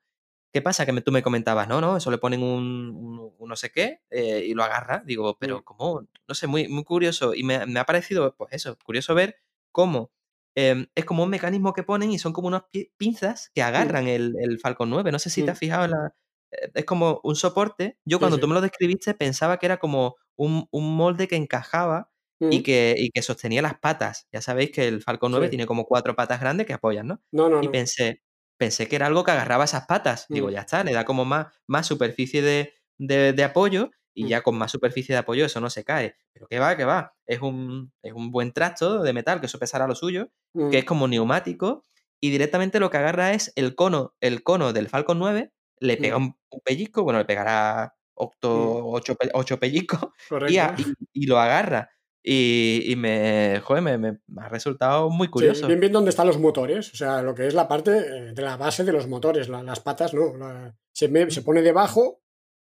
¿Qué 0.52 0.62
pasa? 0.62 0.86
Que 0.86 0.92
me- 0.92 1.02
tú 1.02 1.12
me 1.12 1.22
comentabas, 1.22 1.68
no, 1.68 1.80
no, 1.82 1.96
eso 1.98 2.10
le 2.10 2.18
ponen 2.18 2.42
un, 2.42 2.90
un- 2.96 3.34
un 3.38 3.48
no 3.48 3.56
sé 3.56 3.70
qué 3.70 4.00
eh, 4.10 4.44
y 4.46 4.54
lo 4.54 4.64
agarra. 4.64 5.02
Digo, 5.06 5.36
pero. 5.38 5.62
¿cómo? 5.64 6.06
No 6.28 6.34
sé, 6.34 6.46
muy, 6.46 6.68
muy 6.68 6.84
curioso. 6.84 7.34
Y 7.34 7.42
me, 7.44 7.66
me 7.66 7.78
ha 7.80 7.84
parecido, 7.86 8.34
pues 8.36 8.52
eso, 8.54 8.78
curioso 8.84 9.14
ver 9.14 9.36
cómo 9.72 10.10
em, 10.54 10.86
es 10.94 11.04
como 11.04 11.24
un 11.24 11.30
mecanismo 11.30 11.72
que 11.74 11.82
ponen 11.82 12.10
y 12.10 12.18
son 12.18 12.32
como 12.32 12.48
unas 12.48 12.62
pi- 12.72 12.90
pinzas 12.96 13.50
que 13.54 13.62
agarran 13.62 14.08
el, 14.08 14.34
el 14.40 14.58
Falcon 14.58 14.88
9. 14.90 15.12
No 15.12 15.18
sé 15.18 15.28
si 15.30 15.42
te 15.44 15.50
has 15.50 15.58
fijado 15.58 15.84
en 15.84 15.90
la... 15.92 16.14
eh, 16.52 16.70
Es 16.74 16.84
como 16.86 17.20
un 17.24 17.36
soporte. 17.36 17.98
Yo 18.06 18.18
cuando 18.18 18.36
sí. 18.36 18.40
tú 18.40 18.48
me 18.48 18.54
lo 18.54 18.62
describiste 18.62 19.12
pensaba 19.14 19.58
que 19.58 19.66
era 19.66 19.76
como 19.78 20.16
un, 20.36 20.66
un 20.70 20.96
molde 20.96 21.28
que 21.28 21.36
encajaba 21.36 22.10
y 22.40 22.58
Mm. 22.60 22.62
que, 22.62 22.94
y 22.98 23.10
que 23.10 23.22
sostenía 23.22 23.62
las 23.62 23.78
patas. 23.78 24.26
Ya 24.32 24.40
sabéis 24.42 24.70
que 24.70 24.86
el 24.88 25.02
Falcon 25.02 25.30
9 25.32 25.46
Sí. 25.46 25.50
tiene 25.50 25.66
como 25.66 25.84
cuatro 25.86 26.14
patas 26.16 26.40
grandes 26.40 26.66
que 26.66 26.72
apoyan, 26.74 27.06
¿no? 27.06 27.22
No, 27.32 27.48
no, 27.48 27.62
Y 27.62 27.66
no. 27.66 27.72
pensé, 27.72 28.22
pensé 28.58 28.88
que 28.88 28.96
era 28.96 29.06
algo 29.06 29.24
que 29.24 29.30
agarraba 29.32 29.64
esas 29.64 29.86
patas. 29.86 30.26
Digo, 30.28 30.48
Mm. 30.48 30.50
ya 30.52 30.60
está, 30.60 30.84
le 30.84 30.92
da 30.92 31.04
como 31.04 31.24
más, 31.24 31.46
más 31.66 31.86
superficie 31.86 32.42
de, 32.42 32.74
de- 32.98 33.32
de 33.32 33.44
apoyo 33.44 33.90
y 34.14 34.24
Mm. 34.24 34.28
ya 34.28 34.42
con 34.42 34.56
más 34.56 34.70
superficie 34.70 35.14
de 35.14 35.18
apoyo 35.18 35.44
eso 35.46 35.60
no 35.60 35.70
se 35.70 35.84
cae. 35.84 36.16
Pero 36.32 36.46
que 36.48 36.58
va, 36.58 36.76
que 36.76 36.84
va. 36.84 37.14
Es 37.26 37.40
un, 37.42 37.92
es 38.02 38.12
un 38.12 38.30
buen 38.30 38.52
trasto 38.52 39.02
de 39.02 39.12
metal, 39.12 39.40
que 39.40 39.46
eso 39.46 39.58
pesará 39.58 39.86
lo 39.86 39.94
suyo, 39.94 40.30
que 40.70 40.78
es 40.78 40.84
como 40.84 41.06
neumático 41.08 41.82
y 42.20 42.30
directamente 42.30 42.80
lo 42.80 42.88
que 42.90 42.96
agarra 42.96 43.32
es 43.34 43.52
el 43.56 43.74
cono, 43.74 44.14
el 44.20 44.42
cono 44.42 44.72
del 44.72 44.88
Falcon 44.88 45.18
9, 45.18 45.52
le 45.80 45.96
pega 45.98 46.18
Mm. 46.18 46.22
un, 46.22 46.38
un 46.50 46.60
pellizco, 46.64 47.02
bueno, 47.02 47.18
le 47.18 47.26
pegará 47.26 47.94
octo, 48.14 48.86
ocho, 48.86 49.14
ocho 49.34 49.58
pellizcos 49.58 50.00
y- 50.48 50.96
y 51.12 51.26
lo 51.26 51.38
agarra. 51.38 51.90
Y, 52.28 52.82
y 52.90 52.96
me, 52.96 53.60
joder, 53.62 53.98
me, 53.98 54.18
ha 54.38 54.48
resultado 54.48 55.08
muy 55.10 55.28
Sí, 55.28 55.30
curioso. 55.30 55.66
bien, 55.68 55.78
bien 55.78 55.92
dónde 55.92 56.10
están 56.10 56.26
los 56.26 56.40
motores, 56.40 56.92
o 56.92 56.96
sea, 56.96 57.22
lo 57.22 57.36
que 57.36 57.46
es 57.46 57.54
la 57.54 57.68
parte 57.68 57.92
eh, 57.98 58.32
de 58.32 58.42
la 58.42 58.56
base 58.56 58.82
de 58.82 58.90
los 58.92 59.06
motores, 59.06 59.48
la- 59.48 59.62
las 59.62 59.78
patas, 59.78 60.12
¿no? 60.12 60.36
La- 60.36 60.74
se, 60.92 61.06
me- 61.08 61.30
se 61.30 61.42
pone 61.42 61.62
debajo, 61.62 62.20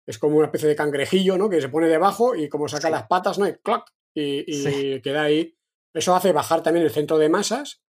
es 0.06 0.18
como 0.18 0.36
una 0.36 0.46
especie 0.46 0.68
de 0.68 0.76
cangrejillo, 0.76 1.36
¿no? 1.36 1.50
Que 1.50 1.60
se 1.60 1.68
pone 1.68 1.88
debajo 1.88 2.36
y 2.36 2.48
como 2.48 2.68
saca 2.68 2.86
Sí. 2.88 2.92
las 2.92 3.08
patas, 3.08 3.38
¿no? 3.40 3.48
Y 3.48 3.54
¡clac! 3.54 3.84
Y, 4.14 4.44
y 4.46 4.62
Sí. 4.64 5.00
queda 5.02 5.22
ahí. 5.22 5.56
Eso 5.92 6.14
hace 6.14 6.30
bajar 6.30 6.62
también 6.62 6.84
el 6.86 6.92
centro 6.92 7.18
de 7.18 7.28
masas 7.28 7.82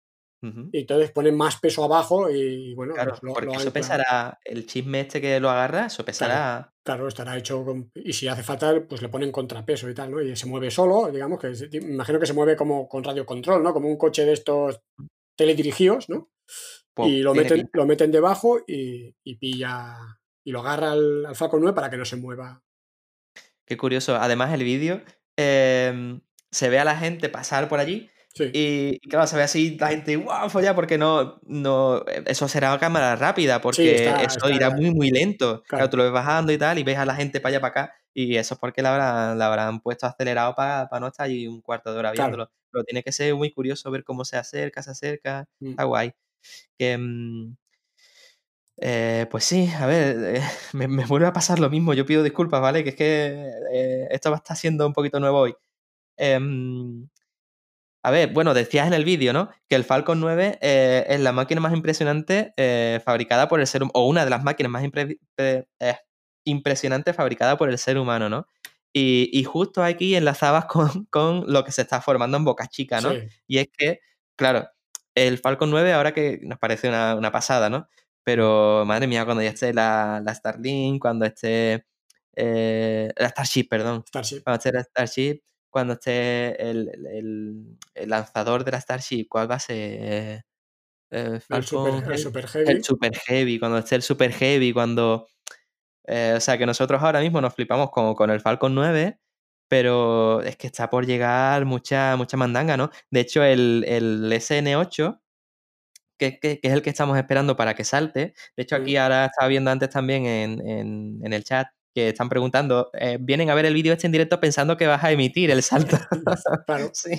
y 0.72 0.78
entonces 0.82 1.10
pone 1.10 1.32
más 1.32 1.58
peso 1.58 1.82
abajo 1.82 2.30
y 2.30 2.72
bueno, 2.74 2.94
Claro, 2.94 3.16
lo- 3.22 3.32
porque 3.32 3.46
lo 3.46 3.52
eso 3.60 3.72
pesará, 3.72 4.38
el 4.44 4.64
chisme 4.66 5.00
este 5.00 5.20
que 5.20 5.40
lo 5.40 5.50
agarra, 5.50 5.86
eso 5.86 6.04
pesará. 6.04 6.34
Claro, 6.36 6.72
estará 7.08 7.36
hecho 7.36 7.64
con- 7.64 7.90
y 7.94 8.12
si 8.12 8.28
hace 8.28 8.42
falta, 8.42 8.74
pues 8.88 9.02
le 9.02 9.08
ponen 9.08 9.30
contrapeso 9.32 9.88
y 9.90 9.94
tal, 9.94 10.10
¿no? 10.10 10.20
Y 10.20 10.34
se 10.36 10.46
mueve 10.46 10.70
solo, 10.70 11.10
digamos, 11.10 11.38
que 11.40 11.54
se- 11.54 11.68
imagino 11.72 12.18
que 12.18 12.26
se 12.26 12.32
mueve 12.32 12.56
como 12.56 12.88
con 12.88 13.04
radiocontrol, 13.04 13.62
¿no? 13.62 13.72
Como 13.72 13.88
un 13.88 13.96
coche 13.96 14.24
de 14.24 14.32
estos 14.32 14.80
teledirigidos, 15.36 16.08
¿no? 16.08 16.30
pues, 16.94 17.10
y 17.10 17.18
lo 17.20 17.34
meten, 17.34 17.58
pinta. 17.58 17.70
lo 17.74 17.86
meten 17.86 18.10
debajo 18.10 18.60
y, 18.66 19.14
y 19.22 19.36
pilla 19.36 19.96
y 20.44 20.50
lo 20.50 20.60
agarra 20.60 20.92
al, 20.92 21.26
al 21.26 21.36
Falcon 21.36 21.60
9 21.60 21.74
para 21.74 21.90
que 21.90 21.96
no 21.96 22.04
se 22.04 22.16
mueva. 22.16 22.62
Qué 23.66 23.76
curioso. 23.76 24.16
Además, 24.16 24.52
el 24.54 24.64
vídeo 24.64 25.02
em, 25.36 26.20
se 26.50 26.68
ve 26.70 26.78
a 26.78 26.84
la 26.84 26.96
gente 26.96 27.28
pasar 27.28 27.68
por 27.68 27.78
allí 27.80 28.10
Sí, 28.34 28.44
y, 28.52 28.98
y 29.02 29.08
claro, 29.08 29.26
se 29.26 29.36
ve 29.36 29.42
así 29.42 29.76
la 29.80 29.88
gente, 29.88 30.14
¡guau! 30.16 30.48
Folla, 30.50 30.74
porque 30.74 30.96
no, 30.98 31.40
no. 31.46 32.04
Eso 32.26 32.46
será 32.46 32.72
a 32.72 32.78
cámara 32.78 33.16
rápida, 33.16 33.60
porque 33.60 33.96
está- 34.06 34.22
eso 34.22 34.36
está- 34.38 34.50
irá 34.52 34.70
muy, 34.70 34.92
muy 34.94 35.10
lento. 35.10 35.62
Claro. 35.62 35.66
Claro. 35.68 35.90
tú 35.90 35.96
lo 35.96 36.02
ves 36.04 36.12
bajando 36.12 36.52
y 36.52 36.58
tal, 36.58 36.78
y 36.78 36.84
ves 36.84 36.98
a 36.98 37.04
la 37.06 37.14
gente 37.16 37.40
para 37.40 37.50
allá, 37.56 37.60
para 37.60 37.70
acá, 37.84 37.94
y 38.14 38.36
eso 38.36 38.54
es 38.54 38.60
porque 38.60 38.82
la 38.82 38.92
habrán, 38.92 39.38
la 39.38 39.46
habrán 39.46 39.80
puesto 39.80 40.06
acelerado 40.06 40.54
para 40.54 40.88
no 41.00 41.08
estar 41.08 41.26
allí 41.26 41.46
un 41.48 41.60
cuarto 41.62 41.92
de 41.92 41.98
hora 41.98 42.12
Claro. 42.12 42.28
viéndolo. 42.30 42.50
Pero 42.70 42.84
tiene 42.84 43.02
que 43.02 43.12
ser 43.12 43.34
muy 43.34 43.50
curioso 43.52 43.90
ver 43.90 44.04
cómo 44.04 44.24
se 44.24 44.36
acerca, 44.36 44.82
se 44.82 44.90
acerca. 44.92 45.46
Mm. 45.60 45.70
Está 45.70 45.84
guay. 45.84 46.12
Que. 46.78 46.96
mm, 46.98 47.56
eh, 48.80 49.26
pues 49.30 49.44
sí, 49.44 49.68
a 49.76 49.86
ver, 49.86 50.36
eh, 50.36 50.42
me, 50.74 50.86
me 50.86 51.04
vuelve 51.06 51.26
a 51.26 51.32
pasar 51.32 51.58
lo 51.58 51.70
mismo. 51.70 51.94
Yo 51.94 52.06
pido 52.06 52.22
disculpas, 52.22 52.60
¿vale? 52.60 52.84
Que 52.84 52.90
es 52.90 52.96
que 52.96 53.50
eh, 53.74 54.08
esto 54.10 54.30
va 54.30 54.36
a 54.36 54.38
estar 54.38 54.56
siendo 54.56 54.86
un 54.86 54.92
poquito 54.92 55.18
nuevo 55.18 55.38
hoy. 55.40 55.54
A 58.02 58.10
ver, 58.10 58.32
bueno, 58.32 58.54
decías 58.54 58.86
en 58.86 58.94
el 58.94 59.04
vídeo, 59.04 59.32
¿no? 59.32 59.50
Que 59.68 59.74
el 59.76 59.84
Falcon 59.84 60.20
9 60.20 60.58
eh, 60.62 61.04
es 61.08 61.20
la 61.20 61.32
máquina 61.32 61.60
más 61.60 61.72
impresionante 61.74 62.54
eh, 62.56 63.00
fabricada 63.04 63.48
por 63.48 63.60
el 63.60 63.66
ser 63.66 63.82
humano, 63.82 63.92
o 63.94 64.06
una 64.08 64.24
de 64.24 64.30
las 64.30 64.44
máquinas 64.44 64.70
más 64.72 64.84
impre- 64.84 65.18
pre- 65.34 65.66
eh, 65.80 65.96
impresionantes 66.44 67.14
fabricada 67.16 67.56
por 67.58 67.68
el 67.70 67.78
ser 67.78 67.98
humano, 67.98 68.28
¿no? 68.28 68.46
Y, 68.92 69.28
y 69.32 69.44
justo 69.44 69.82
aquí 69.82 70.14
enlazabas 70.14 70.64
con, 70.66 71.06
con 71.06 71.44
lo 71.52 71.64
que 71.64 71.72
se 71.72 71.82
está 71.82 72.00
formando 72.00 72.36
en 72.36 72.44
Boca 72.44 72.66
Chica, 72.68 73.00
¿no? 73.00 73.12
sí, 73.12 73.20
Y 73.46 73.58
es 73.58 73.68
que, 73.76 74.00
claro, 74.36 74.68
el 75.14 75.38
Falcon 75.38 75.70
9 75.70 75.92
ahora 75.92 76.12
que 76.14 76.38
nos 76.42 76.58
parece 76.58 76.88
una, 76.88 77.14
una 77.16 77.32
pasada, 77.32 77.68
¿no? 77.70 77.88
Pero, 78.24 78.84
madre 78.86 79.06
mía, 79.08 79.24
cuando 79.24 79.42
ya 79.42 79.50
esté 79.50 79.72
la, 79.74 80.20
la 80.24 80.34
Starlink, 80.34 81.00
cuando 81.02 81.24
esté... 81.26 81.84
eh, 82.36 83.12
la 83.16 83.28
Starship, 83.30 83.64
perdón. 83.68 84.04
Starship. 84.06 84.42
Cuando 84.44 84.56
esté 84.58 84.72
la 84.72 84.82
Starship, 84.82 85.40
cuando 85.70 85.94
esté 85.94 86.60
el, 86.70 86.90
el- 87.94 88.08
lanzador 88.08 88.64
de 88.64 88.72
la 88.72 88.80
Starship, 88.80 89.26
¿cuál 89.28 89.50
va 89.50 89.56
a 89.56 89.60
ser? 89.60 89.76
Eh, 91.10 91.40
El 91.48 91.64
super, 91.64 91.94
el 91.94 92.02
Heavy. 92.04 92.18
super 92.18 92.46
heavy. 92.48 92.70
El 92.70 92.84
Super 92.84 93.16
Heavy, 93.16 93.58
cuando 93.58 93.78
esté 93.78 93.94
el 93.96 94.02
Super 94.02 94.32
Heavy, 94.32 94.72
cuando... 94.72 95.28
eh, 96.06 96.34
o 96.36 96.40
sea, 96.40 96.58
que 96.58 96.66
nosotros 96.66 97.02
ahora 97.02 97.20
mismo 97.20 97.40
nos 97.40 97.54
flipamos 97.54 97.90
con, 97.90 98.14
con 98.14 98.30
el 98.30 98.40
Falcon 98.40 98.74
9, 98.74 99.18
pero 99.68 100.42
es 100.42 100.56
que 100.56 100.66
está 100.68 100.90
por 100.90 101.06
llegar 101.06 101.64
mucha, 101.66 102.16
mucha 102.16 102.36
mandanga, 102.36 102.76
¿no? 102.76 102.90
De 103.10 103.20
hecho, 103.20 103.42
el, 103.44 103.84
el 103.88 104.32
SN8, 104.32 105.20
que, 106.18 106.38
que- 106.40 106.60
que 106.60 106.68
es 106.68 106.74
el 106.74 106.82
que 106.82 106.90
estamos 106.90 107.16
esperando 107.18 107.56
para 107.56 107.74
que 107.74 107.84
salte, 107.84 108.34
de 108.56 108.62
hecho 108.62 108.76
aquí 108.76 108.96
ahora 108.96 109.26
estaba 109.26 109.48
viendo 109.48 109.70
antes 109.70 109.90
también 109.90 110.26
en, 110.26 110.66
en- 110.66 111.20
en 111.24 111.32
el 111.32 111.44
chat 111.44 111.68
que 111.98 112.08
están 112.10 112.28
preguntando, 112.28 112.90
eh, 112.94 113.18
vienen 113.20 113.50
a 113.50 113.54
ver 113.54 113.66
el 113.66 113.74
vídeo 113.74 113.92
este 113.92 114.06
en 114.06 114.12
directo 114.12 114.38
pensando 114.40 114.76
que 114.76 114.86
vas 114.86 115.02
a 115.02 115.10
emitir 115.10 115.50
el 115.50 115.62
salto. 115.62 115.96
Claro. 116.66 116.90
Sí, 116.94 117.10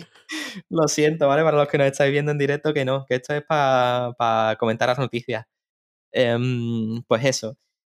lo 0.70 0.88
siento, 0.88 1.28
¿vale? 1.28 1.44
Para 1.44 1.58
los 1.58 1.68
que 1.68 1.78
nos 1.78 1.88
estáis 1.88 2.12
viendo 2.12 2.32
en 2.32 2.38
directo, 2.38 2.74
que 2.74 2.86
no, 2.86 3.06
que 3.08 3.16
esto 3.16 3.34
es 3.34 3.44
para 3.44 4.56
comentar 4.60 4.88
las 4.90 5.00
noticias. 5.00 5.46
Em, 6.12 7.04
pues 7.08 7.24
eso, 7.26 7.58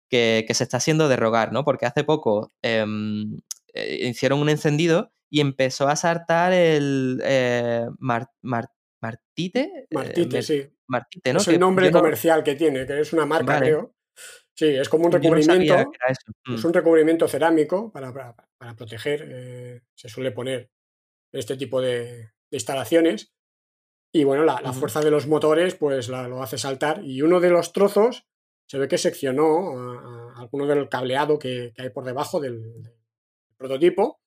que, 0.08 0.44
que 0.46 0.54
se 0.54 0.64
está 0.64 0.78
haciendo 0.78 1.08
de 1.08 1.16
rogar, 1.16 1.52
¿no? 1.52 1.64
Porque 1.64 1.86
hace 1.86 2.02
poco 2.04 2.50
em, 2.62 3.38
eh, 3.74 4.08
hicieron 4.08 4.40
un 4.40 4.48
encendido 4.48 5.12
y 5.30 5.40
empezó 5.40 5.86
a 5.88 5.96
saltar 5.96 6.52
el 6.52 7.20
eh, 7.24 7.86
Mar- 7.98 8.30
Mar- 8.42 8.72
Martite. 9.00 9.86
Martite, 9.92 10.42
sí. 10.42 10.68
Martite, 10.88 11.32
¿no? 11.32 11.38
Es 11.40 11.46
el 11.48 11.54
Que 11.54 11.58
nombre 11.60 11.90
no- 11.90 11.98
comercial 12.00 12.42
que 12.42 12.54
tiene, 12.56 12.84
que 12.86 13.00
es 13.00 13.12
una 13.12 13.26
marca, 13.26 13.44
Vale. 13.54 13.66
creo. 13.66 13.94
Sí, 14.60 14.76
es 14.76 14.90
como 14.90 15.06
un 15.06 15.10
no 15.10 15.16
recubrimiento. 15.18 15.74
eso. 16.06 16.32
Mm, 16.46 16.54
Es 16.54 16.64
un 16.64 16.74
recubrimiento 16.74 17.26
cerámico 17.28 17.90
para, 17.90 18.12
para- 18.12 18.34
para 18.58 18.74
proteger. 18.76 19.26
eh, 19.26 19.80
se 19.94 20.10
suele 20.10 20.32
poner 20.32 20.70
este 21.32 21.56
tipo 21.56 21.80
de, 21.80 22.04
de 22.14 22.30
instalaciones. 22.50 23.32
Y 24.12 24.24
bueno, 24.24 24.44
la, 24.44 24.60
la 24.60 24.72
fuerza 24.74 25.00
de 25.00 25.10
los 25.10 25.26
motores 25.26 25.76
pues 25.76 26.10
la- 26.10 26.28
lo 26.28 26.42
hace 26.42 26.58
saltar. 26.58 27.02
Y 27.02 27.22
uno 27.22 27.40
de 27.40 27.48
los 27.48 27.72
trozos 27.72 28.26
se 28.66 28.78
ve 28.78 28.86
que 28.86 28.98
seccionó 28.98 29.78
a, 29.78 30.34
a 30.36 30.40
alguno 30.42 30.66
del 30.66 30.90
cableado 30.90 31.38
que, 31.38 31.72
que 31.74 31.82
hay 31.82 31.88
por 31.90 32.04
debajo 32.04 32.38
del, 32.38 32.82
del 32.82 32.92
prototipo. 33.56 34.20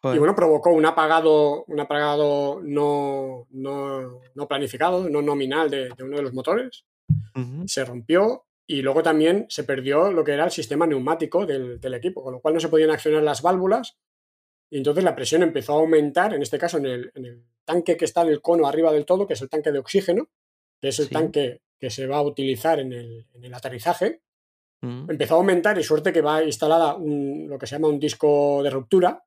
joder. 0.00 0.16
Y 0.16 0.18
bueno, 0.20 0.36
provocó 0.36 0.70
un 0.70 0.86
apagado, 0.86 1.64
un 1.64 1.80
apagado 1.80 2.60
no, 2.62 3.48
no, 3.50 4.20
no 4.36 4.46
planificado, 4.48 5.08
no 5.10 5.20
nominal 5.20 5.68
de, 5.68 5.88
de 5.96 6.04
uno 6.04 6.16
de 6.18 6.22
los 6.22 6.32
motores. 6.32 6.84
Se 7.66 7.84
rompió 7.84 8.44
y 8.66 8.82
luego 8.82 9.02
también 9.02 9.46
se 9.48 9.64
perdió 9.64 10.10
lo 10.10 10.24
que 10.24 10.32
era 10.32 10.44
el 10.44 10.50
sistema 10.50 10.86
neumático 10.86 11.44
del, 11.46 11.80
del 11.80 11.94
equipo, 11.94 12.22
con 12.22 12.32
lo 12.34 12.40
cual 12.40 12.54
no 12.54 12.60
se 12.60 12.68
podían 12.68 12.90
accionar 12.90 13.22
las 13.22 13.42
válvulas. 13.42 13.96
Y 14.70 14.78
entonces 14.78 15.04
la 15.04 15.14
presión 15.14 15.42
empezó 15.42 15.74
a 15.74 15.80
aumentar, 15.80 16.34
en 16.34 16.42
este 16.42 16.58
caso 16.58 16.78
en 16.78 16.86
el, 16.86 17.12
en 17.14 17.24
el 17.26 17.44
tanque 17.64 17.96
que 17.96 18.04
está 18.06 18.22
en 18.22 18.28
el 18.28 18.40
cono 18.40 18.66
arriba 18.66 18.92
del 18.92 19.04
todo, 19.04 19.26
que 19.26 19.34
es 19.34 19.42
el 19.42 19.48
tanque 19.50 19.70
de 19.72 19.78
oxígeno, 19.78 20.28
que 20.80 20.88
es 20.88 20.98
el 20.98 21.06
Sí. 21.08 21.12
tanque 21.14 21.60
que 21.78 21.90
se 21.90 22.06
va 22.06 22.16
a 22.18 22.22
utilizar 22.22 22.80
en 22.80 22.92
el, 22.92 23.26
en 23.34 23.44
el 23.44 23.52
aterrizaje. 23.54 24.22
ujú, 24.82 25.06
Empezó 25.10 25.34
a 25.34 25.38
aumentar 25.38 25.78
y 25.78 25.82
suerte 25.84 26.12
que 26.12 26.22
va 26.22 26.42
instalada 26.42 26.94
un, 26.96 27.46
lo 27.48 27.58
que 27.58 27.66
se 27.66 27.74
llama 27.76 27.88
un 27.88 27.98
disco 28.00 28.62
de 28.62 28.70
ruptura, 28.70 29.22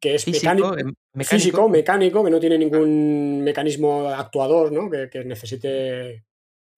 que 0.00 0.16
es 0.16 0.24
Físico, 0.24 0.42
mecánico, 0.52 0.78
em, 0.78 0.94
mecánico. 1.14 1.30
físico, 1.30 1.68
mecánico, 1.68 2.24
que 2.24 2.30
no 2.30 2.40
tiene 2.40 2.58
ningún 2.58 3.42
mecanismo 3.44 4.08
actuador, 4.08 4.72
¿no? 4.72 4.90
que, 4.90 5.08
que 5.08 5.24
necesite 5.24 6.24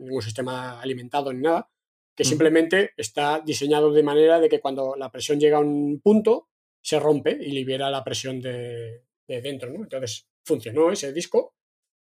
ningún 0.04 0.22
sistema 0.22 0.80
alimentado 0.80 1.32
ni 1.32 1.42
nada, 1.42 1.70
que 2.14 2.24
simplemente 2.24 2.92
está 2.96 3.40
diseñado 3.40 3.92
de 3.92 4.02
manera 4.02 4.38
de 4.38 4.48
que 4.48 4.60
cuando 4.60 4.94
la 4.96 5.10
presión 5.10 5.40
llega 5.40 5.56
a 5.56 5.60
un 5.60 6.00
punto, 6.00 6.48
se 6.80 7.00
rompe 7.00 7.38
y 7.40 7.52
libera 7.52 7.90
la 7.90 8.04
presión 8.04 8.40
de, 8.40 9.04
de 9.26 9.40
dentro. 9.40 9.70
¿no? 9.70 9.84
Entonces 9.84 10.28
funcionó 10.44 10.90
ese 10.90 11.12
disco, 11.12 11.54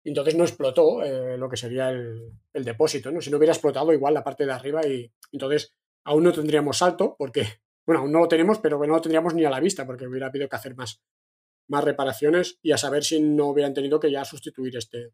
y 0.07 0.11
entonces 0.11 0.37
no 0.37 0.45
explotó 0.45 1.03
eh, 1.03 1.37
lo 1.37 1.49
que 1.49 1.57
sería 1.57 1.91
el, 1.91 2.31
el 2.53 2.65
depósito. 2.65 3.11
¿no? 3.11 3.21
Si 3.21 3.29
no 3.29 3.39
hubiera 3.39 3.53
explotado 3.53 3.93
igual 3.93 4.15
la 4.15 4.23
parte 4.23 4.47
de 4.47 4.53
arriba 4.53 4.87
y 4.87 5.13
entonces 5.33 5.75
aún 6.05 6.23
no 6.23 6.33
tendríamos 6.33 6.79
salto, 6.79 7.17
porque, 7.19 7.43
bueno, 7.87 8.03
aún 8.03 8.13
no 8.13 8.21
lo 8.21 8.29
tenemos, 8.29 8.61
pero 8.61 8.79
no 8.79 8.95
lo 8.95 9.01
tendríamos 9.01 9.35
ni 9.35 9.45
a 9.45 9.51
la 9.51 9.59
vista, 9.59 9.85
porque 9.85 10.07
hubiera 10.07 10.29
habido 10.29 10.49
que 10.49 10.55
hacer 10.55 10.77
más, 10.77 11.03
más 11.69 11.83
reparaciones 11.83 12.61
y 12.63 12.71
a 12.71 12.79
saber 12.79 13.03
si 13.03 13.21
no 13.21 13.49
hubieran 13.49 13.75
tenido 13.75 13.99
que 13.99 14.13
ya 14.13 14.25
sustituir 14.25 14.77
este, 14.77 15.11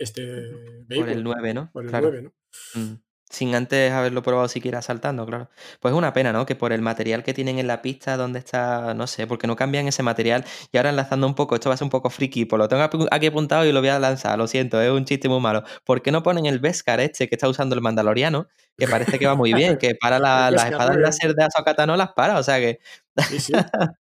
este 0.00 0.50
Por 0.94 1.08
el 1.08 1.22
9, 1.22 1.54
¿no? 1.54 1.70
por 1.72 1.84
el 1.84 1.90
Claro. 1.90 2.08
9, 2.10 2.22
¿no? 2.22 2.32
Mm. 2.74 2.96
sin 3.32 3.54
antes 3.54 3.92
haberlo 3.92 4.24
probado 4.24 4.48
siquiera 4.48 4.82
saltando, 4.82 5.24
claro. 5.24 5.50
Pues 5.78 5.92
es 5.92 5.96
una 5.98 6.12
pena, 6.12 6.32
¿no? 6.32 6.46
Que 6.46 6.56
por 6.56 6.72
el 6.72 6.82
material 6.82 7.22
que 7.22 7.32
tienen 7.32 7.60
en 7.60 7.68
la 7.68 7.80
pista, 7.80 8.16
donde 8.16 8.40
está, 8.40 8.92
no 8.94 9.06
sé, 9.06 9.28
porque 9.28 9.46
no 9.46 9.54
cambian 9.54 9.86
ese 9.86 10.02
material. 10.02 10.44
Y 10.72 10.76
ahora 10.78 10.90
enlazando 10.90 11.28
un 11.28 11.36
poco, 11.36 11.54
esto 11.54 11.68
va 11.70 11.74
a 11.74 11.76
ser 11.76 11.84
un 11.84 11.90
poco 11.90 12.10
friki, 12.10 12.46
pues 12.46 12.58
lo 12.58 12.66
tengo 12.66 12.88
aquí 13.12 13.26
apuntado 13.28 13.64
y 13.66 13.70
lo 13.70 13.78
voy 13.78 13.90
a 13.90 14.00
lanzar, 14.00 14.36
lo 14.36 14.48
siento, 14.48 14.80
es 14.82 14.90
un 14.90 15.04
chiste 15.04 15.28
muy 15.28 15.38
malo. 15.38 15.62
¿Por 15.84 16.02
qué 16.02 16.10
no 16.10 16.24
ponen 16.24 16.46
el 16.46 16.58
Beskar 16.58 16.98
este 16.98 17.28
que 17.28 17.36
está 17.36 17.48
usando 17.48 17.76
el 17.76 17.80
Mandaloriano? 17.82 18.48
Que 18.76 18.88
parece 18.88 19.16
que 19.20 19.28
va 19.28 19.36
muy 19.36 19.52
bien, 19.54 19.78
que 19.78 19.94
para 19.94 20.18
la- 20.18 20.50
las 20.50 20.64
espadas 20.64 20.96
láser 20.96 21.32
de 21.36 21.44
Ahsoka 21.44 21.74
Tano 21.74 21.96
las 21.96 22.12
para, 22.14 22.36
o 22.36 22.42
sea 22.42 22.58
que... 22.58 22.80
Sí, 23.28 23.38
sí. 23.38 23.52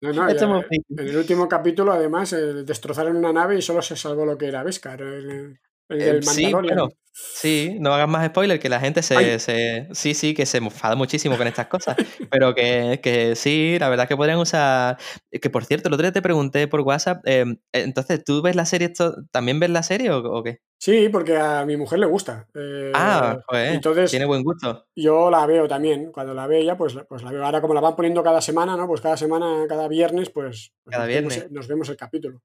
No, 0.02 0.14
no, 0.14 0.30
ya- 0.32 0.38
friki. 0.68 0.86
en 1.00 1.08
el 1.08 1.18
último 1.18 1.50
capítulo, 1.50 1.93
además, 1.93 2.32
eh, 2.34 2.64
destrozaron 2.64 3.16
una 3.16 3.34
nave 3.34 3.58
y 3.58 3.64
solo 3.64 3.82
se 3.82 3.96
salvó 3.96 4.24
lo 4.24 4.38
que 4.38 4.46
era 4.50 4.62
Beskar, 4.62 5.02
el, 5.02 5.60
el 5.90 6.02
Eh, 6.02 6.06
del 6.06 6.24
sí, 6.24 6.52
bueno, 6.52 6.90
sí, 7.14 7.78
no 7.80 7.94
hagas 7.94 8.08
más 8.10 8.26
spoiler, 8.28 8.60
que 8.60 8.70
la 8.70 8.80
gente 8.80 9.02
se, 9.04 9.88
Sí, 9.94 10.14
sí, 10.14 10.34
que 10.34 10.46
se 10.46 10.58
enfada 10.58 10.96
muchísimo 10.96 11.38
con 11.38 11.48
estas 11.48 11.68
cosas. 11.68 11.96
pero 12.32 12.54
que, 12.56 13.00
que 13.02 13.36
sí, 13.36 13.78
la 13.80 13.90
verdad 13.90 14.08
que 14.08 14.18
podrían 14.18 14.40
usar. 14.40 14.98
Que 15.32 15.50
por 15.50 15.66
cierto, 15.66 15.88
el 15.88 15.94
otro 15.94 16.04
día 16.04 16.12
te 16.12 16.22
pregunté 16.22 16.68
por 16.68 16.82
WhatsApp. 16.82 17.22
eh, 17.26 17.46
entonces, 17.74 18.24
¿tú 18.24 18.42
ves 18.42 18.56
la 18.56 18.66
serie? 18.66 18.88
esto- 18.88 19.16
¿También 19.32 19.60
ves 19.60 19.70
la 19.70 19.84
serie 19.84 20.12
o, 20.12 20.18
o 20.20 20.44
qué? 20.44 20.60
Sí, 20.78 21.10
porque 21.10 21.38
a 21.38 21.66
mi 21.66 21.78
mujer 21.78 22.00
le 22.00 22.06
gusta. 22.06 22.48
eh, 22.54 22.92
ah, 22.94 23.38
joder, 23.48 23.74
entonces 23.76 24.12
tiene 24.12 24.26
buen 24.26 24.44
gusto. 24.44 24.86
yo 24.96 25.32
la 25.32 25.46
veo 25.46 25.68
también. 25.68 26.12
Cuando 26.12 26.34
la 26.34 26.48
ve 26.48 26.60
ella, 26.60 26.78
pues, 26.78 26.96
la- 26.96 27.06
pues 27.06 27.24
la 27.24 27.32
veo. 27.32 27.46
Ahora, 27.46 27.62
como 27.62 27.74
la 27.74 27.82
van 27.82 27.96
poniendo 27.96 28.22
cada 28.24 28.42
semana, 28.42 28.76
¿no? 28.76 28.88
Pues 28.88 29.02
cada 29.02 29.18
semana, 29.18 29.66
cada 29.70 29.88
viernes, 29.88 30.30
pues, 30.30 30.74
pues 30.84 30.94
Cada 30.96 31.06
nos, 31.06 31.14
vemos, 31.16 31.34
viernes. 31.34 31.52
nos 31.52 31.68
vemos 31.68 31.90
el 31.90 31.98
capítulo. 31.98 32.42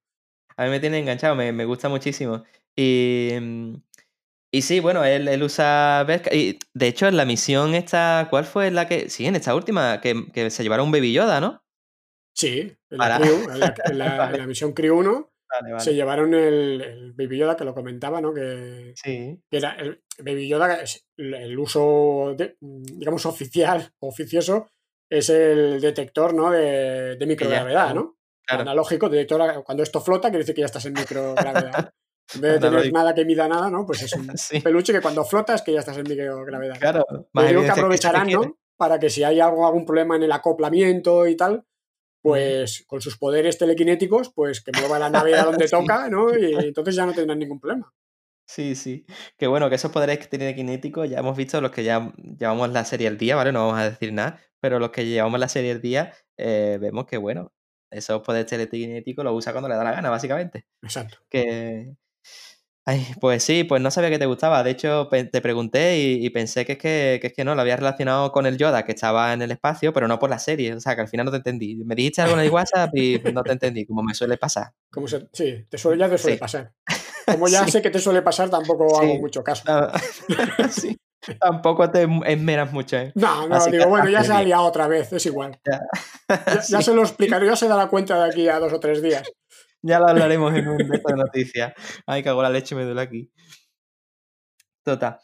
A 0.57 0.65
mí 0.65 0.71
me 0.71 0.81
tiene 0.81 0.99
enganchado, 0.99 1.35
me, 1.35 1.53
me 1.53 1.65
gusta 1.65 1.89
muchísimo. 1.89 2.45
Y, 2.77 3.31
mm, 3.41 3.75
y 4.53 4.63
sí, 4.63 4.81
bueno, 4.81 5.05
él, 5.05 5.29
él 5.29 5.43
usa. 5.43 6.07
Y 6.33 6.59
de 6.75 6.87
hecho, 6.89 7.07
en 7.07 7.17
la 7.17 7.25
misión 7.25 7.75
esta, 7.75 8.27
¿cuál 8.31 8.45
fue 8.45 8.71
la 8.71 8.87
que...? 8.89 9.09
Sí, 9.11 9.27
en 9.27 9.37
esta 9.37 9.55
última, 9.55 10.01
que, 10.01 10.27
que 10.33 10.51
se 10.51 10.63
llevaron 10.63 10.87
un 10.87 10.93
Baby 10.93 11.13
Yoda, 11.13 11.41
¿no? 11.41 11.63
Sí, 12.35 12.73
en 12.91 12.99
la, 12.99 13.19
Crew, 13.21 13.51
en 13.53 13.61
la, 13.61 13.75
en 13.85 13.99
la- 13.99 14.07
en 14.13 14.19
Vale. 14.19 14.39
la 14.39 14.47
misión 14.47 14.73
Crew 14.73 14.99
1 14.99 15.31
Vale, 15.63 15.81
se 15.81 15.95
llevaron 15.95 16.33
el, 16.33 16.81
el 16.81 17.13
Baby 17.13 17.39
Yoda 17.39 17.57
que 17.57 17.65
lo 17.65 17.75
comentaba, 17.75 18.21
¿no? 18.21 18.33
Que, 18.33 18.93
Sí. 18.97 19.37
que 19.51 19.57
era 19.57 19.75
el 19.75 20.01
Baby 20.19 20.49
Yoda, 20.49 20.81
el, 21.17 21.35
el 21.35 21.59
uso, 21.59 22.35
de- 22.39 22.57
digamos, 22.61 23.27
oficial, 23.27 23.93
oficioso, 24.01 24.69
es 25.11 25.29
el 25.29 25.81
detector, 25.81 26.35
¿no? 26.35 26.51
De, 26.53 27.17
de 27.17 27.27
microgravedad, 27.27 27.95
¿no? 27.95 28.17
Claro. 28.47 28.63
Analógico, 28.63 29.09
detector, 29.09 29.63
cuando 29.65 29.83
esto 29.83 30.01
flota, 30.01 30.29
quiere 30.29 30.41
decir 30.45 30.55
que 30.55 30.61
ya 30.63 30.67
estás 30.67 30.87
en 30.87 30.93
microgravedad. 30.95 31.93
En 32.35 32.41
vez 32.41 32.53
de 32.53 32.59
tener 32.59 32.69
Analógico. 32.69 32.99
nada 32.99 33.15
que 33.15 33.25
mida 33.25 33.49
nada, 33.49 33.71
¿no? 33.71 33.85
Pues 33.87 34.03
es 34.03 34.13
un 34.15 34.31
Sí, 34.39 34.61
peluche 34.61 34.93
que 34.93 35.01
cuando 35.01 35.25
flotas 35.25 35.63
que 35.63 35.73
ya 35.73 35.81
estás 35.81 35.97
en 35.99 36.05
microgravedad. 36.09 36.79
claro. 36.79 37.05
Yo 37.11 37.29
Más 37.33 37.49
digo 37.49 37.63
que 37.63 37.67
evidencia 37.69 37.75
que 37.91 37.99
se 37.99 38.09
aprovecharán. 38.09 38.31
¿no? 38.31 38.59
Para 38.77 38.99
que 38.99 39.11
si 39.11 39.23
hay 39.25 39.41
algo, 39.41 39.67
algún 39.67 39.85
problema 39.85 40.17
en 40.17 40.23
el 40.23 40.33
acoplamiento 40.33 41.27
y 41.27 41.37
tal, 41.37 41.65
pues 42.23 42.85
con 42.87 43.01
sus 43.01 43.17
poderes 43.19 43.59
telequinéticos, 43.59 44.31
pues 44.35 44.63
que 44.63 44.73
mueva 44.79 44.99
la 44.99 45.11
nave 45.11 45.35
a 45.35 45.45
donde 45.45 45.67
Sí. 45.69 45.77
toca, 45.77 46.09
¿no? 46.09 46.37
Y 46.37 46.55
entonces 46.55 46.95
ya 46.95 47.07
no 47.07 47.13
tendrán 47.13 47.39
ningún 47.39 47.61
problema. 47.61 47.93
Sí, 48.47 48.75
sí. 48.75 49.07
Que 49.39 49.47
bueno, 49.47 49.69
que 49.69 49.77
esos 49.77 49.93
poderes 49.93 50.19
que 50.19 50.27
tiene 50.27 50.55
Kinético 50.57 51.05
ya 51.05 51.19
hemos 51.21 51.37
visto 51.37 51.61
los 51.61 51.71
que 51.71 51.85
ya 51.85 52.13
llevamos 52.39 52.71
la 52.71 52.85
serie 52.85 53.07
al 53.07 53.17
día, 53.17 53.37
¿vale? 53.37 53.53
No 53.53 53.67
vamos 53.67 53.79
a 53.81 53.91
decir 53.91 54.13
nada, 54.13 54.41
pero 54.61 54.79
los 54.81 54.91
que 54.91 55.07
llevamos 55.07 55.39
la 55.39 55.49
serie 55.49 55.71
al 55.71 55.81
día, 55.81 56.13
eh, 56.37 56.77
vemos 56.81 57.07
que, 57.07 57.17
bueno, 57.17 57.53
esos 57.93 58.23
poderes 58.23 58.47
telequinéticos 58.51 59.25
los 59.25 59.35
usa 59.35 59.53
cuando 59.53 59.69
le 59.69 59.77
da 59.77 59.85
la 59.85 59.93
gana, 59.93 60.11
básicamente. 60.11 60.67
Exacto. 60.83 61.19
Que... 61.29 61.95
Ay, 62.87 63.07
pues 63.21 63.45
sí, 63.45 63.63
pues 63.65 63.81
no 63.83 63.91
sabía 63.91 64.11
que 64.11 64.19
te 64.19 64.27
gustaba. 64.27 64.63
De 64.65 64.71
hecho, 64.71 65.07
te 65.09 65.41
pregunté 65.43 65.99
y, 65.99 66.25
y 66.27 66.31
pensé 66.31 66.65
que 66.65 66.73
es 66.73 66.79
que, 66.79 67.19
que 67.21 67.27
es 67.29 67.33
que 67.35 67.45
no, 67.45 67.55
lo 67.55 67.61
había 67.61 67.77
relacionado 67.77 68.33
con 68.33 68.47
el 68.47 68.57
Yoda 68.57 68.85
que 68.85 68.93
estaba 68.93 69.33
en 69.33 69.43
el 69.43 69.51
espacio, 69.51 69.93
pero 69.93 70.09
no 70.09 70.19
por 70.19 70.31
la 70.31 70.39
serie. 70.39 70.75
O 70.75 70.81
sea, 70.81 70.95
que 70.97 71.03
al 71.03 71.09
final 71.09 71.27
no 71.27 71.31
te 71.31 71.37
entendí. 71.37 71.77
Me 71.85 71.95
dijiste 71.95 72.23
algo 72.23 72.35
en 72.35 72.41
el 72.41 72.51
WhatsApp 72.51 72.91
y 72.97 73.21
no 73.33 73.43
te 73.45 73.53
entendí, 73.53 73.85
como 73.87 74.03
me 74.03 74.15
suele 74.15 74.39
pasar. 74.39 74.73
Como 74.91 75.07
se- 75.07 75.29
sí, 75.33 75.67
te 75.69 75.77
suele, 75.79 76.01
ya 76.01 76.09
te 76.09 76.19
suele 76.19 76.37
Sí. 76.37 76.41
pasar. 76.41 76.73
Como 77.27 77.47
ya 77.49 77.65
Sí. 77.65 77.71
sé 77.73 77.83
que 77.83 77.91
te 77.91 78.01
suele 78.01 78.23
pasar, 78.23 78.51
tampoco 78.51 78.89
Sí. 78.99 79.05
hago 79.07 79.19
mucho 79.21 79.45
caso. 79.45 79.63
Ah, 79.69 79.93
sí. 80.71 80.97
Tampoco 81.39 81.91
te 81.91 82.09
esmeras 82.27 82.73
mucho, 82.73 82.97
¿eh? 82.97 83.13
No, 83.15 83.47
no, 83.47 83.55
Así 83.57 83.71
digo, 83.71 83.87
bueno, 83.89 84.09
ya 84.09 84.25
se 84.25 84.33
ha 84.33 84.43
liado 84.43 84.65
otra 84.65 84.89
vez, 84.89 85.13
es 85.13 85.27
igual. 85.27 85.61
Ya. 85.71 85.81
Ya, 86.69 86.81
se 86.83 86.95
lo 86.95 87.03
explicaré, 87.03 87.47
ya 87.47 87.57
se 87.57 87.69
dará 87.69 87.89
cuenta 87.89 88.25
de 88.25 88.31
aquí 88.31 88.49
a 88.49 88.59
dos 88.59 88.73
o 88.73 88.81
tres 88.81 89.03
días. 89.03 89.31
Ya 89.83 89.99
lo 89.99 90.09
hablaremos 90.09 90.55
en 90.55 90.69
un 90.69 90.77
de 90.79 91.01
noticias. 91.17 91.73
Ay, 92.07 92.23
cago 92.23 92.43
la 92.43 92.51
leche, 92.51 92.75
me 92.75 92.85
duele 92.85 93.01
aquí. 93.01 93.31
Total. 94.85 95.19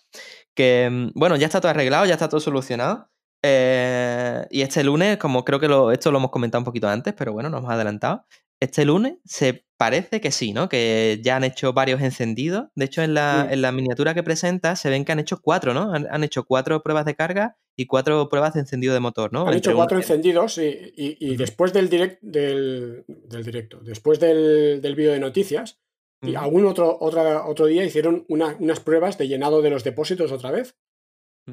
Que, 0.55 0.89
mm, 0.91 1.11
bueno, 1.15 1.37
ya 1.37 1.47
está 1.47 1.61
todo 1.61 1.71
arreglado, 1.71 2.07
ya 2.07 2.15
está 2.15 2.29
todo 2.29 2.41
solucionado. 2.41 3.11
Eh, 3.43 4.47
y 4.51 4.63
este 4.63 4.83
lunes, 4.83 5.19
como 5.19 5.45
creo 5.45 5.61
que 5.61 5.69
lo- 5.69 5.93
esto 5.93 6.11
lo 6.11 6.19
hemos 6.19 6.31
comentado 6.31 6.61
un 6.61 6.65
poquito 6.65 6.89
antes, 6.89 7.15
pero 7.15 7.33
bueno, 7.33 7.49
nos 7.51 7.61
hemos 7.61 7.73
adelantado. 7.73 8.25
Este 8.61 8.85
lunes 8.85 9.19
se 9.25 9.67
parece 9.77 10.21
que 10.21 10.31
sí, 10.31 10.53
¿no? 10.55 10.69
Que 10.69 11.21
ya 11.23 11.37
han 11.37 11.45
hecho 11.45 11.73
varios 11.75 12.01
encendidos. 12.01 12.69
De 12.75 12.87
hecho, 12.87 13.03
en 13.03 13.13
la, 13.13 13.45
Sí. 13.47 13.55
en 13.55 13.63
la 13.63 13.73
miniatura 13.73 14.15
que 14.15 14.23
presenta 14.23 14.75
se 14.77 14.89
ven 14.89 15.05
que 15.05 15.13
han 15.13 15.19
hecho 15.19 15.41
cuatro, 15.43 15.75
¿no? 15.75 15.93
Han, 15.93 16.07
han 16.11 16.25
hecho 16.25 16.45
cuatro 16.45 16.83
pruebas 16.83 17.05
de 17.05 17.15
carga 17.15 17.59
y 17.77 17.85
cuatro 17.87 18.29
pruebas 18.31 18.55
de 18.55 18.61
encendido 18.61 18.95
de 18.95 19.01
motor, 19.01 19.31
¿no? 19.33 19.43
Han 19.43 19.49
Entre 19.55 19.59
hecho 19.59 19.75
cuatro 19.77 19.99
encendidos 19.99 20.57
y, 20.57 20.95
y- 20.97 21.37
después 21.37 21.75
del, 21.75 21.91
direct, 21.91 22.23
del, 22.23 23.05
del 23.07 23.45
directo, 23.45 23.81
después 23.83 24.19
del, 24.19 24.81
del 24.81 24.95
vídeo 24.95 25.13
de 25.13 25.21
noticias, 25.21 25.79
y 26.23 26.35
algún 26.35 26.65
otro, 26.65 26.97
otra, 26.99 27.47
otro 27.47 27.67
día 27.67 27.85
hicieron 27.85 28.25
una- 28.29 28.57
unas 28.59 28.81
pruebas 28.81 29.19
de 29.19 29.29
llenado 29.29 29.61
de 29.61 29.69
los 29.69 29.85
depósitos 29.85 30.33
otra 30.33 30.51
vez, 30.51 30.75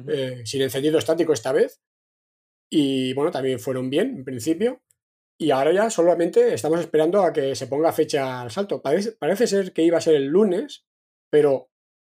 eh, 0.08 0.40
sin 0.46 0.62
encendido 0.62 0.98
estático 0.98 1.34
esta 1.34 1.52
vez. 1.52 1.82
Y 2.70 3.12
bueno, 3.12 3.30
también 3.30 3.60
fueron 3.60 3.90
bien 3.90 4.14
en 4.16 4.24
principio. 4.24 4.80
Y 5.38 5.50
ahora 5.50 5.72
ya 5.72 5.90
solamente 5.90 6.54
estamos 6.54 6.80
esperando 6.80 7.22
a 7.22 7.32
que 7.32 7.54
se 7.56 7.66
ponga 7.66 7.92
fecha 7.92 8.40
al 8.42 8.50
salto. 8.50 8.80
Parece, 8.80 9.12
parece 9.12 9.46
ser 9.46 9.72
que 9.72 9.82
iba 9.82 9.98
a 9.98 10.00
ser 10.00 10.14
el 10.14 10.26
lunes, 10.26 10.86
pero 11.30 11.70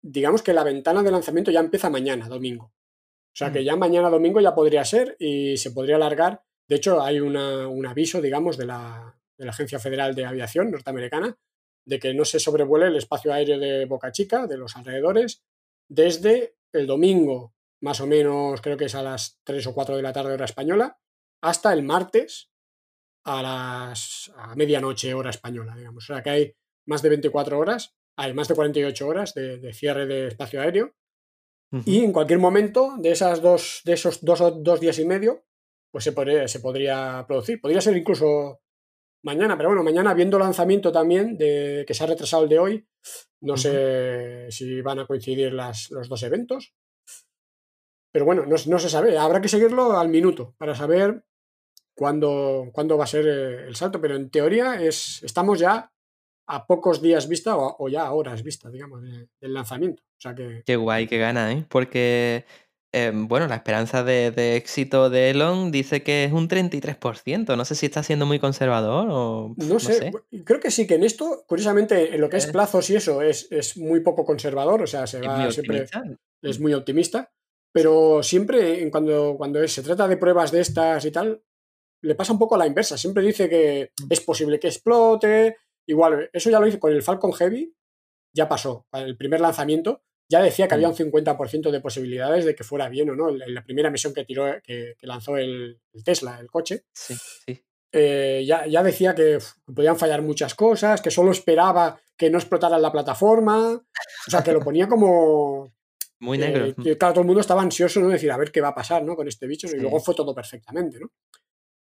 digamos 0.03 0.43
que 0.43 0.53
la 0.53 0.65
ventana 0.65 1.03
de 1.03 1.11
lanzamiento 1.11 1.51
ya 1.51 1.61
empieza 1.61 1.89
mañana, 1.91 2.29
domingo. 2.29 2.67
O 2.67 3.39
sea 3.39 3.53
que 3.53 3.61
Mm. 3.61 3.65
ya 3.65 3.77
mañana 3.77 4.11
domingo 4.11 4.41
ya 4.41 4.55
podría 4.55 4.85
ser 4.85 5.17
y 5.19 5.57
se 5.57 5.71
podría 5.71 5.97
alargar. 5.97 6.43
De 6.69 6.77
hecho, 6.77 7.01
hay 7.03 7.21
una- 7.21 7.69
un 7.69 7.87
aviso, 7.87 8.21
digamos, 8.21 8.57
de 8.57 8.67
la, 8.67 9.19
de 9.39 9.45
la 9.45 9.51
Agencia 9.51 9.79
Federal 9.79 10.15
de 10.15 10.25
Aviación 10.27 10.71
norteamericana 10.71 11.39
de 11.87 11.99
que 11.99 12.13
no 12.15 12.25
se 12.25 12.41
sobrevuele 12.41 12.87
el 12.87 12.97
espacio 12.97 13.33
aéreo 13.33 13.59
de 13.59 13.85
Boca 13.87 14.11
Chica, 14.13 14.47
de 14.47 14.57
los 14.59 14.77
alrededores, 14.77 15.43
desde 15.89 16.57
el 16.73 16.87
domingo, 16.87 17.55
más 17.81 18.01
o 18.01 18.07
menos, 18.07 18.61
creo 18.61 18.77
que 18.77 18.87
es 18.87 18.95
a 18.95 19.03
las 19.03 19.39
3 19.45 19.67
o 19.69 19.75
4 19.75 19.97
de 19.97 20.03
la 20.03 20.13
tarde 20.13 20.33
hora 20.35 20.45
española, 20.47 20.99
hasta 21.43 21.73
el 21.73 21.83
martes 21.85 22.51
a 23.27 23.43
las 23.43 24.33
a 24.37 24.55
medianoche 24.55 25.13
hora 25.15 25.31
española, 25.31 25.77
digamos. 25.77 26.05
O 26.05 26.15
sea 26.15 26.23
que 26.23 26.31
hay 26.31 26.53
más 26.87 27.03
de 27.03 27.11
24 27.11 27.59
horas, 27.59 27.95
hay 28.17 28.33
más 28.33 28.49
de 28.49 28.55
48 28.55 29.07
horas 29.07 29.35
de, 29.35 29.59
de 29.59 29.73
cierre 29.75 30.07
de 30.07 30.29
espacio 30.29 30.61
aéreo 30.61 30.95
y 31.85 32.05
en 32.05 32.13
cualquier 32.13 32.39
momento 32.39 32.95
de 32.99 33.11
esas 33.11 33.43
dos, 33.43 33.83
de 33.85 33.95
esos 33.95 34.25
dos, 34.25 34.41
dos 34.63 34.81
días 34.81 34.99
y 34.99 35.05
medio, 35.05 35.45
pues 35.91 36.05
se 36.05 36.13
podría, 36.13 36.47
se 36.49 36.61
podría 36.61 37.25
producir. 37.27 37.61
Podría 37.61 37.81
ser 37.81 37.97
incluso 37.97 38.61
mañana, 39.25 39.57
pero 39.57 39.71
bueno, 39.71 39.83
mañana 39.83 40.15
viendo 40.15 40.39
lanzamiento 40.39 40.93
también 40.93 41.37
de 41.37 41.85
que 41.87 41.95
se 41.95 42.05
ha 42.05 42.07
retrasado 42.07 42.45
el 42.45 42.49
de 42.49 42.59
hoy, 42.59 42.89
no 43.41 43.57
sé 43.57 44.47
si 44.51 44.81
van 44.81 45.01
a 45.01 45.07
coincidir 45.07 45.53
las, 45.53 45.91
los 45.91 46.09
dos 46.09 46.23
eventos. 46.23 46.73
Pero 48.13 48.25
bueno, 48.25 48.47
no, 48.47 48.57
no 48.67 48.79
se 48.79 48.89
sabe. 48.89 49.19
Habrá 49.19 49.41
que 49.41 49.49
seguirlo 49.49 49.99
al 49.99 50.09
minuto 50.09 50.55
para 50.59 50.75
saber 50.75 51.25
cuándo, 51.97 52.69
cuándo 52.73 52.97
va 52.97 53.05
a 53.05 53.09
ser 53.09 53.27
eh, 53.27 53.67
el 53.67 53.75
salto. 53.75 54.01
Pero 54.01 54.15
en 54.15 54.31
teoría 54.31 54.81
es, 54.81 55.23
estamos 55.25 55.59
ya 55.59 55.91
a 56.49 56.67
pocos 56.67 57.03
días 57.03 57.29
vista 57.29 57.57
o, 57.57 57.75
o 57.79 57.89
ya 57.89 58.03
a 58.07 58.13
horas 58.13 58.43
vista, 58.45 58.71
digamos, 58.71 59.03
de- 59.03 59.29
del 59.41 59.53
lanzamiento. 59.55 60.03
O 60.05 60.21
sea 60.21 60.35
que 60.35 60.63
Qué 60.65 60.77
guay, 60.77 61.09
qué 61.09 61.19
gana, 61.19 61.53
¿eh? 61.53 61.65
Porque, 61.69 62.45
eh, 62.93 63.11
bueno, 63.15 63.49
la 63.49 63.57
esperanza 63.57 64.05
de, 64.05 64.31
de 64.31 64.55
éxito 64.57 65.11
de 65.11 65.31
Elon 65.31 65.73
dice 65.73 66.03
que 66.05 66.23
es 66.25 66.33
un 66.33 66.49
33%. 66.49 67.57
No 67.57 67.65
sé 67.65 67.75
si 67.75 67.87
está 67.87 68.03
siendo 68.05 68.27
muy 68.27 68.39
conservador 68.39 69.09
o... 69.11 69.55
No 69.57 69.81
sé, 69.81 70.13
creo 70.45 70.61
que 70.61 70.71
sí 70.71 70.87
que 70.87 70.95
en 70.95 71.03
esto, 71.05 71.45
curiosamente, 71.49 72.15
en 72.15 72.21
lo 72.21 72.29
que 72.29 72.37
es 72.37 72.47
Eh. 72.49 72.53
plazos 72.53 72.89
y 72.91 72.97
eso, 72.97 73.23
es, 73.23 73.49
es 73.51 73.77
muy 73.77 74.01
poco 74.01 74.25
conservador, 74.25 74.83
o 74.83 74.87
sea, 74.87 75.07
se 75.09 75.19
Es 75.19 75.27
va 75.27 75.37
muy 75.39 75.51
siempre, 75.53 75.81
optimista. 75.83 76.19
es 76.43 76.61
muy 76.61 76.75
optimista, 76.75 77.33
pero 77.73 78.23
siempre 78.23 78.83
en 78.83 78.91
cuando, 78.91 79.35
cuando 79.37 79.61
es- 79.63 79.73
se 79.73 79.83
trata 79.83 80.07
de 80.07 80.17
pruebas 80.17 80.53
de 80.53 80.61
estas 80.61 81.05
y 81.05 81.11
tal, 81.11 81.43
le 82.03 82.15
pasa 82.15 82.33
un 82.33 82.39
poco 82.39 82.55
a 82.55 82.59
la 82.59 82.67
inversa, 82.67 82.97
siempre 82.97 83.23
dice 83.23 83.49
que 83.49 83.91
Mm. 84.03 84.07
es 84.11 84.21
posible 84.21 84.59
que 84.61 84.69
explote, 84.69 85.57
igual, 85.87 86.29
eso 86.33 86.51
ya 86.51 86.61
lo 86.61 86.67
hice 86.67 86.79
con 86.79 86.93
el 86.93 87.03
Falcon 87.03 87.33
Heavy, 87.33 87.73
ya 88.35 88.49
pasó, 88.49 88.87
el 88.93 89.17
primer 89.17 89.41
lanzamiento, 89.41 90.03
ya 90.29 90.43
decía 90.43 90.67
que 90.69 90.75
había 90.75 90.89
Mm. 90.89 90.91
un 90.91 90.97
50% 90.97 91.71
de 91.71 91.81
posibilidades 91.81 92.45
de 92.45 92.55
que 92.55 92.65
fuera 92.65 92.89
bien 92.89 93.11
o 93.11 93.15
no, 93.17 93.29
en 93.31 93.55
la 93.55 93.63
primera 93.65 93.91
misión 93.91 94.13
que 94.13 94.25
tiró, 94.25 94.45
que, 94.63 94.95
que 94.99 95.07
lanzó 95.07 95.37
el- 95.37 95.81
el 95.93 96.05
Tesla, 96.05 96.39
el 96.41 96.49
coche, 96.51 96.85
Sí, 96.93 97.15
sí. 97.47 97.63
eh, 97.93 98.45
ya, 98.47 98.67
ya 98.67 98.83
decía 98.83 99.15
que 99.15 99.37
uf, 99.37 99.53
podían 99.75 99.97
fallar 99.97 100.23
muchas 100.23 100.55
cosas, 100.55 101.01
que 101.01 101.11
solo 101.11 101.31
esperaba 101.31 101.99
que 102.17 102.29
no 102.31 102.39
explotara 102.39 102.79
la 102.79 102.91
plataforma. 102.93 103.73
O 104.27 104.31
sea, 104.31 104.43
que 104.43 104.53
lo 104.53 104.61
ponía 104.61 104.89
como, 104.89 105.73
Muy 106.21 106.39
Eh, 106.39 106.41
negro. 106.51 106.83
que, 106.83 106.97
claro, 106.97 107.13
todo 107.15 107.21
el 107.23 107.27
mundo 107.27 107.41
estaba 107.43 107.61
ansioso, 107.63 108.01
¿no? 108.01 108.07
De 108.09 108.15
decir, 108.15 108.31
a 108.33 108.39
ver 108.39 108.51
qué 108.51 108.61
va 108.63 108.69
a 108.69 108.75
pasar, 108.75 109.03
¿no? 109.05 109.15
Con 109.17 109.29
este 109.29 109.47
bicho. 109.47 109.69
Sí. 109.69 109.77
Y 109.77 109.81
luego 109.81 110.01
fue 110.01 110.15
todo 110.15 110.35
perfectamente, 110.35 110.99
¿no? 110.99 111.11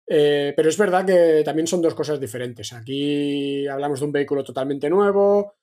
Eh, 0.09 0.53
pero 0.55 0.69
es 0.69 0.77
verdad 0.77 1.05
que 1.05 1.41
también 1.43 1.67
son 1.67 1.81
dos 1.81 1.93
cosas 1.93 2.19
diferentes. 2.19 2.71
Aquí 2.73 3.67
hablamos 3.67 3.99
de 3.99 4.05
un 4.05 4.11
vehículo 4.11 4.43
totalmente 4.43 4.89
nuevo, 4.89 5.55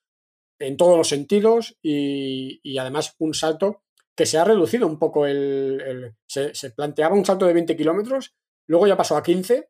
en 0.58 0.76
todos 0.76 0.96
los 0.96 1.08
sentidos, 1.08 1.76
y, 1.82 2.60
y 2.62 2.78
además 2.78 3.14
un 3.18 3.34
salto 3.34 3.82
que 4.14 4.26
se 4.26 4.38
ha 4.38 4.44
reducido 4.44 4.86
un 4.86 4.98
poco 4.98 5.26
el. 5.26 5.80
el- 5.86 6.14
se, 6.28 6.54
se 6.54 6.70
planteaba 6.70 7.14
un 7.16 7.24
salto 7.24 7.46
de 7.46 7.54
20 7.54 7.76
kilómetros, 7.76 8.34
luego 8.68 8.86
ya 8.86 8.96
pasó 8.96 9.16
a 9.16 9.22
15, 9.22 9.68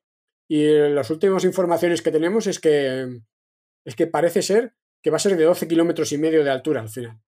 y 0.48 0.66
las 0.90 1.08
últimas 1.10 1.44
informaciones 1.44 2.02
que 2.02 2.10
tenemos 2.10 2.46
es 2.46 2.58
que, 2.60 3.06
es 3.86 3.94
que 3.96 4.06
parece 4.06 4.42
ser 4.42 4.74
que 5.02 5.10
va 5.10 5.16
a 5.16 5.20
ser 5.20 5.36
de 5.36 5.44
12 5.44 5.68
kilómetros 5.68 6.12
y 6.12 6.18
medio 6.18 6.42
de 6.44 6.50
altura 6.50 6.80
al 6.80 6.88
final. 6.90 7.18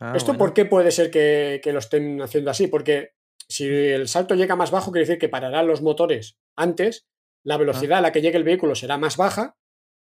Ah, 0.00 0.12
¿Esto 0.16 0.28
bueno. 0.32 0.38
por 0.38 0.54
qué 0.54 0.64
puede 0.64 0.90
ser 0.92 1.10
que, 1.10 1.60
que 1.62 1.72
lo 1.72 1.80
estén 1.80 2.20
haciendo 2.22 2.50
así? 2.50 2.66
Porque 2.68 3.12
si 3.48 3.66
el 3.66 4.08
salto 4.08 4.34
llega 4.34 4.56
más 4.56 4.70
bajo, 4.70 4.92
quiere 4.92 5.06
decir 5.06 5.18
que 5.18 5.28
pararán 5.28 5.66
los 5.66 5.82
motores 5.82 6.38
antes, 6.56 7.06
la 7.44 7.56
velocidad 7.56 7.98
a 7.98 8.02
la 8.02 8.12
que 8.12 8.20
llegue 8.20 8.36
el 8.36 8.44
vehículo 8.44 8.74
será 8.74 8.98
más 8.98 9.16
baja. 9.16 9.56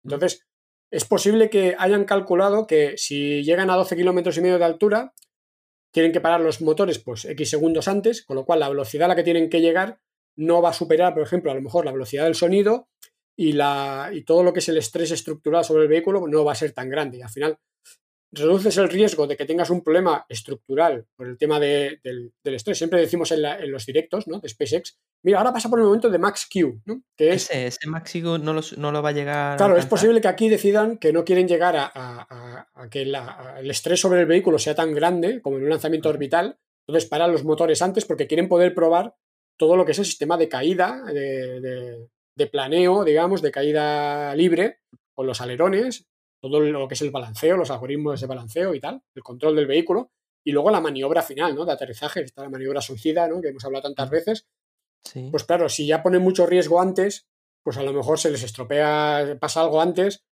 Entonces, 0.03 0.45
es 0.91 1.06
posible 1.06 1.49
que 1.49 1.76
hayan 1.78 2.06
calculado 2.06 2.68
que 2.68 2.98
si 2.98 3.44
llegan 3.44 3.70
a 3.70 3.76
12 3.76 3.95
kilómetros 3.95 4.38
y 4.38 4.41
medio 4.41 4.57
de 4.57 4.66
altura, 4.66 5.14
tienen 5.91 6.12
que 6.12 6.22
parar 6.22 6.41
los 6.41 6.62
motores 6.62 6.99
pues 6.99 7.26
X 7.26 7.49
segundos 7.49 7.88
antes, 7.88 8.24
con 8.24 8.36
lo 8.36 8.45
cual 8.45 8.60
la 8.60 8.70
velocidad 8.70 9.06
a 9.06 9.10
la 9.10 9.16
que 9.16 9.24
tienen 9.24 9.49
que 9.49 9.62
llegar 9.62 9.99
no 10.38 10.62
va 10.62 10.70
a 10.70 10.74
superar, 10.74 11.14
por 11.14 11.24
ejemplo, 11.24 11.52
a 11.52 11.56
lo 11.56 11.62
mejor 11.62 11.86
la 11.86 11.91
velocidad 11.91 12.26
del 12.26 12.36
sonido 12.36 12.90
y, 13.38 13.53
la, 13.53 14.12
y 14.14 14.24
todo 14.24 14.44
lo 14.44 14.53
que 14.53 14.60
es 14.60 14.70
el 14.70 14.78
estrés 14.78 15.12
estructural 15.12 15.64
sobre 15.64 15.84
el 15.84 15.90
vehículo 15.90 16.28
no 16.28 16.44
va 16.44 16.52
a 16.52 16.56
ser 16.56 16.74
tan 16.74 16.90
grande. 16.90 17.18
Y 17.18 17.22
al 17.22 17.30
final 17.30 17.57
reduces 18.36 18.78
el 18.78 18.90
riesgo 18.90 19.26
de 19.28 19.36
que 19.38 19.45
tengas 19.45 19.70
un 19.70 19.82
problema 19.84 20.26
estructural 20.30 21.06
por 21.16 21.28
el 21.28 21.38
tema 21.38 21.60
de- 21.60 21.99
del, 22.03 22.32
del 22.44 22.56
estrés. 22.56 22.78
Siempre 22.78 22.99
decimos 22.99 23.32
en, 23.32 23.41
la- 23.41 23.57
en 23.60 23.72
los 23.72 23.86
directos 23.86 24.28
¿no? 24.28 24.40
de 24.40 24.49
SpaceX, 24.49 24.98
mira, 25.24 25.40
ahora 25.40 25.53
pasa 25.53 25.70
por 25.70 25.80
el 25.80 25.86
momento 25.86 26.10
de 26.10 26.18
Max 26.20 26.48
Q, 26.52 26.82
¿no? 26.86 27.02
que 27.18 27.30
es 27.30 27.49
Ese, 27.49 27.68
ese 27.68 27.88
Maxigo 27.88 28.38
no 28.38 28.53
lo, 28.53 28.62
no 28.78 28.91
lo 28.91 29.02
va 29.02 29.10
a 29.10 29.14
llegar 29.14 29.53
a 29.53 29.57
Claro, 29.57 29.78
es 29.78 29.86
posible 29.86 30.22
que 30.22 30.28
aquí 30.28 30.49
decidan 30.49 30.98
que 30.98 31.12
no 31.14 31.24
quieren 31.26 31.48
llegar 31.48 31.76
a, 31.76 31.86
a- 31.86 32.28
a- 32.30 32.68
a 32.74 32.90
que 32.90 33.06
la- 33.06 33.56
el 33.60 33.72
estrés 33.72 33.99
sobre 33.99 34.20
el 34.22 34.26
vehículo 34.28 34.60
sea 34.60 34.76
tan 34.76 34.94
grande 34.94 35.41
como 35.41 35.57
en 35.57 35.64
un 35.64 35.70
lanzamiento 35.70 36.10
orbital. 36.10 36.57
Entonces 36.88 37.10
paran 37.10 37.32
los 37.32 37.44
motores 37.44 37.82
antes 37.82 38.06
porque 38.06 38.28
quieren 38.28 38.48
poder 38.48 38.76
probar 38.76 39.16
todo 39.57 39.76
lo 39.76 39.86
que 39.86 39.94
es 39.94 39.99
el 39.99 40.06
sistema 40.06 40.38
de 40.38 40.49
caída, 40.49 41.02
de, 41.07 41.62
de- 41.62 42.07
de 42.38 42.48
planeo, 42.48 43.06
digamos, 43.06 43.41
de 43.41 43.49
caída 43.52 44.36
libre, 44.36 44.80
con 45.14 45.26
los 45.26 45.40
alerones, 45.40 46.06
todo 46.50 46.60
lo 46.62 46.88
que 46.88 46.94
es 46.94 47.02
el 47.02 47.12
balanceo, 47.12 47.58
los 47.58 47.72
algoritmos 47.72 48.20
de 48.22 48.28
balanceo 48.28 48.74
y 48.74 48.80
tal, 48.80 49.02
el 49.14 49.24
control 49.24 49.56
del 49.56 49.68
vehículo, 49.68 50.12
y 50.44 50.52
luego 50.52 50.70
la 50.70 50.80
maniobra 50.82 51.22
final, 51.22 51.56
¿no? 51.56 51.66
De 51.66 51.72
aterrizaje, 51.72 52.22
está 52.22 52.44
la 52.44 52.50
maniobra 52.50 52.82
suicida, 52.82 53.28
¿no? 53.28 53.42
Que 53.42 53.50
hemos 53.50 53.66
hablado 53.66 53.84
tantas 53.84 54.10
veces, 54.10 54.46
Sí. 55.04 55.28
pues 55.32 55.44
claro, 55.44 55.70
si 55.70 55.86
ya 55.88 56.02
ponen 56.04 56.22
mucho 56.22 56.46
riesgo 56.46 56.82
antes, 56.82 57.28
pues 57.64 57.78
a 57.78 57.84
lo 57.84 57.94
mejor 57.94 58.20
se 58.20 58.30
les 58.32 58.44
estropea, 58.44 59.38
pasa 59.40 59.62
algo 59.62 59.82
antes 59.82 60.24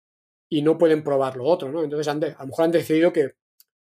y 0.49 0.61
no 0.61 0.77
pueden 0.77 1.03
probar 1.03 1.35
lo 1.35 1.45
otro, 1.45 1.71
¿no? 1.71 1.83
Entonces 1.83 2.07
han 2.07 2.19
de- 2.19 2.31
a 2.37 2.39
lo 2.41 2.47
mejor 2.47 2.65
han 2.65 2.71
decidido 2.71 3.11
que 3.13 3.33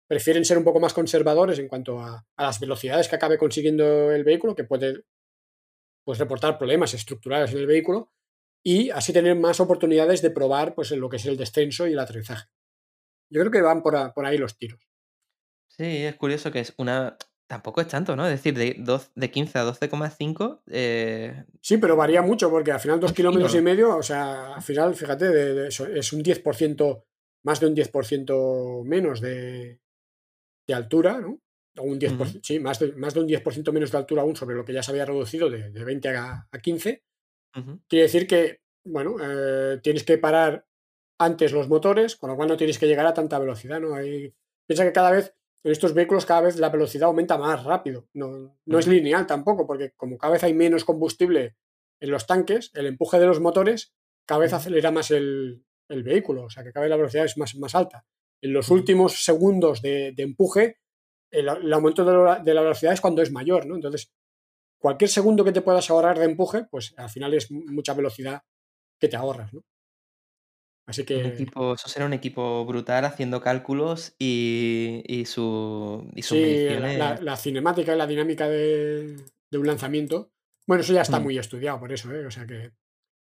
prefieren 0.08 0.44
ser 0.44 0.58
un 0.58 0.64
poco 0.64 0.78
más 0.80 0.92
conservadores 0.92 1.58
en 1.58 1.68
cuanto 1.68 1.98
a, 2.00 2.24
a 2.36 2.42
las 2.42 2.60
velocidades 2.60 3.08
que 3.08 3.16
acabe 3.16 3.38
consiguiendo 3.38 4.12
el 4.12 4.24
vehículo, 4.24 4.54
que 4.54 4.64
puede 4.64 5.02
pues, 6.04 6.18
reportar 6.18 6.58
problemas 6.58 6.94
estructurales 6.94 7.52
en 7.52 7.58
el 7.58 7.66
vehículo, 7.66 8.12
y 8.64 8.90
así 8.90 9.12
tener 9.12 9.36
más 9.36 9.60
oportunidades 9.60 10.22
de 10.22 10.30
probar 10.30 10.74
pues, 10.74 10.90
lo 10.92 11.08
que 11.08 11.16
es 11.16 11.26
el 11.26 11.36
descenso 11.36 11.86
y 11.86 11.92
el 11.92 11.98
aterrizaje. 11.98 12.48
Yo 13.30 13.40
creo 13.40 13.50
que 13.50 13.62
van 13.62 13.82
por, 13.82 13.96
a- 13.96 14.12
por 14.12 14.24
ahí 14.26 14.38
los 14.38 14.56
tiros. 14.58 14.80
Sí, 15.68 15.84
es 16.04 16.14
curioso 16.16 16.50
que 16.52 16.60
es 16.60 16.74
una. 16.76 17.16
Tampoco 17.46 17.80
es 17.82 17.88
tanto, 17.88 18.14
¿no? 18.16 18.24
Es 18.26 18.32
decir, 18.32 18.56
de, 18.56 18.76
dos- 18.78 19.10
de 19.14 19.30
15 19.30 19.58
a 19.58 19.64
12,5. 19.64 20.62
Eh, 20.70 21.44
Sí, 21.60 21.76
pero 21.78 21.96
varía 21.96 22.22
mucho 22.22 22.48
porque 22.50 22.72
al 22.72 22.80
final 22.80 22.98
dos 23.00 23.12
kilómetros 23.12 23.52
y 23.54 23.62
medio, 23.62 23.96
o 23.96 24.02
sea, 24.02 24.54
al 24.54 24.62
final, 24.62 24.94
fíjate, 24.94 25.28
de- 25.28 25.54
de 25.54 25.68
eso, 25.68 25.86
es 25.86 26.12
un 26.12 26.22
10%, 26.22 27.04
más 27.44 27.60
de 27.60 27.66
un 27.66 27.74
10% 27.74 28.84
menos 28.84 29.20
de, 29.20 29.80
de 30.66 30.74
altura, 30.74 31.20
¿no? 31.20 31.40
O 31.78 31.82
un 31.82 31.98
10%, 31.98 32.40
sí, 32.42 32.58
más 32.60 32.78
de, 32.78 32.92
más 32.92 33.14
de 33.14 33.20
un 33.20 33.26
10% 33.28 33.72
menos 33.72 33.90
de 33.90 33.98
altura 33.98 34.22
aún 34.22 34.36
sobre 34.36 34.56
lo 34.56 34.64
que 34.64 34.72
ya 34.74 34.82
se 34.82 34.90
había 34.90 35.04
reducido 35.06 35.50
de, 35.50 35.70
de 35.70 35.84
20 35.84 36.08
a, 36.16 36.48
a 36.50 36.58
15. 36.58 37.02
Quiere 37.88 38.04
decir 38.04 38.26
que, 38.26 38.60
bueno, 38.84 39.16
eh, 39.22 39.78
tienes 39.82 40.04
que 40.04 40.18
parar 40.18 40.66
antes 41.18 41.52
los 41.52 41.68
motores, 41.68 42.16
con 42.16 42.30
lo 42.30 42.36
cual 42.36 42.48
no 42.48 42.56
tienes 42.56 42.78
que 42.78 42.86
llegar 42.86 43.06
a 43.06 43.14
tanta 43.14 43.38
velocidad, 43.38 43.80
¿no? 43.80 43.94
Hay- 43.94 44.34
piensa 44.66 44.84
que 44.84 44.92
cada 44.92 45.10
vez, 45.10 45.34
en 45.64 45.72
estos 45.72 45.94
vehículos, 45.94 46.26
cada 46.26 46.40
vez 46.42 46.56
la 46.56 46.70
velocidad 46.70 47.06
aumenta 47.08 47.38
más 47.38 47.62
rápido. 47.64 48.08
No, 48.14 48.58
no 48.64 48.78
es 48.78 48.86
lineal 48.88 49.26
tampoco, 49.26 49.66
porque 49.66 49.92
como 49.96 50.18
cada 50.18 50.32
vez 50.32 50.42
hay 50.44 50.54
menos 50.54 50.84
combustible 50.84 51.56
en 52.00 52.10
los 52.10 52.26
tanques, 52.26 52.70
el 52.74 52.86
empuje 52.86 53.18
de 53.20 53.26
los 53.26 53.40
motores 53.40 53.94
cada 54.26 54.40
vez 54.40 54.52
acelera 54.52 54.90
más 54.90 55.10
el, 55.10 55.64
el 55.88 56.02
vehículo, 56.02 56.44
o 56.44 56.50
sea 56.50 56.64
que 56.64 56.72
cada 56.72 56.84
vez 56.84 56.90
la 56.90 56.96
velocidad 56.96 57.24
es 57.26 57.36
más, 57.38 57.54
más 57.56 57.74
alta. 57.74 58.04
En 58.40 58.52
los 58.52 58.70
últimos 58.70 59.24
segundos 59.24 59.82
de, 59.82 60.12
de 60.16 60.22
empuje, 60.24 60.78
el, 61.30 61.48
el 61.48 61.72
aumento 61.72 62.04
de 62.04 62.12
la, 62.12 62.38
de 62.40 62.54
la 62.54 62.62
velocidad 62.62 62.92
es 62.94 63.00
cuando 63.00 63.22
es 63.22 63.30
mayor, 63.30 63.66
¿no? 63.66 63.74
Entonces, 63.76 64.12
cualquier 64.82 65.08
segundo 65.08 65.44
que 65.44 65.52
te 65.52 65.62
puedas 65.62 65.88
ahorrar 65.90 66.18
de 66.18 66.26
empuje, 66.26 66.64
pues 66.70 66.92
al 66.98 67.08
final 67.08 67.32
es 67.34 67.50
mucha 67.50 67.94
velocidad 67.94 68.42
que 69.00 69.08
te 69.08 69.16
ahorras, 69.16 69.52
¿no? 69.54 69.62
Así 70.86 71.02
Un 71.02 71.06
que 71.06 71.26
equipo, 71.28 71.74
eso 71.74 71.88
será 71.88 72.06
un 72.06 72.12
equipo 72.12 72.64
brutal 72.66 73.04
haciendo 73.04 73.40
cálculos 73.40 74.14
y, 74.18 75.02
y, 75.06 75.24
su, 75.26 76.10
y 76.14 76.22
sus 76.22 76.36
sí, 76.36 76.42
la, 76.42 76.48
mediciones. 76.48 76.98
la- 76.98 77.20
la 77.20 77.36
cinemática 77.36 77.94
y 77.94 77.98
la 77.98 78.06
dinámica 78.06 78.48
de, 78.48 79.16
de 79.50 79.58
un 79.58 79.66
lanzamiento, 79.66 80.32
bueno, 80.66 80.82
eso 80.82 80.92
ya 80.92 81.02
está 81.02 81.20
Mm. 81.20 81.22
muy 81.22 81.38
estudiado 81.38 81.78
por 81.78 81.92
eso, 81.92 82.12
¿eh? 82.12 82.26
O 82.26 82.30
sea 82.32 82.46
que 82.46 82.72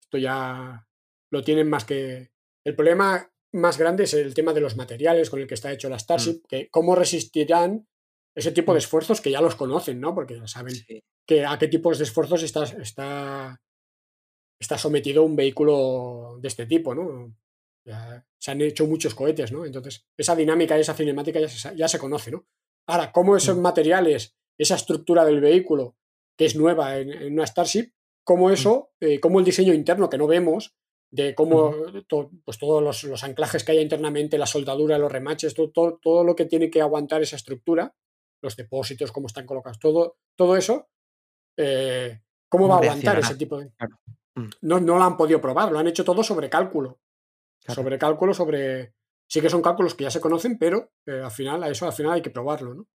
esto 0.02 0.18
ya 0.18 0.88
lo 1.32 1.44
tienen 1.44 1.70
más 1.70 1.84
que... 1.86 2.32
El 2.66 2.76
problema 2.76 3.30
más 3.52 3.78
grande 3.78 4.06
es 4.06 4.14
el 4.14 4.34
tema 4.34 4.54
de 4.54 4.62
los 4.62 4.78
materiales 4.78 5.30
con 5.30 5.42
el 5.42 5.48
que 5.48 5.54
está 5.56 5.72
hecho 5.72 5.90
la 5.90 6.00
Starship, 6.00 6.42
que 6.48 6.70
cómo 6.72 6.96
resistirán 6.96 7.88
ese 8.36 8.52
tipo 8.52 8.72
de 8.74 8.78
Mm. 8.78 8.84
esfuerzos 8.84 9.22
que 9.22 9.32
ya 9.32 9.42
los 9.42 9.56
conocen, 9.56 10.00
¿no? 10.00 10.14
Porque 10.16 10.36
ya 10.38 10.48
saben 10.48 10.76
Sí. 10.76 11.04
que 11.28 11.46
a 11.46 11.58
qué 11.58 11.68
tipos 11.68 11.98
de 11.98 12.04
esfuerzos 12.06 12.44
está, 12.44 12.64
está, 12.64 13.62
está 14.60 14.78
sometido 14.78 15.24
un 15.24 15.36
vehículo 15.36 16.38
de 16.42 16.48
este 16.48 16.66
tipo, 16.66 16.96
¿no? 16.96 17.34
Ya 17.86 18.26
se 18.40 18.52
han 18.52 18.62
hecho 18.62 18.88
muchos 18.88 19.14
cohetes, 19.14 19.52
¿no? 19.52 19.66
Entonces, 19.66 20.06
esa 20.18 20.36
dinámica 20.36 20.78
y 20.78 20.82
esa 20.82 20.94
cinemática 20.94 21.40
ya 21.40 21.50
se, 21.50 21.76
ya 21.76 21.88
se 21.88 22.00
conoce, 22.00 22.32
¿no? 22.32 22.46
Ahora, 22.88 23.12
cómo 23.12 23.36
esos 23.36 23.58
Mm. 23.58 23.62
materiales, 23.62 24.36
esa 24.58 24.76
estructura 24.76 25.26
del 25.26 25.42
vehículo, 25.42 25.96
que 26.38 26.46
es 26.46 26.56
nueva 26.56 26.98
en, 26.98 27.12
en 27.12 27.34
una 27.34 27.46
Starship, 27.46 27.92
cómo 28.26 28.50
eso, 28.52 28.92
eh, 29.02 29.20
cómo 29.20 29.40
el 29.40 29.46
diseño 29.46 29.74
interno 29.74 30.10
que 30.10 30.18
no 30.18 30.28
vemos, 30.28 30.74
de 31.12 31.36
cómo 31.36 31.76
to- 32.08 32.32
pues 32.44 32.58
todos 32.58 32.82
los, 32.82 33.04
los 33.04 33.24
anclajes 33.24 33.64
que 33.64 33.74
hay 33.74 33.80
internamente, 33.80 34.38
la 34.38 34.48
soldadura, 34.48 34.98
los 34.98 35.12
remaches, 35.12 35.54
todo, 35.54 35.70
todo, 35.72 36.00
todo 36.02 36.24
lo 36.24 36.36
que 36.36 36.46
tiene 36.46 36.70
que 36.72 36.82
aguantar 36.82 37.22
esa 37.22 37.36
estructura, 37.36 37.94
los 38.44 38.56
depósitos, 38.56 39.12
cómo 39.12 39.28
están 39.28 39.46
colocados, 39.46 39.80
todo, 39.80 40.18
todo 40.36 40.56
eso, 40.58 40.90
eh, 41.58 42.22
cómo 42.50 42.68
va 42.68 42.76
a 42.76 42.80
¿Cómo 42.80 42.90
aguantar 42.90 43.20
ese 43.20 43.36
tipo 43.36 43.58
de... 43.58 43.72
Claro. 43.72 43.98
Mm. 44.36 44.50
No, 44.62 44.80
no 44.80 44.98
lo 44.98 45.04
han 45.04 45.18
podido 45.18 45.42
probar, 45.42 45.72
lo 45.72 45.80
han 45.80 45.88
hecho 45.88 46.04
todo 46.04 46.22
sobre 46.24 46.50
cálculo. 46.50 47.00
Claro. 47.64 47.82
Sobre 47.82 47.98
cálculo, 47.98 48.34
sobre... 48.34 48.94
Sí 49.28 49.42
que 49.42 49.50
son 49.50 49.62
cálculos 49.62 49.96
que 49.96 50.04
ya 50.04 50.12
se 50.12 50.20
conocen, 50.20 50.60
pero 50.60 50.92
eh, 51.08 51.22
al 51.24 51.32
final, 51.32 51.64
a 51.64 51.70
eso 51.70 51.86
al 51.86 51.94
final 51.94 52.14
hay 52.14 52.22
que 52.22 52.30
probarlo, 52.30 52.76
¿no? 52.76 52.88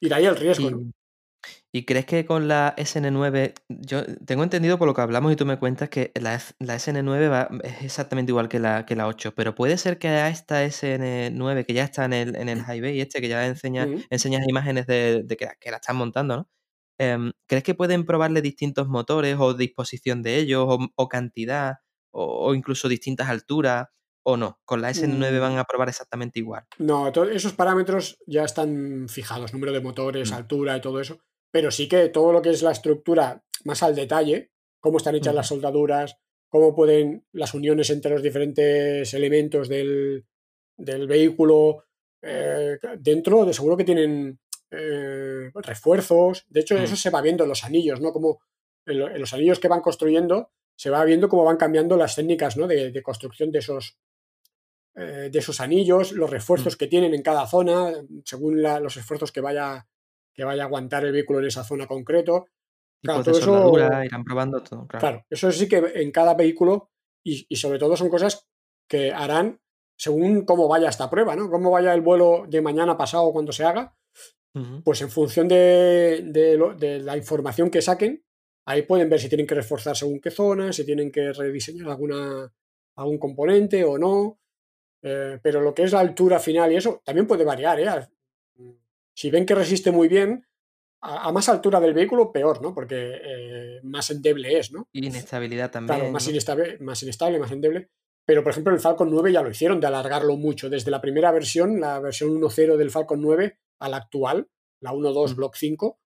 Y 0.00 0.08
de 0.08 0.14
ahí 0.14 0.26
el 0.26 0.36
riesgo, 0.36 0.70
¿no? 0.70 0.90
Y, 1.76 1.84
crees 1.86 2.06
que 2.06 2.24
con 2.24 2.46
la 2.46 2.72
SN9, 2.78 3.54
yo 3.68 4.04
tengo 4.24 4.44
entendido 4.44 4.78
por 4.78 4.86
lo 4.86 4.94
que 4.94 5.00
hablamos 5.00 5.32
y 5.32 5.36
tú 5.36 5.44
me 5.44 5.58
cuentas 5.58 5.88
que 5.88 6.12
la, 6.14 6.36
S- 6.36 6.54
la 6.60 6.76
SN9 6.76 7.28
va, 7.28 7.48
es 7.64 7.82
exactamente 7.82 8.30
igual 8.30 8.48
que 8.48 8.60
la, 8.60 8.86
que 8.86 8.94
la 8.94 9.08
8, 9.08 9.34
pero 9.34 9.56
puede 9.56 9.76
ser 9.76 9.98
que 9.98 10.06
a 10.06 10.28
esta 10.28 10.62
SN9 10.64 11.64
que 11.66 11.74
ya 11.74 11.82
está 11.82 12.04
en 12.04 12.12
el, 12.12 12.36
en 12.36 12.48
el 12.48 12.60
highway, 12.60 13.00
este 13.00 13.20
que 13.20 13.26
ya 13.28 13.44
enseña, 13.44 13.86
Ujú. 13.86 14.02
enseñas 14.08 14.42
imágenes 14.48 14.86
de, 14.86 15.24
de 15.24 15.36
que, 15.36 15.48
que 15.60 15.70
la 15.72 15.78
están 15.78 15.96
montando, 15.96 16.36
¿no? 16.36 16.50
Em, 16.96 17.32
¿Crees 17.48 17.64
que 17.64 17.74
pueden 17.74 18.06
probarle 18.06 18.40
distintos 18.40 18.86
motores 18.86 19.36
o 19.40 19.52
disposición 19.54 20.22
de 20.22 20.36
ellos 20.36 20.64
o, 20.68 20.78
o 20.94 21.08
cantidad 21.08 21.78
o, 22.12 22.46
o 22.50 22.54
incluso 22.54 22.88
distintas 22.88 23.28
alturas 23.28 23.88
o 24.22 24.36
no? 24.36 24.60
Con 24.64 24.80
la 24.80 24.90
SN9 24.90 25.38
Mm. 25.38 25.40
van 25.40 25.58
a 25.58 25.64
probar 25.64 25.88
exactamente 25.88 26.38
igual. 26.38 26.64
No, 26.78 27.08
esos 27.08 27.52
parámetros 27.54 28.16
ya 28.28 28.44
están 28.44 29.08
fijados, 29.08 29.52
número 29.52 29.72
de 29.72 29.80
motores, 29.80 30.30
Mm. 30.30 30.34
altura 30.34 30.76
y 30.76 30.80
todo 30.80 31.00
eso, 31.00 31.18
pero 31.54 31.70
sí 31.70 31.86
que 31.88 32.08
todo 32.08 32.32
lo 32.32 32.42
que 32.42 32.50
es 32.50 32.62
la 32.62 32.72
estructura 32.72 33.44
más 33.64 33.80
al 33.84 33.94
detalle, 33.94 34.50
cómo 34.80 34.96
están 34.98 35.14
hechas 35.14 35.32
las 35.36 35.46
soldaduras, 35.46 36.16
cómo 36.48 36.74
pueden 36.74 37.24
las 37.30 37.54
uniones 37.54 37.90
entre 37.90 38.10
los 38.10 38.24
diferentes 38.24 39.14
elementos 39.14 39.68
del, 39.68 40.24
del 40.76 41.06
vehículo, 41.06 41.84
eh, 42.22 42.76
dentro 42.98 43.44
de 43.44 43.52
seguro 43.54 43.76
que 43.76 43.84
tienen 43.84 44.40
eh, 44.72 45.50
refuerzos, 45.54 46.44
de 46.48 46.60
hecho 46.62 46.74
Mm. 46.74 46.82
eso 46.82 46.96
se 46.96 47.10
va 47.10 47.22
viendo 47.22 47.44
en 47.44 47.50
los 47.50 47.62
anillos, 47.62 48.00
¿no? 48.00 48.12
Como 48.12 48.40
en, 48.86 48.98
lo- 48.98 49.08
en 49.14 49.20
los 49.20 49.32
anillos 49.32 49.60
que 49.60 49.68
van 49.68 49.80
construyendo 49.80 50.50
se 50.76 50.90
va 50.90 51.04
viendo 51.04 51.28
cómo 51.28 51.44
van 51.44 51.56
cambiando 51.56 51.96
las 51.96 52.16
técnicas 52.16 52.56
¿no? 52.56 52.66
de, 52.66 52.90
de 52.90 53.02
construcción 53.02 53.52
de 53.52 53.60
esos, 53.60 53.96
eh, 54.96 55.28
de 55.30 55.38
esos 55.38 55.60
anillos, 55.60 56.10
los 56.10 56.28
refuerzos 56.30 56.76
que 56.76 56.88
tienen 56.88 57.14
en 57.14 57.22
cada 57.22 57.46
zona, 57.46 57.92
según 58.24 58.60
la- 58.60 58.80
los 58.80 58.96
esfuerzos 58.96 59.30
que 59.30 59.40
vaya, 59.40 59.86
que 60.34 60.44
vaya 60.44 60.64
a 60.64 60.66
aguantar 60.66 61.04
el 61.04 61.12
vehículo 61.12 61.38
en 61.40 61.46
esa 61.46 61.64
zona 61.64 61.86
concreto. 61.86 62.46
Claro, 63.02 63.20
todo 63.22 63.38
eso- 63.38 63.70
irán 64.04 64.24
probando 64.24 64.62
todo, 64.62 64.86
claro. 64.86 65.00
Claro, 65.00 65.26
eso 65.30 65.52
sí 65.52 65.68
que 65.68 65.76
en 65.94 66.10
cada 66.10 66.34
vehículo 66.34 66.90
y, 67.24 67.46
y 67.48 67.56
sobre 67.56 67.78
todo 67.78 67.96
son 67.96 68.08
cosas 68.08 68.46
que 68.88 69.12
harán 69.12 69.60
según 69.96 70.44
cómo 70.44 70.66
vaya 70.68 70.88
esta 70.88 71.08
prueba, 71.08 71.36
¿no? 71.36 71.48
Cómo 71.50 71.70
vaya 71.70 71.94
el 71.94 72.00
vuelo 72.00 72.46
de 72.48 72.60
mañana 72.60 72.96
pasado 72.96 73.32
cuando 73.32 73.52
se 73.52 73.64
haga, 73.64 73.96
pues 74.82 75.00
en 75.02 75.10
función 75.10 75.48
de, 75.48 76.22
de 76.26 76.56
lo- 76.56 76.74
de 76.74 76.98
la 77.00 77.16
información 77.16 77.70
que 77.70 77.82
saquen, 77.82 78.24
ahí 78.66 78.82
pueden 78.82 79.08
ver 79.10 79.20
si 79.20 79.28
tienen 79.28 79.46
que 79.46 79.54
reforzar 79.54 79.96
según 79.96 80.20
qué 80.20 80.30
zona, 80.30 80.72
si 80.72 80.84
tienen 80.84 81.10
que 81.12 81.32
rediseñar 81.32 81.88
alguna, 81.88 82.52
algún 82.96 83.18
componente 83.18 83.84
o 83.84 83.98
no. 83.98 84.38
Eh, 85.02 85.38
pero 85.42 85.60
lo 85.60 85.74
que 85.74 85.82
es 85.82 85.92
la 85.92 86.00
altura 86.00 86.38
final 86.40 86.72
y 86.72 86.76
eso 86.76 87.02
también 87.04 87.26
puede 87.26 87.44
variar, 87.44 87.78
¿eh? 87.80 87.86
Si 89.14 89.30
ven 89.30 89.46
que 89.46 89.54
resiste 89.54 89.90
muy 89.90 90.08
bien, 90.08 90.46
a, 91.00 91.28
a 91.28 91.32
más 91.32 91.48
altura 91.48 91.80
del 91.80 91.94
vehículo, 91.94 92.32
peor, 92.32 92.62
¿no? 92.62 92.74
Porque 92.74 93.20
eh, 93.22 93.80
más 93.82 94.10
endeble 94.10 94.58
es, 94.58 94.72
¿no? 94.72 94.88
Y 94.92 95.06
inestabilidad 95.06 95.70
también. 95.70 95.98
Claro, 95.98 96.12
más 96.12 96.24
¿no? 96.24 96.30
inestable, 96.30 96.78
más 96.80 97.02
inestable, 97.02 97.38
más 97.38 97.52
endeble. 97.52 97.90
Pero, 98.26 98.42
por 98.42 98.52
ejemplo, 98.52 98.72
el 98.72 98.80
Falcon 98.80 99.10
9 99.10 99.32
ya 99.32 99.42
lo 99.42 99.50
hicieron, 99.50 99.80
de 99.80 99.86
alargarlo 99.86 100.36
mucho. 100.36 100.70
Desde 100.70 100.90
la 100.90 101.00
primera 101.00 101.30
versión, 101.30 101.78
la 101.78 102.00
versión 102.00 102.30
1.0 102.40 102.76
del 102.76 102.90
Falcon 102.90 103.20
9, 103.20 103.58
a 103.80 103.88
la 103.88 103.98
actual, 103.98 104.48
la 104.80 104.92
1.2 104.92 105.32
Mm. 105.32 105.36
Block 105.36 105.54
5, 105.56 106.00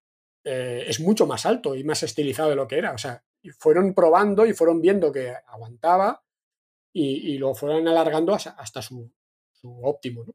eh, 0.44 0.85
es 0.86 1.01
mucho 1.01 1.26
más 1.26 1.47
alto 1.47 1.76
y 1.76 1.85
más 1.85 2.02
estilizado 2.02 2.51
de 2.51 2.56
lo 2.56 2.66
que 2.66 2.78
era. 2.78 2.93
O 2.93 2.98
sea, 2.98 3.24
fueron 3.59 3.94
probando 3.94 4.47
y 4.47 4.52
fueron 4.52 4.80
viendo 4.80 5.12
que 5.12 5.32
aguantaba 5.47 6.24
y, 6.93 7.35
y 7.35 7.39
lo 7.39 7.55
fueron 7.55 7.86
alargando 7.86 8.35
hasta, 8.35 8.51
hasta 8.51 8.82
su, 8.82 9.12
su 9.52 9.80
óptimo. 9.85 10.24
¿no? 10.24 10.35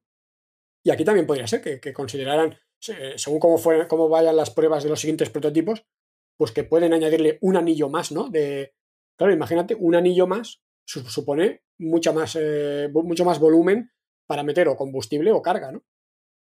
Y 0.83 0.91
aquí 0.91 1.03
también 1.03 1.27
podría 1.27 1.47
ser 1.47 1.61
que, 1.61 1.81
que 1.81 1.91
consideraran, 1.91 2.57
según 3.17 3.39
cómo, 3.39 3.57
fueran, 3.57 3.87
cómo 3.87 4.09
vayan 4.09 4.35
las 4.35 4.49
pruebas 4.51 4.83
de 4.83 4.89
los 4.89 4.99
siguientes 4.99 5.29
prototipos, 5.29 5.85
pues 6.37 6.51
que 6.51 6.63
pueden 6.63 6.93
añadirle 6.93 7.37
un 7.41 7.55
anillo 7.57 7.89
más, 7.89 8.11
¿no? 8.11 8.29
De, 8.29 8.73
claro, 9.17 9.33
imagínate, 9.33 9.75
un 9.75 9.95
anillo 9.95 10.27
más 10.27 10.61
su- 10.85 11.01
supone 11.05 11.63
mucha 11.79 12.11
más, 12.11 12.37
eh, 12.39 12.89
mucho 12.93 13.25
más 13.25 13.39
volumen 13.39 13.91
para 14.27 14.43
meter 14.43 14.67
o 14.67 14.75
combustible 14.75 15.31
o 15.31 15.41
carga, 15.41 15.71
¿no? 15.71 15.83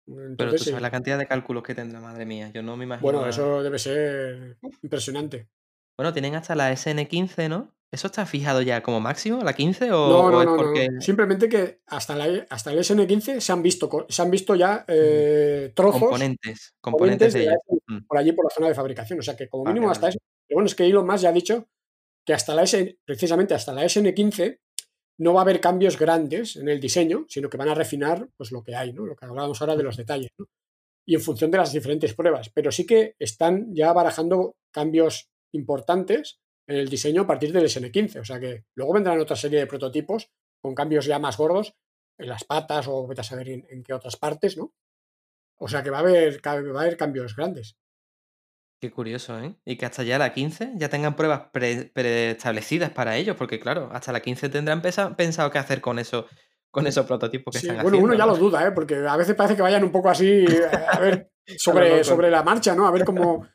Pero 0.05 0.17
tú 0.17 0.25
Entonces, 0.31 0.61
sabes 0.63 0.79
eh, 0.79 0.81
la 0.81 0.91
cantidad 0.91 1.17
de 1.17 1.27
cálculos 1.27 1.63
que 1.63 1.75
tendrá, 1.75 1.99
madre 1.99 2.25
mía. 2.25 2.49
Yo 2.53 2.63
no 2.63 2.75
me 2.75 2.85
imagino. 2.85 3.03
bueno, 3.11 3.27
eso 3.27 3.61
debe 3.63 3.77
ser 3.79 4.57
impresionante. 4.81 5.47
Bueno, 5.97 6.11
tienen 6.13 6.35
hasta 6.35 6.55
la 6.55 6.71
SN15, 6.71 7.47
¿no? 7.49 7.73
¿Eso 7.91 8.07
está 8.07 8.25
fijado 8.25 8.61
ya 8.61 8.81
como 8.81 9.01
máximo, 9.01 9.43
la 9.43 9.53
15? 9.53 9.91
¿O, 9.91 10.07
No, 10.07 10.19
o 10.19 10.31
no, 10.31 10.39
es 10.41 10.45
no, 10.47 10.55
no. 10.55 10.63
porque 10.63 10.87
Simplemente 11.01 11.49
que 11.49 11.81
hasta, 11.87 12.15
la, 12.15 12.45
hasta 12.49 12.71
el 12.71 12.79
SN15 12.79 13.41
se 13.41 13.51
han 13.51 13.61
visto, 13.61 14.05
se 14.07 14.21
han 14.21 14.31
visto 14.31 14.55
ya 14.55 14.85
eh, 14.87 15.73
trozos 15.75 15.99
componentes, 15.99 16.73
componentes 16.79 17.33
componentes 17.33 17.33
de 17.33 17.39
de 17.41 17.57
Mm. 17.87 18.05
por 18.07 18.17
allí 18.17 18.31
por 18.31 18.45
la 18.45 18.49
zona 18.49 18.69
de 18.69 18.75
fabricación. 18.75 19.19
O 19.19 19.21
sea 19.21 19.35
que 19.35 19.49
como 19.49 19.65
Vale, 19.65 19.73
mínimo 19.73 19.91
hasta 19.91 20.07
eso. 20.07 20.19
Pero 20.47 20.55
bueno, 20.57 20.67
es 20.67 20.75
que 20.75 20.85
Elon 20.85 21.05
Musk 21.05 21.23
ya 21.23 21.29
ha 21.29 21.33
dicho 21.33 21.67
que 22.25 22.33
hasta 22.33 22.55
la 22.55 22.63
S, 22.63 22.97
precisamente 23.03 23.53
hasta 23.53 23.73
la 23.73 23.83
SN15 23.83 24.59
no 25.19 25.33
va 25.33 25.41
a 25.41 25.43
haber 25.43 25.59
cambios 25.59 25.99
grandes 25.99 26.55
en 26.55 26.69
el 26.69 26.79
diseño, 26.79 27.25
sino 27.27 27.49
que 27.49 27.57
van 27.57 27.67
a 27.69 27.75
refinar 27.75 28.29
pues 28.37 28.51
lo 28.53 28.63
que 28.63 28.75
hay, 28.75 28.93
¿no? 28.93 29.05
Lo 29.05 29.15
que 29.17 29.25
hablábamos 29.25 29.59
ahora 29.59 29.75
de 29.75 29.83
los 29.83 29.97
detalles, 29.97 30.31
¿no? 30.37 30.45
Y 31.05 31.15
en 31.15 31.21
función 31.21 31.51
de 31.51 31.57
las 31.57 31.73
diferentes 31.73 32.13
pruebas. 32.13 32.49
Pero 32.53 32.71
sí 32.71 32.85
que 32.85 33.15
están 33.19 33.75
ya 33.75 33.91
barajando 33.91 34.55
cambios 34.71 35.29
importantes 35.53 36.39
el 36.75 36.89
diseño 36.89 37.23
a 37.23 37.27
partir 37.27 37.51
del 37.53 37.65
SN15. 37.65 38.19
O 38.21 38.25
sea 38.25 38.39
que 38.39 38.65
luego 38.75 38.93
vendrán 38.93 39.19
otra 39.19 39.35
serie 39.35 39.59
de 39.59 39.67
prototipos 39.67 40.29
con 40.61 40.75
cambios 40.75 41.05
ya 41.05 41.19
más 41.19 41.37
gordos 41.37 41.73
en 42.17 42.29
las 42.29 42.43
patas 42.43 42.87
o 42.87 43.07
vete 43.07 43.21
a 43.21 43.23
saber 43.23 43.49
en, 43.49 43.65
en 43.69 43.83
qué 43.83 43.93
otras 43.93 44.15
partes, 44.17 44.57
¿no? 44.57 44.73
O 45.59 45.67
sea 45.67 45.81
que 45.83 45.89
va 45.89 45.97
a 45.97 46.01
haber, 46.01 46.39
va 46.45 46.51
a 46.79 46.81
haber 46.83 46.97
cambios 46.97 47.35
grandes. 47.35 47.77
Qué 48.79 48.89
curioso, 48.89 49.39
¿eh? 49.39 49.55
Y 49.63 49.75
que 49.77 49.85
hasta 49.85 50.01
ya 50.03 50.17
la 50.17 50.33
15 50.33 50.71
ya 50.75 50.89
tengan 50.89 51.15
pruebas 51.15 51.49
pre- 51.53 51.91
preestablecidas 51.93 52.89
para 52.89 53.15
ellos, 53.15 53.35
porque 53.37 53.59
claro, 53.59 53.89
hasta 53.91 54.11
la 54.11 54.21
15 54.21 54.49
tendrán 54.49 54.81
pesa- 54.81 55.15
pensado 55.15 55.51
qué 55.51 55.59
hacer 55.59 55.81
con 55.81 55.99
eso, 55.99 56.25
con 56.71 56.87
esos 56.87 57.05
prototipos 57.05 57.53
que 57.53 57.59
Sí, 57.59 57.67
están 57.67 57.83
bueno, 57.83 57.97
haciendo. 57.97 58.05
uno 58.05 58.17
ya 58.17 58.25
¿no? 58.25 58.31
lo 58.33 58.37
duda, 58.39 58.65
¿eh? 58.67 58.71
porque 58.71 58.95
a 58.95 59.15
veces 59.17 59.35
parece 59.35 59.55
que 59.55 59.61
vayan 59.61 59.83
un 59.83 59.91
poco 59.91 60.09
así, 60.09 60.25
eh, 60.45 60.61
a 60.91 60.99
ver, 60.99 61.29
sobre, 61.57 62.03
sobre 62.03 62.31
la 62.31 62.41
marcha, 62.41 62.73
¿no? 62.73 62.87
A 62.87 62.91
ver 62.91 63.05
cómo. 63.05 63.45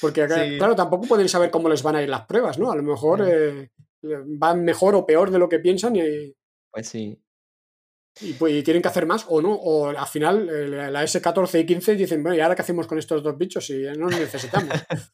Porque, 0.00 0.26
Sí. 0.28 0.56
claro, 0.58 0.74
tampoco 0.74 1.06
pueden 1.06 1.28
saber 1.28 1.50
cómo 1.50 1.68
les 1.68 1.82
van 1.82 1.96
a 1.96 2.02
ir 2.02 2.08
las 2.08 2.26
pruebas, 2.26 2.58
¿no? 2.58 2.72
A 2.72 2.76
lo 2.76 2.82
mejor 2.82 3.20
Mm. 3.22 3.28
eh, 3.30 3.70
van 4.26 4.64
mejor 4.64 4.94
o 4.94 5.04
peor 5.06 5.30
de 5.30 5.38
lo 5.38 5.48
que 5.48 5.58
piensan 5.58 5.94
y, 5.96 6.34
Pues 6.70 6.88
sí. 6.88 7.20
y, 8.20 8.32
pues, 8.34 8.54
y 8.54 8.62
tienen 8.62 8.82
que 8.82 8.88
hacer 8.88 9.06
más 9.06 9.26
o 9.28 9.40
no. 9.42 9.52
O 9.54 9.88
al 9.88 10.06
final, 10.06 10.48
eh, 10.48 10.68
la 10.68 10.90
la 10.90 11.02
S14 11.04 11.60
y 11.60 11.66
15 11.66 11.94
dicen, 11.94 12.22
bueno, 12.22 12.36
¿y 12.36 12.40
ahora 12.40 12.54
qué 12.54 12.62
hacemos 12.62 12.86
con 12.86 12.98
estos 12.98 13.22
dos 13.22 13.36
bichos 13.36 13.66
si 13.66 13.82
ya 13.82 13.92
no 13.94 14.08
los 14.08 14.18
necesitamos? 14.18 14.70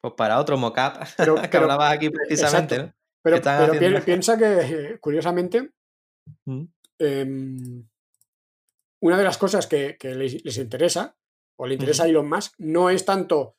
Pues 0.00 0.14
para 0.16 0.40
otro 0.40 0.56
mocap 0.56 0.96
Pero- 1.18 1.34
que 1.36 1.48
pero- 1.48 1.64
hablabas 1.64 1.92
aquí 1.92 2.08
precisamente, 2.08 2.74
exacto. 2.76 2.94
¿no? 2.96 3.02
Pero, 3.22 3.36
haciendo 3.36 4.00
piensa 4.04 4.38
que, 4.38 4.98
curiosamente, 5.00 5.70
Mm. 6.46 6.64
em, 6.98 7.86
una 9.02 9.18
de 9.18 9.24
las 9.24 9.36
cosas 9.38 9.66
que, 9.66 9.96
que 9.98 10.14
les, 10.14 10.42
les 10.44 10.56
interesa, 10.58 11.14
o 11.58 11.66
le 11.66 11.74
interesa 11.74 12.04
a. 12.04 12.06
Elon 12.08 12.26
Musk, 12.28 12.54
no 12.58 12.88
es 12.90 13.04
tanto 13.04 13.56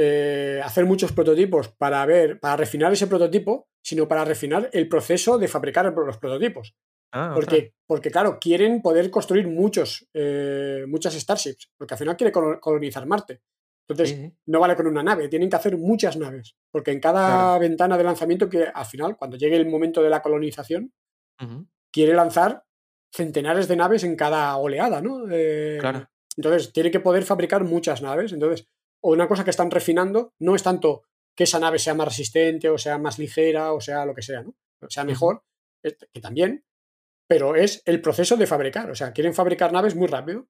eh, 0.00 0.60
hacer 0.64 0.84
muchos 0.86 1.10
prototipos 1.12 1.68
para 1.76 2.06
ver, 2.06 2.38
para 2.38 2.56
refinar 2.56 2.92
ese 2.92 3.08
prototipo, 3.08 3.68
sino 3.82 4.06
para 4.06 4.24
refinar 4.24 4.70
el 4.72 4.88
proceso 4.88 5.38
de 5.38 5.48
fabricar 5.48 5.92
los 5.92 6.18
prototipos. 6.18 6.74
Ah. 7.12 7.32
Porque, 7.34 7.74
porque, 7.86 8.10
claro, 8.10 8.38
quieren 8.40 8.80
poder 8.82 9.10
construir 9.10 9.48
muchos, 9.48 10.06
eh, 10.14 10.84
muchas 10.86 11.14
Starships, 11.14 11.70
porque 11.76 11.94
al 11.94 11.98
final 11.98 12.16
quiere 12.16 12.32
colo- 12.32 12.60
colonizar 12.60 13.06
Marte. 13.06 13.40
Entonces, 13.88 14.32
no 14.46 14.60
vale 14.60 14.76
con 14.76 14.86
una 14.86 15.02
nave, 15.02 15.28
tienen 15.28 15.48
que 15.48 15.56
hacer 15.56 15.76
muchas 15.78 16.16
naves, 16.18 16.54
porque 16.70 16.90
en 16.92 17.00
cada 17.00 17.26
Claro. 17.26 17.60
ventana 17.60 17.96
de 17.96 18.04
lanzamiento 18.04 18.48
que 18.48 18.64
al 18.72 18.84
final, 18.84 19.16
cuando 19.16 19.36
llegue 19.38 19.56
el 19.56 19.66
momento 19.66 20.02
de 20.02 20.10
la 20.10 20.20
colonización, 20.20 20.92
quiere 21.90 22.12
lanzar 22.14 22.64
centenares 23.10 23.66
de 23.66 23.76
naves 23.76 24.04
en 24.04 24.14
cada 24.16 24.54
oleada, 24.58 25.00
¿no? 25.00 25.24
Eh, 25.30 25.78
Claro. 25.80 26.06
Entonces, 26.36 26.72
tiene 26.72 26.90
que 26.90 27.00
poder 27.00 27.24
fabricar 27.24 27.64
muchas 27.64 28.02
naves. 28.02 28.32
Entonces, 28.32 28.68
o 29.02 29.12
una 29.12 29.28
cosa 29.28 29.44
que 29.44 29.50
están 29.50 29.70
refinando 29.70 30.32
no 30.40 30.54
es 30.54 30.62
tanto 30.62 31.04
que 31.36 31.44
esa 31.44 31.60
nave 31.60 31.78
sea 31.78 31.94
más 31.94 32.08
resistente 32.08 32.68
o 32.68 32.78
sea 32.78 32.98
más 32.98 33.18
ligera 33.18 33.72
o 33.72 33.80
sea 33.80 34.04
lo 34.04 34.14
que 34.14 34.22
sea, 34.22 34.42
¿no? 34.42 34.54
O 34.80 34.90
sea 34.90 35.04
mejor, 35.04 35.44
eh, 35.84 35.96
que 36.12 36.20
también, 36.20 36.64
pero 37.28 37.54
es 37.56 37.82
el 37.84 38.00
proceso 38.00 38.36
de 38.36 38.46
fabricar. 38.46 38.90
O 38.90 38.94
sea, 38.94 39.12
quieren 39.12 39.34
fabricar 39.34 39.72
naves 39.72 39.94
muy 39.94 40.06
rápido, 40.06 40.46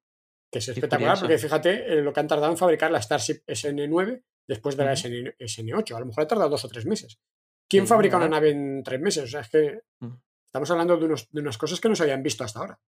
que 0.51 0.59
es 0.59 0.67
espectacular, 0.69 1.19
porque 1.19 1.37
fíjate 1.37 1.93
eh, 1.93 2.01
lo 2.01 2.13
que 2.13 2.19
han 2.19 2.27
tardado 2.27 2.51
en 2.51 2.57
fabricar 2.57 2.89
la 2.91 3.01
Starship 3.01 3.41
SN9 3.47 4.23
después 4.47 4.77
de 4.77 4.85
la. 4.85 4.93
SN, 4.95 5.35
SN8. 5.39 5.95
A 5.95 5.99
lo 5.99 6.05
mejor 6.05 6.23
ha 6.23 6.27
tardado 6.27 6.49
dos 6.49 6.63
o 6.65 6.69
tres 6.69 6.85
meses. 6.85 7.19
¿Quién 7.67 7.83
Sí, 7.85 7.89
fabrica 7.89 8.17
una 8.17 8.29
nave 8.29 8.49
en 8.51 8.81
tres 8.83 8.99
meses? 8.99 9.23
O 9.25 9.27
sea, 9.27 9.41
es 9.41 9.49
que 9.49 9.81
Mm. 9.99 10.13
estamos 10.45 10.71
hablando 10.71 10.97
de, 10.97 11.05
unos- 11.05 11.27
de 11.31 11.41
unas 11.41 11.57
cosas 11.57 11.79
que 11.79 11.89
no 11.89 11.95
se 11.95 12.03
habían 12.03 12.23
visto 12.23 12.43
hasta 12.43 12.59
ahora. 12.59 12.79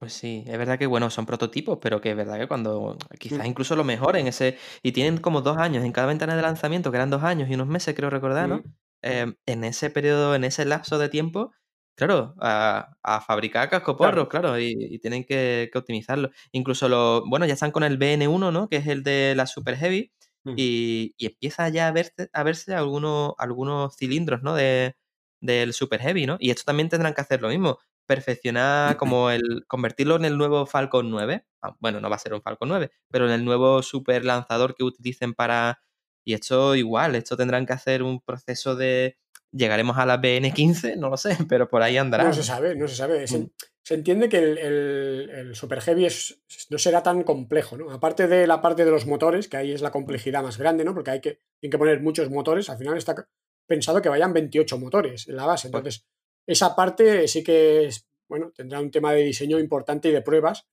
Pues 0.00 0.12
sí, 0.12 0.44
es 0.46 0.56
verdad 0.58 0.78
que 0.78 0.86
bueno, 0.86 1.10
son 1.10 1.26
prototipos, 1.26 1.78
pero 1.82 2.00
que 2.00 2.10
es 2.10 2.16
verdad 2.16 2.38
que 2.38 2.46
cuando 2.46 2.96
quizás 3.18 3.44
Mm. 3.44 3.48
incluso 3.48 3.74
lo 3.74 3.82
mejoren 3.82 4.28
ese 4.28 4.56
y 4.80 4.92
tienen 4.92 5.18
como 5.18 5.42
dos 5.42 5.56
años 5.58 5.84
en 5.84 5.90
cada 5.90 6.06
ventana 6.06 6.36
de 6.36 6.42
lanzamiento, 6.42 6.92
que 6.92 6.98
eran 6.98 7.10
dos 7.10 7.24
años 7.24 7.50
y 7.50 7.54
unos 7.54 7.66
meses, 7.66 7.96
creo 7.96 8.08
recordar, 8.08 8.48
¿no? 8.48 8.58
Mm. 8.58 8.62
Eh, 9.02 9.34
en 9.46 9.64
ese 9.64 9.90
periodo, 9.90 10.36
en 10.36 10.44
ese 10.44 10.64
lapso 10.66 10.98
de 10.98 11.08
tiempo, 11.08 11.52
claro, 11.96 12.34
a, 12.40 12.94
a 13.02 13.20
fabricar 13.20 13.68
cascoporros, 13.70 14.28
claro, 14.28 14.56
y, 14.60 14.72
y 14.78 14.98
tienen 15.00 15.24
que, 15.24 15.68
que 15.72 15.78
optimizarlo. 15.78 16.30
Incluso 16.52 16.88
lo, 16.88 17.24
bueno, 17.28 17.44
ya 17.46 17.54
están 17.54 17.72
con 17.72 17.82
el 17.82 17.98
BN1, 17.98 18.52
¿no? 18.52 18.68
Que 18.68 18.76
es 18.76 18.86
el 18.86 19.02
de 19.02 19.34
la 19.36 19.46
Super 19.46 19.76
Heavy, 19.76 20.12
Mm. 20.44 20.54
y, 20.54 21.12
y 21.18 21.26
empieza 21.26 21.68
ya 21.68 21.88
a 21.88 21.92
verse, 21.92 22.30
a 22.32 22.42
verse 22.44 22.72
algunos, 22.74 23.32
algunos 23.38 23.96
cilindros, 23.96 24.42
¿no? 24.44 24.54
De, 24.54 24.94
del 25.40 25.72
Super 25.72 26.00
Heavy, 26.00 26.26
¿no? 26.26 26.36
Y 26.40 26.50
esto 26.50 26.62
también 26.64 26.88
tendrán 26.88 27.14
que 27.14 27.20
hacer 27.20 27.42
lo 27.42 27.48
mismo, 27.48 27.78
perfeccionar 28.08 28.96
como 28.96 29.30
el, 29.30 29.64
convertirlo 29.68 30.16
en 30.16 30.24
el 30.24 30.36
nuevo 30.36 30.66
Falcon 30.66 31.10
9. 31.10 31.44
Ah, 31.62 31.76
bueno, 31.78 32.00
no 32.00 32.10
va 32.10 32.16
a 32.16 32.18
ser 32.18 32.34
un 32.34 32.42
Falcon 32.42 32.68
9, 32.68 32.90
pero 33.10 33.26
en 33.26 33.32
el 33.32 33.44
nuevo 33.44 33.82
super 33.82 34.24
lanzador 34.24 34.74
que 34.74 34.82
utilicen 34.84 35.34
para... 35.34 35.80
Y 36.26 36.34
esto 36.34 36.74
igual, 36.74 37.14
esto 37.14 37.36
tendrán 37.36 37.64
que 37.66 37.72
hacer 37.74 38.02
un 38.02 38.20
proceso 38.20 38.74
de... 38.74 39.16
Llegaremos 39.50 39.96
a 39.96 40.04
la 40.04 40.20
BN15, 40.20 40.96
no 40.96 41.08
lo 41.08 41.16
sé, 41.16 41.36
pero 41.48 41.68
por 41.68 41.82
ahí 41.82 41.96
andará. 41.96 42.24
No 42.24 42.34
se 42.34 42.42
sabe, 42.42 42.74
no 42.74 42.86
se 42.88 42.96
sabe. 42.96 43.26
Se, 43.26 43.38
Mm. 43.38 43.50
se 43.82 43.94
entiende 43.94 44.28
que 44.28 44.38
el, 44.38 44.58
el- 44.58 45.30
el 45.30 45.54
Super 45.54 45.80
Heavy 45.80 46.04
es, 46.04 46.42
no 46.68 46.76
será 46.78 47.02
tan 47.02 47.22
complejo, 47.22 47.78
¿no? 47.78 47.90
Aparte 47.90 48.26
de 48.26 48.46
la 48.46 48.60
parte 48.60 48.84
de 48.84 48.90
los 48.90 49.06
motores, 49.06 49.48
que 49.48 49.56
ahí 49.56 49.72
es 49.72 49.80
la 49.80 49.90
complejidad 49.90 50.42
más 50.42 50.58
grande, 50.58 50.84
¿no? 50.84 50.92
Porque 50.92 51.12
hay 51.12 51.20
que, 51.22 51.40
tienen 51.60 51.70
que 51.72 51.78
poner 51.78 52.00
muchos 52.02 52.28
motores. 52.30 52.68
Al 52.68 52.76
final 52.78 52.98
está 52.98 53.26
pensado 53.66 54.02
que 54.02 54.08
vayan 54.10 54.32
28 54.34 54.78
motores 54.78 55.28
en 55.28 55.36
la 55.36 55.46
base. 55.46 55.68
Entonces, 55.68 56.06
esa 56.48 56.74
parte 56.74 57.28
sí 57.28 57.44
que 57.44 57.84
es, 57.86 58.08
bueno, 58.28 58.50
tendrá 58.54 58.80
un 58.80 58.90
tema 58.90 59.12
de 59.12 59.22
diseño 59.22 59.58
importante 59.58 60.08
y 60.08 60.12
de 60.12 60.22
pruebas. 60.22 60.66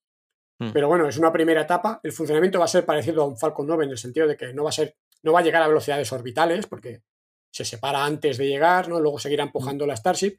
Mm. 0.59 0.71
Pero 0.71 0.87
bueno, 0.87 1.07
es 1.07 1.17
una 1.17 1.33
primera 1.33 1.61
etapa. 1.61 1.99
El 2.01 2.13
funcionamiento 2.13 2.59
va 2.59 2.65
a 2.65 2.69
ser 2.69 2.85
parecido 2.85 3.23
a 3.23 3.27
un 3.27 3.37
Falcon 3.37 3.67
9 3.67 3.83
en 3.85 3.91
el 3.91 3.97
sentido 3.97 4.25
de 4.27 4.37
que 4.37 4.53
no 4.53 4.63
va 4.63 4.69
a 4.69 4.73
ser, 4.73 4.95
no 5.21 5.33
va 5.33 5.41
a 5.41 5.43
llegar 5.43 5.61
a 5.61 5.67
velocidades 5.67 6.11
orbitales, 6.13 6.65
porque 6.65 7.01
se 7.51 7.65
separa 7.65 8.05
antes 8.05 8.37
de 8.37 8.47
llegar, 8.47 8.87
¿no? 8.87 8.99
Luego 8.99 9.19
seguirá 9.19 9.43
empujando 9.43 9.85
la 9.85 9.95
Starship, 9.97 10.37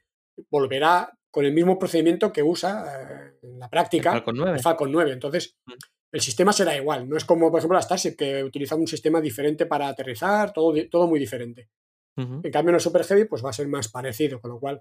volverá, 0.50 1.12
con 1.30 1.44
el 1.44 1.52
mismo 1.52 1.78
procedimiento 1.78 2.32
que 2.32 2.42
usa 2.42 2.86
eh, 2.86 3.38
en 3.42 3.58
la 3.58 3.68
práctica 3.68 4.10
El 4.10 4.16
Falcon 4.16 4.36
9. 4.38 4.56
el 4.56 4.62
Falcon 4.62 4.92
9. 4.92 5.12
Entonces, 5.12 5.56
Mm. 5.66 5.72
el 6.12 6.20
sistema 6.22 6.52
será 6.54 6.74
igual. 6.74 7.06
No 7.06 7.16
es 7.18 7.26
como, 7.26 7.50
por 7.50 7.58
ejemplo, 7.58 7.76
la 7.76 7.82
Starship, 7.82 8.16
que 8.16 8.42
utiliza 8.42 8.74
un 8.74 8.86
sistema 8.86 9.20
diferente 9.20 9.66
para 9.66 9.88
aterrizar, 9.88 10.52
todo, 10.54 10.74
todo 10.90 11.06
muy 11.06 11.20
diferente. 11.20 11.68
En 12.18 12.50
cambio, 12.50 12.70
en 12.70 12.76
el 12.76 12.80
Super 12.80 13.04
Heavy, 13.04 13.26
pues 13.26 13.44
va 13.44 13.50
a 13.50 13.52
ser 13.52 13.68
más 13.68 13.88
parecido, 13.88 14.40
con 14.40 14.50
lo 14.50 14.58
cual 14.58 14.80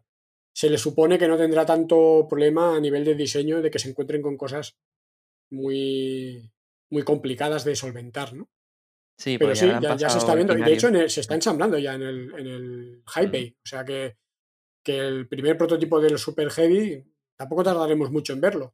se 0.55 0.69
le 0.69 0.77
supone 0.77 1.17
que 1.19 1.27
no 1.27 1.37
tendrá 1.37 1.65
tanto 1.65 2.25
problema 2.29 2.75
a 2.77 2.79
nivel 2.79 3.03
de 3.03 3.15
diseño 3.15 3.61
de 3.61 3.69
que 3.69 3.79
se 3.79 3.89
encuentren 3.89 4.21
con 4.21 4.37
cosas 4.37 4.77
muy, 5.51 6.51
muy 6.89 7.03
complicadas 7.03 7.63
de 7.65 7.75
solventar, 7.75 8.33
¿no? 8.33 8.49
Sí, 9.17 9.37
Pero 9.37 9.55
sí, 9.55 9.67
ya, 9.67 9.79
ya, 9.79 9.95
ya 9.95 10.09
se 10.09 10.17
está 10.17 10.35
viendo. 10.35 10.57
Y 10.57 10.61
de 10.63 10.73
hecho, 10.73 10.87
en 10.89 10.95
el- 10.97 11.09
se 11.09 11.21
está 11.21 11.35
ensamblando 11.35 11.77
ya 11.77 11.93
en 11.95 12.01
el, 12.03 12.33
en 12.39 12.47
el 12.47 13.03
High 13.07 13.27
Mm. 13.27 13.31
Bay. 13.31 13.57
O 13.63 13.67
sea 13.67 13.85
que, 13.85 14.17
que 14.83 14.97
el 14.99 15.27
primer 15.27 15.57
prototipo 15.57 15.99
del 16.01 16.17
Super 16.19 16.49
Heavy 16.51 17.03
tampoco 17.37 17.63
tardaremos 17.63 18.11
mucho 18.11 18.33
en 18.33 18.41
verlo. 18.41 18.73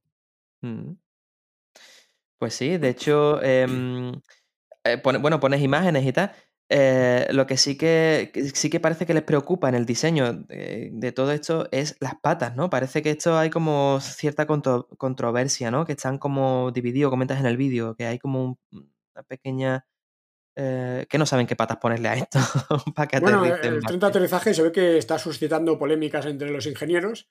Mm. 0.61 0.93
Pues 2.39 2.55
sí, 2.55 2.77
de 2.77 2.89
hecho, 2.89 3.41
em, 3.43 4.13
eh, 4.83 4.97
pone- 4.97 5.19
bueno, 5.19 5.39
pones 5.39 5.61
imágenes 5.61 6.05
y 6.05 6.11
tal. 6.13 6.31
Eh, 6.73 7.27
lo 7.31 7.45
que 7.47 7.57
sí 7.57 7.77
que, 7.77 8.31
sí 8.53 8.69
que 8.69 8.79
parece 8.79 9.05
que 9.05 9.13
les 9.13 9.23
preocupa 9.23 9.67
en 9.67 9.75
el 9.75 9.85
diseño 9.85 10.31
de, 10.33 10.89
de 10.93 11.11
todo 11.11 11.33
esto 11.33 11.67
es 11.71 11.97
las 11.99 12.15
patas, 12.21 12.55
¿no? 12.55 12.69
Parece 12.69 13.01
que 13.01 13.09
esto 13.11 13.37
hay 13.37 13.49
como 13.49 13.99
cierta 14.01 14.47
contro- 14.47 14.87
controversia, 14.97 15.69
¿no? 15.69 15.85
Que 15.85 15.91
están 15.93 16.17
como 16.17 16.71
divididos, 16.71 17.09
comentas 17.09 17.39
en 17.41 17.45
el 17.47 17.57
vídeo, 17.57 17.93
que 17.95 18.05
hay 18.05 18.19
como 18.19 18.45
un- 18.45 18.59
una 19.13 19.23
pequeña... 19.27 19.85
eh, 20.55 21.05
que 21.09 21.17
no 21.17 21.25
saben 21.25 21.47
qué 21.47 21.55
patas 21.57 21.77
ponerle 21.77 22.09
a 22.09 22.15
esto 22.15 22.39
para 22.95 23.07
que 23.07 23.19
Bueno, 23.19 23.43
el 23.45 23.81
más 23.81 23.87
tren 23.87 23.99
de 23.99 24.07
aterrizaje 24.07 24.53
se 24.53 24.63
ve 24.63 24.71
que 24.71 24.97
está 24.97 25.17
suscitando 25.19 25.77
polémicas 25.79 26.25
entre 26.25 26.51
los 26.51 26.65
ingenieros 26.67 27.29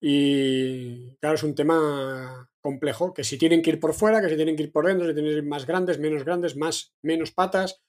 y 0.00 1.16
claro, 1.20 1.36
es 1.36 1.42
un 1.42 1.54
tema 1.54 2.50
complejo, 2.60 3.14
que 3.14 3.24
si 3.24 3.38
tienen 3.38 3.62
que 3.62 3.70
ir 3.70 3.80
por 3.80 3.94
fuera, 3.94 4.20
que 4.20 4.28
si 4.28 4.36
tienen 4.36 4.56
que 4.56 4.64
ir 4.64 4.72
por 4.72 4.86
dentro, 4.86 5.06
si 5.08 5.14
tienen 5.14 5.32
que 5.32 5.38
ir 5.38 5.44
más 5.44 5.66
grandes, 5.66 5.98
menos 5.98 6.24
grandes, 6.24 6.56
más, 6.56 6.94
menos 7.02 7.30
patas. 7.32 7.82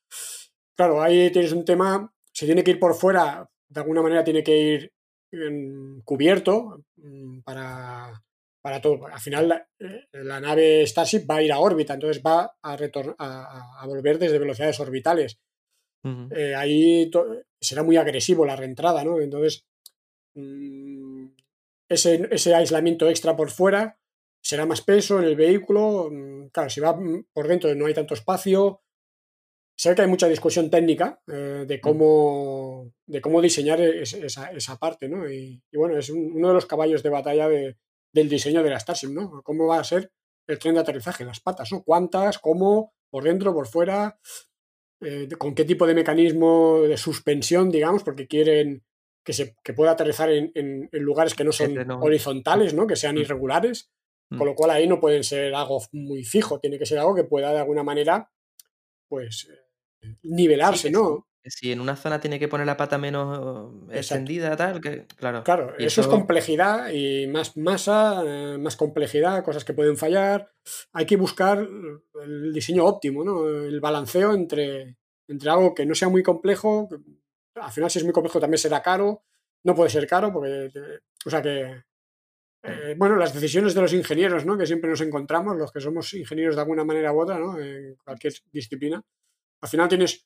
Claro, 0.77 1.01
ahí 1.01 1.31
tienes 1.31 1.51
un 1.53 1.63
tema, 1.65 2.11
si 2.33 2.45
tiene 2.45 2.63
que 2.63 2.71
ir 2.71 2.79
por 2.79 2.95
fuera, 2.95 3.49
de 3.69 3.79
alguna 3.79 4.01
manera 4.01 4.23
tiene 4.23 4.43
que 4.43 4.57
ir 4.57 4.91
mm, 5.31 5.99
cubierto 6.03 6.83
mm, 6.97 7.39
para, 7.41 8.21
para 8.61 8.81
todo. 8.81 9.05
Al 9.07 9.19
final 9.19 9.47
la, 9.47 9.67
eh, 9.79 10.07
la 10.13 10.39
nave 10.39 10.85
Starship 10.85 11.25
va 11.29 11.37
a 11.37 11.43
ir 11.43 11.51
a 11.51 11.59
órbita, 11.59 11.93
entonces 11.93 12.21
va 12.25 12.43
a, 12.61 12.73
a, 12.73 13.81
a- 13.81 13.87
volver 13.87 14.19
desde 14.19 14.39
velocidades 14.39 14.79
orbitales 14.79 15.39
eh, 16.31 16.55
ahí 16.55 17.09
será 17.59 17.83
muy 17.83 17.97
agresivo 17.97 18.45
la 18.45 18.55
reentrada, 18.55 19.03
¿no? 19.03 19.19
Entonces, 19.19 19.65
mm, 20.35 21.25
ese, 21.89 22.27
ese 22.31 22.55
aislamiento 22.55 23.09
extra 23.09 23.35
por 23.35 23.49
fuera 23.51 23.97
será 24.43 24.65
más 24.65 24.81
peso 24.81 25.19
en 25.19 25.25
el 25.25 25.35
vehículo. 25.35 26.09
mm, 26.11 26.49
Claro, 26.49 26.69
si 26.69 26.79
va 26.81 26.97
por 27.33 27.47
dentro 27.47 27.73
no 27.75 27.85
hay 27.87 27.93
tanto 27.93 28.13
espacio. 28.13 28.81
Ve 29.83 29.93
que 29.95 30.01
hay 30.01 30.07
mucha 30.07 30.27
discusión 30.27 30.69
técnica 30.69 31.21
eh, 31.27 31.65
de, 31.67 31.79
cómo, 31.81 32.91
de 33.05 33.21
cómo 33.21 33.41
diseñar 33.41 33.81
es- 33.81 34.13
esa, 34.13 34.51
esa 34.51 34.77
parte, 34.77 35.07
¿no? 35.09 35.29
Y, 35.29 35.61
y 35.71 35.77
bueno, 35.77 35.97
es 35.97 36.09
un- 36.09 36.31
uno 36.33 36.47
de 36.49 36.53
los 36.53 36.65
caballos 36.65 37.03
de 37.03 37.09
batalla 37.09 37.47
de- 37.49 37.75
del 38.13 38.29
diseño 38.29 38.63
de 38.63 38.69
la 38.69 38.79
Starship, 38.79 39.09
¿no? 39.09 39.41
¿Cómo 39.43 39.67
va 39.67 39.79
a 39.79 39.83
ser 39.83 40.11
el 40.47 40.57
tren 40.59 40.75
de 40.75 40.79
aterrizaje? 40.81 41.25
Las 41.25 41.39
patas, 41.41 41.71
¿no? 41.71 41.83
¿Cuántas? 41.83 42.39
¿Cómo? 42.39 42.93
¿Por 43.11 43.23
dentro? 43.23 43.53
¿Por 43.53 43.67
fuera? 43.67 44.17
eh, 45.01 45.27
con 45.37 45.53
qué 45.53 45.65
tipo 45.65 45.85
de 45.85 45.93
mecanismo 45.93 46.79
de 46.83 46.95
suspensión, 46.95 47.69
digamos, 47.69 48.01
porque 48.03 48.27
quieren 48.27 48.81
que, 49.25 49.33
se, 49.33 49.53
que 49.61 49.73
pueda 49.73 49.91
aterrizar 49.91 50.31
en, 50.31 50.51
en- 50.55 50.87
en 50.91 51.03
lugares 51.03 51.35
que 51.35 51.43
no 51.43 51.51
son 51.51 51.77
horizontales, 52.01 52.73
¿no? 52.73 52.87
que 52.87 52.95
sean 52.95 53.15
Mm. 53.15 53.19
irregulares, 53.19 53.91
Mm. 54.31 54.37
con 54.37 54.47
lo 54.47 54.55
cual 54.55 54.71
ahí 54.71 54.87
no 54.87 55.01
pueden 55.01 55.23
ser 55.25 55.53
algo 55.53 55.83
muy 55.91 56.23
fijo, 56.23 56.59
tiene 56.61 56.79
que 56.79 56.85
ser 56.85 56.97
algo 56.99 57.13
que 57.13 57.25
pueda 57.25 57.51
de 57.51 57.59
alguna 57.59 57.83
manera, 57.83 58.31
pues, 59.09 59.49
nivelarse, 60.23 60.87
Sí, 60.87 60.93
¿no? 60.93 61.27
Si, 61.47 61.71
en 61.71 61.79
una 61.79 61.95
zona 61.95 62.19
tiene 62.19 62.39
que 62.39 62.47
poner 62.47 62.65
la 62.65 62.75
pata 62.75 62.97
menos 62.97 63.71
Exacto. 63.83 63.97
extendida, 63.97 64.55
tal, 64.55 64.81
que 64.81 65.05
claro. 65.15 65.43
Claro, 65.43 65.75
eso 65.77 66.01
es 66.01 66.07
complejidad 66.07 66.89
y 66.91 67.27
más 67.27 67.55
masa, 67.55 68.23
eh, 68.25 68.57
más 68.57 68.75
complejidad, 68.75 69.43
cosas 69.43 69.63
que 69.63 69.73
pueden 69.73 69.95
fallar. 69.95 70.51
Hay 70.93 71.05
que 71.05 71.17
buscar 71.17 71.59
el 72.23 72.51
diseño 72.51 72.83
óptimo, 72.85 73.23
¿no? 73.23 73.47
El 73.47 73.79
balanceo 73.79 74.33
entre, 74.33 74.97
entre 75.27 75.49
algo 75.51 75.75
que 75.75 75.85
no 75.85 75.93
sea 75.93 76.09
muy 76.09 76.23
complejo. 76.23 76.89
Al 77.53 77.71
final, 77.71 77.91
si 77.91 77.99
es 77.99 78.03
muy 78.05 78.13
complejo, 78.13 78.39
también 78.39 78.57
será 78.57 78.81
caro. 78.81 79.21
No 79.63 79.75
puede 79.75 79.91
ser 79.91 80.07
caro, 80.07 80.33
porque. 80.33 80.71
eh, 80.73 80.99
O 81.25 81.29
sea 81.29 81.43
que. 81.43 81.83
eh, 82.63 82.95
bueno, 82.97 83.17
las 83.17 83.33
decisiones 83.35 83.75
de 83.75 83.81
los 83.81 83.93
ingenieros, 83.93 84.45
¿no? 84.47 84.57
Que 84.57 84.65
siempre 84.65 84.89
nos 84.89 85.01
encontramos, 85.01 85.55
los 85.57 85.71
que 85.71 85.79
somos 85.79 86.11
ingenieros 86.15 86.55
de 86.55 86.61
alguna 86.61 86.83
manera 86.83 87.13
u 87.13 87.21
otra, 87.21 87.37
¿no? 87.37 87.59
En 87.59 87.95
cualquier 88.03 88.33
disciplina. 88.51 88.99
Al 89.65 89.69
final 89.69 89.89
tienes 89.89 90.25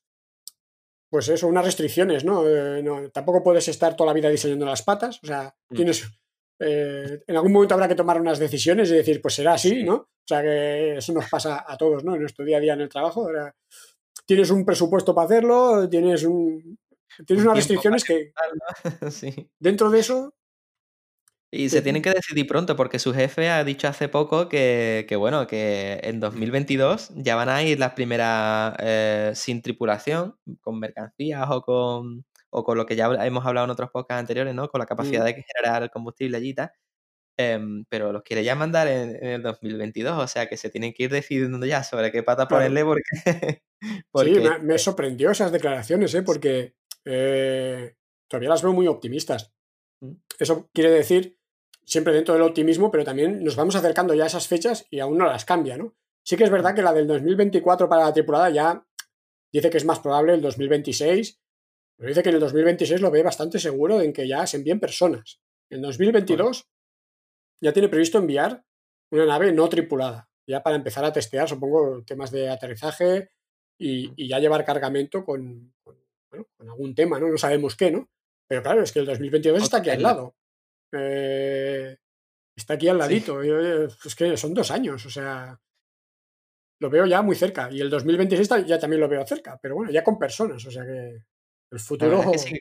pues 1.09 1.27
eso, 1.29 1.47
unas 1.47 1.65
restricciones, 1.65 2.23
¿no? 2.23 2.45
Eh, 2.47 2.83
no, 2.83 3.09
Tampoco 3.09 3.41
puedes 3.41 3.67
estar 3.69 3.95
toda 3.95 4.07
la 4.09 4.13
vida 4.13 4.29
diseñando 4.29 4.65
las 4.65 4.83
patas, 4.83 5.19
o 5.23 5.27
sea, 5.27 5.55
Mm. 5.69 5.75
tienes... 5.75 6.07
eh, 6.61 7.23
en 7.25 7.35
algún 7.37 7.53
momento 7.53 7.73
habrá 7.73 7.87
que 7.87 7.95
tomar 7.95 8.19
unas 8.19 8.37
decisiones 8.37 8.91
y 8.91 8.95
decir, 8.95 9.21
pues 9.21 9.33
será 9.35 9.53
así, 9.53 9.69
Sí. 9.69 9.83
¿no? 9.83 9.95
O 9.95 10.27
sea, 10.27 10.41
que 10.41 10.97
eso 10.97 11.13
nos 11.13 11.27
pasa 11.29 11.63
a 11.65 11.77
todos, 11.77 12.03
¿no? 12.03 12.13
En 12.15 12.19
nuestro 12.21 12.43
día 12.45 12.57
a 12.57 12.59
día 12.59 12.73
en 12.73 12.81
el 12.81 12.89
trabajo. 12.89 13.21
ahora 13.23 13.55
tienes 14.27 14.49
un 14.51 14.65
presupuesto 14.65 15.15
para 15.15 15.25
hacerlo, 15.25 15.87
tienes 15.89 16.23
un... 16.25 16.77
Tienes 17.25 17.43
Un 17.43 17.47
unas 17.49 17.57
restricciones 17.57 18.03
que 18.03 18.31
sí. 19.09 19.49
dentro 19.57 19.89
de 19.89 19.99
eso, 19.99 20.33
Y 21.51 21.69
se 21.69 21.81
tienen 21.81 22.03
que 22.03 22.11
decidir 22.11 22.45
pronto 22.45 22.75
porque 22.75 22.99
su 22.99 23.11
jefe 23.11 23.49
ha 23.49 23.63
dicho 23.63 23.87
hace 23.87 24.07
poco 24.07 24.49
que, 24.49 25.05
que, 25.09 25.15
bueno, 25.15 25.47
que 25.47 25.99
en 26.03 26.19
2022 26.19 27.11
ya 27.15 27.35
van 27.35 27.49
a 27.49 27.63
ir 27.63 27.79
las 27.79 27.93
primeras 27.93 28.75
eh, 28.79 29.31
sin 29.33 29.63
tripulación, 29.63 30.35
con 30.61 30.79
mercancías 30.79 31.47
o 31.49 31.61
con, 31.63 32.23
o 32.51 32.63
con 32.63 32.77
lo 32.77 32.85
que 32.85 32.95
ya 32.95 33.07
hemos 33.25 33.45
hablado 33.45 33.65
en 33.65 33.71
otros 33.71 33.89
podcasts 33.89 34.19
anteriores, 34.19 34.53
¿no? 34.53 34.69
Con 34.69 34.77
la 34.79 34.85
capacidad 34.85 35.23
Mm. 35.23 35.25
de 35.25 35.43
generar 35.43 35.83
el 35.83 35.89
combustible 35.89 36.37
allí 36.37 36.49
y 36.49 36.53
tal. 36.53 36.71
Em, 37.35 37.85
pero 37.89 38.11
los 38.11 38.21
quiere 38.21 38.43
ya 38.43 38.53
mandar 38.53 38.87
en, 38.87 39.15
en 39.15 39.29
el 39.29 39.41
2022, 39.41 40.21
o 40.21 40.27
sea 40.27 40.47
que 40.47 40.57
se 40.57 40.69
tienen 40.69 40.93
que 40.93 41.03
ir 41.03 41.09
decidiendo 41.09 41.65
ya 41.65 41.83
sobre 41.83 42.11
qué 42.11 42.21
pata 42.21 42.47
Claro. 42.47 42.65
ponerle 42.65 42.83
porque... 42.83 43.09
sí, 44.23 44.63
me 44.63 44.77
sorprendió 44.77 45.31
esas 45.31 45.51
declaraciones, 45.51 46.13
¿eh? 46.13 46.21
Porque 46.21 46.75
eh, 47.05 47.95
todavía 48.29 48.49
las 48.49 48.61
veo 48.61 48.73
muy 48.73 48.87
optimistas. 48.87 49.53
Mm. 50.01 50.15
Eso 50.37 50.69
quiere 50.73 50.91
decir, 50.91 51.38
siempre 51.89 52.13
dentro 52.13 52.35
del 52.35 52.43
optimismo, 52.43 52.91
pero 52.91 53.03
también 53.03 53.43
nos 53.43 53.55
vamos 53.55 53.75
acercando 53.75 54.13
ya 54.13 54.25
a 54.25 54.27
esas 54.27 54.47
fechas 54.47 54.85
y 54.91 54.99
aún 54.99 55.17
no 55.17 55.25
las 55.25 55.43
cambia, 55.43 55.75
¿no? 55.75 55.95
Sí 56.23 56.37
que 56.37 56.43
es 56.43 56.51
verdad 56.51 56.75
que 56.75 56.83
la 56.83 56.93
del 56.93 57.07
2024 57.07 57.89
para 57.89 58.05
la 58.05 58.13
tripulada 58.13 58.51
ya 58.51 58.85
dice 59.51 59.71
que 59.71 59.77
es 59.77 59.85
más 59.85 59.99
probable 59.99 60.35
el 60.35 60.41
2026, 60.41 61.41
pero 61.97 62.09
dice 62.09 62.21
que 62.21 62.29
en 62.29 62.35
el 62.35 62.41
2026 62.41 63.01
lo 63.01 63.09
ve 63.09 63.23
bastante 63.23 63.57
seguro 63.57 64.01
en 64.01 64.13
que 64.13 64.27
ya 64.27 64.45
se 64.45 64.57
envíen 64.57 64.79
personas. 64.79 65.41
En 65.71 65.81
2022 65.81 66.69
ya 67.61 67.73
tiene 67.73 67.89
previsto 67.89 68.19
enviar 68.19 68.63
una 69.11 69.25
nave 69.25 69.51
no 69.51 69.67
tripulada, 69.67 70.29
ya 70.47 70.61
para 70.61 70.75
empezar 70.75 71.03
a 71.05 71.11
testear, 71.11 71.49
supongo, 71.49 72.03
temas 72.05 72.29
de 72.29 72.49
aterrizaje 72.49 73.31
y, 73.79 74.11
y 74.15 74.29
ya 74.29 74.37
llevar 74.37 74.63
cargamento 74.63 75.25
con, 75.25 75.73
con, 75.83 75.97
bueno, 76.29 76.45
con 76.55 76.69
algún 76.69 76.93
tema, 76.93 77.19
¿no? 77.19 77.27
No 77.27 77.37
sabemos 77.39 77.75
qué, 77.75 77.89
¿no? 77.89 78.07
Pero 78.47 78.61
claro, 78.61 78.83
es 78.83 78.91
que 78.91 78.99
el 78.99 79.07
2022 79.07 79.63
está 79.63 79.77
aquí 79.77 79.89
al 79.89 80.03
lado. 80.03 80.35
Eh, 80.93 81.97
está 82.55 82.73
aquí 82.75 82.87
al 82.87 82.95
Sí. 82.97 82.99
ladito. 82.99 83.41
Es 83.41 84.15
que 84.15 84.35
son 84.37 84.53
dos 84.53 84.71
años, 84.71 85.05
o 85.05 85.09
sea. 85.09 85.59
Lo 86.81 86.89
veo 86.89 87.05
ya 87.05 87.21
muy 87.21 87.35
cerca. 87.35 87.69
Y 87.71 87.81
el 87.81 87.89
2026 87.89 88.47
ta- 88.47 88.59
ya 88.65 88.79
también 88.79 89.01
lo 89.01 89.09
veo 89.09 89.25
cerca, 89.27 89.59
pero 89.61 89.75
bueno, 89.75 89.91
ya 89.91 90.01
con 90.03 90.17
personas, 90.17 90.65
o 90.65 90.71
sea 90.71 90.85
que 90.85 91.23
el 91.71 91.79
futuro. 91.79 92.21
es 92.33 92.43
que 92.45 92.49
sí, 92.55 92.59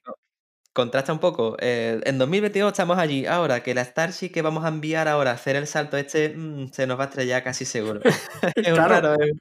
contrasta 0.72 1.12
un 1.12 1.20
poco. 1.20 1.56
Eh, 1.60 2.00
en 2.04 2.18
2022 2.18 2.72
estamos 2.72 2.98
allí. 2.98 3.26
Ahora 3.26 3.62
que 3.62 3.74
la 3.74 3.84
Starship 3.84 4.30
que 4.32 4.42
vamos 4.42 4.64
a 4.64 4.68
enviar 4.68 5.06
ahora 5.06 5.30
a 5.30 5.34
hacer 5.34 5.54
el 5.54 5.68
salto 5.68 5.96
este 5.96 6.30
mm, 6.36 6.72
se 6.72 6.86
nos 6.88 6.98
va 6.98 7.04
a 7.04 7.06
estrellar 7.06 7.44
casi 7.44 7.64
seguro. 7.64 8.00
es 8.56 8.72
Claro. 8.74 8.88
raro. 8.88 9.22
eh, 9.22 9.32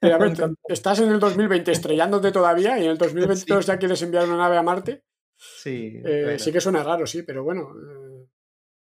Mira, 0.00 0.14
a 0.16 0.18
ver, 0.18 0.32
estás 0.68 1.00
en 1.00 1.10
el 1.12 1.20
2020 1.20 1.70
estrellándote 1.70 2.32
todavía 2.32 2.78
y 2.78 2.84
en 2.84 2.90
el 2.92 2.98
2022 3.58 3.66
ya 3.66 3.78
quieres 3.78 4.00
enviar 4.00 4.24
una 4.24 4.36
nave 4.38 4.56
a 4.56 4.62
Marte. 4.62 5.02
Sí, 5.36 6.00
Eh, 6.04 6.22
bueno, 6.24 6.38
Sí 6.38 6.50
que 6.52 6.60
suena 6.62 6.82
raro, 6.82 7.06
sí, 7.06 7.22
pero 7.22 7.44
bueno. 7.44 7.68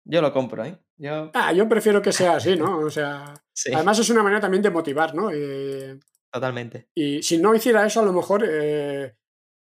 Yo 0.09 0.21
lo 0.23 0.33
compro, 0.33 0.65
¿eh? 0.65 0.77
Yo, 0.97 1.31
Ah, 1.35 1.53
yo 1.53 1.69
prefiero 1.69 2.03
que 2.03 2.11
sea 2.13 2.37
así, 2.37 2.57
¿no? 2.57 2.79
O 2.87 2.91
sea, 2.91 3.35
sí, 3.53 3.73
además 3.73 3.99
es 4.01 4.11
una 4.11 4.23
manera 4.23 4.41
también 4.41 4.63
de 4.63 4.71
motivar, 4.71 5.15
¿no? 5.15 5.31
Eh, 5.33 5.99
totalmente. 6.33 6.89
y 6.95 7.23
si 7.23 7.39
no 7.39 7.55
hiciera 7.55 7.87
eso, 7.87 8.01
a 8.01 8.05
lo 8.05 8.13
mejor, 8.13 8.45
eh, 8.49 9.15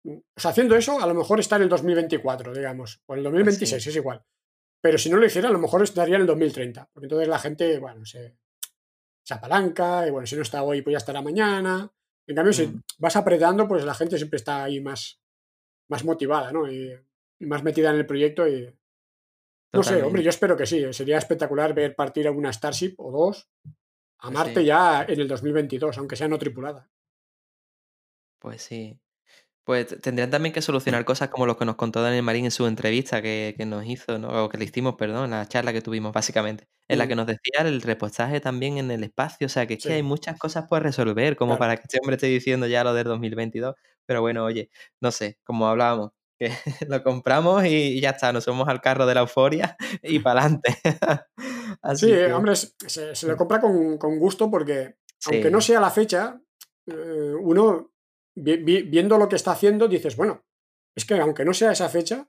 o 0.07 0.41
sea, 0.41 0.51
haciendo 0.53 0.77
eso, 0.77 1.01
a 1.01 1.07
lo 1.07 1.15
mejor 1.15 1.41
está 1.41 1.57
en 1.57 1.63
el 1.63 1.69
2024, 1.69 2.53
digamos, 2.55 3.03
o 3.07 3.15
en 3.15 3.19
el 3.19 3.25
2026, 3.25 3.87
es 3.87 3.97
igual. 3.97 4.23
Pero 4.83 4.99
si 4.99 5.09
no 5.11 5.17
lo 5.17 5.25
hiciera, 5.27 5.49
a 5.49 5.53
lo 5.53 5.59
mejor 5.59 5.83
estaría 5.83 6.17
en 6.17 6.21
el 6.23 6.27
2030, 6.27 6.91
porque 6.93 7.07
entonces 7.07 7.27
la 7.29 7.39
gente, 7.39 7.79
bueno, 7.79 8.05
se, 8.05 8.37
se 9.25 9.35
apalanca, 9.35 10.07
y 10.07 10.11
bueno, 10.11 10.27
si 10.27 10.37
no 10.37 10.43
está 10.43 10.63
hoy, 10.63 10.83
pues 10.83 10.93
ya 10.93 10.99
estará 10.99 11.23
mañana. 11.23 11.91
En 12.27 12.37
cambio, 12.37 12.53
si 12.53 12.67
Mm. 12.67 12.83
vas 12.99 13.17
apretando, 13.17 13.67
pues 13.67 13.83
la 13.85 13.95
gente 13.95 14.19
siempre 14.19 14.37
está 14.37 14.65
ahí 14.65 14.81
más, 14.81 15.21
más 15.89 16.05
motivada, 16.05 16.53
¿no? 16.53 16.71
Y, 16.71 16.93
y 17.41 17.47
más 17.47 17.63
metida 17.63 17.91
en 17.91 17.97
el 17.97 18.07
proyecto 18.07 18.47
y, 18.47 18.71
No 19.75 19.83
sé, 19.83 20.03
hombre, 20.03 20.23
yo 20.23 20.31
espero 20.31 20.57
que 20.57 20.67
sí. 20.67 20.93
Sería 20.93 21.19
espectacular 21.19 21.75
ver 21.75 21.95
partir 21.95 22.27
a 22.27 22.31
una 22.31 22.53
Starship 22.53 22.95
o 22.99 23.11
dos 23.11 23.49
a 24.19 24.29
Pues 24.29 24.35
Marte 24.35 24.61
sí. 24.61 24.67
ya 24.67 25.05
en 25.09 25.21
el 25.21 25.29
2022, 25.29 25.99
aunque 25.99 26.17
sea 26.17 26.29
no 26.29 26.39
tripulada. 26.39 26.89
Pues 28.39 28.63
sí. 28.63 29.01
Pues 29.65 29.99
tendrían 30.03 30.31
también 30.31 30.53
que 30.53 30.61
solucionar 30.61 31.07
cosas 31.07 31.31
como 31.31 31.47
lo 31.47 31.57
que 31.57 31.65
nos 31.65 31.77
contó 31.77 32.03
Daniel 32.03 32.23
Marín 32.23 32.45
en 32.45 32.51
su 32.51 32.67
entrevista 32.67 33.23
que, 33.23 33.55
que 33.57 33.65
nos 33.65 33.87
hizo, 33.87 34.19
¿no? 34.19 34.45
O 34.45 34.49
que 34.51 34.59
le 34.59 34.67
hicimos, 34.67 34.97
perdón, 34.97 35.31
la 35.31 35.49
charla 35.49 35.73
que 35.73 35.81
tuvimos 35.81 36.13
básicamente, 36.13 36.69
en 36.87 36.99
la 36.99 37.09
que 37.09 37.15
Mm, 37.15 37.17
nos 37.17 37.27
decía 37.27 37.63
el 37.63 37.81
repostaje 37.81 38.41
también 38.41 38.77
en 38.77 38.91
el 38.91 39.03
espacio, 39.05 39.47
o 39.47 39.49
sea, 39.49 39.67
que 39.67 39.75
es 39.75 39.83
que 39.83 39.95
hay 39.95 40.03
muchas 40.03 40.39
cosas 40.39 40.67
por 40.69 40.83
resolver, 40.83 41.37
como 41.37 41.53
claro. 41.53 41.61
para 41.61 41.77
que 41.77 41.83
este 41.85 41.99
hombre 42.03 42.17
esté 42.17 42.27
diciendo 42.27 42.67
ya 42.67 42.85
lo 42.85 42.93
del 42.93 43.05
2022, 43.05 43.75
pero 44.05 44.21
bueno, 44.21 44.45
oye, 44.45 44.69
no 45.01 45.11
sé, 45.11 45.39
como 45.45 45.67
hablábamos, 45.67 46.13
que 46.39 46.51
lo 46.89 47.03
compramos 47.03 47.65
y 47.67 48.01
ya 48.01 48.11
está, 48.11 48.33
nos 48.33 48.45
subimos 48.45 48.69
al 48.69 48.81
carro 48.81 49.07
de 49.07 49.15
la 49.15 49.21
euforia 49.21 49.77
y 50.03 50.19
para 50.19 50.41
adelante. 50.43 50.77
Sí, 51.97 52.07
que, 52.07 52.33
hombre, 52.33 52.55
se, 52.57 53.15
se 53.15 53.27
le 53.27 53.37
compra 53.37 53.61
con, 53.61 53.99
con 53.99 54.19
gusto 54.19 54.51
porque, 54.51 54.97
aunque 55.27 55.49
sí, 55.49 55.51
no 55.51 55.61
sea 55.61 55.81
la 55.81 55.91
fecha, 55.91 56.41
eh, 56.87 57.35
uno 57.41 57.93
vi- 58.37 58.57
vi- 58.59 58.83
viendo 58.83 59.19
lo 59.19 59.29
que 59.29 59.37
está 59.37 59.53
haciendo 59.53 59.87
dices, 59.89 60.17
bueno, 60.17 60.43
es 60.97 61.05
que 61.05 61.15
aunque 61.19 61.45
no 61.45 61.53
sea 61.53 61.73
esa 61.73 61.89
fecha, 61.89 62.27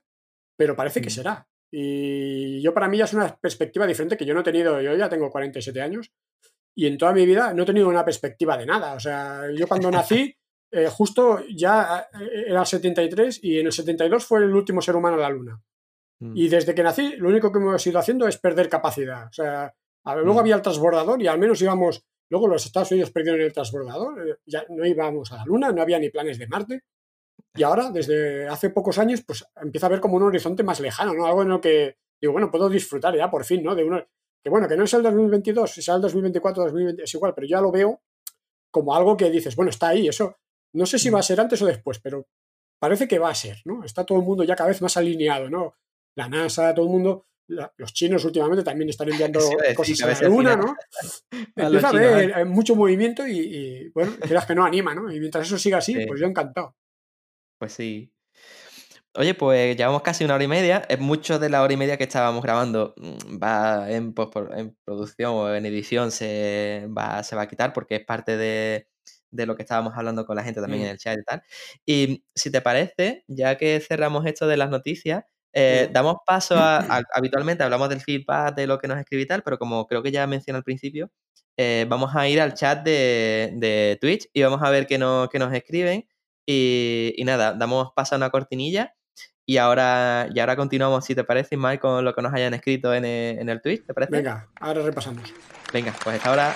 pero 0.58 0.76
parece 0.76 1.00
que 1.00 1.10
será. 1.10 1.48
Y 1.72 2.60
yo 2.62 2.72
para 2.74 2.88
mí 2.88 2.98
ya 2.98 3.04
es 3.04 3.12
una 3.14 3.34
perspectiva 3.36 3.86
diferente 3.86 4.16
que 4.16 4.24
yo 4.26 4.34
no 4.34 4.40
he 4.40 4.44
tenido, 4.44 4.80
yo 4.80 4.94
ya 4.94 5.08
tengo 5.08 5.30
47 5.30 5.80
años 5.82 6.10
y 6.76 6.86
en 6.86 6.98
toda 6.98 7.12
mi 7.12 7.24
vida 7.26 7.52
no 7.54 7.62
he 7.62 7.66
tenido 7.66 7.88
una 7.88 8.04
perspectiva 8.04 8.56
de 8.56 8.66
nada. 8.66 8.94
O 8.94 9.00
sea, 9.00 9.42
yo 9.54 9.66
cuando 9.66 9.90
nací, 9.90 10.36
eh, 10.70 10.88
justo 10.88 11.42
ya 11.48 12.08
eh, 12.20 12.44
era 12.48 12.60
el 12.60 12.66
73 12.66 13.40
y 13.42 13.60
en 13.60 13.66
el 13.66 13.72
72 13.72 14.24
fue 14.24 14.40
el 14.40 14.54
último 14.54 14.82
ser 14.82 14.96
humano 14.96 15.16
en 15.16 15.22
la 15.22 15.30
Luna. 15.30 15.62
mm, 16.20 16.36
Y 16.36 16.48
desde 16.48 16.74
que 16.74 16.82
nací, 16.82 17.16
lo 17.16 17.28
único 17.28 17.52
que 17.52 17.58
hemos 17.58 17.86
ido 17.86 17.98
haciendo 17.98 18.26
es 18.26 18.38
perder 18.38 18.68
capacidad. 18.68 19.26
O 19.26 19.32
sea, 19.32 19.74
a 20.04 20.14
ver, 20.14 20.24
luego 20.24 20.38
mm, 20.38 20.42
había 20.42 20.54
el 20.56 20.62
transbordador 20.62 21.22
y 21.22 21.26
al 21.26 21.38
menos 21.38 21.60
íbamos, 21.62 22.04
luego 22.28 22.48
los 22.48 22.66
Estados 22.66 22.90
Unidos 22.90 23.10
perdieron 23.10 23.40
el 23.40 23.52
transbordador, 23.52 24.28
eh, 24.28 24.36
ya 24.46 24.64
no 24.68 24.84
íbamos 24.84 25.32
a 25.32 25.36
la 25.36 25.44
Luna, 25.44 25.72
no 25.72 25.82
había 25.82 25.98
ni 25.98 26.10
planes 26.10 26.38
de 26.38 26.46
Marte. 26.46 26.82
Y 27.54 27.62
ahora, 27.62 27.90
desde 27.90 28.48
hace 28.48 28.70
pocos 28.70 28.98
años, 28.98 29.22
pues 29.26 29.44
empieza 29.56 29.86
a 29.86 29.90
ver 29.90 30.00
como 30.00 30.16
un 30.16 30.22
horizonte 30.24 30.62
más 30.62 30.80
lejano, 30.80 31.14
¿no? 31.14 31.26
Algo 31.26 31.42
en 31.42 31.48
lo 31.48 31.60
que 31.60 31.96
digo, 32.20 32.32
bueno, 32.32 32.50
puedo 32.50 32.68
disfrutar 32.68 33.16
ya 33.16 33.30
por 33.30 33.44
fin, 33.44 33.62
¿no? 33.62 33.74
De 33.74 33.84
uno, 33.84 34.04
que 34.42 34.50
bueno, 34.50 34.68
que 34.68 34.76
no 34.76 34.84
es 34.84 34.94
el 34.94 35.02
2022, 35.02 35.70
sea 35.70 35.94
el 35.96 36.02
2024, 36.02 36.64
2020, 36.64 37.02
es 37.02 37.14
igual, 37.14 37.34
pero 37.34 37.46
ya 37.46 37.60
lo 37.60 37.70
veo 37.70 38.00
como 38.70 38.94
algo 38.94 39.16
que 39.16 39.30
dices, 39.30 39.56
bueno, 39.56 39.70
está 39.70 39.88
ahí, 39.88 40.06
eso, 40.06 40.36
no 40.76 40.86
sé 40.86 40.98
si 40.98 41.10
va 41.10 41.18
a 41.18 41.20
mm. 41.20 41.24
ser 41.24 41.40
antes 41.40 41.60
o 41.62 41.66
después, 41.66 41.98
pero 42.00 42.26
parece 42.78 43.08
que 43.08 43.18
va 43.18 43.30
a 43.30 43.34
ser, 43.34 43.58
¿no? 43.64 43.84
Está 43.84 44.04
todo 44.04 44.18
el 44.18 44.24
mundo 44.24 44.44
ya 44.44 44.54
cada 44.56 44.68
vez 44.68 44.80
más 44.82 44.96
alineado, 44.96 45.48
¿no? 45.50 45.74
La 46.16 46.28
NASA, 46.28 46.74
todo 46.74 46.86
el 46.86 46.92
mundo, 46.92 47.26
la- 47.48 47.72
los 47.76 47.92
chinos 47.92 48.24
últimamente 48.24 48.62
también 48.64 48.88
están 48.90 49.08
enviando 49.10 49.38
a 49.40 49.42
decir, 49.42 49.74
cosas 49.74 50.02
a 50.02 50.22
la 50.22 50.28
Luna, 50.28 50.56
¿no? 50.56 50.74
a 51.56 51.62
Empieza 51.64 51.86
a 51.86 51.90
haber 51.90 52.30
¿eh? 52.30 52.34
eh, 52.40 52.44
mucho 52.44 52.74
movimiento 52.76 53.26
y, 53.26 53.38
y, 53.38 53.88
bueno, 53.90 54.12
quieras 54.20 54.46
que 54.46 54.54
no 54.54 54.64
anima, 54.64 54.94
¿no? 54.94 55.10
Y 55.12 55.18
mientras 55.20 55.46
eso 55.46 55.58
siga 55.58 55.78
así, 55.78 55.94
Sí, 55.94 56.06
pues 56.06 56.20
yo 56.20 56.26
encantado. 56.26 56.74
pues 57.58 57.72
sí. 57.72 58.12
Oye, 59.14 59.32
pues 59.32 59.74
llevamos 59.78 60.02
casi 60.02 60.24
una 60.24 60.34
hora 60.34 60.44
y 60.44 60.48
media. 60.48 60.86
Mucho 60.98 61.38
de 61.38 61.48
la 61.48 61.62
hora 61.62 61.72
y 61.72 61.76
media 61.78 61.96
que 61.96 62.04
estábamos 62.04 62.42
grabando 62.42 62.92
mm, 62.98 63.42
va 63.42 63.90
en, 63.90 64.14
pospro- 64.14 64.54
en 64.54 64.76
producción 64.84 65.32
o 65.32 65.54
en 65.54 65.64
edición 65.64 66.10
se 66.10 66.86
va, 66.96 67.22
se 67.22 67.34
va 67.34 67.42
a 67.42 67.48
quitar 67.48 67.72
porque 67.72 67.96
es 67.96 68.04
parte 68.04 68.36
de, 68.36 68.88
de 69.30 69.46
lo 69.46 69.56
que 69.56 69.62
estábamos 69.62 69.92
hablando 69.96 70.24
con 70.26 70.36
la 70.36 70.44
gente 70.44 70.60
también 70.60 70.82
en 70.82 70.88
Mm, 70.88 70.92
el 70.92 70.98
chat 70.98 71.18
y 71.18 71.24
tal. 71.24 71.42
Y 71.84 72.24
si 72.34 72.50
te 72.50 72.60
parece, 72.60 73.24
ya 73.26 73.56
que 73.56 73.80
cerramos 73.80 74.24
esto 74.26 74.46
de 74.46 74.56
las 74.56 74.70
noticias, 74.70 75.24
eh, 75.52 75.88
damos 75.92 76.16
paso 76.26 76.56
a, 76.58 76.78
a- 76.78 77.02
Habitualmente 77.12 77.62
hablamos 77.64 77.88
del 77.88 78.00
feedback 78.00 78.54
de 78.54 78.66
lo 78.66 78.78
que 78.78 78.88
nos 78.88 78.98
escribe 78.98 79.22
y 79.22 79.26
tal, 79.26 79.42
pero 79.42 79.58
como 79.58 79.86
creo 79.86 80.02
que 80.02 80.10
ya 80.12 80.26
mencioné 80.26 80.58
al 80.58 80.64
principio, 80.64 81.10
eh, 81.56 81.86
vamos 81.88 82.14
a 82.14 82.28
ir 82.28 82.40
al 82.40 82.52
chat 82.54 82.84
de, 82.84 83.52
de 83.54 83.96
Twitch 84.00 84.28
y 84.32 84.42
vamos 84.42 84.62
a 84.62 84.70
ver 84.70 84.86
qué, 84.86 84.98
no- 84.98 85.28
qué 85.30 85.38
nos 85.38 85.52
escriben. 85.52 86.06
Y, 86.48 87.12
y 87.16 87.24
nada, 87.24 87.54
damos 87.54 87.90
paso 87.96 88.14
a 88.14 88.18
una 88.18 88.30
cortinilla 88.30 88.94
y 89.44 89.56
ahora, 89.56 90.28
y 90.34 90.38
ahora 90.40 90.56
continuamos, 90.56 91.04
si 91.04 91.14
te 91.14 91.24
parece, 91.24 91.54
Ismael, 91.54 91.78
con 91.80 92.04
lo 92.04 92.14
que 92.14 92.22
nos 92.22 92.34
hayan 92.34 92.52
escrito 92.54 92.92
en 92.94 93.04
el, 93.04 93.38
en 93.38 93.48
el 93.48 93.60
Twitch, 93.62 93.84
¿te 93.86 93.94
parece? 93.94 94.12
Venga, 94.12 94.48
ahora 94.60 94.82
repasamos. 94.82 95.32
Venga, 95.72 95.92
pues 96.04 96.24
ahora. 96.26 96.52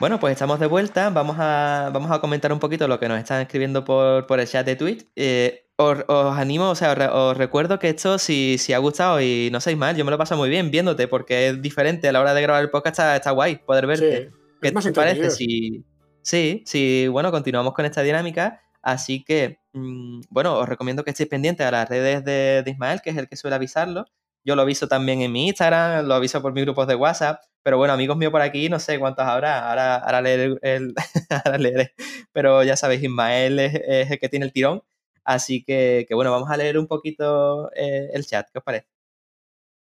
Bueno, 0.00 0.18
pues 0.18 0.32
estamos 0.32 0.58
de 0.58 0.66
vuelta. 0.66 1.10
Vamos 1.10 1.36
a, 1.38 1.90
vamos 1.92 2.10
a 2.10 2.20
comentar 2.20 2.50
un 2.52 2.58
poquito 2.58 2.88
lo 2.88 2.98
que 2.98 3.06
nos 3.06 3.18
están 3.18 3.42
escribiendo 3.42 3.84
por, 3.84 4.26
por 4.26 4.40
el 4.40 4.48
chat 4.48 4.64
de 4.64 4.74
Twitch. 4.74 5.06
Eh, 5.14 5.66
os, 5.76 5.98
os 6.08 6.38
animo, 6.38 6.70
o 6.70 6.74
sea, 6.74 6.92
os, 6.92 6.98
re- 6.98 7.08
os 7.08 7.36
recuerdo 7.36 7.78
que 7.78 7.90
esto, 7.90 8.18
si, 8.18 8.56
si 8.56 8.72
ha 8.72 8.78
gustado 8.78 9.20
y 9.20 9.50
no 9.52 9.60
seáis 9.60 9.78
mal, 9.78 9.94
yo 9.96 10.04
me 10.06 10.10
lo 10.10 10.16
paso 10.16 10.36
muy 10.38 10.48
bien 10.48 10.70
viéndote, 10.70 11.06
porque 11.06 11.48
es 11.48 11.60
diferente 11.62 12.08
a 12.08 12.12
la 12.12 12.20
hora 12.20 12.32
de 12.32 12.40
grabar 12.42 12.62
el 12.62 12.70
podcast, 12.70 12.94
está, 12.98 13.16
está 13.16 13.30
guay 13.32 13.56
poder 13.56 13.86
verte. 13.86 14.24
Sí, 14.30 14.36
¿Qué 14.62 14.72
te 14.88 14.92
parece? 14.94 15.20
Si, 15.30 15.84
sí, 16.22 16.62
sí, 16.64 17.06
bueno, 17.08 17.30
continuamos 17.30 17.74
con 17.74 17.84
esta 17.84 18.00
dinámica. 18.02 18.62
Así 18.82 19.22
que, 19.22 19.58
mm, 19.74 20.22
bueno, 20.30 20.56
os 20.56 20.66
recomiendo 20.68 21.04
que 21.04 21.10
estéis 21.10 21.28
pendientes 21.28 21.66
a 21.66 21.70
las 21.70 21.86
redes 21.88 22.24
de, 22.24 22.62
de 22.64 22.70
Ismael, 22.70 23.02
que 23.02 23.10
es 23.10 23.16
el 23.18 23.28
que 23.28 23.36
suele 23.36 23.56
avisarlo. 23.56 24.06
Yo 24.44 24.56
lo 24.56 24.62
aviso 24.62 24.88
también 24.88 25.20
en 25.20 25.30
mi 25.30 25.48
Instagram, 25.48 26.06
lo 26.06 26.14
aviso 26.14 26.40
por 26.40 26.54
mis 26.54 26.64
grupos 26.64 26.86
de 26.86 26.94
WhatsApp. 26.94 27.42
Pero 27.62 27.78
bueno, 27.78 27.92
amigos 27.92 28.16
míos 28.16 28.32
por 28.32 28.40
aquí, 28.40 28.68
no 28.68 28.78
sé 28.78 28.98
cuántos 28.98 29.24
habrá. 29.26 29.68
Ahora, 29.68 29.96
ahora 29.96 30.22
leeré 30.22 30.56
el, 30.62 30.94
ahora 31.44 31.58
leeré. 31.58 31.94
Pero 32.32 32.62
ya 32.62 32.76
sabéis, 32.76 33.02
Ismael 33.02 33.58
es, 33.58 33.74
es 33.74 34.10
el 34.10 34.18
que 34.18 34.28
tiene 34.28 34.46
el 34.46 34.52
tirón. 34.52 34.82
Así 35.24 35.62
que, 35.62 36.06
que 36.08 36.14
bueno, 36.14 36.30
vamos 36.30 36.50
a 36.50 36.56
leer 36.56 36.78
un 36.78 36.86
poquito 36.86 37.70
eh, 37.74 38.10
el 38.12 38.26
chat. 38.26 38.48
¿Qué 38.50 38.58
os 38.58 38.64
parece? 38.64 38.88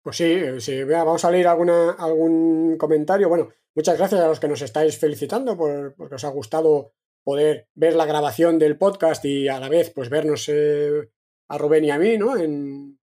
Pues 0.01 0.17
sí, 0.17 0.59
sí, 0.59 0.83
vamos 0.83 1.23
a 1.23 1.31
leer 1.31 1.47
alguna, 1.47 1.91
algún 1.91 2.75
comentario. 2.77 3.29
Bueno, 3.29 3.49
muchas 3.75 3.97
gracias 3.97 4.21
a 4.21 4.27
los 4.27 4.39
que 4.39 4.47
nos 4.47 4.61
estáis 4.61 4.97
felicitando 4.97 5.55
por, 5.55 5.93
porque 5.95 6.15
os 6.15 6.23
ha 6.23 6.29
gustado 6.29 6.93
poder 7.23 7.67
ver 7.75 7.95
la 7.95 8.07
grabación 8.07 8.57
del 8.57 8.77
podcast 8.77 9.23
y 9.25 9.47
a 9.47 9.59
la 9.59 9.69
vez 9.69 9.91
pues 9.91 10.09
vernos 10.09 10.49
eh, 10.49 11.09
a 11.49 11.57
Rubén 11.57 11.85
y 11.85 11.91
a 11.91 11.99
mí, 11.99 12.17
¿no? 12.17 12.35
En, 12.35 12.99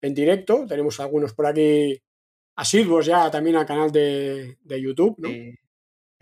en 0.00 0.14
directo. 0.14 0.64
Tenemos 0.66 0.98
algunos 0.98 1.34
por 1.34 1.46
aquí 1.46 2.02
asiduos 2.56 3.06
ya 3.06 3.30
también 3.30 3.56
al 3.56 3.66
canal 3.66 3.90
de, 3.92 4.58
de 4.62 4.80
YouTube, 4.82 5.16
¿no? 5.18 5.28
Sí. 5.28 5.54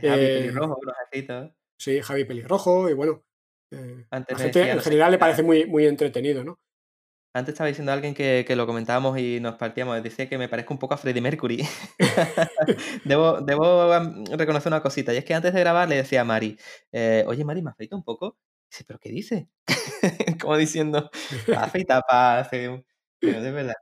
Javi 0.00 0.26
Eh, 0.26 0.28
Pelirrojo, 0.28 0.78
los 0.82 0.94
escritos. 1.05 1.52
sí, 1.78 2.00
Javi 2.02 2.24
Pelirrojo 2.24 2.88
y 2.90 2.94
bueno, 2.94 3.24
eh, 3.72 4.06
Antes 4.10 4.38
la 4.38 4.38
me 4.38 4.44
gente 4.44 4.59
decía, 4.60 4.72
en 4.72 4.80
general 4.80 5.10
le 5.12 5.18
parece 5.18 5.42
muy, 5.42 5.66
muy 5.66 5.86
entretenido, 5.86 6.44
¿no? 6.44 6.60
Antes 7.34 7.52
estaba 7.52 7.68
diciendo 7.68 7.92
a 7.92 7.94
alguien 7.94 8.14
que, 8.14 8.44
que 8.46 8.56
lo 8.56 8.66
comentábamos 8.66 9.18
y 9.18 9.38
nos 9.40 9.56
partíamos. 9.56 10.02
Decía 10.02 10.28
que 10.28 10.38
me 10.38 10.48
parezco 10.48 10.72
un 10.74 10.78
poco 10.78 10.94
a 10.94 10.96
Freddie 10.96 11.20
Mercury. 11.20 11.62
debo 13.05 13.40
debo 13.42 13.90
reconocer 14.36 14.72
una 14.72 14.82
cosita. 14.82 15.12
Y 15.14 15.18
es 15.18 15.24
que 15.24 15.34
antes 15.34 15.52
de 15.52 15.60
grabar 15.60 15.88
le 15.88 15.96
decía 15.96 16.22
a 16.22 16.24
Mari, 16.24 16.59
eh, 16.90 17.24
oye 17.26 17.44
Mari, 17.44 17.62
¿me 17.62 17.70
afeito 17.70 17.96
un 17.96 18.02
poco? 18.02 18.38
Dice, 18.70 18.84
¿pero 18.84 18.98
qué 18.98 19.10
dice? 19.10 19.48
Como 20.40 20.56
diciendo, 20.56 21.10
afeita 21.56 22.02
un... 22.70 22.84
Pero 23.20 23.42
de 23.42 23.50
verdad. 23.52 23.74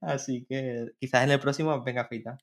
Así 0.00 0.44
que 0.44 0.92
quizás 0.98 1.24
en 1.24 1.32
el 1.32 1.40
próximo 1.40 1.82
venga 1.82 2.02
afeita. 2.02 2.38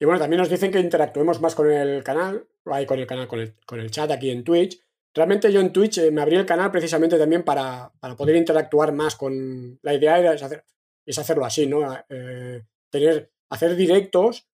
Y 0.00 0.04
bueno, 0.04 0.20
también 0.20 0.38
nos 0.38 0.48
dicen 0.48 0.70
que 0.70 0.78
interactuemos 0.78 1.40
más 1.40 1.54
con 1.54 1.70
el 1.70 2.04
canal, 2.04 2.46
ahí 2.66 2.86
con 2.86 2.98
el 2.98 3.06
canal, 3.06 3.26
con 3.26 3.40
el, 3.40 3.54
con 3.66 3.80
el 3.80 3.90
chat 3.90 4.10
aquí 4.10 4.30
en 4.30 4.44
Twitch. 4.44 4.80
Realmente 5.12 5.52
yo 5.52 5.60
en 5.60 5.72
Twitch 5.72 5.98
eh, 5.98 6.10
me 6.10 6.20
abrí 6.20 6.36
el 6.36 6.46
canal 6.46 6.70
precisamente 6.70 7.18
también 7.18 7.42
para, 7.42 7.92
para 7.98 8.14
poder 8.14 8.36
interactuar 8.36 8.92
más 8.92 9.16
con... 9.16 9.78
La 9.82 9.94
idea 9.94 10.18
era 10.18 10.34
es, 10.34 10.42
hacer, 10.42 10.64
es 11.04 11.18
hacerlo 11.18 11.44
así, 11.44 11.66
¿no? 11.66 11.80
Eh, 12.08 12.62
tener, 12.90 13.32
hacer 13.48 13.74
directos 13.74 14.48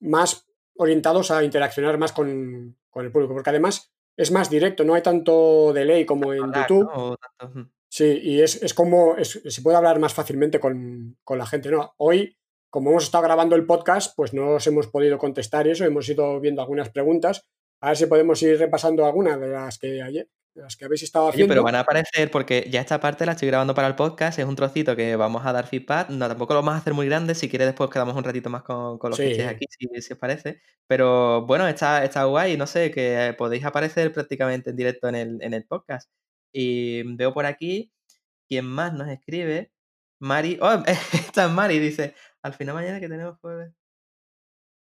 más 0.00 0.46
orientados 0.76 1.30
a 1.30 1.44
interaccionar 1.44 1.98
más 1.98 2.12
con, 2.12 2.76
con 2.88 3.04
el 3.04 3.12
público, 3.12 3.34
porque 3.34 3.50
además 3.50 3.92
es 4.16 4.30
más 4.30 4.48
directo, 4.48 4.84
no 4.84 4.94
hay 4.94 5.02
tanto 5.02 5.72
delay 5.74 6.06
como 6.06 6.32
en 6.32 6.52
YouTube. 6.52 6.84
¿no? 6.84 7.10
O 7.10 7.16
tanto. 7.16 7.70
Sí, 7.96 8.20
y 8.22 8.42
es, 8.42 8.62
es 8.62 8.74
como 8.74 9.16
es- 9.16 9.40
se 9.48 9.62
puede 9.62 9.78
hablar 9.78 9.98
más 9.98 10.12
fácilmente 10.12 10.60
con, 10.60 11.16
con 11.24 11.38
la 11.38 11.46
gente, 11.46 11.70
¿no? 11.70 11.94
Hoy, 11.96 12.36
como 12.68 12.90
hemos 12.90 13.04
estado 13.04 13.24
grabando 13.24 13.56
el 13.56 13.64
podcast, 13.64 14.12
pues 14.14 14.34
no 14.34 14.50
os 14.50 14.66
hemos 14.66 14.86
podido 14.88 15.16
contestar 15.16 15.66
eso, 15.66 15.82
hemos 15.86 16.06
ido 16.06 16.38
viendo 16.40 16.60
algunas 16.60 16.90
preguntas. 16.90 17.46
A 17.80 17.88
ver 17.88 17.96
si 17.96 18.04
podemos 18.04 18.42
ir 18.42 18.58
repasando 18.58 19.06
algunas 19.06 19.40
de 19.40 19.46
las 19.48 19.78
que 19.78 20.02
ayer, 20.02 20.28
las 20.54 20.76
que 20.76 20.84
habéis 20.84 21.04
estado 21.04 21.24
Oye, 21.26 21.32
haciendo. 21.32 21.52
pero 21.52 21.62
van 21.62 21.74
a 21.74 21.80
aparecer 21.80 22.30
porque 22.30 22.66
ya 22.70 22.82
esta 22.82 23.00
parte 23.00 23.24
la 23.24 23.32
estoy 23.32 23.48
grabando 23.48 23.74
para 23.74 23.88
el 23.88 23.94
podcast, 23.94 24.38
es 24.38 24.44
un 24.44 24.56
trocito 24.56 24.94
que 24.94 25.16
vamos 25.16 25.46
a 25.46 25.52
dar 25.54 25.66
feedback, 25.66 26.10
no, 26.10 26.28
tampoco 26.28 26.52
lo 26.52 26.60
vamos 26.60 26.74
a 26.74 26.78
hacer 26.78 26.92
muy 26.92 27.06
grande, 27.06 27.34
si 27.34 27.48
quieres 27.48 27.68
después 27.68 27.88
quedamos 27.88 28.14
un 28.14 28.24
ratito 28.24 28.50
más 28.50 28.62
con, 28.62 28.98
con 28.98 29.08
los 29.10 29.18
que 29.18 29.24
Sí. 29.26 29.30
estéis 29.40 29.48
aquí, 29.48 29.64
si, 29.70 30.02
si 30.02 30.12
os 30.12 30.18
parece, 30.18 30.60
pero 30.86 31.46
bueno, 31.46 31.66
está, 31.66 32.04
está 32.04 32.24
guay, 32.24 32.58
no 32.58 32.66
sé, 32.66 32.90
que 32.90 33.34
podéis 33.38 33.64
aparecer 33.64 34.12
prácticamente 34.12 34.68
en 34.70 34.76
directo 34.76 35.08
en 35.08 35.14
el, 35.14 35.38
en 35.42 35.54
el 35.54 35.64
podcast. 35.64 36.10
Y 36.58 37.02
veo 37.16 37.34
por 37.34 37.44
aquí, 37.44 37.92
¿quién 38.48 38.64
más 38.64 38.94
nos 38.94 39.08
escribe? 39.08 39.70
Mari, 40.22 40.58
oh, 40.62 40.82
esta 41.36 41.44
es 41.44 41.50
Mari, 41.50 41.78
dice, 41.78 42.14
Al 42.42 42.54
final 42.54 42.74
mañana 42.74 42.98
que 42.98 43.10
tenemos 43.10 43.38
jueves. 43.40 43.74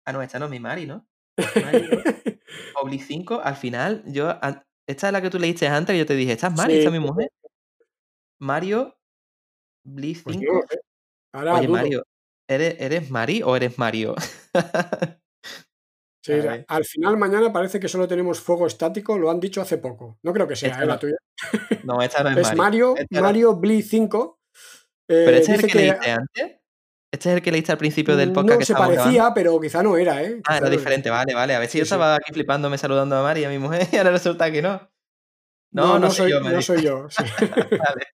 Ah, 0.06 0.12
no, 0.12 0.22
esta 0.22 0.38
no 0.38 0.44
es 0.44 0.52
mi 0.52 0.60
Mari, 0.60 0.86
¿no? 0.86 1.04
Obli 2.80 3.00
5, 3.00 3.40
al 3.42 3.56
final, 3.56 4.04
yo. 4.06 4.30
Esta 4.86 5.06
es 5.08 5.12
la 5.12 5.20
que 5.20 5.30
tú 5.30 5.40
leíste 5.40 5.66
antes, 5.66 5.94
que 5.94 5.98
yo 5.98 6.06
te 6.06 6.14
dije, 6.14 6.30
esta 6.30 6.46
es 6.46 6.54
Mari, 6.54 6.74
Sí, 6.74 6.78
esta 6.78 6.90
es 6.90 7.00
mi 7.00 7.04
mujer. 7.04 7.28
Mario, 8.38 8.96
Bli 9.84 10.14
Pues 10.14 10.36
5. 10.36 10.52
no 10.52 10.60
lo 10.60 10.66
sé. 10.68 10.80
Ahora 11.32 11.54
Oye. 11.54 11.66
Mario, 11.66 12.04
¿eres, 12.48 12.76
¿eres 12.78 13.10
Mari 13.10 13.42
o 13.42 13.56
eres 13.56 13.76
Mario? 13.78 14.14
Sí, 16.24 16.32
A 16.32 16.64
al 16.68 16.84
final 16.86 17.18
mañana 17.18 17.52
parece 17.52 17.78
que 17.78 17.86
solo 17.88 18.08
tenemos 18.08 18.40
fuego 18.40 18.66
estático, 18.66 19.18
lo 19.18 19.30
han 19.30 19.40
dicho 19.40 19.60
hace 19.60 19.76
poco. 19.76 20.18
No 20.22 20.32
creo 20.32 20.48
que 20.48 20.56
sea, 20.56 20.82
¿eh? 20.82 20.86
la 20.86 20.98
tuya. 20.98 21.16
No, 21.82 22.00
esta 22.00 22.22
no 22.22 22.30
es, 22.30 22.36
Es 22.38 22.44
Mari. 22.44 22.56
Mario, 22.56 22.94
no. 23.10 23.20
Mario 23.20 23.56
Blee 23.56 23.82
5. 23.82 24.38
¿Pero 25.06 25.30
eh, 25.36 25.38
este 25.40 25.52
es 25.54 25.58
el 25.60 25.66
que, 25.66 25.72
que 25.72 25.78
leíste 25.78 26.10
antes? 26.10 26.56
¿Este 27.12 27.28
es 27.30 27.36
el 27.36 27.42
que 27.42 27.52
leíste 27.52 27.72
al 27.72 27.78
principio 27.78 28.16
del 28.16 28.32
podcast 28.32 28.52
no 28.54 28.58
que 28.58 28.64
se 28.64 28.74
parecía, 28.74 29.12
grabando? 29.12 29.34
pero 29.34 29.60
quizá 29.60 29.82
no 29.82 29.96
era, 29.98 30.22
¿eh? 30.22 30.40
Ah, 30.48 30.56
era 30.56 30.70
diferente, 30.70 31.10
vale, 31.10 31.34
vale. 31.34 31.54
A 31.54 31.58
ver 31.58 31.68
si 31.68 31.72
Sí, 31.72 31.78
yo 31.80 31.84
sí. 31.84 31.88
estaba 31.88 32.14
aquí 32.16 32.32
flipándome 32.32 32.78
saludando 32.78 33.16
a 33.16 33.22
Mari 33.22 33.42
y 33.42 33.44
a 33.44 33.50
mi 33.50 33.58
mujer 33.58 33.86
y 33.92 33.96
ahora 33.98 34.10
resulta 34.12 34.50
que 34.50 34.62
no. 34.62 34.72
No, 35.72 35.86
No, 35.86 35.92
no, 35.94 35.98
no, 36.00 36.10
soy 36.10 36.30
yo, 36.30 36.40
no 36.40 36.46
Mari. 36.46 36.62
soy 36.62 36.82
yo. 36.82 37.06
sí. 37.10 37.22
Vale. 37.70 38.13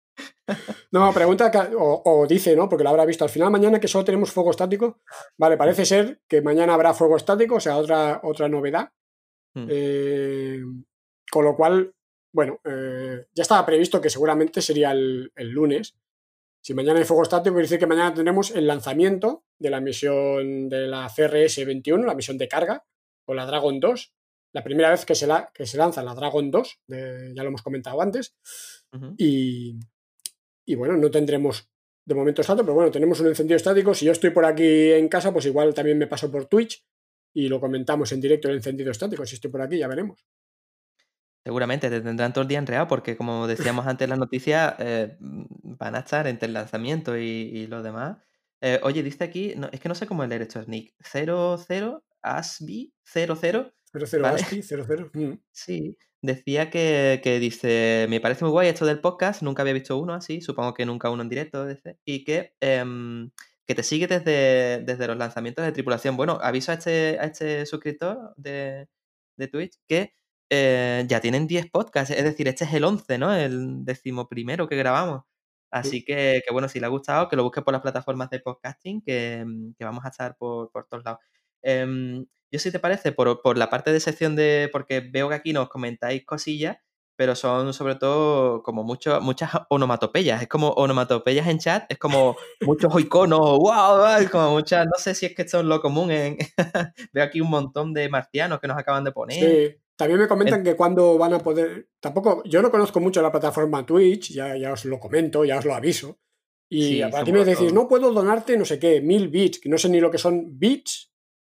No, 0.92 1.12
pregunta 1.12 1.50
que- 1.50 1.74
o, 1.76 2.02
o 2.04 2.26
dice, 2.26 2.54
¿no? 2.54 2.68
Porque 2.68 2.84
lo 2.84 2.90
habrá 2.90 3.04
visto. 3.04 3.24
Al 3.24 3.30
final 3.30 3.50
mañana 3.50 3.80
que 3.80 3.88
solo 3.88 4.04
tenemos 4.04 4.30
fuego 4.30 4.50
estático. 4.50 5.00
Vale, 5.38 5.56
parece 5.56 5.84
ser 5.84 6.20
que 6.28 6.42
mañana 6.42 6.74
habrá 6.74 6.92
fuego 6.94 7.16
estático, 7.16 7.56
o 7.56 7.60
sea, 7.60 7.76
otra, 7.78 8.20
otra 8.22 8.48
novedad. 8.48 8.90
Hmm. 9.54 9.66
Eh, 9.70 10.60
con 11.30 11.44
lo 11.44 11.56
cual, 11.56 11.94
bueno, 12.32 12.60
eh, 12.64 13.26
ya 13.34 13.42
estaba 13.42 13.64
previsto 13.64 14.00
que 14.00 14.10
seguramente 14.10 14.60
sería 14.60 14.90
el, 14.92 15.32
el 15.34 15.48
lunes. 15.50 15.96
Si 16.62 16.74
mañana 16.74 16.98
hay 16.98 17.04
fuego 17.04 17.22
estático, 17.22 17.54
quiere 17.54 17.64
decir 17.66 17.78
que 17.78 17.86
mañana 17.86 18.14
tendremos 18.14 18.50
el 18.50 18.66
lanzamiento 18.66 19.44
de 19.58 19.70
la 19.70 19.80
misión 19.80 20.68
de 20.68 20.86
la 20.86 21.08
CRS-21, 21.08 22.04
la 22.04 22.14
misión 22.14 22.38
de 22.38 22.48
carga, 22.48 22.84
con 23.26 23.36
la 23.36 23.46
Dragon 23.46 23.78
2. 23.80 24.12
La 24.54 24.62
primera 24.62 24.90
vez 24.90 25.04
que 25.04 25.14
se, 25.14 25.26
la, 25.26 25.50
que 25.52 25.66
se 25.66 25.76
lanza 25.76 26.02
la 26.02 26.14
Dragon 26.14 26.50
2, 26.50 26.80
de- 26.86 27.32
ya 27.34 27.42
lo 27.42 27.48
hemos 27.48 27.62
comentado 27.62 28.00
antes. 28.00 28.36
Y, 29.18 29.78
y 30.64 30.74
bueno, 30.74 30.96
no 30.96 31.10
tendremos 31.10 31.68
de 32.04 32.14
momento 32.14 32.42
estático, 32.42 32.64
pero 32.64 32.74
bueno, 32.74 32.90
tenemos 32.90 33.20
un 33.20 33.28
encendido 33.28 33.56
estático. 33.56 33.94
Si 33.94 34.06
yo 34.06 34.12
estoy 34.12 34.30
por 34.30 34.44
aquí 34.44 34.92
en 34.92 35.08
casa, 35.08 35.32
pues 35.32 35.46
igual 35.46 35.72
también 35.74 35.98
me 35.98 36.06
paso 36.06 36.30
por 36.30 36.46
Twitch 36.46 36.84
y 37.32 37.48
lo 37.48 37.60
comentamos 37.60 38.12
en 38.12 38.20
directo 38.20 38.48
el 38.48 38.56
encendido 38.56 38.90
estático. 38.90 39.24
Si 39.26 39.36
estoy 39.36 39.50
por 39.50 39.62
aquí, 39.62 39.78
ya 39.78 39.88
veremos. 39.88 40.24
Seguramente 41.44 41.90
te 41.90 42.00
tendrán 42.00 42.32
todo 42.32 42.42
el 42.42 42.48
día 42.48 42.58
enredado 42.58 42.88
porque, 42.88 43.16
como 43.16 43.46
decíamos 43.46 43.86
antes 43.86 44.04
en 44.04 44.10
las 44.10 44.18
noticias, 44.18 44.74
eh, 44.78 45.16
mm, 45.20 45.44
van 45.76 45.94
a 45.94 46.00
estar 46.00 46.26
entre 46.26 46.46
el 46.46 46.54
lanzamiento 46.54 47.18
y, 47.18 47.22
y 47.22 47.66
lo 47.66 47.82
demás. 47.82 48.18
Eh, 48.60 48.80
oye, 48.82 49.02
dice 49.02 49.24
aquí, 49.24 49.52
no, 49.56 49.68
es 49.70 49.78
que 49.78 49.88
no 49.90 49.94
sé 49.94 50.06
cómo 50.06 50.24
leer 50.24 50.42
esto, 50.42 50.60
es 50.60 50.68
Nick. 50.68 50.94
00 51.02 52.02
Asby 52.22 52.94
00. 53.04 53.74
00 53.92 54.22
Vale. 54.22 54.42
ASCII, 54.42 54.62
00. 54.62 55.10
mm. 55.12 55.32
Sí, 55.52 55.96
decía 56.24 56.70
que, 56.70 57.20
que 57.22 57.38
dice, 57.38 58.06
me 58.08 58.20
parece 58.20 58.44
muy 58.44 58.52
guay 58.52 58.68
esto 58.68 58.86
del 58.86 59.00
podcast, 59.00 59.42
nunca 59.42 59.62
había 59.62 59.74
visto 59.74 59.98
uno 59.98 60.14
así, 60.14 60.40
supongo 60.40 60.74
que 60.74 60.86
nunca 60.86 61.10
uno 61.10 61.22
en 61.22 61.28
directo, 61.28 61.66
dice, 61.66 61.98
y 62.04 62.24
que, 62.24 62.54
em, 62.60 63.30
que 63.66 63.74
te 63.74 63.82
sigue 63.82 64.06
desde, 64.06 64.82
desde 64.84 65.06
los 65.06 65.16
lanzamientos 65.16 65.64
de 65.64 65.72
tripulación. 65.72 66.16
Bueno, 66.16 66.38
aviso 66.42 66.72
a 66.72 66.76
este, 66.76 67.18
a 67.20 67.24
este 67.24 67.66
suscriptor 67.66 68.34
de, 68.36 68.88
de 69.36 69.48
Twitch 69.48 69.78
que 69.88 70.14
eh, 70.50 71.04
ya 71.08 71.20
tienen 71.20 71.46
10 71.46 71.70
podcasts, 71.70 72.14
es 72.16 72.24
decir, 72.24 72.48
este 72.48 72.64
es 72.64 72.72
el 72.74 72.84
11, 72.84 73.18
¿no? 73.18 73.34
El 73.34 73.84
decimoprimero 73.84 74.68
que 74.68 74.76
grabamos. 74.76 75.22
Así 75.70 76.04
que, 76.04 76.40
que 76.46 76.52
bueno, 76.52 76.68
si 76.68 76.78
le 76.80 76.86
ha 76.86 76.88
gustado, 76.88 77.28
que 77.28 77.36
lo 77.36 77.42
busque 77.42 77.62
por 77.62 77.72
las 77.72 77.82
plataformas 77.82 78.30
de 78.30 78.40
podcasting, 78.40 79.02
que, 79.02 79.44
que 79.76 79.84
vamos 79.84 80.04
a 80.04 80.08
estar 80.08 80.36
por, 80.36 80.70
por 80.70 80.86
todos 80.86 81.04
lados. 81.04 81.20
Em, 81.64 82.26
yo 82.52 82.58
si 82.60 82.70
te 82.70 82.78
parece, 82.78 83.10
por, 83.10 83.42
por 83.42 83.58
la 83.58 83.70
parte 83.70 83.92
de 83.92 83.98
sección 83.98 84.36
de, 84.36 84.68
porque 84.70 85.00
veo 85.00 85.28
que 85.28 85.34
aquí 85.34 85.52
nos 85.52 85.68
comentáis 85.68 86.24
cosillas, 86.24 86.76
pero 87.16 87.34
son 87.34 87.72
sobre 87.72 87.94
todo 87.94 88.62
como 88.62 88.84
mucho, 88.84 89.20
muchas 89.20 89.50
onomatopeyas, 89.70 90.42
es 90.42 90.48
como 90.48 90.68
onomatopeyas 90.70 91.48
en 91.48 91.58
chat, 91.58 91.90
es 91.90 91.98
como 91.98 92.36
muchos 92.60 93.00
iconos, 93.00 93.58
wow, 93.58 94.20
es 94.20 94.30
como 94.30 94.50
muchas, 94.50 94.86
no 94.86 94.98
sé 94.98 95.14
si 95.14 95.26
es 95.26 95.34
que 95.34 95.42
esto 95.42 95.60
es 95.60 95.64
lo 95.64 95.80
común 95.80 96.10
en, 96.10 96.36
veo 97.12 97.24
aquí 97.24 97.40
un 97.40 97.50
montón 97.50 97.92
de 97.92 98.08
marcianos 98.08 98.60
que 98.60 98.68
nos 98.68 98.78
acaban 98.78 99.04
de 99.04 99.12
poner. 99.12 99.40
Sí. 99.40 99.80
También 99.96 100.18
me 100.18 100.26
comentan 100.26 100.64
que 100.64 100.74
cuando 100.74 101.16
van 101.18 101.34
a 101.34 101.38
poder. 101.38 101.88
Tampoco, 102.00 102.42
yo 102.44 102.60
no 102.60 102.70
conozco 102.70 102.98
mucho 102.98 103.22
la 103.22 103.30
plataforma 103.30 103.86
Twitch, 103.86 104.32
ya, 104.32 104.56
ya 104.56 104.72
os 104.72 104.84
lo 104.86 104.98
comento, 104.98 105.44
ya 105.44 105.58
os 105.58 105.64
lo 105.64 105.72
aviso. 105.72 106.18
Y 106.68 106.82
Sí, 106.82 107.00
somos 107.00 107.30
me 107.30 107.44
decís, 107.44 107.72
no 107.72 107.86
puedo 107.86 108.12
donarte 108.12 108.56
no 108.56 108.64
sé 108.64 108.80
qué, 108.80 109.00
mil 109.00 109.28
bits, 109.28 109.60
que 109.60 109.68
no 109.68 109.78
sé 109.78 109.88
ni 109.88 110.00
lo 110.00 110.10
que 110.10 110.18
son 110.18 110.58
bits. 110.58 111.13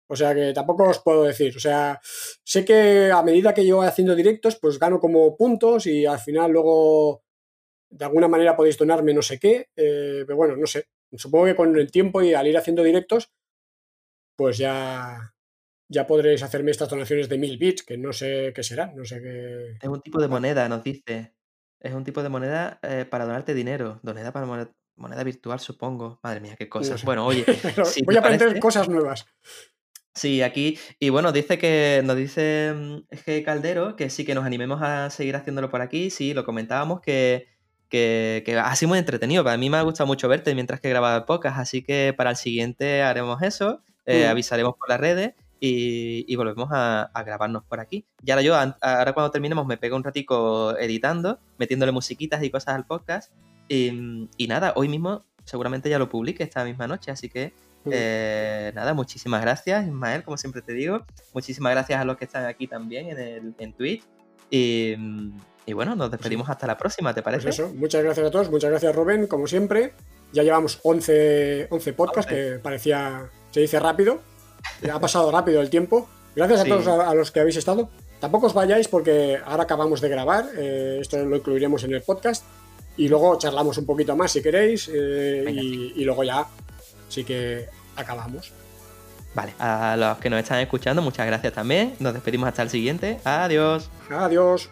O 0.08 0.14
sea 0.16 0.34
que 0.34 0.52
tampoco 0.52 0.84
os 0.88 1.00
puedo 1.00 1.24
decir. 1.24 1.56
O 1.56 1.60
sea, 1.60 2.00
sé 2.44 2.64
que 2.64 3.10
a 3.10 3.22
medida 3.22 3.52
que 3.54 3.66
yo 3.66 3.76
voy 3.78 3.86
haciendo 3.86 4.14
directos, 4.14 4.56
pues 4.60 4.78
gano 4.78 5.00
como 5.00 5.36
puntos 5.36 5.86
y 5.86 6.06
al 6.06 6.18
final 6.20 6.52
luego 6.52 7.22
de 7.90 8.04
alguna 8.04 8.28
manera 8.28 8.56
podéis 8.56 8.76
donarme 8.78 9.14
no 9.14 9.22
sé 9.22 9.38
qué. 9.38 9.68
eh, 9.76 10.24
pero 10.26 10.36
bueno, 10.36 10.56
no 10.56 10.66
sé. 10.66 10.86
Supongo 11.12 11.46
que 11.46 11.56
con 11.56 11.76
el 11.76 11.90
tiempo 11.90 12.20
y 12.22 12.34
al 12.34 12.46
ir 12.46 12.56
haciendo 12.56 12.82
directos, 12.82 13.30
pues 14.36 14.58
ya, 14.58 15.34
ya 15.88 16.06
podréis 16.06 16.42
hacerme 16.42 16.72
estas 16.72 16.88
donaciones 16.90 17.28
de 17.28 17.38
mil 17.38 17.56
bits, 17.58 17.82
que 17.84 17.96
no 17.96 18.12
sé 18.12 18.52
qué 18.54 18.62
serán, 18.62 18.94
no 18.96 19.04
sé 19.04 19.20
qué. 19.22 19.76
Es 19.80 19.88
un 19.88 20.02
tipo 20.02 20.20
de 20.20 20.28
moneda, 20.28 20.68
nos 20.68 20.82
dice. 20.84 21.34
Es 21.80 21.94
un 21.94 22.04
tipo 22.04 22.22
de 22.22 22.28
moneda 22.28 22.78
eh, 22.82 23.06
para 23.08 23.24
donarte 23.24 23.54
dinero. 23.54 24.00
Moneda 24.02 24.32
para 24.32 24.46
moneda, 24.46 24.72
moneda 24.96 25.22
virtual, 25.24 25.60
supongo. 25.60 26.18
Madre 26.22 26.40
mía, 26.40 26.56
qué 26.58 26.64
No 26.64 26.70
cosas. 26.70 27.00
sé. 27.00 27.06
Bueno, 27.06 27.24
oye, 27.26 27.44
si 27.84 28.02
voy 28.04 28.16
a 28.16 28.20
aprender 28.20 28.48
parece- 28.48 28.60
cosas 28.60 28.88
nuevas. 28.88 29.26
Sí, 30.16 30.40
aquí. 30.42 30.78
Y 30.98 31.10
bueno, 31.10 31.30
dice 31.30 31.58
que 31.58 32.00
nos 32.02 32.16
dice 32.16 32.72
mm, 32.74 33.14
G. 33.14 33.44
Caldero 33.44 33.96
que 33.96 34.08
sí 34.10 34.24
que 34.24 34.34
nos 34.34 34.44
animemos 34.46 34.80
a 34.82 35.10
seguir 35.10 35.36
haciéndolo 35.36 35.68
por 35.70 35.82
aquí. 35.82 36.08
Sí, 36.10 36.32
lo 36.32 36.44
comentábamos 36.44 37.00
que, 37.02 37.46
que, 37.90 38.42
que 38.46 38.56
ha 38.58 38.74
sido 38.74 38.88
muy 38.88 38.98
entretenido. 38.98 39.44
Para 39.44 39.58
mí 39.58 39.68
me 39.68 39.76
ha 39.76 39.82
gustado 39.82 40.06
mucho 40.06 40.26
verte 40.26 40.54
mientras 40.54 40.80
que 40.80 40.88
grababa 40.88 41.16
el 41.18 41.24
podcast. 41.24 41.58
Así 41.58 41.82
que 41.82 42.14
para 42.16 42.30
el 42.30 42.36
siguiente 42.36 43.02
haremos 43.02 43.42
eso. 43.42 43.82
eh, 44.06 44.24
Mm. 44.26 44.30
Avisaremos 44.30 44.74
por 44.78 44.88
las 44.88 44.98
redes 45.00 45.34
y, 45.60 46.24
y 46.32 46.36
volvemos 46.36 46.70
a, 46.72 47.02
a 47.02 47.22
grabarnos 47.22 47.64
por 47.64 47.80
aquí. 47.80 48.06
Y 48.24 48.30
ahora 48.30 48.42
yo, 48.42 48.54
ahora 48.56 49.12
cuando 49.12 49.30
terminemos, 49.30 49.66
me 49.66 49.76
pego 49.76 49.96
un 49.96 50.04
ratico 50.04 50.76
editando, 50.78 51.40
metiéndole 51.58 51.92
musiquitas 51.92 52.42
y 52.42 52.48
cosas 52.50 52.74
al 52.74 52.86
podcast. 52.86 53.32
Y, 53.68 54.28
y 54.38 54.46
nada, 54.48 54.72
hoy 54.76 54.88
mismo 54.88 55.26
seguramente 55.44 55.90
ya 55.90 55.98
lo 55.98 56.08
publique 56.08 56.42
esta 56.42 56.64
misma 56.64 56.86
noche. 56.86 57.10
Así 57.10 57.28
que 57.28 57.52
Mm. 57.52 57.75
Eh, 57.92 58.72
nada, 58.74 58.94
muchísimas 58.94 59.40
gracias, 59.42 59.86
Ismael, 59.86 60.22
como 60.22 60.36
siempre 60.36 60.62
te 60.62 60.72
digo. 60.72 61.04
Muchísimas 61.32 61.72
gracias 61.72 62.00
a 62.00 62.04
los 62.04 62.16
que 62.16 62.24
están 62.24 62.44
aquí 62.46 62.66
también 62.66 63.08
en, 63.10 63.18
el, 63.18 63.54
en 63.58 63.72
Twitch. 63.72 64.02
Y, 64.50 64.94
y 65.66 65.72
bueno, 65.72 65.94
nos 65.96 66.10
despedimos 66.10 66.48
hasta 66.48 66.66
la 66.66 66.76
próxima, 66.78 67.12
¿te 67.14 67.22
Pues 67.22 67.36
parece? 67.42 67.48
eso, 67.50 67.72
muchas 67.74 68.02
gracias 68.04 68.26
a 68.26 68.30
todos, 68.30 68.50
muchas 68.50 68.70
gracias 68.70 68.94
Rubén, 68.94 69.26
como 69.26 69.46
siempre. 69.46 69.92
Ya 70.32 70.42
llevamos 70.42 70.80
11, 70.82 71.68
11 71.70 71.92
podcasts, 71.92 72.30
11. 72.32 72.52
que 72.52 72.58
parecía, 72.58 73.28
se 73.50 73.60
dice 73.60 73.78
rápido. 73.80 74.20
Ha 74.92 75.00
pasado 75.00 75.30
rápido 75.30 75.60
el 75.60 75.70
tiempo. 75.70 76.08
Gracias 76.34 76.62
Sí. 76.62 76.66
a 76.70 76.74
todos 76.74 76.86
a, 76.88 77.10
a 77.10 77.14
los 77.14 77.30
que 77.30 77.40
habéis 77.40 77.56
estado. 77.56 77.88
Tampoco 78.20 78.46
os 78.46 78.54
vayáis 78.54 78.88
porque 78.88 79.38
ahora 79.44 79.64
acabamos 79.64 80.00
de 80.00 80.08
grabar, 80.08 80.46
eh, 80.56 80.98
esto 81.00 81.24
lo 81.24 81.36
incluiremos 81.36 81.84
en 81.84 81.94
el 81.94 82.02
podcast. 82.02 82.44
Y 82.98 83.08
luego 83.08 83.36
charlamos 83.38 83.76
un 83.78 83.84
poquito 83.86 84.16
más 84.16 84.32
si 84.32 84.42
queréis. 84.42 84.90
eh, 84.92 85.44
y 85.94 86.04
luego 86.04 86.24
ya 86.24 86.46
sí 87.08 87.24
que 87.24 87.68
acabamos. 87.96 88.52
Vale, 89.34 89.52
a 89.58 89.96
los 89.98 90.18
que 90.18 90.30
nos 90.30 90.40
están 90.40 90.60
escuchando, 90.60 91.02
muchas 91.02 91.26
gracias 91.26 91.52
también. 91.52 91.94
Nos 91.98 92.14
despedimos 92.14 92.48
hasta 92.48 92.62
el 92.62 92.70
siguiente. 92.70 93.20
Adiós. 93.24 93.90
Adiós. 94.10 94.70